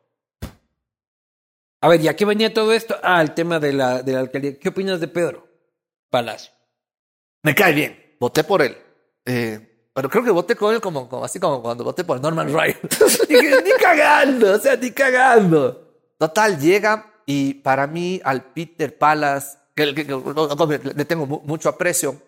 A 1.81 1.89
ver, 1.89 2.01
¿y 2.01 2.09
a 2.09 2.17
qué 2.17 2.25
venía 2.25 2.53
todo 2.53 2.73
esto? 2.73 2.97
Ah, 3.03 3.23
el 3.23 3.35
tema 3.35 3.61
de 3.61 3.73
la, 3.73 4.03
de 4.03 4.13
la 4.13 4.21
alcaldía. 4.21 4.59
¿Qué 4.59 4.69
opinas 4.69 5.01
de 5.01 5.09
Pedro 5.09 5.47
Palacio? 6.11 6.53
Me 7.43 7.55
cae 7.55 7.73
bien. 7.73 8.17
Voté 8.19 8.43
por 8.45 8.63
él. 8.63 8.77
Eh, 9.25 9.89
pero 9.95 10.11
creo 10.11 10.25
que 10.25 10.31
voté 10.31 10.57
con 10.57 10.75
él 10.75 10.81
como, 10.81 11.09
como- 11.09 11.25
así 11.25 11.39
como 11.39 11.63
cuando 11.63 11.85
voté 11.85 12.03
por 12.05 12.21
Norman 12.21 12.53
Ryan. 12.53 12.79
Dije, 13.29 13.63
ni 13.63 13.71
cagando, 13.81 14.55
o 14.55 14.59
sea, 14.59 14.77
ni 14.77 14.91
cagando. 14.91 15.95
Total, 16.19 16.59
llega 16.59 17.13
y 17.27 17.55
para 17.55 17.87
mí 17.87 18.21
al 18.25 18.43
Peter 18.53 18.97
Palas, 18.99 19.59
que, 19.77 19.95
que- 19.95 20.07
que- 20.07 20.93
le 20.95 21.05
tengo 21.05 21.27
mu- 21.27 21.41
mucho 21.45 21.69
aprecio, 21.69 22.21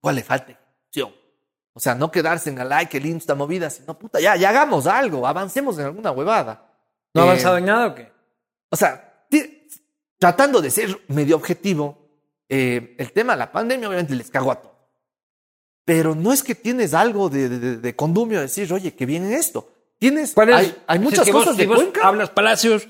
¿cuál 0.00 0.16
le 0.16 0.22
falta? 0.22 0.52
ejecución? 0.52 1.12
O 1.76 1.80
sea, 1.80 1.94
no 1.96 2.10
quedarse 2.10 2.50
en 2.50 2.58
el 2.58 2.68
like, 2.68 2.90
que 2.90 3.00
lindo 3.00 3.18
esta 3.18 3.34
movida, 3.34 3.68
sino 3.68 3.98
puta, 3.98 4.20
ya, 4.20 4.36
ya 4.36 4.50
hagamos 4.50 4.86
algo, 4.86 5.26
avancemos 5.26 5.76
en 5.78 5.86
alguna 5.86 6.12
huevada. 6.12 6.70
¿No 7.12 7.22
ha 7.22 7.24
Eh, 7.24 7.28
avanzado 7.28 7.58
en 7.58 7.64
nada 7.66 7.86
o 7.88 7.94
qué? 7.94 8.12
o 8.70 8.76
sea, 8.76 9.26
tratando 10.18 10.60
de 10.62 10.70
ser 10.70 11.00
medio 11.08 11.36
objetivo, 11.36 12.08
eh, 12.48 12.94
el 12.98 13.12
tema 13.12 13.32
de 13.34 13.38
la 13.40 13.52
pandemia 13.52 13.88
obviamente 13.88 14.14
les 14.14 14.30
cagó 14.30 14.52
a 14.52 14.60
todos. 14.60 14.74
Pero 15.84 16.14
no 16.14 16.32
es 16.32 16.42
que 16.42 16.54
tienes 16.54 16.94
algo 16.94 17.28
de, 17.28 17.48
de, 17.48 17.76
de- 17.76 17.96
condumio 17.96 18.38
de 18.38 18.44
decir, 18.44 18.72
oye, 18.72 18.94
qué 18.94 19.04
bien 19.06 19.30
esto. 19.32 19.70
Tienes, 19.98 20.32
¿Cuál 20.32 20.48
es? 20.50 20.54
hay, 20.56 20.76
hay 20.86 20.98
si 20.98 21.04
muchas 21.04 21.18
es 21.20 21.24
que 21.26 21.32
vos- 21.32 21.42
cosas 21.42 21.56
si 21.56 21.62
de 21.62 21.66
vos 21.68 21.76
Cuenca. 21.76 22.06
hablas 22.08 22.30
Palacios, 22.30 22.88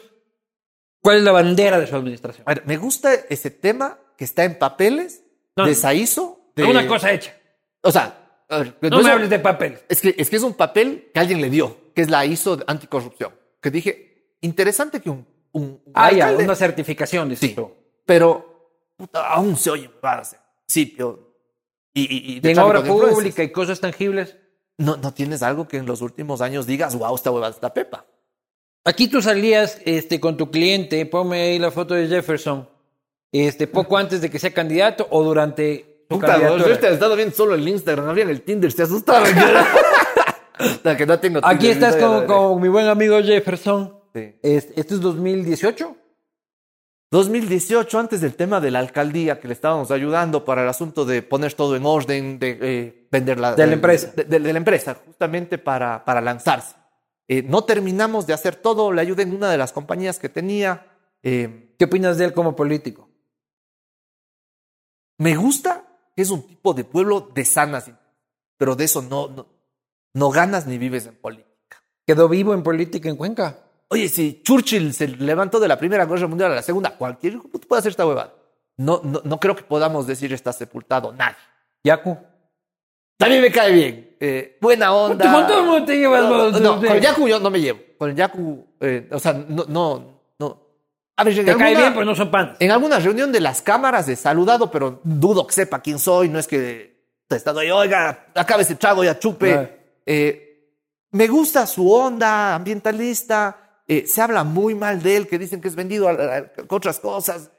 ¿cuál 1.02 1.18
es 1.18 1.22
la 1.24 1.32
bandera 1.32 1.78
de 1.78 1.86
su 1.86 1.96
administración? 1.96 2.44
A 2.46 2.54
ver, 2.54 2.66
me 2.66 2.76
gusta 2.76 3.12
ese 3.14 3.50
tema 3.50 3.98
que 4.16 4.24
está 4.24 4.44
en 4.44 4.58
papeles 4.58 5.22
No, 5.56 5.66
de. 5.66 5.74
Saizo. 5.74 6.50
De, 6.54 6.64
Una 6.64 6.86
cosa 6.86 7.10
hecha. 7.12 7.36
O 7.82 7.90
sea, 7.90 8.23
a 8.54 8.58
ver, 8.58 8.76
No 8.90 9.02
me 9.02 9.10
hables 9.10 9.30
de 9.30 9.38
papel. 9.38 9.78
Es 9.88 10.00
que, 10.00 10.14
es 10.16 10.30
que 10.30 10.36
es 10.36 10.42
un 10.42 10.54
papel 10.54 11.10
que 11.12 11.20
alguien 11.20 11.40
le 11.40 11.50
dio, 11.50 11.92
que 11.94 12.02
es 12.02 12.10
la 12.10 12.24
ISO 12.26 12.56
de 12.56 12.64
anticorrupción. 12.66 13.32
Que 13.60 13.70
dije, 13.70 14.36
interesante 14.40 15.00
que 15.00 15.10
un, 15.10 15.26
un, 15.52 15.62
un 15.84 15.92
Ah, 15.94 16.12
ya, 16.12 16.32
una 16.32 16.54
certificación, 16.54 17.28
dices 17.28 17.50
Sí, 17.50 17.54
tú. 17.54 17.70
pero 18.04 18.92
puta, 18.96 19.26
aún 19.28 19.56
se 19.56 19.70
oye 19.70 19.84
en 19.84 19.92
principio. 20.66 21.34
Y, 21.92 22.02
y, 22.02 22.40
y 22.44 22.48
en 22.50 22.58
obra 22.58 22.82
pública 22.82 23.42
y 23.42 23.50
cosas 23.52 23.80
tangibles. 23.80 24.36
No, 24.76 24.96
no 24.96 25.14
tienes 25.14 25.42
algo 25.44 25.68
que 25.68 25.76
en 25.76 25.86
los 25.86 26.00
últimos 26.02 26.40
años 26.40 26.66
digas, 26.66 26.96
wow, 26.96 27.14
esta 27.14 27.30
huevada 27.30 27.52
está 27.54 27.72
pepa. 27.72 28.06
Aquí 28.84 29.06
tú 29.08 29.22
salías 29.22 29.80
este, 29.84 30.18
con 30.20 30.36
tu 30.36 30.50
cliente, 30.50 31.06
ponme 31.06 31.40
ahí 31.40 31.58
la 31.58 31.70
foto 31.70 31.94
de 31.94 32.08
Jefferson, 32.08 32.68
este, 33.32 33.66
poco 33.68 33.96
antes 33.96 34.20
de 34.20 34.28
que 34.30 34.38
sea 34.38 34.52
candidato 34.52 35.06
o 35.10 35.22
durante 35.22 35.93
su 36.10 36.18
candidatura. 36.18 36.88
he 36.88 36.92
estado 36.92 37.16
viendo 37.16 37.34
solo 37.34 37.54
el 37.54 37.66
Instagram, 37.68 38.18
en 38.18 38.28
el 38.30 38.42
Tinder, 38.42 38.70
se 38.72 38.82
asustaron. 38.82 39.28
La 40.82 40.96
que 40.96 41.06
no 41.06 41.18
tengo 41.18 41.40
Aquí 41.42 41.68
estás 41.68 41.96
con, 41.96 42.26
con 42.26 42.60
mi 42.60 42.68
buen 42.68 42.86
amigo 42.88 43.20
Jefferson. 43.22 44.00
Sí. 44.14 44.38
Este, 44.42 44.80
¿Esto 44.80 44.94
es 44.94 45.00
2018? 45.00 45.96
2018, 47.10 47.98
antes 47.98 48.20
del 48.20 48.34
tema 48.34 48.60
de 48.60 48.70
la 48.72 48.80
alcaldía, 48.80 49.38
que 49.38 49.46
le 49.46 49.54
estábamos 49.54 49.90
ayudando 49.92 50.44
para 50.44 50.62
el 50.62 50.68
asunto 50.68 51.04
de 51.04 51.22
poner 51.22 51.52
todo 51.54 51.76
en 51.76 51.86
orden, 51.86 52.38
de 52.40 52.58
eh, 52.60 53.08
vender 53.10 53.38
la... 53.38 53.54
De 53.54 53.66
la 53.66 53.72
empresa. 53.74 54.12
De, 54.16 54.24
de- 54.24 54.40
de 54.40 54.52
la 54.52 54.58
empresa, 54.58 54.96
justamente 55.06 55.58
para, 55.58 56.04
para 56.04 56.20
lanzarse. 56.20 56.74
Eh, 57.28 57.42
no 57.42 57.62
terminamos 57.64 58.26
de 58.26 58.32
hacer 58.34 58.56
todo, 58.56 58.90
le 58.92 59.00
ayudé 59.00 59.22
en 59.22 59.34
una 59.34 59.48
de 59.48 59.58
las 59.58 59.72
compañías 59.72 60.18
que 60.18 60.28
tenía. 60.28 60.86
eh, 61.22 61.72
¿Qué 61.78 61.84
opinas 61.84 62.18
de 62.18 62.24
él 62.26 62.32
como 62.32 62.54
político? 62.56 63.08
me 65.18 65.36
gusta 65.36 65.83
es 66.22 66.30
un 66.30 66.46
tipo 66.46 66.74
de 66.74 66.84
pueblo 66.84 67.30
de 67.34 67.44
sanas, 67.44 67.90
pero 68.56 68.76
de 68.76 68.84
eso 68.84 69.02
no, 69.02 69.28
no, 69.28 69.46
no 70.12 70.30
ganas 70.30 70.66
ni 70.66 70.78
vives 70.78 71.06
en 71.06 71.16
política. 71.16 71.82
¿Quedó 72.06 72.28
vivo 72.28 72.54
en 72.54 72.62
política 72.62 73.08
en 73.08 73.16
Cuenca? 73.16 73.58
Oye, 73.88 74.08
si 74.08 74.42
Churchill 74.42 74.92
se 74.92 75.08
levantó 75.08 75.60
de 75.60 75.68
la 75.68 75.78
Primera 75.78 76.06
Guerra 76.06 76.26
Mundial 76.26 76.52
a 76.52 76.56
la 76.56 76.62
Segunda, 76.62 76.96
cualquier 76.96 77.38
puede 77.40 77.78
hacer 77.78 77.90
esta 77.90 78.06
huevada. 78.06 78.34
No, 78.76 79.00
no, 79.04 79.20
no 79.24 79.38
creo 79.38 79.54
que 79.54 79.62
podamos 79.62 80.06
decir 80.06 80.32
está 80.32 80.52
sepultado 80.52 81.12
nadie. 81.12 81.36
Yacu. 81.84 82.18
También 83.16 83.42
me 83.42 83.52
cae 83.52 83.72
bien. 83.72 84.16
Eh, 84.18 84.58
buena 84.60 84.92
onda. 84.92 85.32
¿Con 85.32 85.46
todo 85.46 85.60
el 85.60 85.66
mundo 85.66 85.84
te 85.84 85.96
llevas 85.96 86.22
No, 86.24 86.50
no, 86.50 86.80
con 86.80 86.98
Yaku 86.98 87.28
yo 87.28 87.38
no 87.38 87.50
me 87.50 87.60
llevo. 87.60 87.80
Con 87.96 88.10
el 88.10 88.16
Yaku, 88.16 88.66
eh, 88.80 89.08
o 89.12 89.18
sea, 89.18 89.32
no, 89.32 89.64
no. 89.68 90.23
A 91.16 91.24
ver, 91.24 91.34
Te 91.34 91.44
cae 91.44 91.52
alguna- 91.52 91.80
bien, 91.80 91.94
pues 91.94 92.06
no 92.06 92.14
son 92.14 92.30
panes. 92.30 92.56
En 92.58 92.70
alguna 92.72 92.98
reunión 92.98 93.30
de 93.30 93.40
las 93.40 93.62
cámaras 93.62 94.08
he 94.08 94.16
saludado, 94.16 94.70
pero 94.70 95.00
dudo 95.04 95.46
que 95.46 95.52
sepa 95.54 95.80
quién 95.80 95.98
soy. 95.98 96.28
No 96.28 96.38
es 96.38 96.48
que 96.48 96.96
he 97.30 97.34
estado 97.36 97.60
ahí, 97.60 97.70
oiga, 97.70 98.26
acabe 98.34 98.62
ese 98.62 98.74
trago, 98.74 99.04
ya 99.04 99.18
chupe. 99.18 99.78
Eh, 100.06 100.40
me 101.12 101.28
gusta 101.28 101.66
su 101.66 101.90
onda 101.92 102.54
ambientalista. 102.54 103.60
eh, 103.86 104.06
se 104.06 104.22
habla 104.22 104.44
muy 104.44 104.74
mal 104.74 105.02
de 105.02 105.14
él, 105.18 105.28
que 105.28 105.38
dicen 105.38 105.60
que 105.60 105.68
es 105.68 105.74
vendido 105.76 106.08
a, 106.08 106.12
a- 106.12 106.38
a 106.38 106.44
otras 106.70 106.98
cosas. 107.00 107.50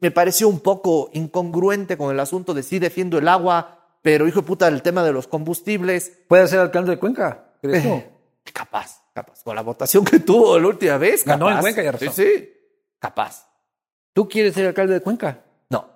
Me 0.00 0.10
pareció 0.10 0.46
un 0.48 0.60
poco 0.60 1.08
incongruente 1.14 1.96
con 1.96 2.12
el 2.14 2.20
asunto 2.20 2.52
de 2.54 2.62
sí 2.62 2.78
defiendo 2.78 3.16
el 3.18 3.26
agua, 3.26 3.78
pero 4.02 4.28
hijo 4.28 4.42
de 4.42 4.46
puta, 4.46 4.68
el 4.68 4.82
tema 4.82 5.02
de 5.02 5.12
los 5.12 5.26
combustibles. 5.26 6.12
¿Puede 6.28 6.46
ser 6.46 6.60
alcalde 6.60 6.90
de 6.92 6.98
Cuenca? 6.98 7.46
¿Crees? 7.62 7.84
Eh, 7.86 8.10
capaz, 8.52 9.00
capaz. 9.14 9.42
Con 9.42 9.56
la 9.56 9.62
votación 9.62 10.04
que 10.04 10.20
tuvo 10.20 10.58
la 10.58 10.68
última 10.68 10.98
vez. 10.98 11.24
Ganó 11.24 11.46
en 11.48 11.52
capaz. 11.56 11.60
Cuenca, 11.62 11.82
ya 11.82 11.92
razón. 11.92 12.12
Sí, 12.12 12.22
sí. 12.22 12.48
Capaz. 13.02 13.48
¿Tú 14.14 14.28
quieres 14.28 14.54
ser 14.54 14.64
alcalde 14.68 14.94
de 14.94 15.00
Cuenca? 15.00 15.40
No. 15.68 15.90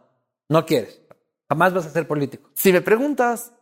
No 0.48 0.66
quieres. 0.66 1.00
Jamás 1.48 1.72
vas 1.72 1.86
a 1.86 1.90
ser 1.90 2.08
político. 2.08 2.50
Si 2.52 2.72
me 2.72 2.80
preguntas, 2.80 3.52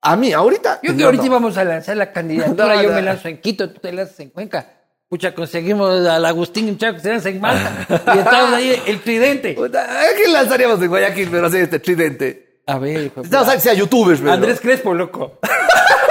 a 0.00 0.14
mí, 0.14 0.32
ahorita. 0.32 0.78
Yo 0.84 0.92
que 0.92 0.98
no, 1.00 1.06
ahorita 1.06 1.24
no. 1.24 1.26
íbamos 1.26 1.58
a 1.58 1.64
lanzar 1.64 1.96
la 1.96 2.12
candidatura, 2.12 2.76
No, 2.76 2.82
yo 2.82 2.90
no. 2.90 2.94
me 2.94 3.02
lanzo 3.02 3.26
en 3.26 3.40
Quito, 3.40 3.68
tú 3.72 3.80
te 3.80 3.92
lanzas 3.92 4.20
en 4.20 4.30
Cuenca. 4.30 4.66
Pucha, 5.08 5.34
conseguimos 5.34 6.06
al 6.06 6.24
Agustín 6.24 6.78
Chaco 6.78 6.94
que 6.94 7.00
se 7.02 7.08
lanza 7.10 7.28
en 7.28 7.40
Malta. 7.40 7.86
y 8.14 8.18
estamos 8.18 8.52
ahí, 8.52 8.82
el 8.86 9.00
tridente. 9.02 9.54
Puta, 9.54 9.82
¿A 9.82 10.14
quién 10.16 10.32
lanzaríamos 10.32 10.80
en 10.80 10.88
Guayaquil, 10.88 11.28
pero 11.28 11.48
así 11.48 11.58
este 11.58 11.80
tridente? 11.80 12.62
A 12.66 12.78
ver, 12.78 13.02
hijo 13.06 13.22
que 13.22 13.28
sea 13.60 13.74
youtubers, 13.74 14.20
pero. 14.20 14.32
Andrés 14.32 14.60
Crespo, 14.60 14.94
loco. 14.94 15.40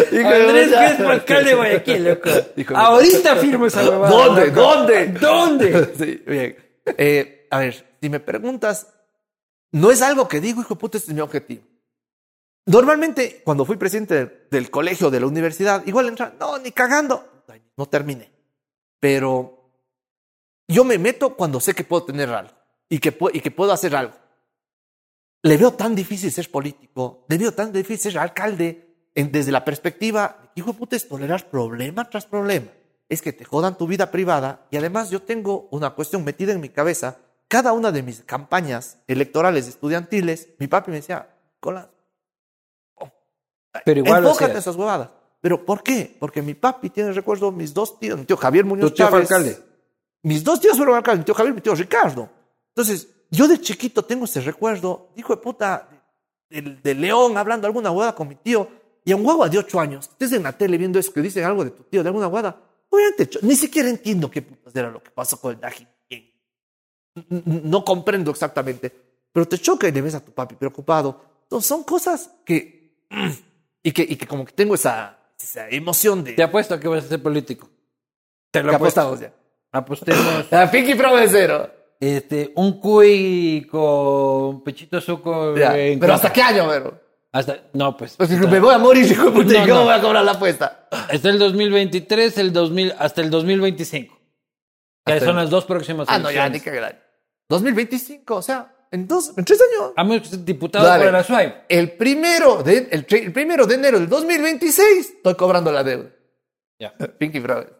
Andrés. 0.00 0.68
Crespo, 0.70 1.08
alcalde 1.08 1.50
de 1.50 1.56
Guayaquil, 1.56 2.04
loco. 2.04 2.30
Ahorita 2.74 3.36
firmo 3.36 3.66
esa 3.66 3.88
huevada. 3.88 4.10
¿Dónde? 4.10 4.46
loco. 4.48 4.60
¿Dónde? 4.60 5.06
¿Dónde? 5.08 5.92
Sí, 5.98 6.22
bien. 6.26 6.56
Eh, 6.96 7.46
a 7.50 7.58
ver, 7.60 7.96
si 8.00 8.08
me 8.08 8.20
preguntas, 8.20 8.88
no 9.72 9.90
es 9.90 10.00
algo 10.02 10.26
que 10.28 10.40
digo, 10.40 10.60
hijo 10.60 10.74
de 10.74 10.80
puta, 10.80 10.98
este 10.98 11.10
es 11.10 11.14
mi 11.14 11.20
objetivo. 11.20 11.62
Normalmente, 12.66 13.40
cuando 13.44 13.64
fui 13.64 13.76
presidente 13.76 14.46
del, 14.50 14.70
colegio, 14.70 15.10
de 15.10 15.20
la 15.20 15.26
universidad, 15.26 15.86
igual 15.86 16.08
entra, 16.08 16.34
no, 16.38 16.58
ni 16.58 16.70
cagando. 16.72 17.44
No 17.76 17.86
terminé. 17.86 18.30
Pero 19.00 19.70
yo 20.66 20.84
me 20.84 20.98
meto 20.98 21.34
cuando 21.36 21.60
sé 21.60 21.74
que 21.74 21.84
puedo 21.84 22.04
tener 22.04 22.28
algo 22.30 22.52
y 22.88 22.98
que, 22.98 23.16
pu- 23.16 23.30
y 23.32 23.40
que 23.40 23.50
puedo 23.50 23.72
hacer 23.72 23.94
algo. 23.96 24.14
Le 25.42 25.56
veo 25.56 25.72
tan 25.72 25.94
difícil 25.94 26.32
ser 26.32 26.50
político, 26.50 27.24
le 27.28 27.38
veo 27.38 27.52
tan 27.52 27.72
difícil 27.72 28.12
ser 28.12 28.20
alcalde 28.20 28.87
en- 29.20 29.32
desde 29.32 29.52
la 29.52 29.64
perspectiva 29.64 30.50
hijo 30.54 30.72
de 30.72 30.78
puta, 30.78 30.96
es 30.96 31.08
tolerar 31.08 31.48
problema 31.50 32.08
tras 32.08 32.26
problema. 32.26 32.68
Es 33.08 33.22
que 33.22 33.32
te 33.32 33.44
jodan 33.44 33.76
tu 33.78 33.86
vida 33.86 34.10
privada 34.10 34.66
y 34.70 34.76
además 34.76 35.10
yo 35.10 35.22
tengo 35.22 35.68
una 35.70 35.90
cuestión 35.90 36.24
metida 36.24 36.52
en 36.52 36.60
mi 36.60 36.68
cabeza. 36.68 37.16
Cada 37.48 37.72
una 37.72 37.90
de 37.90 38.02
mis 38.02 38.20
campañas 38.20 38.98
electorales 39.06 39.66
estudiantiles, 39.68 40.48
mi 40.58 40.66
papi 40.66 40.90
me 40.90 40.98
decía, 40.98 41.28
Cola, 41.60 41.90
Pero 43.84 44.00
igual 44.00 44.22
enfócate 44.24 44.52
en 44.52 44.58
esas 44.58 44.76
huevadas. 44.76 45.10
¿Pero 45.40 45.64
por 45.64 45.82
qué? 45.82 46.16
Porque 46.18 46.42
mi 46.42 46.54
papi 46.54 46.90
tiene 46.90 47.12
recuerdo 47.12 47.50
mis 47.52 47.72
dos 47.72 47.98
tíos, 47.98 48.18
mi 48.18 48.24
tío 48.24 48.36
Javier 48.36 48.64
Muñoz 48.64 48.90
Tu 48.90 48.96
tío 48.96 49.08
fue 49.08 49.20
alcalde. 49.20 49.58
Mis 50.22 50.42
dos 50.44 50.60
tíos 50.60 50.76
fueron 50.76 50.96
alcaldes, 50.96 51.20
mi 51.20 51.24
tío 51.24 51.34
Javier 51.34 51.52
y 51.52 51.54
mi 51.56 51.60
tío 51.62 51.74
Ricardo. 51.74 52.28
Entonces, 52.74 53.08
yo 53.30 53.46
de 53.48 53.60
chiquito 53.60 54.04
tengo 54.04 54.24
ese 54.24 54.40
recuerdo, 54.40 55.10
hijo 55.16 55.34
de 55.34 55.40
puta, 55.40 55.88
de, 56.50 56.60
de 56.82 56.94
León 56.94 57.38
hablando 57.38 57.66
alguna 57.66 57.90
hueá 57.90 58.14
con 58.14 58.28
mi 58.28 58.34
tío, 58.34 58.68
y 59.08 59.12
a 59.12 59.16
un 59.16 59.22
guagua 59.22 59.48
de 59.48 59.56
ocho 59.56 59.80
años, 59.80 60.06
estés 60.06 60.32
en 60.32 60.42
la 60.42 60.52
tele 60.52 60.76
viendo 60.76 60.98
eso, 60.98 61.10
que 61.14 61.22
dicen 61.22 61.42
algo 61.42 61.64
de 61.64 61.70
tu 61.70 61.82
tío, 61.84 62.02
de 62.02 62.10
alguna 62.10 62.26
guada, 62.26 62.60
obviamente, 62.90 63.26
yo 63.26 63.40
ni 63.40 63.56
siquiera 63.56 63.88
entiendo 63.88 64.30
qué 64.30 64.42
putas 64.42 64.76
era 64.76 64.90
lo 64.90 65.02
que 65.02 65.10
pasó 65.10 65.40
con 65.40 65.54
el 65.54 65.60
Daji. 65.60 65.86
No 67.30 67.82
comprendo 67.86 68.30
exactamente, 68.30 68.92
pero 69.32 69.48
te 69.48 69.56
choca 69.56 69.88
y 69.88 69.92
le 69.92 70.02
ves 70.02 70.14
a 70.14 70.22
tu 70.22 70.32
papi 70.32 70.56
preocupado. 70.56 71.22
Entonces, 71.44 71.66
son 71.66 71.84
cosas 71.84 72.30
que, 72.44 73.06
y 73.82 73.92
que, 73.92 74.02
y 74.02 74.16
que 74.16 74.26
como 74.26 74.44
que 74.44 74.52
tengo 74.52 74.74
esa, 74.74 75.18
esa 75.40 75.70
emoción 75.70 76.22
de... 76.22 76.34
Te 76.34 76.42
apuesto 76.42 76.74
a 76.74 76.78
que 76.78 76.86
vas 76.86 77.06
a 77.06 77.08
ser 77.08 77.22
político. 77.22 77.70
Te 78.50 78.62
lo 78.62 78.76
apostamos 78.76 79.20
ya. 79.20 79.32
Apostemos. 79.72 80.44
A 80.52 80.70
Pinky 80.70 80.94
Provecero. 80.94 81.70
Este, 81.98 82.52
un 82.56 82.78
cuy 82.78 83.66
con 83.70 84.62
pechito 84.62 85.00
suco. 85.00 85.56
Ya, 85.56 85.72
Pero. 85.72 86.12
¿hasta 86.12 86.30
qué 86.30 86.42
año, 86.42 86.68
pero? 86.68 87.07
Hasta, 87.32 87.58
no, 87.74 87.96
pues. 87.96 88.14
Pues 88.16 88.30
hasta- 88.30 88.46
me 88.46 88.58
voy 88.60 88.74
a 88.74 88.78
morir, 88.78 89.04
hijo 89.10 89.24
de 89.26 89.30
puta, 89.30 89.52
No, 89.52 89.64
¿y 89.64 89.68
cómo 89.68 89.80
no. 89.80 89.84
voy 89.86 89.94
a 89.94 90.00
cobrar 90.00 90.24
la 90.24 90.32
apuesta? 90.32 90.88
Hasta 90.90 91.28
el 91.30 91.38
2023, 91.38 92.38
el 92.38 92.52
2000, 92.52 92.94
hasta 92.98 93.20
el 93.20 93.30
2025. 93.30 94.18
Que 95.04 95.12
Hasta 95.12 95.26
son 95.26 95.36
el- 95.36 95.42
las 95.42 95.50
dos 95.50 95.64
próximas 95.64 96.06
Ah, 96.10 96.18
no, 96.18 96.30
ya, 96.30 96.48
ni 96.48 96.56
elecciones. 96.56 96.62
que 96.62 96.70
gran. 96.70 97.02
2025, 97.50 98.34
o 98.36 98.42
sea, 98.42 98.74
en 98.90 99.06
dos, 99.06 99.32
en 99.36 99.44
tres 99.44 99.60
años. 99.60 99.92
A 99.96 100.04
seas 100.24 100.44
diputado 100.44 100.86
Dale. 100.86 101.04
por 101.04 101.12
la 101.12 101.22
SWAIP. 101.24 101.54
El 101.68 101.92
primero, 101.92 102.62
de, 102.62 102.88
el, 102.90 103.06
el 103.08 103.32
primero 103.32 103.66
de 103.66 103.74
enero 103.74 103.98
del 103.98 104.08
2026, 104.08 105.10
estoy 105.16 105.34
cobrando 105.34 105.70
la 105.72 105.82
deuda. 105.84 106.10
Ya. 106.78 106.94
Pinky 107.18 107.40
Brother. 107.40 107.74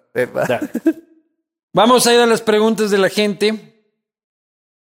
Vamos 1.74 2.06
a 2.06 2.14
ir 2.14 2.20
a 2.20 2.26
las 2.26 2.40
preguntas 2.42 2.90
de 2.90 2.98
la 2.98 3.08
gente. 3.08 3.74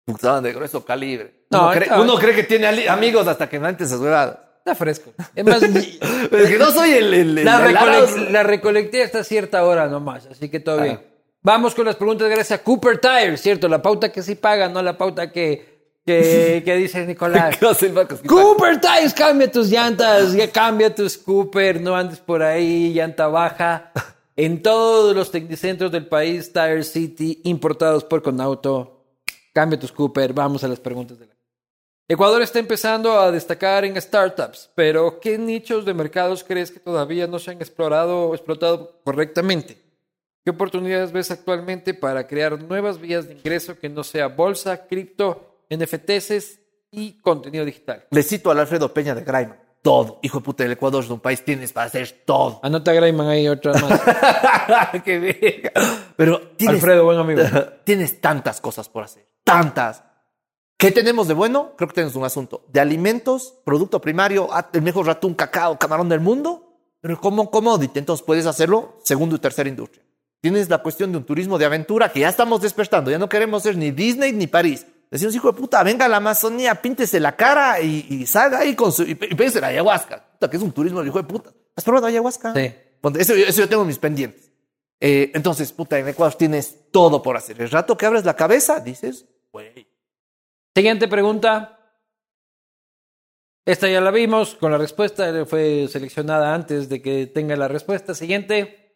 Estaban 0.08 0.44
de 0.44 0.54
grueso 0.54 0.84
calibre. 0.84 1.46
No, 1.52 1.64
uno, 1.64 1.72
cree, 1.72 1.84
está- 1.84 2.02
uno 2.02 2.16
cree 2.16 2.36
que 2.36 2.44
tiene 2.44 2.88
amigos 2.90 3.28
hasta 3.28 3.48
que 3.50 3.60
no 3.60 3.68
antes 3.68 3.92
huevadas. 3.94 4.40
Está 4.60 4.76
fresco. 4.76 5.12
Es 5.36 5.44
más, 5.46 5.60
Pero 6.30 6.44
es 6.44 6.50
que 6.50 6.58
no 6.58 6.72
soy 6.72 6.92
el... 6.92 7.14
el, 7.14 7.38
el- 7.40 7.46
la, 7.46 7.58
Arauz. 7.58 8.16
la 8.32 8.44
recolecté 8.44 9.04
hasta 9.04 9.24
cierta 9.24 9.64
hora 9.66 9.88
nomás, 9.88 10.28
así 10.28 10.50
que 10.50 10.60
todo 10.60 10.80
Ah. 10.80 10.84
bien. 10.84 11.02
Vamos 11.42 11.74
con 11.74 11.86
las 11.86 11.96
preguntas 11.96 12.28
gracias 12.30 12.60
a 12.60 12.64
Cooper 12.64 13.00
Tire, 13.00 13.38
¿cierto? 13.38 13.68
La 13.70 13.82
pauta 13.82 14.12
que 14.12 14.22
sí 14.22 14.36
paga, 14.36 14.68
no 14.68 14.82
la 14.82 14.98
pauta 14.98 15.32
que, 15.32 16.02
que, 16.06 16.62
que 16.66 16.76
dice 16.76 17.06
Nicolás. 17.06 17.58
Cooper 18.28 18.82
Tires, 18.82 19.14
cambia 19.14 19.50
tus 19.50 19.70
llantas, 19.70 20.34
ya 20.34 20.52
cambia 20.52 20.94
tus 20.94 21.18
Cooper, 21.18 21.80
no 21.80 21.96
andes 21.96 22.20
por 22.20 22.44
ahí, 22.44 22.94
llanta 22.94 23.28
baja. 23.28 23.92
En 24.36 24.62
todos 24.62 25.16
los 25.16 25.32
tecnicentros 25.32 25.92
del 25.92 26.08
país, 26.08 26.52
Tire 26.52 26.84
City, 26.84 27.42
importados 27.46 28.04
por 28.04 28.22
Conauto. 28.22 29.06
Cambia 29.54 29.80
tus 29.80 29.92
Cooper, 29.94 30.34
vamos 30.34 30.64
a 30.64 30.68
las 30.68 30.80
preguntas 30.80 31.18
de 31.20 31.26
la 31.28 31.34
Ecuador 32.12 32.42
está 32.42 32.58
empezando 32.58 33.20
a 33.20 33.32
destacar 33.32 33.86
en 33.86 34.02
startups, 34.02 34.72
pero 34.74 35.20
¿qué 35.20 35.38
nichos 35.38 35.86
de 35.86 35.94
mercados 35.94 36.44
crees 36.44 36.72
que 36.72 36.80
todavía 36.80 37.28
no 37.28 37.38
se 37.38 37.52
han 37.52 37.58
explorado 37.58 38.30
o 38.30 38.34
explotado 38.34 39.00
correctamente? 39.04 39.80
¿Qué 40.44 40.50
oportunidades 40.50 41.12
ves 41.12 41.30
actualmente 41.30 41.94
para 41.94 42.26
crear 42.26 42.60
nuevas 42.64 43.00
vías 43.00 43.28
de 43.28 43.36
ingreso 43.36 43.78
que 43.78 43.90
no 43.90 44.04
sea 44.04 44.26
bolsa, 44.26 44.88
cripto, 44.88 45.60
NFTs 45.70 46.60
y 46.90 47.20
contenido 47.20 47.64
digital? 47.64 48.08
Le 48.10 48.24
cito 48.24 48.50
al 48.50 48.58
Alfredo 48.58 48.92
Peña 48.92 49.14
de 49.14 49.22
Graiman. 49.22 49.60
Todo. 49.84 50.20
Hijo 50.24 50.40
de 50.40 50.44
puta, 50.44 50.66
el 50.66 50.72
Ecuador 50.72 51.04
es 51.04 51.12
un 51.12 51.20
país, 51.20 51.46
tienes 51.46 51.72
para 51.72 51.86
hacer 51.86 52.24
todo. 52.26 52.60
Anota 52.64 52.92
Grayman 52.92 53.28
ahí 53.28 53.48
otra 53.48 53.74
más. 53.74 54.02
¡Qué! 55.06 55.72
Pero 56.18 56.42
tienes, 56.58 56.78
Alfredo, 56.78 57.06
buen 57.06 57.20
amigo. 57.20 57.44
tienes 57.84 58.20
tantas 58.20 58.60
cosas 58.60 58.90
por 58.90 59.04
hacer. 59.04 59.28
Tantas. 59.44 60.09
¿Qué 60.80 60.92
tenemos 60.92 61.28
de 61.28 61.34
bueno? 61.34 61.74
Creo 61.76 61.90
que 61.90 61.96
tenemos 61.96 62.16
un 62.16 62.24
asunto 62.24 62.64
de 62.70 62.80
alimentos, 62.80 63.54
producto 63.66 64.00
primario, 64.00 64.48
ah, 64.50 64.70
el 64.72 64.82
mejor 64.82 65.08
ratón, 65.08 65.34
cacao, 65.34 65.78
camarón 65.78 66.08
del 66.08 66.22
mundo, 66.22 66.80
pero 67.02 67.20
como 67.20 67.52
commodity. 67.52 68.00
Entonces 68.00 68.26
puedes 68.26 68.46
hacerlo 68.46 68.98
segundo 69.04 69.36
y 69.36 69.40
tercera 69.40 69.68
industria. 69.68 70.06
Tienes 70.40 70.70
la 70.70 70.78
cuestión 70.78 71.12
de 71.12 71.18
un 71.18 71.26
turismo 71.26 71.58
de 71.58 71.66
aventura 71.66 72.14
que 72.14 72.22
ya 72.22 72.30
estamos 72.30 72.62
despertando. 72.62 73.12
Ya 73.12 73.18
no 73.18 73.28
queremos 73.28 73.62
ser 73.62 73.76
ni 73.76 73.92
Disney 73.92 74.32
ni 74.32 74.48
París. 74.48 74.88
Decimos, 75.12 75.36
hijo 75.36 75.52
de 75.52 75.60
puta, 75.60 75.84
venga 75.84 76.06
a 76.06 76.08
la 76.08 76.16
Amazonía, 76.16 76.76
píntese 76.76 77.20
la 77.20 77.36
cara 77.36 77.82
y, 77.82 78.06
y 78.10 78.26
salga 78.26 78.60
ahí 78.60 78.74
con 78.74 78.94
su. 78.94 79.04
Y, 79.04 79.20
y 79.20 79.60
la 79.60 79.68
ayahuasca. 79.68 80.32
Puta, 80.32 80.50
que 80.50 80.56
es 80.56 80.64
un 80.64 80.72
turismo 80.72 81.04
hijo 81.04 81.18
de 81.18 81.26
puta. 81.26 81.52
¿Has 81.76 81.84
probado 81.84 82.08
ayahuasca? 82.08 82.54
Sí. 82.54 82.74
Eso, 83.18 83.34
eso 83.34 83.60
yo 83.60 83.68
tengo 83.68 83.82
en 83.82 83.90
mis 83.90 84.00
pendientes. 84.00 84.50
Eh, 85.02 85.30
entonces, 85.34 85.74
puta, 85.74 86.00
en 86.00 86.08
Ecuador 86.08 86.36
tienes 86.36 86.90
todo 86.90 87.22
por 87.22 87.36
hacer. 87.36 87.62
El 87.62 87.70
rato 87.70 87.98
que 87.98 88.06
abres 88.06 88.24
la 88.24 88.38
cabeza, 88.38 88.80
dices, 88.80 89.26
güey. 89.52 89.89
Siguiente 90.80 91.10
pregunta. 91.10 91.78
Esta 93.66 93.90
ya 93.90 94.00
la 94.00 94.12
vimos 94.12 94.56
con 94.56 94.72
la 94.72 94.78
respuesta, 94.78 95.46
fue 95.46 95.90
seleccionada 95.90 96.56
antes 96.56 96.88
de 96.88 97.02
que 97.02 97.28
tenga 97.28 97.58
la 97.58 97.68
respuesta. 97.68 98.16
Siguiente. 98.16 98.96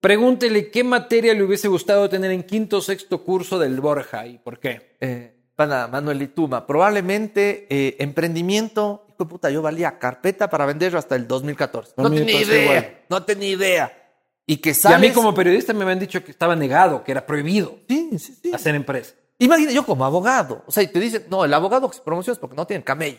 Pregúntele 0.00 0.72
qué 0.72 0.82
materia 0.82 1.34
le 1.34 1.44
hubiese 1.44 1.68
gustado 1.68 2.08
tener 2.08 2.32
en 2.32 2.42
quinto 2.42 2.78
o 2.78 2.80
sexto 2.80 3.22
curso 3.22 3.60
del 3.60 3.80
Borja 3.80 4.26
y 4.26 4.38
por 4.38 4.58
qué. 4.58 4.96
Eh, 5.00 5.32
pana 5.54 5.86
Manuel 5.86 6.18
Lituma, 6.18 6.66
probablemente 6.66 7.68
eh, 7.70 7.94
emprendimiento, 8.00 9.06
hijo 9.10 9.22
de 9.22 9.30
puta, 9.30 9.50
yo 9.50 9.62
valía 9.62 10.00
carpeta 10.00 10.50
para 10.50 10.66
venderlo 10.66 10.98
hasta 10.98 11.14
el 11.14 11.28
2014. 11.28 11.94
A 11.96 12.02
No 12.02 12.10
tenía 12.10 12.42
idea, 12.42 12.62
igual. 12.64 12.98
no 13.08 13.22
tenía 13.22 13.48
idea. 13.50 14.12
Y 14.48 14.56
que 14.56 14.70
Y 14.70 14.72
a 14.72 14.74
sales... 14.74 15.10
mí 15.10 15.14
como 15.14 15.32
periodista 15.32 15.72
me 15.74 15.84
habían 15.84 16.00
dicho 16.00 16.24
que 16.24 16.32
estaba 16.32 16.56
negado, 16.56 17.04
que 17.04 17.12
era 17.12 17.24
prohibido 17.24 17.78
Sí, 17.88 18.18
sí, 18.18 18.34
sí. 18.42 18.52
hacer 18.52 18.74
empresa. 18.74 19.14
Imagina, 19.44 19.72
yo 19.72 19.84
como 19.84 20.04
abogado, 20.04 20.62
o 20.66 20.72
sea, 20.72 20.82
y 20.82 20.86
te 20.88 21.00
dicen, 21.00 21.26
no, 21.30 21.44
el 21.44 21.52
abogado 21.52 21.88
que 21.90 21.96
se 21.96 22.02
promociona 22.02 22.34
es 22.34 22.38
porque 22.38 22.56
no 22.56 22.66
tiene 22.66 22.84
camello. 22.84 23.18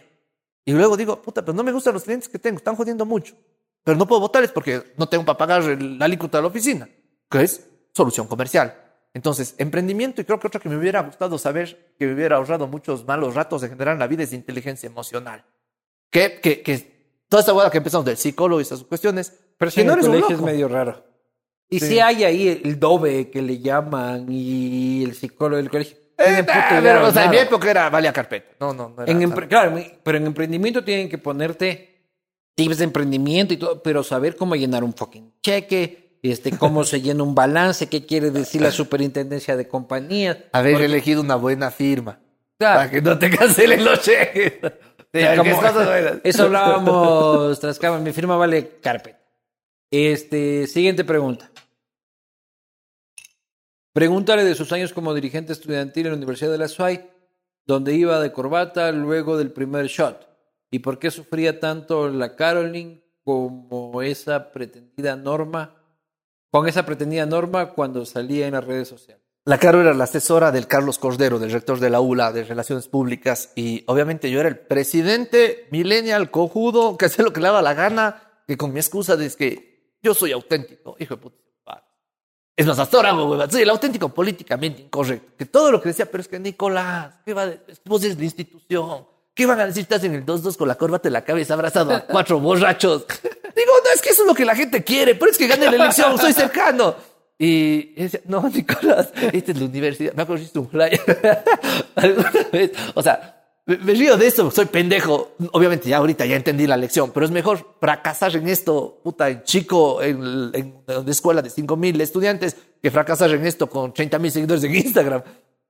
Y 0.65 0.71
luego 0.71 0.95
digo, 0.95 1.21
puta, 1.21 1.43
pero 1.43 1.53
no 1.55 1.63
me 1.63 1.71
gustan 1.71 1.93
los 1.93 2.03
clientes 2.03 2.29
que 2.29 2.39
tengo, 2.39 2.57
están 2.57 2.75
jodiendo 2.75 3.05
mucho. 3.05 3.35
Pero 3.83 3.97
no 3.97 4.07
puedo 4.07 4.21
votarles 4.21 4.51
porque 4.51 4.93
no 4.97 5.07
tengo 5.09 5.25
para 5.25 5.37
pagar 5.37 5.61
el- 5.63 5.99
la 5.99 6.05
alícuota 6.05 6.37
de 6.37 6.41
la 6.43 6.47
oficina, 6.47 6.87
que 7.29 7.41
es 7.41 7.67
solución 7.93 8.27
comercial. 8.27 8.73
Entonces, 9.13 9.55
emprendimiento, 9.57 10.21
y 10.21 10.25
creo 10.25 10.39
que 10.39 10.47
otra 10.47 10.59
que 10.61 10.69
me 10.69 10.77
hubiera 10.77 11.01
gustado 11.03 11.37
saber, 11.37 11.93
que 11.99 12.05
me 12.07 12.13
hubiera 12.13 12.37
ahorrado 12.37 12.67
muchos 12.67 13.05
malos 13.05 13.35
ratos 13.35 13.61
de 13.61 13.69
generar 13.69 13.93
en 13.95 13.99
la 13.99 14.07
vida 14.07 14.23
es 14.23 14.31
inteligencia 14.33 14.87
emocional. 14.87 15.43
Que, 16.09 16.39
que, 16.39 16.61
que 16.63 17.23
toda 17.27 17.41
esta 17.41 17.53
hueá 17.53 17.69
que 17.69 17.79
empezamos 17.79 18.05
del 18.05 18.17
psicólogo 18.17 18.59
y 18.61 18.63
esas 18.63 18.83
cuestiones, 18.83 19.33
Pero 19.57 19.69
que 19.71 19.81
si 19.81 19.83
no 19.85 19.93
en 19.93 19.99
el 19.99 20.05
eres 20.05 20.07
un 20.07 20.21
colegio 20.21 20.35
es 20.37 20.41
medio 20.41 20.67
raro. 20.69 21.03
Y 21.69 21.79
Sí. 21.79 21.87
si 21.89 21.99
hay 21.99 22.23
ahí 22.23 22.47
el 22.63 22.79
dobe 22.79 23.29
que 23.29 23.41
le 23.41 23.59
llaman 23.59 24.27
y 24.29 25.03
el 25.03 25.13
psicólogo 25.15 25.57
del 25.57 25.69
colegio. 25.69 25.97
Eh, 26.25 26.45
pero, 26.45 27.07
o 27.07 27.11
sea, 27.11 27.25
en 27.25 27.31
mi 27.31 27.37
época 27.37 27.69
era 27.71 27.89
valía 27.89 28.11
carpeta. 28.13 28.51
No, 28.59 28.73
no, 28.73 28.93
no 28.95 29.03
era. 29.03 29.11
En 29.11 29.31
claro, 29.31 29.75
pero 30.03 30.17
en 30.17 30.25
emprendimiento 30.25 30.83
tienen 30.83 31.09
que 31.09 31.17
ponerte 31.17 32.01
tips 32.55 32.77
de 32.77 32.83
emprendimiento 32.85 33.53
y 33.53 33.57
todo, 33.57 33.81
pero 33.81 34.03
saber 34.03 34.35
cómo 34.35 34.55
llenar 34.55 34.83
un 34.83 34.93
fucking 34.93 35.33
cheque, 35.41 36.17
este, 36.21 36.57
cómo 36.57 36.83
se 36.83 37.01
llena 37.01 37.23
un 37.23 37.35
balance, 37.35 37.87
qué 37.87 38.05
quiere 38.05 38.31
decir 38.31 38.61
la 38.61 38.71
superintendencia 38.71 39.55
de 39.57 39.67
compañías. 39.67 40.37
haber 40.51 40.73
Porque- 40.73 40.85
elegido 40.85 41.21
una 41.21 41.35
buena 41.35 41.71
firma. 41.71 42.19
Claro. 42.57 42.79
Para 42.79 42.89
que 42.91 43.01
no 43.01 43.17
te 43.19 43.29
cancelen 43.29 43.83
los 43.83 44.01
cheques. 44.01 44.53
Sí, 45.13 45.21
Como- 45.37 46.19
eso 46.23 46.43
hablábamos 46.45 47.59
tras 47.59 47.77
cámara. 47.77 48.01
Mi 48.01 48.13
firma 48.13 48.35
vale 48.35 48.77
carpeta. 48.81 49.19
Este, 49.91 50.65
siguiente 50.67 51.03
pregunta. 51.03 51.51
Pregúntale 53.93 54.43
de 54.43 54.55
sus 54.55 54.71
años 54.71 54.91
como 54.91 55.13
dirigente 55.13 55.53
estudiantil 55.53 56.07
en 56.07 56.13
la 56.13 56.17
Universidad 56.17 56.51
de 56.51 56.57
la 56.57 56.67
SUAY, 56.67 57.07
donde 57.67 57.93
iba 57.93 58.19
de 58.19 58.31
corbata 58.31 58.91
luego 58.91 59.37
del 59.37 59.51
primer 59.51 59.85
shot. 59.85 60.27
¿Y 60.71 60.79
por 60.79 60.97
qué 60.97 61.11
sufría 61.11 61.59
tanto 61.59 62.09
la 62.09 62.35
Caroline 62.35 63.03
como 63.23 64.01
esa 64.01 64.51
pretendida 64.51 65.15
norma, 65.15 65.75
con 66.49 66.67
esa 66.67 66.87
pretendida 66.87 67.27
norma 67.27 67.73
cuando 67.73 68.03
salía 68.07 68.47
en 68.47 68.53
las 68.53 68.63
redes 68.63 68.87
sociales? 68.87 69.23
La 69.45 69.59
Caro 69.59 69.81
era 69.81 69.93
la 69.93 70.05
asesora 70.05 70.51
del 70.51 70.65
Carlos 70.65 70.97
Cordero, 70.97 71.37
del 71.37 71.51
rector 71.51 71.79
de 71.79 71.91
la 71.91 72.01
ULA 72.01 72.31
de 72.31 72.45
Relaciones 72.45 72.87
Públicas, 72.87 73.51
y 73.55 73.83
obviamente 73.85 74.31
yo 74.31 74.39
era 74.39 74.49
el 74.49 74.57
presidente 74.57 75.67
millennial 75.69 76.31
cojudo 76.31 76.97
que 76.97 77.05
hace 77.05 77.21
lo 77.21 77.31
que 77.31 77.41
le 77.41 77.47
daba 77.47 77.61
la 77.61 77.75
gana, 77.75 78.41
que 78.47 78.57
con 78.57 78.73
mi 78.73 78.79
excusa 78.79 79.15
de 79.17 79.29
que 79.29 79.97
yo 80.01 80.15
soy 80.15 80.31
auténtico, 80.31 80.95
hijo 80.97 81.15
de 81.15 81.21
puta. 81.21 81.42
Es 82.55 82.67
más, 82.67 82.77
hasta 82.77 82.97
ahora 82.97 83.11
el 83.59 83.69
auténtico 83.69 84.09
políticamente 84.09 84.84
incorrecto. 84.84 85.34
Que 85.38 85.45
todo 85.45 85.71
lo 85.71 85.81
que 85.81 85.89
decía, 85.89 86.05
pero 86.05 86.21
es 86.21 86.27
que 86.27 86.39
Nicolás, 86.39 87.15
¿qué 87.25 87.34
va 87.34 87.47
de- 87.47 87.59
es 87.67 87.81
vos 87.85 88.03
eres 88.03 88.17
la 88.17 88.25
institución. 88.25 89.05
¿Qué 89.34 89.47
van 89.47 89.59
a 89.59 89.65
decir? 89.65 89.81
Estás 89.81 90.03
en 90.03 90.13
el 90.13 90.23
2-2 90.25 90.55
con 90.57 90.67
la 90.67 90.75
corbata 90.75 91.07
en 91.09 91.13
la 91.13 91.23
cabeza, 91.23 91.55
abrazado 91.55 91.93
a 91.95 92.01
cuatro 92.01 92.39
borrachos. 92.39 93.05
Digo, 93.55 93.71
no, 93.84 93.91
es 93.95 94.01
que 94.01 94.09
eso 94.09 94.21
es 94.21 94.27
lo 94.27 94.35
que 94.35 94.45
la 94.45 94.55
gente 94.55 94.84
quiere, 94.84 95.15
pero 95.15 95.31
es 95.31 95.38
que 95.38 95.47
gane 95.47 95.65
la 95.65 95.75
elección, 95.75 96.17
soy 96.19 96.34
cercano. 96.34 96.95
Y 97.39 97.93
decía, 97.95 98.21
no, 98.25 98.47
Nicolás, 98.53 99.09
esta 99.31 99.51
es 99.51 99.57
la 99.59 99.65
universidad. 99.65 100.13
Me 100.13 100.21
acuerdo 100.21 100.38
que 100.39 100.43
hiciste 100.43 100.59
un 100.59 100.69
flyer 100.69 101.01
alguna 101.95 102.31
vez. 102.51 102.71
O 102.93 103.01
sea, 103.01 103.42
me, 103.65 103.94
río 103.94 104.18
de 104.18 104.27
esto, 104.27 104.52
soy 104.52 104.65
pendejo. 104.65 105.31
Obviamente, 105.52 105.90
ya 105.90 105.98
ahorita 105.98 106.26
ya 106.26 106.35
entendí 106.35 106.68
la 106.68 106.77
lección, 106.77 107.11
pero 107.11 107.26
es 107.26 107.31
mejor 107.31 107.76
fracasar 107.80 108.35
en 108.35 108.48
esto, 108.48 108.99
puta, 109.03 109.30
en 109.30 109.44
chico, 109.44 110.02
en, 110.02 110.52
en 110.53 110.84
una 110.88 111.11
escuela 111.11 111.41
de 111.41 111.49
5 111.49 111.77
mil 111.77 111.99
estudiantes, 112.02 112.57
que 112.81 112.91
fracasar 112.91 113.31
en 113.31 113.45
esto 113.45 113.69
con 113.69 113.94
30 113.94 114.19
mil 114.19 114.31
seguidores 114.31 114.64
en 114.64 114.76
Instagram. 114.76 115.23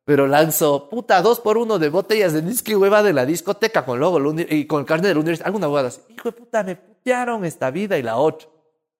Pero 0.06 0.28
lanzo, 0.28 0.90
puta, 0.90 1.22
dos 1.22 1.40
por 1.40 1.58
uno 1.58 1.80
de 1.80 1.90
botellas 1.90 2.34
de 2.34 2.40
whisky 2.40 2.76
hueva 2.76 3.04
de 3.04 3.14
la 3.14 3.26
discoteca 3.26 3.86
con 3.86 4.00
logo 4.00 4.20
y 4.50 4.66
con 4.66 4.82
el 4.82 4.86
carnet 4.86 5.08
de 5.08 5.14
la 5.14 5.20
universidad. 5.22 5.48
Alguna 5.48 5.68
huevada 5.68 5.88
así. 5.88 6.02
Hijo 6.10 6.30
de 6.30 6.38
puta, 6.38 6.64
me 6.64 6.76
putearon 6.76 7.46
esta 7.46 7.72
vida 7.72 7.98
y 7.98 8.04
la 8.04 8.18
otra. 8.18 8.50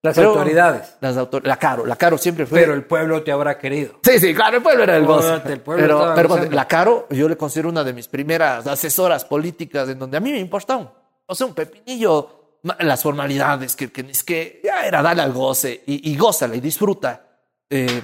Las 0.04 0.14
Pero- 0.16 0.30
autoridades. 0.30 0.96
Las 1.00 1.16
autor 1.16 1.46
la 1.46 1.56
Caro, 1.56 1.86
la 1.86 1.96
Caro 1.96 2.18
siempre 2.18 2.44
fue. 2.46 2.60
Pero 2.60 2.74
el 2.74 2.84
pueblo 2.84 3.22
te 3.22 3.32
habrá 3.32 3.58
querido. 3.58 3.98
Sí, 4.04 4.18
sí, 4.20 4.34
claro, 4.34 4.58
el 4.58 4.62
pueblo 4.62 4.82
era 4.84 4.96
el 4.98 5.06
gozo. 5.06 5.36
El 5.46 5.60
pueblo 5.60 5.82
pero, 5.82 6.12
pero 6.14 6.28
gozando. 6.28 6.50
la 6.54 6.68
Caro, 6.68 7.06
yo 7.10 7.26
le 7.28 7.36
considero 7.38 7.70
una 7.70 7.82
de 7.82 7.92
mis 7.94 8.06
primeras 8.06 8.66
asesoras 8.66 9.24
políticas 9.24 9.88
en 9.88 9.98
donde 9.98 10.16
a 10.18 10.20
mí 10.20 10.30
me 10.30 10.38
importaba. 10.38 10.92
O 11.26 11.34
sea, 11.34 11.46
un 11.46 11.54
pepinillo, 11.54 12.58
las 12.80 13.02
formalidades, 13.02 13.74
que, 13.76 13.90
que 13.90 14.02
es 14.02 14.22
que 14.22 14.60
ya 14.62 14.86
era 14.86 15.00
darle 15.00 15.22
al 15.22 15.32
goce 15.32 15.82
y, 15.86 16.10
y 16.12 16.16
gózala 16.18 16.54
y 16.54 16.60
disfruta. 16.60 17.26
Eh, 17.70 18.02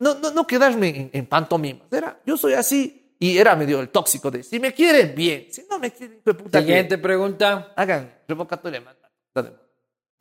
no, 0.00 0.14
no, 0.14 0.32
no 0.32 0.44
quedarme 0.44 0.88
en, 0.88 1.10
en 1.12 1.26
pantomimas. 1.26 1.86
Era, 1.92 2.18
yo 2.26 2.36
soy 2.36 2.54
así 2.54 3.14
y 3.20 3.38
era 3.38 3.54
medio 3.54 3.78
el 3.80 3.90
tóxico 3.90 4.28
de 4.28 4.42
si 4.42 4.58
me 4.58 4.74
quieren, 4.74 5.14
bien. 5.14 5.46
Si 5.52 5.64
no 5.70 5.78
me 5.78 5.92
quieren, 5.92 6.20
puta, 6.24 6.58
Siguiente 6.58 6.98
pregunta. 6.98 7.72
hagan 7.76 8.12
revocatoria. 8.26 8.82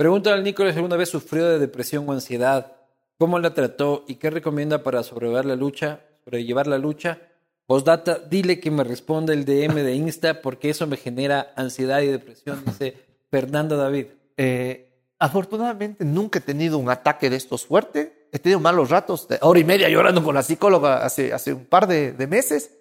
Pregunta 0.01 0.33
al 0.33 0.43
Nico 0.43 0.63
si 0.63 0.75
alguna 0.75 0.95
vez 0.95 1.09
sufrió 1.09 1.47
de 1.47 1.59
depresión 1.59 2.09
o 2.09 2.11
ansiedad, 2.11 2.71
cómo 3.19 3.37
la 3.37 3.53
trató 3.53 4.03
y 4.07 4.15
qué 4.15 4.31
recomienda 4.31 4.81
para 4.81 5.03
sobrellevar 5.03 5.45
la 5.45 5.55
lucha, 5.55 5.99
sobrellevar 6.25 6.65
la 6.65 6.79
lucha. 6.79 7.19
Postdata, 7.67 8.17
dile 8.17 8.59
que 8.59 8.71
me 8.71 8.83
responda 8.83 9.31
el 9.31 9.45
DM 9.45 9.75
de 9.75 9.93
Insta 9.93 10.41
porque 10.41 10.71
eso 10.71 10.87
me 10.87 10.97
genera 10.97 11.53
ansiedad 11.55 12.01
y 12.01 12.07
depresión, 12.07 12.63
dice 12.65 12.97
Fernanda 13.29 13.75
David. 13.75 14.07
Eh, 14.37 14.91
afortunadamente 15.19 16.03
nunca 16.03 16.39
he 16.39 16.41
tenido 16.41 16.79
un 16.79 16.89
ataque 16.89 17.29
de 17.29 17.35
estos 17.35 17.67
fuerte. 17.67 18.27
He 18.31 18.39
tenido 18.39 18.59
malos 18.59 18.89
ratos, 18.89 19.27
de 19.27 19.37
hora 19.41 19.59
y 19.59 19.63
media 19.63 19.87
llorando 19.87 20.23
con 20.23 20.33
la 20.33 20.41
psicóloga 20.41 21.05
hace, 21.05 21.31
hace 21.31 21.53
un 21.53 21.65
par 21.65 21.85
de, 21.85 22.13
de 22.13 22.25
meses. 22.25 22.71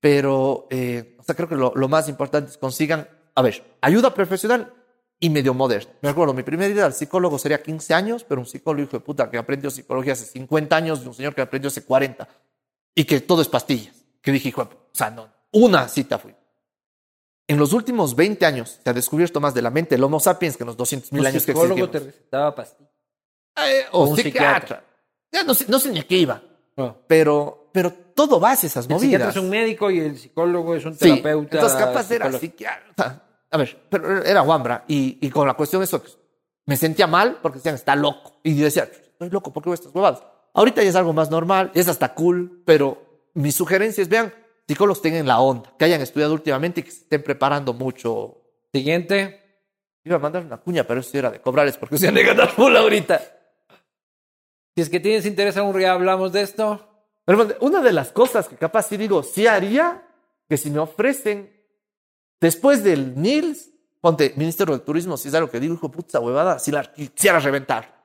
Pero, 0.00 0.66
eh, 0.68 1.16
o 1.18 1.22
sea, 1.22 1.34
creo 1.34 1.48
que 1.48 1.56
lo, 1.56 1.72
lo 1.74 1.88
más 1.88 2.10
importante 2.10 2.50
es 2.50 2.58
consigan, 2.58 3.08
a 3.34 3.40
ver, 3.40 3.64
ayuda 3.80 4.12
profesional 4.12 4.74
y 5.20 5.30
medio 5.30 5.52
moderna. 5.54 5.90
Me 6.02 6.08
acuerdo, 6.10 6.32
mi 6.34 6.42
primera 6.42 6.72
idea 6.72 6.86
al 6.86 6.92
psicólogo 6.94 7.38
sería 7.38 7.62
15 7.62 7.92
años, 7.94 8.24
pero 8.24 8.40
un 8.40 8.46
psicólogo 8.46 8.84
hijo 8.84 8.96
de 8.98 9.00
puta 9.04 9.28
que 9.30 9.38
aprendió 9.38 9.70
psicología 9.70 10.12
hace 10.12 10.24
50 10.26 10.76
años 10.76 11.00
y 11.04 11.08
un 11.08 11.14
señor 11.14 11.34
que 11.34 11.40
aprendió 11.42 11.68
hace 11.68 11.82
40 11.84 12.28
y 12.94 13.04
que 13.04 13.20
todo 13.20 13.42
es 13.42 13.48
pastillas. 13.48 13.94
Que 14.22 14.30
dije, 14.32 14.48
hijo 14.50 14.62
de 14.62 14.70
puta, 14.70 14.82
o 14.82 14.94
sea, 14.96 15.10
no, 15.10 15.28
una 15.52 15.88
cita 15.88 16.18
fui. 16.18 16.34
En 17.46 17.58
los 17.58 17.72
últimos 17.72 18.14
20 18.14 18.44
años 18.46 18.78
se 18.84 18.90
ha 18.90 18.92
descubierto 18.92 19.40
más 19.40 19.54
de 19.54 19.62
la 19.62 19.70
mente 19.70 19.94
el 19.94 20.04
Homo 20.04 20.20
sapiens 20.20 20.56
que 20.56 20.62
en 20.64 20.66
los 20.68 20.76
200 20.76 21.12
mil 21.12 21.24
años 21.24 21.44
que 21.44 21.52
psicólogo 21.52 21.84
existimos. 21.84 21.90
te 21.90 21.98
recetaba 22.18 22.54
pastillas. 22.54 22.92
Eh, 23.56 23.86
o, 23.92 24.04
un 24.04 24.16
psiquiatra. 24.16 24.84
Ya 25.32 25.42
no 25.44 25.52
no 25.68 25.78
sé 25.78 25.90
ni 25.90 25.98
a 25.98 26.06
qué 26.06 26.16
iba, 26.18 26.42
No. 26.76 26.96
pero, 27.06 27.70
pero 27.72 27.92
todo 27.92 28.38
va 28.38 28.52
hacia 28.52 28.66
esas 28.66 28.88
El 28.88 28.98
psiquiatra 29.00 29.26
movidas. 29.26 29.36
es 29.36 29.42
un 29.42 29.50
médico 29.50 29.90
y 29.90 29.98
el 30.00 30.16
psicólogo 30.18 30.74
es 30.76 30.84
un 30.84 30.92
Sí, 30.94 30.98
terapeuta. 31.00 31.56
entonces 31.56 31.78
capaz 31.78 32.10
era 32.10 32.32
psiquiatra. 32.32 33.24
A 33.50 33.56
ver, 33.56 33.86
pero 33.88 34.22
era 34.22 34.42
Wambra. 34.42 34.84
Y, 34.88 35.18
y 35.20 35.30
con 35.30 35.46
la 35.46 35.54
cuestión 35.54 35.80
de 35.80 35.84
eso, 35.84 36.02
me 36.66 36.76
sentía 36.76 37.06
mal 37.06 37.38
porque 37.42 37.58
decían, 37.58 37.74
está 37.74 37.96
loco. 37.96 38.40
Y 38.42 38.56
yo 38.56 38.64
decía, 38.64 38.84
estoy 38.84 39.30
loco, 39.30 39.52
¿por 39.52 39.62
qué 39.62 39.70
veo 39.70 39.74
estas 39.74 39.94
huevadas? 39.94 40.22
Ahorita 40.54 40.82
ya 40.82 40.90
es 40.90 40.96
algo 40.96 41.12
más 41.12 41.30
normal, 41.30 41.70
es 41.74 41.88
hasta 41.88 42.14
cool, 42.14 42.62
pero 42.64 43.30
mis 43.34 43.54
sugerencias, 43.54 44.08
vean, 44.08 44.34
psicólogos 44.66 45.00
tengan 45.00 45.26
la 45.26 45.40
onda, 45.40 45.72
que 45.78 45.84
hayan 45.84 46.00
estudiado 46.00 46.34
últimamente 46.34 46.80
y 46.80 46.84
que 46.84 46.90
se 46.90 47.00
estén 47.00 47.22
preparando 47.22 47.72
mucho. 47.72 48.42
Siguiente. 48.72 49.44
Iba 50.04 50.16
a 50.16 50.20
mandar 50.20 50.44
una 50.44 50.58
cuña, 50.58 50.84
pero 50.84 51.00
eso 51.00 51.16
era 51.16 51.30
de 51.30 51.40
cobrarles 51.40 51.76
porque 51.76 51.98
se 51.98 52.08
han 52.08 52.14
de 52.14 52.22
ganar 52.22 52.48
full 52.50 52.74
ahorita. 52.76 53.20
Si 54.74 54.82
es 54.82 54.88
que 54.88 55.00
tienes 55.00 55.26
interés 55.26 55.56
aún 55.56 55.78
ya 55.78 55.92
hablamos 55.92 56.32
de 56.32 56.42
esto. 56.42 56.86
Pero 57.24 57.48
una 57.60 57.80
de 57.80 57.92
las 57.92 58.12
cosas 58.12 58.48
que 58.48 58.56
capaz 58.56 58.84
sí 58.84 58.96
digo, 58.96 59.22
sí 59.22 59.46
haría, 59.46 60.06
que 60.48 60.56
si 60.56 60.70
me 60.70 60.78
ofrecen, 60.78 61.57
después 62.40 62.82
del 62.84 63.20
NILS, 63.20 63.70
ponte, 64.00 64.32
Ministerio 64.36 64.74
del 64.74 64.84
Turismo, 64.84 65.16
si 65.16 65.28
es 65.28 65.34
algo 65.34 65.50
que 65.50 65.60
digo, 65.60 65.74
hijo 65.74 65.90
puta 65.90 66.20
huevada, 66.20 66.58
si 66.58 66.70
la 66.70 66.84
quisiera 66.84 67.38
reventar. 67.40 67.96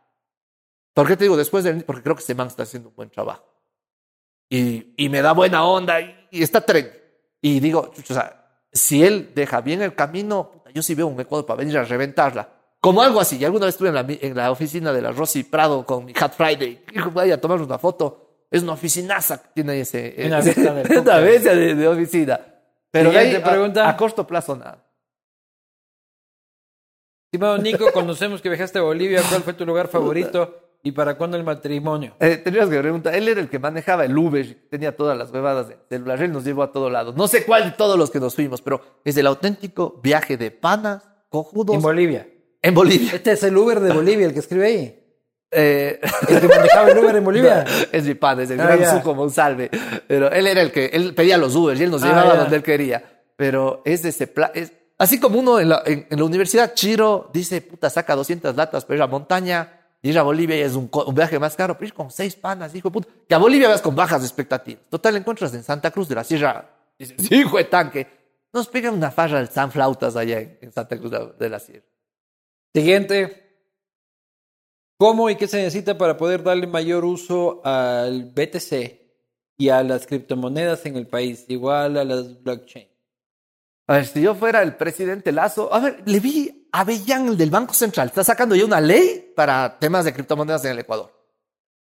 ¿Por 0.94 1.08
qué 1.08 1.18
te 1.18 1.24
digo 1.26 1.38
después 1.38 1.64
del 1.64 1.76
NILS? 1.76 1.86
Porque 1.86 2.04
creo 2.04 2.16
que 2.16 2.22
ese 2.24 2.36
man 2.36 2.48
está 2.48 2.64
haciendo 2.64 2.90
un 2.90 2.96
buen 2.96 3.10
trabajo. 3.10 3.44
Y, 4.50 4.94
y 4.98 5.10
me 5.10 5.22
da 5.22 5.32
buena 5.32 5.66
onda 5.66 6.00
y, 6.02 6.16
y 6.32 6.44
está 6.44 6.62
tren. 6.62 6.92
Y 7.42 7.60
digo, 7.60 7.92
o 7.98 8.14
sea, 8.14 8.62
si 8.72 9.04
él 9.04 9.32
deja 9.34 9.62
bien 9.62 9.82
el 9.82 9.96
camino, 9.96 10.52
puta, 10.52 10.70
yo 10.72 10.82
sí 10.84 10.94
veo 10.96 11.08
un 11.08 11.20
Ecuador 11.20 11.46
para 11.46 11.58
venir 11.60 11.78
a 11.78 11.84
reventarla. 11.84 12.50
Como 12.80 13.02
algo 13.02 13.20
así. 13.20 13.38
Y 13.38 13.46
alguna 13.46 13.66
vez 13.66 13.76
estuve 13.76 13.90
en 13.90 13.96
la, 13.96 14.06
en 14.08 14.36
la 14.36 14.52
oficina 14.52 14.92
de 14.94 15.02
la 15.02 15.12
Rosy 15.12 15.44
Prado 15.44 15.86
con 15.86 16.06
mi 16.06 16.14
Hat 16.20 16.34
Friday. 16.34 16.84
Dijo, 16.94 17.12
vaya 17.12 17.36
a 17.36 17.42
tomarnos 17.42 17.68
una 17.68 17.80
foto. 17.80 18.46
Es 18.52 18.62
una 18.62 18.74
oficinaza 18.74 19.42
que 19.42 19.50
tiene 19.56 19.80
ese. 19.80 20.16
Una 20.26 20.40
ese- 20.40 20.60
una 21.00 21.18
de, 21.20 21.76
de 21.76 21.88
oficina. 21.88 22.40
Pero 22.94 23.12
de 23.12 23.18
ahí, 23.18 23.26
Siguiente 23.26 23.50
a- 23.50 23.52
pregunta. 23.52 23.90
A, 23.90 23.98
corto 23.98 24.26
plazo, 24.28 24.56
nada. 24.56 24.86
Estimado 27.26 27.58
Nico, 27.58 27.92
conocemos 27.92 28.42
que 28.42 28.50
viajaste 28.50 28.78
a 28.78 28.84
Bolivia. 28.84 29.22
¿Cuál 29.28 29.42
fue 29.42 29.54
tu 29.54 29.66
lugar 29.66 29.88
favorito 29.88 30.60
y 30.84 30.92
para 30.92 31.18
cuándo 31.18 31.36
el 31.36 31.44
matrimonio? 31.44 32.16
Eh, 32.20 32.38
tenías 32.38 32.70
que 32.70 32.78
preguntar. 32.80 33.16
Él 33.16 33.28
era 33.28 33.42
el 33.42 33.50
que 33.50 33.58
manejaba 33.58 34.06
el 34.06 34.16
Uber, 34.16 34.68
tenía 34.70 34.96
todas 34.96 35.18
las 35.18 35.32
huevadas 35.32 35.70
del 35.70 35.78
celular. 35.90 36.22
Él 36.22 36.32
nos 36.32 36.44
llevó 36.44 36.62
a 36.62 36.72
todo 36.72 36.92
lado. 36.92 37.12
No 37.14 37.28
sé 37.28 37.44
cuál 37.46 37.64
de 37.66 37.72
todos 37.72 37.98
los 37.98 38.12
que 38.12 38.20
nos 38.20 38.36
fuimos, 38.36 38.62
pero 38.62 38.82
es 39.04 39.18
el 39.18 39.26
auténtico 39.26 40.00
viaje 40.04 40.38
de 40.38 40.52
panas, 40.52 41.04
cojudos. 41.30 41.76
En 41.76 41.82
Bolivia. 41.82 42.28
en 42.62 42.74
Bolivia. 42.76 43.10
Este 43.16 43.32
es 43.32 43.42
el 43.44 43.58
Uber 43.58 43.80
de 43.80 43.92
Bolivia, 43.92 44.28
el 44.28 44.34
que 44.34 44.40
escribe 44.40 44.68
ahí. 44.68 45.03
Eh, 45.56 46.00
El 46.28 46.42
que 46.42 46.48
manejaba 46.48 46.90
el 46.92 46.98
Uber 46.98 47.16
en 47.16 47.24
Bolivia. 47.24 47.66
es 47.92 48.04
mi 48.06 48.16
pan, 48.16 48.40
es 48.40 48.50
el 48.50 48.60
Ah, 48.60 48.66
gran 48.66 48.80
ya. 48.80 48.92
Zuko 48.98 49.14
Monsalve. 49.16 49.70
Pero 50.08 50.32
él 50.32 50.48
era 50.48 50.62
el 50.62 50.72
que, 50.72 50.86
él 50.88 51.14
pedía 51.14 51.38
los 51.38 51.56
Ubers 51.56 51.80
y 51.80 51.84
él 51.84 51.92
nos 51.92 52.04
Ah, 52.04 52.08
llevaba 52.08 52.34
ya. 52.34 52.40
donde 52.42 52.56
él 52.56 52.64
quería. 52.64 53.04
Pero 53.36 53.82
es 53.86 54.04
de 54.04 54.10
ese 54.10 54.28
plan, 54.28 54.52
es, 54.54 54.72
así 54.98 55.20
como 55.20 55.40
uno 55.40 55.60
en 55.60 55.70
la, 55.70 55.84
en, 55.86 56.08
en 56.10 56.20
la 56.20 56.26
universidad, 56.26 56.74
Chiro 56.74 57.30
dice, 57.34 57.62
puta, 57.62 57.90
saca 57.90 58.16
200 58.16 58.56
latas 58.56 58.86
para 58.86 58.98
ir 58.98 59.02
a 59.02 59.08
montaña, 59.08 59.80
y 60.02 60.10
ir 60.10 60.20
a 60.20 60.24
Bolivia 60.24 60.58
ya 60.58 60.66
es 60.66 60.74
un, 60.76 60.90
viaje 61.14 61.40
más 61.40 61.56
caro, 61.56 61.76
pero 61.76 61.88
ir 61.88 61.94
con 61.94 62.12
seis 62.12 62.36
panas, 62.36 62.76
hijo 62.76 62.90
de 62.90 62.94
puta. 62.94 63.08
Que 63.28 63.34
a 63.36 63.38
Bolivia 63.38 63.70
vas 63.70 63.82
con 63.82 63.96
bajas 63.96 64.22
expectativas. 64.22 64.84
Total, 64.90 65.16
encuentras 65.16 65.54
en 65.54 65.64
Santa 65.64 65.92
Cruz 65.92 66.10
de 66.10 66.16
la 66.16 66.24
Sierra, 66.26 66.70
dices, 67.00 67.32
hijo 67.32 67.58
de 67.58 67.64
tanque. 67.64 68.08
Nos 68.52 68.68
pegan 68.68 68.94
una 68.94 69.10
farra 69.12 69.38
del 69.38 69.48
San 69.50 69.72
Flautas 69.72 70.16
allá 70.16 70.40
en, 70.42 70.58
en 70.62 70.72
Santa 70.74 70.98
Cruz 70.98 71.12
de 71.40 71.50
la 71.50 71.60
Sierra. 71.60 71.86
Siguiente. 72.74 73.43
¿Cómo 74.98 75.30
y 75.30 75.36
qué 75.36 75.48
se 75.48 75.58
necesita 75.58 75.98
para 75.98 76.18
poder 76.18 76.44
darle 76.44 76.68
mayor 76.68 77.04
uso 77.06 77.62
al 77.66 78.26
BTC 78.26 79.02
y 79.58 79.70
a 79.70 79.84
las 79.84 80.08
criptomonedas 80.08 80.86
en 80.86 80.96
el 80.96 81.08
país, 81.08 81.46
igual 81.48 81.98
a 81.98 82.04
las 82.04 82.42
blockchain? 82.42 82.88
A 83.88 83.96
ver, 83.96 84.06
si 84.06 84.22
yo 84.22 84.34
fuera 84.36 84.62
el 84.62 84.76
presidente 84.76 85.32
Lazo, 85.32 85.74
a 85.74 85.80
ver, 85.80 86.04
le 86.06 86.20
vi 86.20 86.70
a 86.72 86.84
Bellán, 86.84 87.28
el 87.28 87.38
del 87.38 87.50
Banco 87.50 87.74
Central, 87.74 88.08
está 88.08 88.24
sacando 88.24 88.56
ya 88.56 88.66
una 88.66 88.80
ley 88.80 89.34
para 89.36 89.78
temas 89.80 90.06
de 90.06 90.14
criptomonedas 90.14 90.64
en 90.66 90.72
el 90.72 90.80
Ecuador. 90.80 91.12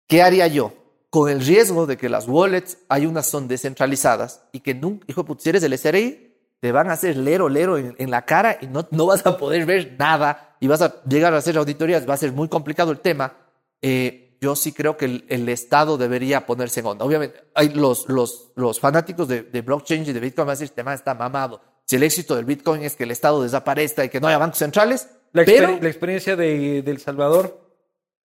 ¿Qué 0.07 0.21
haría 0.21 0.47
yo? 0.47 0.73
con 1.09 1.29
el 1.29 1.41
riesgo 1.41 1.85
de 1.85 1.97
que 1.97 2.09
las 2.09 2.27
wallets, 2.27 2.79
hay 2.89 3.05
unas 3.05 3.27
son 3.27 3.47
descentralizadas 3.47 4.43
y 4.51 4.59
que 4.59 4.73
nunca, 4.73 5.05
hijo 5.07 5.21
de 5.21 5.27
puta, 5.27 5.41
si 5.43 5.49
eres 5.49 5.63
el 5.63 5.77
SRI, 5.77 6.35
te 6.59 6.71
van 6.71 6.89
a 6.89 6.93
hacer 6.93 7.15
lero, 7.17 7.49
lero 7.49 7.77
en, 7.77 7.95
en 7.97 8.11
la 8.11 8.25
cara 8.25 8.57
y 8.61 8.67
no, 8.67 8.87
no 8.91 9.05
vas 9.05 9.25
a 9.25 9.37
poder 9.37 9.65
ver 9.65 9.95
nada 9.97 10.46
y 10.59 10.67
vas 10.67 10.81
a 10.81 11.01
llegar 11.03 11.33
a 11.33 11.37
hacer 11.37 11.57
auditorías, 11.57 12.07
va 12.07 12.13
a 12.13 12.17
ser 12.17 12.31
muy 12.31 12.47
complicado 12.47 12.91
el 12.91 12.99
tema. 12.99 13.37
Eh, 13.81 14.37
yo 14.41 14.55
sí 14.55 14.71
creo 14.71 14.97
que 14.97 15.05
el, 15.05 15.25
el, 15.29 15.49
Estado 15.49 15.97
debería 15.97 16.45
ponerse 16.45 16.79
en 16.81 16.87
onda. 16.87 17.05
Obviamente, 17.05 17.43
hay 17.53 17.69
los, 17.69 18.07
los, 18.07 18.51
los 18.55 18.79
fanáticos 18.79 19.27
de, 19.27 19.43
de 19.43 19.61
blockchain 19.61 20.03
y 20.03 20.13
de 20.13 20.19
Bitcoin 20.19 20.45
van 20.45 20.49
a 20.49 20.53
decir, 20.53 20.65
este 20.65 20.75
tema 20.75 20.93
está 20.93 21.13
mamado. 21.13 21.61
Si 21.85 21.95
el 21.95 22.03
éxito 22.03 22.35
del 22.35 22.45
Bitcoin 22.45 22.83
es 22.83 22.95
que 22.95 23.05
el 23.05 23.11
Estado 23.11 23.41
desaparezca 23.41 24.03
y 24.03 24.09
que 24.09 24.19
no 24.19 24.27
haya 24.27 24.37
bancos 24.37 24.59
centrales, 24.59 25.07
la, 25.31 25.45
pero... 25.45 25.69
exper 25.69 25.83
la 25.83 25.89
experiencia 25.89 26.35
de, 26.35 26.81
de 26.81 26.91
El 26.91 26.99
Salvador 26.99 27.67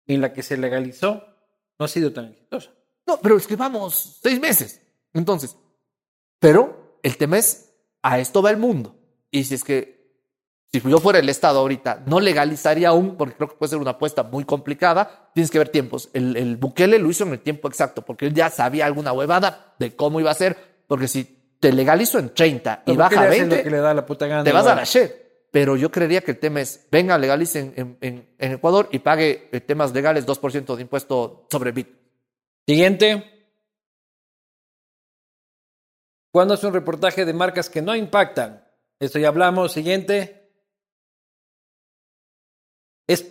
en 0.07 0.21
la 0.21 0.33
que 0.33 0.43
se 0.43 0.57
legalizó 0.57 1.23
no 1.79 1.85
ha 1.85 1.87
sido 1.87 2.11
tan 2.11 2.25
exitosa. 2.25 2.71
No, 3.07 3.19
pero 3.19 3.37
es 3.37 3.47
que 3.47 3.55
vamos 3.55 4.19
seis 4.21 4.39
meses. 4.39 4.81
Entonces, 5.13 5.57
pero 6.39 6.97
el 7.03 7.17
tema 7.17 7.37
es, 7.37 7.73
a 8.01 8.19
esto 8.19 8.41
va 8.41 8.51
el 8.51 8.57
mundo. 8.57 8.95
Y 9.29 9.43
si 9.43 9.55
es 9.55 9.63
que, 9.63 10.00
si 10.73 10.79
yo 10.89 10.99
fuera 10.99 11.19
el 11.19 11.27
Estado 11.27 11.59
ahorita, 11.59 12.03
no 12.05 12.21
legalizaría 12.21 12.89
aún, 12.89 13.17
porque 13.17 13.35
creo 13.35 13.49
que 13.49 13.55
puede 13.55 13.71
ser 13.71 13.79
una 13.79 13.91
apuesta 13.91 14.23
muy 14.23 14.45
complicada, 14.45 15.29
tienes 15.33 15.51
que 15.51 15.57
ver 15.57 15.69
tiempos. 15.69 16.09
El, 16.13 16.37
el 16.37 16.55
Bukele 16.55 16.97
lo 16.97 17.09
hizo 17.09 17.25
en 17.25 17.33
el 17.33 17.39
tiempo 17.41 17.67
exacto, 17.67 18.03
porque 18.03 18.27
él 18.27 18.33
ya 18.33 18.49
sabía 18.49 18.85
alguna 18.85 19.11
huevada 19.11 19.75
de 19.79 19.95
cómo 19.95 20.21
iba 20.21 20.31
a 20.31 20.35
ser, 20.35 20.55
porque 20.87 21.09
si 21.09 21.55
te 21.59 21.73
legalizo 21.73 22.19
en 22.19 22.33
30 22.33 22.83
y 22.85 22.95
baja 22.95 23.21
a 23.21 23.27
20, 23.27 23.63
que 23.63 23.69
le 23.69 23.77
da 23.77 23.93
la 23.93 24.05
puta 24.05 24.27
gana, 24.27 24.43
te 24.43 24.51
vas 24.53 24.65
a 24.65 24.75
la 24.75 24.83
shit. 24.85 25.11
Pero 25.51 25.75
yo 25.75 25.91
creería 25.91 26.21
que 26.21 26.31
el 26.31 26.39
tema 26.39 26.61
es, 26.61 26.87
venga, 26.89 27.17
legalice 27.17 27.59
en, 27.59 27.73
en, 27.75 27.97
en, 27.99 28.35
en 28.37 28.51
Ecuador 28.53 28.87
y 28.93 28.99
pague 28.99 29.49
eh, 29.51 29.59
temas 29.59 29.93
legales 29.93 30.25
2% 30.25 30.75
de 30.75 30.81
impuesto 30.81 31.47
sobre 31.51 31.73
Bitcoin. 31.73 31.99
Siguiente. 32.65 33.49
¿Cuándo 36.31 36.53
es 36.53 36.63
un 36.63 36.71
reportaje 36.71 37.25
de 37.25 37.33
marcas 37.33 37.69
que 37.69 37.81
no 37.81 37.93
impactan? 37.93 38.65
Esto 38.97 39.19
ya 39.19 39.27
hablamos. 39.27 39.73
Siguiente. 39.73 40.40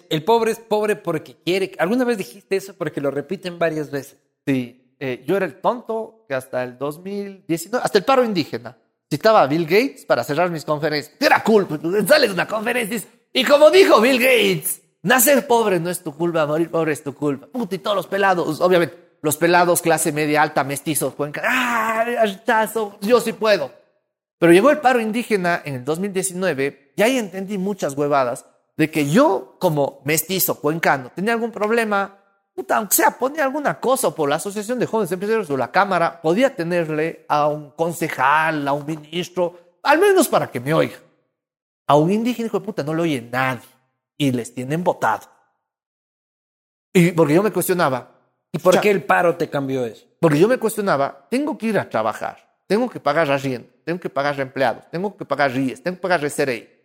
El 0.08 0.24
pobre 0.24 0.52
es 0.52 0.58
pobre 0.58 0.96
porque 0.96 1.36
quiere. 1.44 1.72
¿Alguna 1.78 2.04
vez 2.04 2.18
dijiste 2.18 2.56
eso? 2.56 2.74
Porque 2.74 3.00
lo 3.00 3.10
repiten 3.10 3.58
varias 3.58 3.90
veces. 3.90 4.18
Sí, 4.46 4.94
eh, 4.98 5.24
yo 5.26 5.36
era 5.36 5.46
el 5.46 5.60
tonto 5.60 6.24
que 6.28 6.34
hasta 6.34 6.62
el 6.62 6.76
2019, 6.76 7.84
hasta 7.84 7.98
el 7.98 8.04
paro 8.04 8.24
indígena, 8.24 8.76
citaba 9.08 9.42
a 9.42 9.46
Bill 9.46 9.64
Gates 9.64 10.04
para 10.04 10.24
cerrar 10.24 10.50
mis 10.50 10.64
conferencias. 10.64 11.16
Era 11.20 11.42
cool, 11.42 11.66
pues, 11.66 11.80
sales 12.06 12.30
de 12.30 12.34
una 12.34 12.46
conferencia 12.46 13.00
y 13.32 13.44
como 13.44 13.70
dijo 13.70 14.00
Bill 14.00 14.18
Gates, 14.18 14.82
nacer 15.02 15.46
pobre 15.46 15.78
no 15.78 15.88
es 15.88 16.02
tu 16.02 16.14
culpa, 16.14 16.46
morir 16.46 16.70
pobre 16.70 16.92
es 16.92 17.02
tu 17.02 17.14
culpa. 17.14 17.46
Puta, 17.46 17.74
y 17.74 17.78
todos 17.78 17.96
los 17.96 18.06
pelados, 18.06 18.60
obviamente, 18.60 19.16
los 19.22 19.36
pelados 19.36 19.82
clase 19.82 20.12
media 20.12 20.42
alta, 20.42 20.64
mestizos, 20.64 21.14
pueden 21.14 21.34
¡ah! 21.42 22.04
Yo 23.00 23.20
sí 23.20 23.32
puedo. 23.32 23.72
Pero 24.38 24.52
llegó 24.52 24.70
el 24.70 24.78
paro 24.78 25.00
indígena 25.00 25.62
en 25.64 25.74
el 25.74 25.84
2019 25.84 26.94
y 26.96 27.02
ahí 27.02 27.18
entendí 27.18 27.58
muchas 27.58 27.94
huevadas 27.94 28.46
de 28.80 28.90
que 28.90 29.10
yo, 29.10 29.56
como 29.58 30.00
mestizo 30.06 30.58
cuencano, 30.58 31.12
tenía 31.14 31.34
algún 31.34 31.52
problema, 31.52 32.16
puta, 32.54 32.78
aunque 32.78 32.94
sea, 32.94 33.10
ponía 33.10 33.44
alguna 33.44 33.78
cosa 33.78 34.14
por 34.14 34.26
la 34.26 34.36
Asociación 34.36 34.78
de 34.78 34.86
Jóvenes 34.86 35.12
Empresarios 35.12 35.50
o 35.50 35.56
la 35.58 35.70
Cámara, 35.70 36.22
podía 36.22 36.56
tenerle 36.56 37.26
a 37.28 37.46
un 37.48 37.72
concejal, 37.72 38.66
a 38.66 38.72
un 38.72 38.86
ministro, 38.86 39.76
al 39.82 39.98
menos 39.98 40.28
para 40.28 40.50
que 40.50 40.60
me 40.60 40.72
oiga. 40.72 40.96
A 41.86 41.96
un 41.96 42.10
indígena, 42.10 42.46
hijo 42.46 42.58
de 42.58 42.64
puta, 42.64 42.82
no 42.82 42.94
lo 42.94 43.02
oye 43.02 43.20
nadie 43.20 43.68
y 44.16 44.32
les 44.32 44.54
tienen 44.54 44.82
votado. 44.82 45.26
Y 46.94 47.12
porque 47.12 47.34
yo 47.34 47.42
me 47.42 47.52
cuestionaba, 47.52 48.12
¿Y 48.50 48.60
por 48.60 48.80
qué 48.80 48.90
el 48.90 49.04
paro 49.04 49.36
te 49.36 49.50
cambió 49.50 49.84
eso? 49.84 50.06
Porque 50.20 50.38
yo 50.38 50.48
me 50.48 50.56
cuestionaba, 50.56 51.26
tengo 51.30 51.58
que 51.58 51.66
ir 51.66 51.78
a 51.78 51.86
trabajar, 51.86 52.38
tengo 52.66 52.88
que 52.88 52.98
pagar 52.98 53.30
arriendo, 53.30 53.68
tengo 53.84 54.00
que 54.00 54.08
pagar 54.08 54.40
empleados, 54.40 54.90
tengo 54.90 55.14
que 55.14 55.26
pagar 55.26 55.52
RIES, 55.52 55.82
tengo 55.82 55.98
que 55.98 56.00
pagar 56.00 56.24
RCRI. 56.24 56.79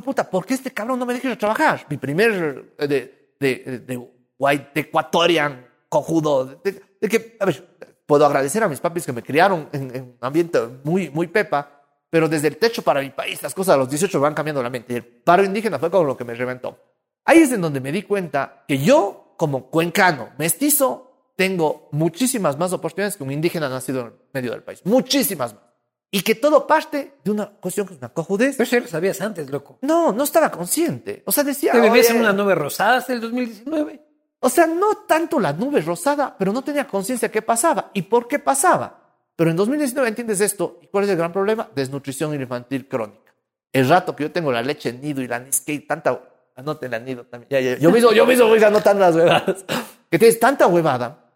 Puta, 0.00 0.28
¿por 0.28 0.46
qué 0.46 0.54
este 0.54 0.70
cabrón 0.70 0.98
no 0.98 1.06
me 1.06 1.12
deja 1.12 1.36
trabajar? 1.36 1.84
Mi 1.90 1.98
primer 1.98 2.76
de, 2.76 3.36
de, 3.38 3.38
de, 3.40 3.78
de 3.80 4.08
white 4.38 4.80
ecuatorian 4.80 5.66
cojudo, 5.88 6.46
de, 6.64 6.82
de, 7.00 7.08
que, 7.08 7.36
a 7.38 7.44
ver, 7.44 7.76
puedo 8.06 8.24
agradecer 8.24 8.62
a 8.62 8.68
mis 8.68 8.80
papis 8.80 9.04
que 9.04 9.12
me 9.12 9.22
criaron 9.22 9.68
en, 9.72 9.94
en, 9.94 10.02
un 10.04 10.18
ambiente 10.22 10.58
muy, 10.84 11.10
muy 11.10 11.26
pepa, 11.26 11.82
pero 12.08 12.28
desde 12.28 12.48
el 12.48 12.56
techo 12.56 12.80
para 12.80 13.02
mi 13.02 13.10
país 13.10 13.42
las 13.42 13.54
cosas 13.54 13.74
a 13.74 13.78
los 13.78 13.90
18 13.90 14.18
van 14.18 14.32
cambiando 14.32 14.62
la 14.62 14.70
mente. 14.70 14.94
Y 14.94 14.96
el 14.96 15.04
paro 15.04 15.44
indígena 15.44 15.78
fue 15.78 15.90
como 15.90 16.04
lo 16.04 16.16
que 16.16 16.24
me 16.24 16.34
reventó. 16.34 16.78
Ahí 17.26 17.38
es 17.38 17.52
en 17.52 17.60
donde 17.60 17.80
me 17.80 17.92
di 17.92 18.02
cuenta 18.02 18.64
que 18.66 18.78
yo, 18.78 19.34
como 19.36 19.68
cuencano, 19.68 20.30
mestizo, 20.38 21.12
tengo 21.36 21.88
muchísimas 21.92 22.58
más 22.58 22.72
oportunidades 22.72 23.16
que 23.16 23.24
un 23.24 23.32
indígena 23.32 23.68
nacido 23.68 24.00
en 24.06 24.12
medio 24.32 24.52
del 24.52 24.62
país. 24.62 24.80
Muchísimas 24.84 25.54
más. 25.54 25.71
Y 26.14 26.20
que 26.20 26.34
todo 26.34 26.66
parte 26.66 27.14
de 27.24 27.30
una 27.30 27.46
cuestión 27.46 27.86
que 27.86 27.94
es 27.94 27.98
una 27.98 28.10
cojudez. 28.10 28.56
Pero 28.56 28.64
eso 28.64 28.76
ya 28.76 28.82
lo 28.82 28.88
sabías 28.88 29.20
antes, 29.22 29.48
loco. 29.48 29.78
No, 29.80 30.12
no 30.12 30.24
estaba 30.24 30.50
consciente. 30.50 31.22
O 31.24 31.32
sea, 31.32 31.42
decía... 31.42 31.72
¿Te 31.72 31.80
vivías 31.80 32.10
en 32.10 32.18
una 32.18 32.34
nube 32.34 32.54
rosada 32.54 32.98
hasta 32.98 33.14
el 33.14 33.20
2019? 33.22 33.98
O 34.40 34.50
sea, 34.50 34.66
no 34.66 34.94
tanto 35.08 35.40
la 35.40 35.54
nube 35.54 35.80
rosada, 35.80 36.36
pero 36.38 36.52
no 36.52 36.62
tenía 36.62 36.86
conciencia 36.86 37.28
de 37.28 37.32
qué 37.32 37.40
pasaba 37.40 37.90
y 37.94 38.02
por 38.02 38.28
qué 38.28 38.38
pasaba. 38.38 39.00
Pero 39.34 39.50
en 39.50 39.56
2019 39.56 40.06
entiendes 40.06 40.42
esto. 40.42 40.80
¿Y 40.82 40.88
cuál 40.88 41.04
es 41.04 41.10
el 41.10 41.16
gran 41.16 41.32
problema? 41.32 41.70
Desnutrición 41.74 42.34
infantil 42.34 42.86
crónica. 42.86 43.34
El 43.72 43.88
rato 43.88 44.14
que 44.14 44.24
yo 44.24 44.30
tengo 44.30 44.52
la 44.52 44.60
leche 44.60 44.90
en 44.90 45.00
nido 45.00 45.22
y 45.22 45.28
la 45.28 45.38
Niskei, 45.38 45.80
tanta... 45.80 46.20
Anoten 46.56 46.90
la 46.90 46.98
nido 46.98 47.24
también. 47.24 47.48
Ya, 47.48 47.58
ya. 47.58 47.78
Yo 47.78 47.90
mismo, 47.90 48.12
yo 48.12 48.26
mismo 48.26 48.48
voy 48.48 48.62
anotando 48.62 49.00
las 49.00 49.14
huevadas. 49.14 49.64
Que 50.10 50.18
tienes 50.18 50.38
tanta 50.38 50.66
huevada 50.66 51.30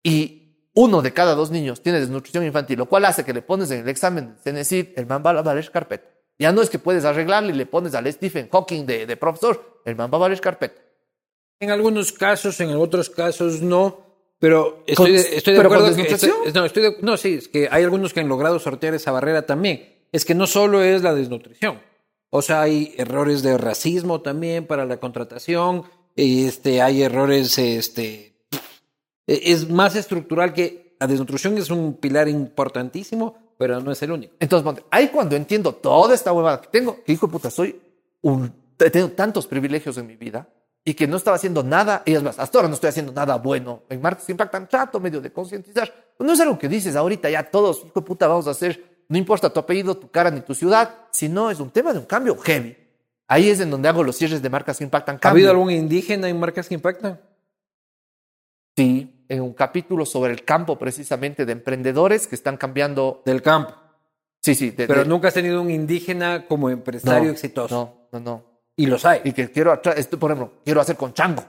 y 0.00 0.41
uno 0.74 1.02
de 1.02 1.12
cada 1.12 1.34
dos 1.34 1.50
niños 1.50 1.82
tiene 1.82 2.00
desnutrición 2.00 2.44
infantil, 2.44 2.78
lo 2.78 2.86
cual 2.86 3.04
hace 3.04 3.24
que 3.24 3.32
le 3.32 3.42
pones 3.42 3.70
en 3.70 3.80
el 3.80 3.88
examen 3.88 4.36
de 4.44 4.92
el 4.96 5.06
man 5.06 5.22
va 5.24 5.30
a 5.30 5.42
valer 5.42 5.70
carpeta. 5.70 6.08
Ya 6.38 6.52
no 6.52 6.62
es 6.62 6.70
que 6.70 6.78
puedes 6.78 7.04
arreglarle 7.04 7.52
y 7.52 7.56
le 7.56 7.66
pones 7.66 7.94
al 7.94 8.10
Stephen 8.10 8.48
Hawking 8.50 8.86
de, 8.86 9.06
de 9.06 9.16
profesor, 9.16 9.80
el 9.84 9.96
man 9.96 10.10
va 10.12 10.16
a 10.16 10.20
valer 10.20 10.40
carpeta. 10.40 10.80
En 11.60 11.70
algunos 11.70 12.12
casos, 12.12 12.58
en 12.60 12.74
otros 12.74 13.10
casos 13.10 13.60
no, 13.60 14.12
pero 14.42 14.82
estoy, 14.88 15.12
de, 15.12 15.20
estoy 15.20 15.54
de 15.54 15.60
¿Pero 15.60 15.68
acuerdo. 15.68 15.94
Con 15.94 16.04
que 16.04 16.14
estoy, 16.14 16.32
no, 16.52 16.64
estoy 16.64 16.82
de, 16.82 16.96
no, 17.00 17.16
sí, 17.16 17.34
es 17.34 17.46
que 17.46 17.68
hay 17.70 17.84
algunos 17.84 18.12
que 18.12 18.18
han 18.18 18.28
logrado 18.28 18.58
sortear 18.58 18.92
esa 18.92 19.12
barrera 19.12 19.46
también. 19.46 20.00
Es 20.10 20.24
que 20.24 20.34
no 20.34 20.48
solo 20.48 20.82
es 20.82 21.02
la 21.02 21.14
desnutrición. 21.14 21.80
O 22.28 22.42
sea, 22.42 22.62
hay 22.62 22.92
errores 22.96 23.44
de 23.44 23.56
racismo 23.56 24.20
también 24.20 24.66
para 24.66 24.84
la 24.84 24.96
contratación. 24.96 25.84
Este, 26.16 26.82
hay 26.82 27.02
errores, 27.02 27.56
este, 27.56 28.31
es 29.42 29.68
más 29.68 29.96
estructural 29.96 30.52
que 30.52 30.96
la 31.00 31.06
desnutrición 31.06 31.58
es 31.58 31.70
un 31.70 31.94
pilar 31.94 32.28
importantísimo, 32.28 33.36
pero 33.58 33.80
no 33.80 33.92
es 33.92 34.02
el 34.02 34.12
único. 34.12 34.34
Entonces, 34.38 34.84
ahí 34.90 35.08
cuando 35.08 35.36
entiendo 35.36 35.74
toda 35.74 36.14
esta 36.14 36.32
huevada 36.32 36.60
que 36.60 36.68
tengo, 36.68 37.02
que 37.04 37.12
hijo 37.12 37.26
de 37.26 37.32
puta, 37.32 37.50
soy 37.50 37.80
un, 38.22 38.52
tengo 38.76 39.08
tantos 39.10 39.46
privilegios 39.46 39.98
en 39.98 40.06
mi 40.06 40.16
vida 40.16 40.48
y 40.84 40.94
que 40.94 41.06
no 41.06 41.16
estaba 41.16 41.36
haciendo 41.36 41.62
nada, 41.62 42.02
y 42.04 42.14
es 42.14 42.22
más, 42.22 42.38
hasta 42.38 42.58
ahora 42.58 42.68
no 42.68 42.74
estoy 42.74 42.88
haciendo 42.88 43.12
nada 43.12 43.36
bueno. 43.36 43.82
En 43.88 44.00
Marketing 44.00 44.32
Impactan 44.32 44.68
trato 44.68 44.98
medio 44.98 45.20
de 45.20 45.32
concientizar. 45.32 45.92
No 46.18 46.32
es 46.32 46.40
algo 46.40 46.58
que 46.58 46.68
dices 46.68 46.96
ahorita, 46.96 47.30
ya 47.30 47.50
todos, 47.50 47.84
hijo 47.86 48.00
de 48.00 48.06
puta, 48.06 48.26
vamos 48.26 48.46
a 48.48 48.50
hacer, 48.50 49.04
no 49.08 49.18
importa 49.18 49.50
tu 49.50 49.60
apellido, 49.60 49.96
tu 49.96 50.10
cara 50.10 50.30
ni 50.30 50.40
tu 50.40 50.54
ciudad, 50.54 50.96
sino 51.10 51.50
es 51.50 51.60
un 51.60 51.70
tema 51.70 51.92
de 51.92 52.00
un 52.00 52.04
cambio 52.04 52.36
heavy. 52.38 52.76
Ahí 53.28 53.48
es 53.48 53.60
en 53.60 53.70
donde 53.70 53.88
hago 53.88 54.02
los 54.02 54.16
cierres 54.16 54.42
de 54.42 54.50
marcas 54.50 54.78
que 54.78 54.84
impactan. 54.84 55.18
¿Ha 55.22 55.28
habido 55.30 55.50
algún 55.50 55.70
indígena 55.70 56.28
en 56.28 56.38
marcas 56.38 56.68
que 56.68 56.74
impactan? 56.74 57.20
En 59.32 59.40
un 59.40 59.54
capítulo 59.54 60.04
sobre 60.04 60.30
el 60.34 60.44
campo 60.44 60.78
precisamente 60.78 61.46
de 61.46 61.52
emprendedores 61.52 62.26
que 62.26 62.34
están 62.34 62.58
cambiando. 62.58 63.22
Del 63.24 63.40
campo. 63.40 63.72
Sí, 64.42 64.54
sí. 64.54 64.72
De, 64.72 64.86
Pero 64.86 65.04
de... 65.04 65.08
nunca 65.08 65.28
has 65.28 65.34
tenido 65.34 65.62
un 65.62 65.70
indígena 65.70 66.46
como 66.46 66.68
empresario 66.68 67.28
no, 67.28 67.32
exitoso. 67.32 68.08
No, 68.12 68.18
no, 68.18 68.20
no. 68.20 68.44
Y 68.76 68.84
los 68.84 69.06
hay. 69.06 69.22
Y 69.24 69.32
que 69.32 69.50
quiero, 69.50 69.80
esto, 69.96 70.18
por 70.18 70.32
ejemplo, 70.32 70.58
quiero 70.62 70.82
hacer 70.82 70.96
con 70.96 71.14
Chango, 71.14 71.44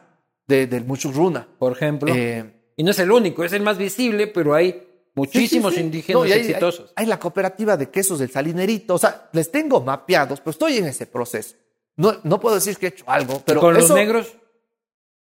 de, 0.47 0.65
del 0.67 0.85
Muchugruna. 0.85 1.45
Por 1.59 1.73
ejemplo. 1.73 2.13
Eh, 2.15 2.71
y 2.77 2.83
no 2.85 2.91
es 2.91 2.99
el 2.99 3.11
único, 3.11 3.43
es 3.43 3.51
el 3.51 3.63
más 3.63 3.77
visible, 3.77 4.27
pero 4.27 4.53
hay 4.53 4.81
muchísimos 5.13 5.73
sí, 5.73 5.75
sí, 5.75 5.81
sí. 5.81 5.85
indígenas 5.85 6.21
no, 6.21 6.23
hay, 6.23 6.39
exitosos. 6.39 6.93
Hay, 6.95 7.03
hay, 7.03 7.09
la 7.09 7.19
cooperativa 7.19 7.75
de 7.75 7.89
quesos 7.89 8.17
del 8.19 8.31
Salinerito. 8.31 8.93
O 8.93 8.97
sea, 8.97 9.29
les 9.33 9.51
tengo 9.51 9.81
mapeados, 9.81 10.39
pero 10.39 10.51
estoy 10.51 10.77
en 10.77 10.85
ese 10.85 11.05
proceso. 11.05 11.57
No, 11.97 12.13
no 12.23 12.39
puedo 12.39 12.55
decir 12.55 12.77
que 12.77 12.85
he 12.85 12.89
hecho 12.89 13.03
algo, 13.07 13.41
pero. 13.45 13.59
¿Con 13.59 13.75
eso, 13.75 13.89
los 13.89 13.97
negros? 13.97 14.37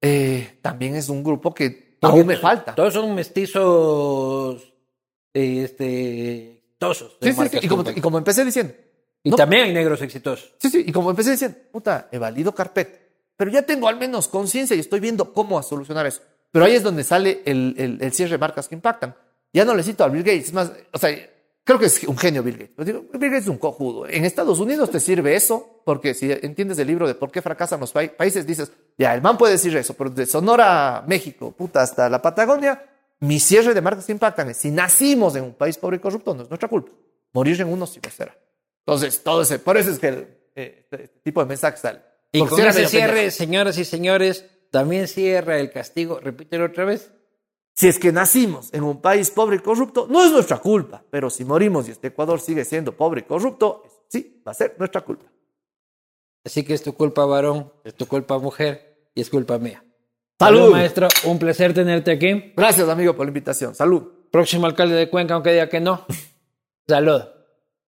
Eh, 0.01 0.59
también 0.61 0.97
es 0.97 1.09
un 1.09 1.23
grupo 1.23 1.55
que 1.55 1.88
aún 2.03 2.27
me 2.27 2.37
falta. 2.37 2.75
Todos 2.75 2.95
son 2.95 3.15
mestizos 3.15 4.63
eh, 5.35 5.63
este, 5.65 6.59
exitosos. 6.79 7.17
Sí, 7.21 7.33
sí, 7.33 7.49
sí. 7.49 7.59
Y, 7.63 7.69
como, 7.69 7.85
y 7.91 8.01
como 8.01 8.19
empecé 8.19 8.45
diciendo. 8.45 8.75
Y 9.23 9.31
¿no? 9.31 9.37
también 9.37 9.65
hay 9.65 9.73
negros 9.73 10.01
exitosos. 10.03 10.55
Sí, 10.59 10.71
sí. 10.71 10.85
Y 10.87 10.93
como 10.93 11.11
empecé 11.11 11.33
diciendo, 11.33 11.59
puta, 11.73 12.09
he 12.13 12.19
valido 12.19 12.55
carpeta. 12.55 12.99
Pero 13.37 13.51
ya 13.51 13.63
tengo 13.63 13.89
al 13.89 13.97
menos 13.97 14.29
conciencia 14.29 14.77
y 14.77 14.81
estoy 14.81 15.01
viendo 15.01 15.33
cómo 15.33 15.59
a 15.59 15.63
solucionar 15.63 16.07
eso. 16.07 16.23
Pero 16.51 16.65
ahí 16.65 16.75
es 16.75 16.83
donde 16.83 17.05
sale 17.05 17.43
el, 17.45 17.75
el, 17.79 17.99
el, 18.01 18.13
cierre 18.13 18.33
de 18.33 18.39
marcas 18.39 18.69
que 18.69 18.75
impactan. 18.75 19.15
Ya 19.53 19.65
no 19.65 19.75
le 19.75 19.83
cito 19.83 20.05
a 20.05 20.09
Bill 20.09 20.23
Gates. 20.23 20.47
Es 20.47 20.53
más, 20.53 20.73
o 20.93 20.99
sea, 20.99 21.11
creo 21.69 21.79
que 21.79 21.85
es 21.85 22.03
un 22.05 22.17
genio 22.17 22.43
Bill 22.43 22.57
Gates. 22.57 22.87
Digo, 22.87 23.05
Bill 23.13 23.31
Gates 23.31 23.43
es 23.43 23.49
un 23.49 23.59
cojudo. 23.59 24.09
En 24.09 24.25
Estados 24.25 24.59
Unidos 24.59 24.91
te 24.91 24.99
sirve 24.99 25.37
eso, 25.37 25.83
porque 25.85 26.15
si 26.15 26.33
entiendes 26.33 26.79
el 26.79 26.87
libro 26.87 27.07
de 27.07 27.15
por 27.15 27.31
qué 27.31 27.43
fracasan 27.43 27.79
los 27.79 27.93
pa 27.93 28.01
países, 28.09 28.47
dices, 28.47 28.73
ya, 28.97 29.15
el 29.15 29.21
man 29.21 29.37
puede 29.37 29.53
decir 29.53 29.77
eso, 29.77 29.93
pero 29.93 30.09
de 30.09 30.25
Sonora, 30.25 31.05
México, 31.07 31.53
puta, 31.53 31.83
hasta 31.83 32.09
la 32.09 32.23
Patagonia, 32.23 32.83
Mi 33.21 33.39
cierre 33.39 33.75
de 33.75 33.83
marcas 33.83 34.09
impactan 34.09 34.55
si 34.55 34.71
nacimos 34.71 35.37
en 35.37 35.45
un 35.45 35.53
país 35.53 35.77
pobre 35.77 35.97
y 35.97 36.01
corrupto, 36.01 36.35
no 36.35 36.45
es 36.45 36.49
nuestra 36.49 36.69
culpa. 36.69 36.93
Morir 37.35 37.61
en 37.61 37.69
uno 37.69 37.87
sí 37.87 38.01
lo 38.03 38.11
será. 38.11 38.35
Entonces, 38.87 39.23
todo 39.23 39.43
ese, 39.43 39.59
por 39.59 39.77
eso 39.77 39.91
es 39.91 39.99
que 39.99 40.09
el, 40.09 40.17
eh, 40.55 40.79
este, 40.85 41.05
este 41.05 41.21
tipo 41.21 41.41
de 41.41 41.47
mensajes 41.47 41.81
sale. 41.81 42.01
Y 42.33 42.47
con 42.47 42.61
ese 42.61 42.87
cierre, 42.87 43.13
pendejo. 43.15 43.37
señoras 43.37 43.77
y 43.77 43.85
señores, 43.85 44.47
también 44.71 45.07
cierra 45.07 45.59
el 45.59 45.71
castigo. 45.71 46.19
Repítelo 46.19 46.65
otra 46.65 46.87
vez. 46.87 47.11
Si 47.79 47.87
es 47.87 48.01
que 48.01 48.11
nacimos 48.11 48.75
en 48.75 48.83
un 48.83 49.01
país 49.01 49.31
pobre 49.31 49.55
y 49.55 49.59
corrupto, 49.61 50.09
no 50.11 50.25
es 50.25 50.33
nuestra 50.33 50.59
culpa. 50.59 51.01
Pero 51.11 51.31
si 51.31 51.45
morimos 51.45 51.87
y 51.87 51.93
este 51.93 52.09
Ecuador 52.09 52.41
sigue 52.41 52.65
siendo 52.65 52.91
pobre 52.91 53.21
y 53.21 53.23
corrupto, 53.23 53.85
sí, 54.09 54.43
va 54.45 54.51
a 54.51 54.55
ser 54.55 54.75
nuestra 54.81 55.03
culpa. 55.03 55.27
Así 56.45 56.65
que 56.65 56.75
es 56.75 56.83
tu 56.83 56.95
culpa, 56.95 57.25
varón, 57.25 57.73
es 57.85 57.95
tu 57.95 58.07
culpa, 58.07 58.37
mujer, 58.41 59.11
y 59.15 59.21
es 59.21 59.31
culpa 59.31 59.61
mía. 59.61 59.85
¡Salud! 60.41 60.73
maestro. 60.73 61.07
Un 61.23 61.39
placer 61.39 61.73
tenerte 61.73 62.11
aquí. 62.11 62.53
Gracias, 62.57 62.89
amigo, 62.89 63.15
por 63.15 63.27
la 63.27 63.31
invitación. 63.31 63.77
Salud. 63.77 64.03
Próximo 64.33 64.67
alcalde 64.67 64.97
de 64.97 65.09
Cuenca, 65.09 65.35
aunque 65.35 65.53
diga 65.53 65.69
que 65.69 65.79
no. 65.79 66.05
Salud. 66.89 67.23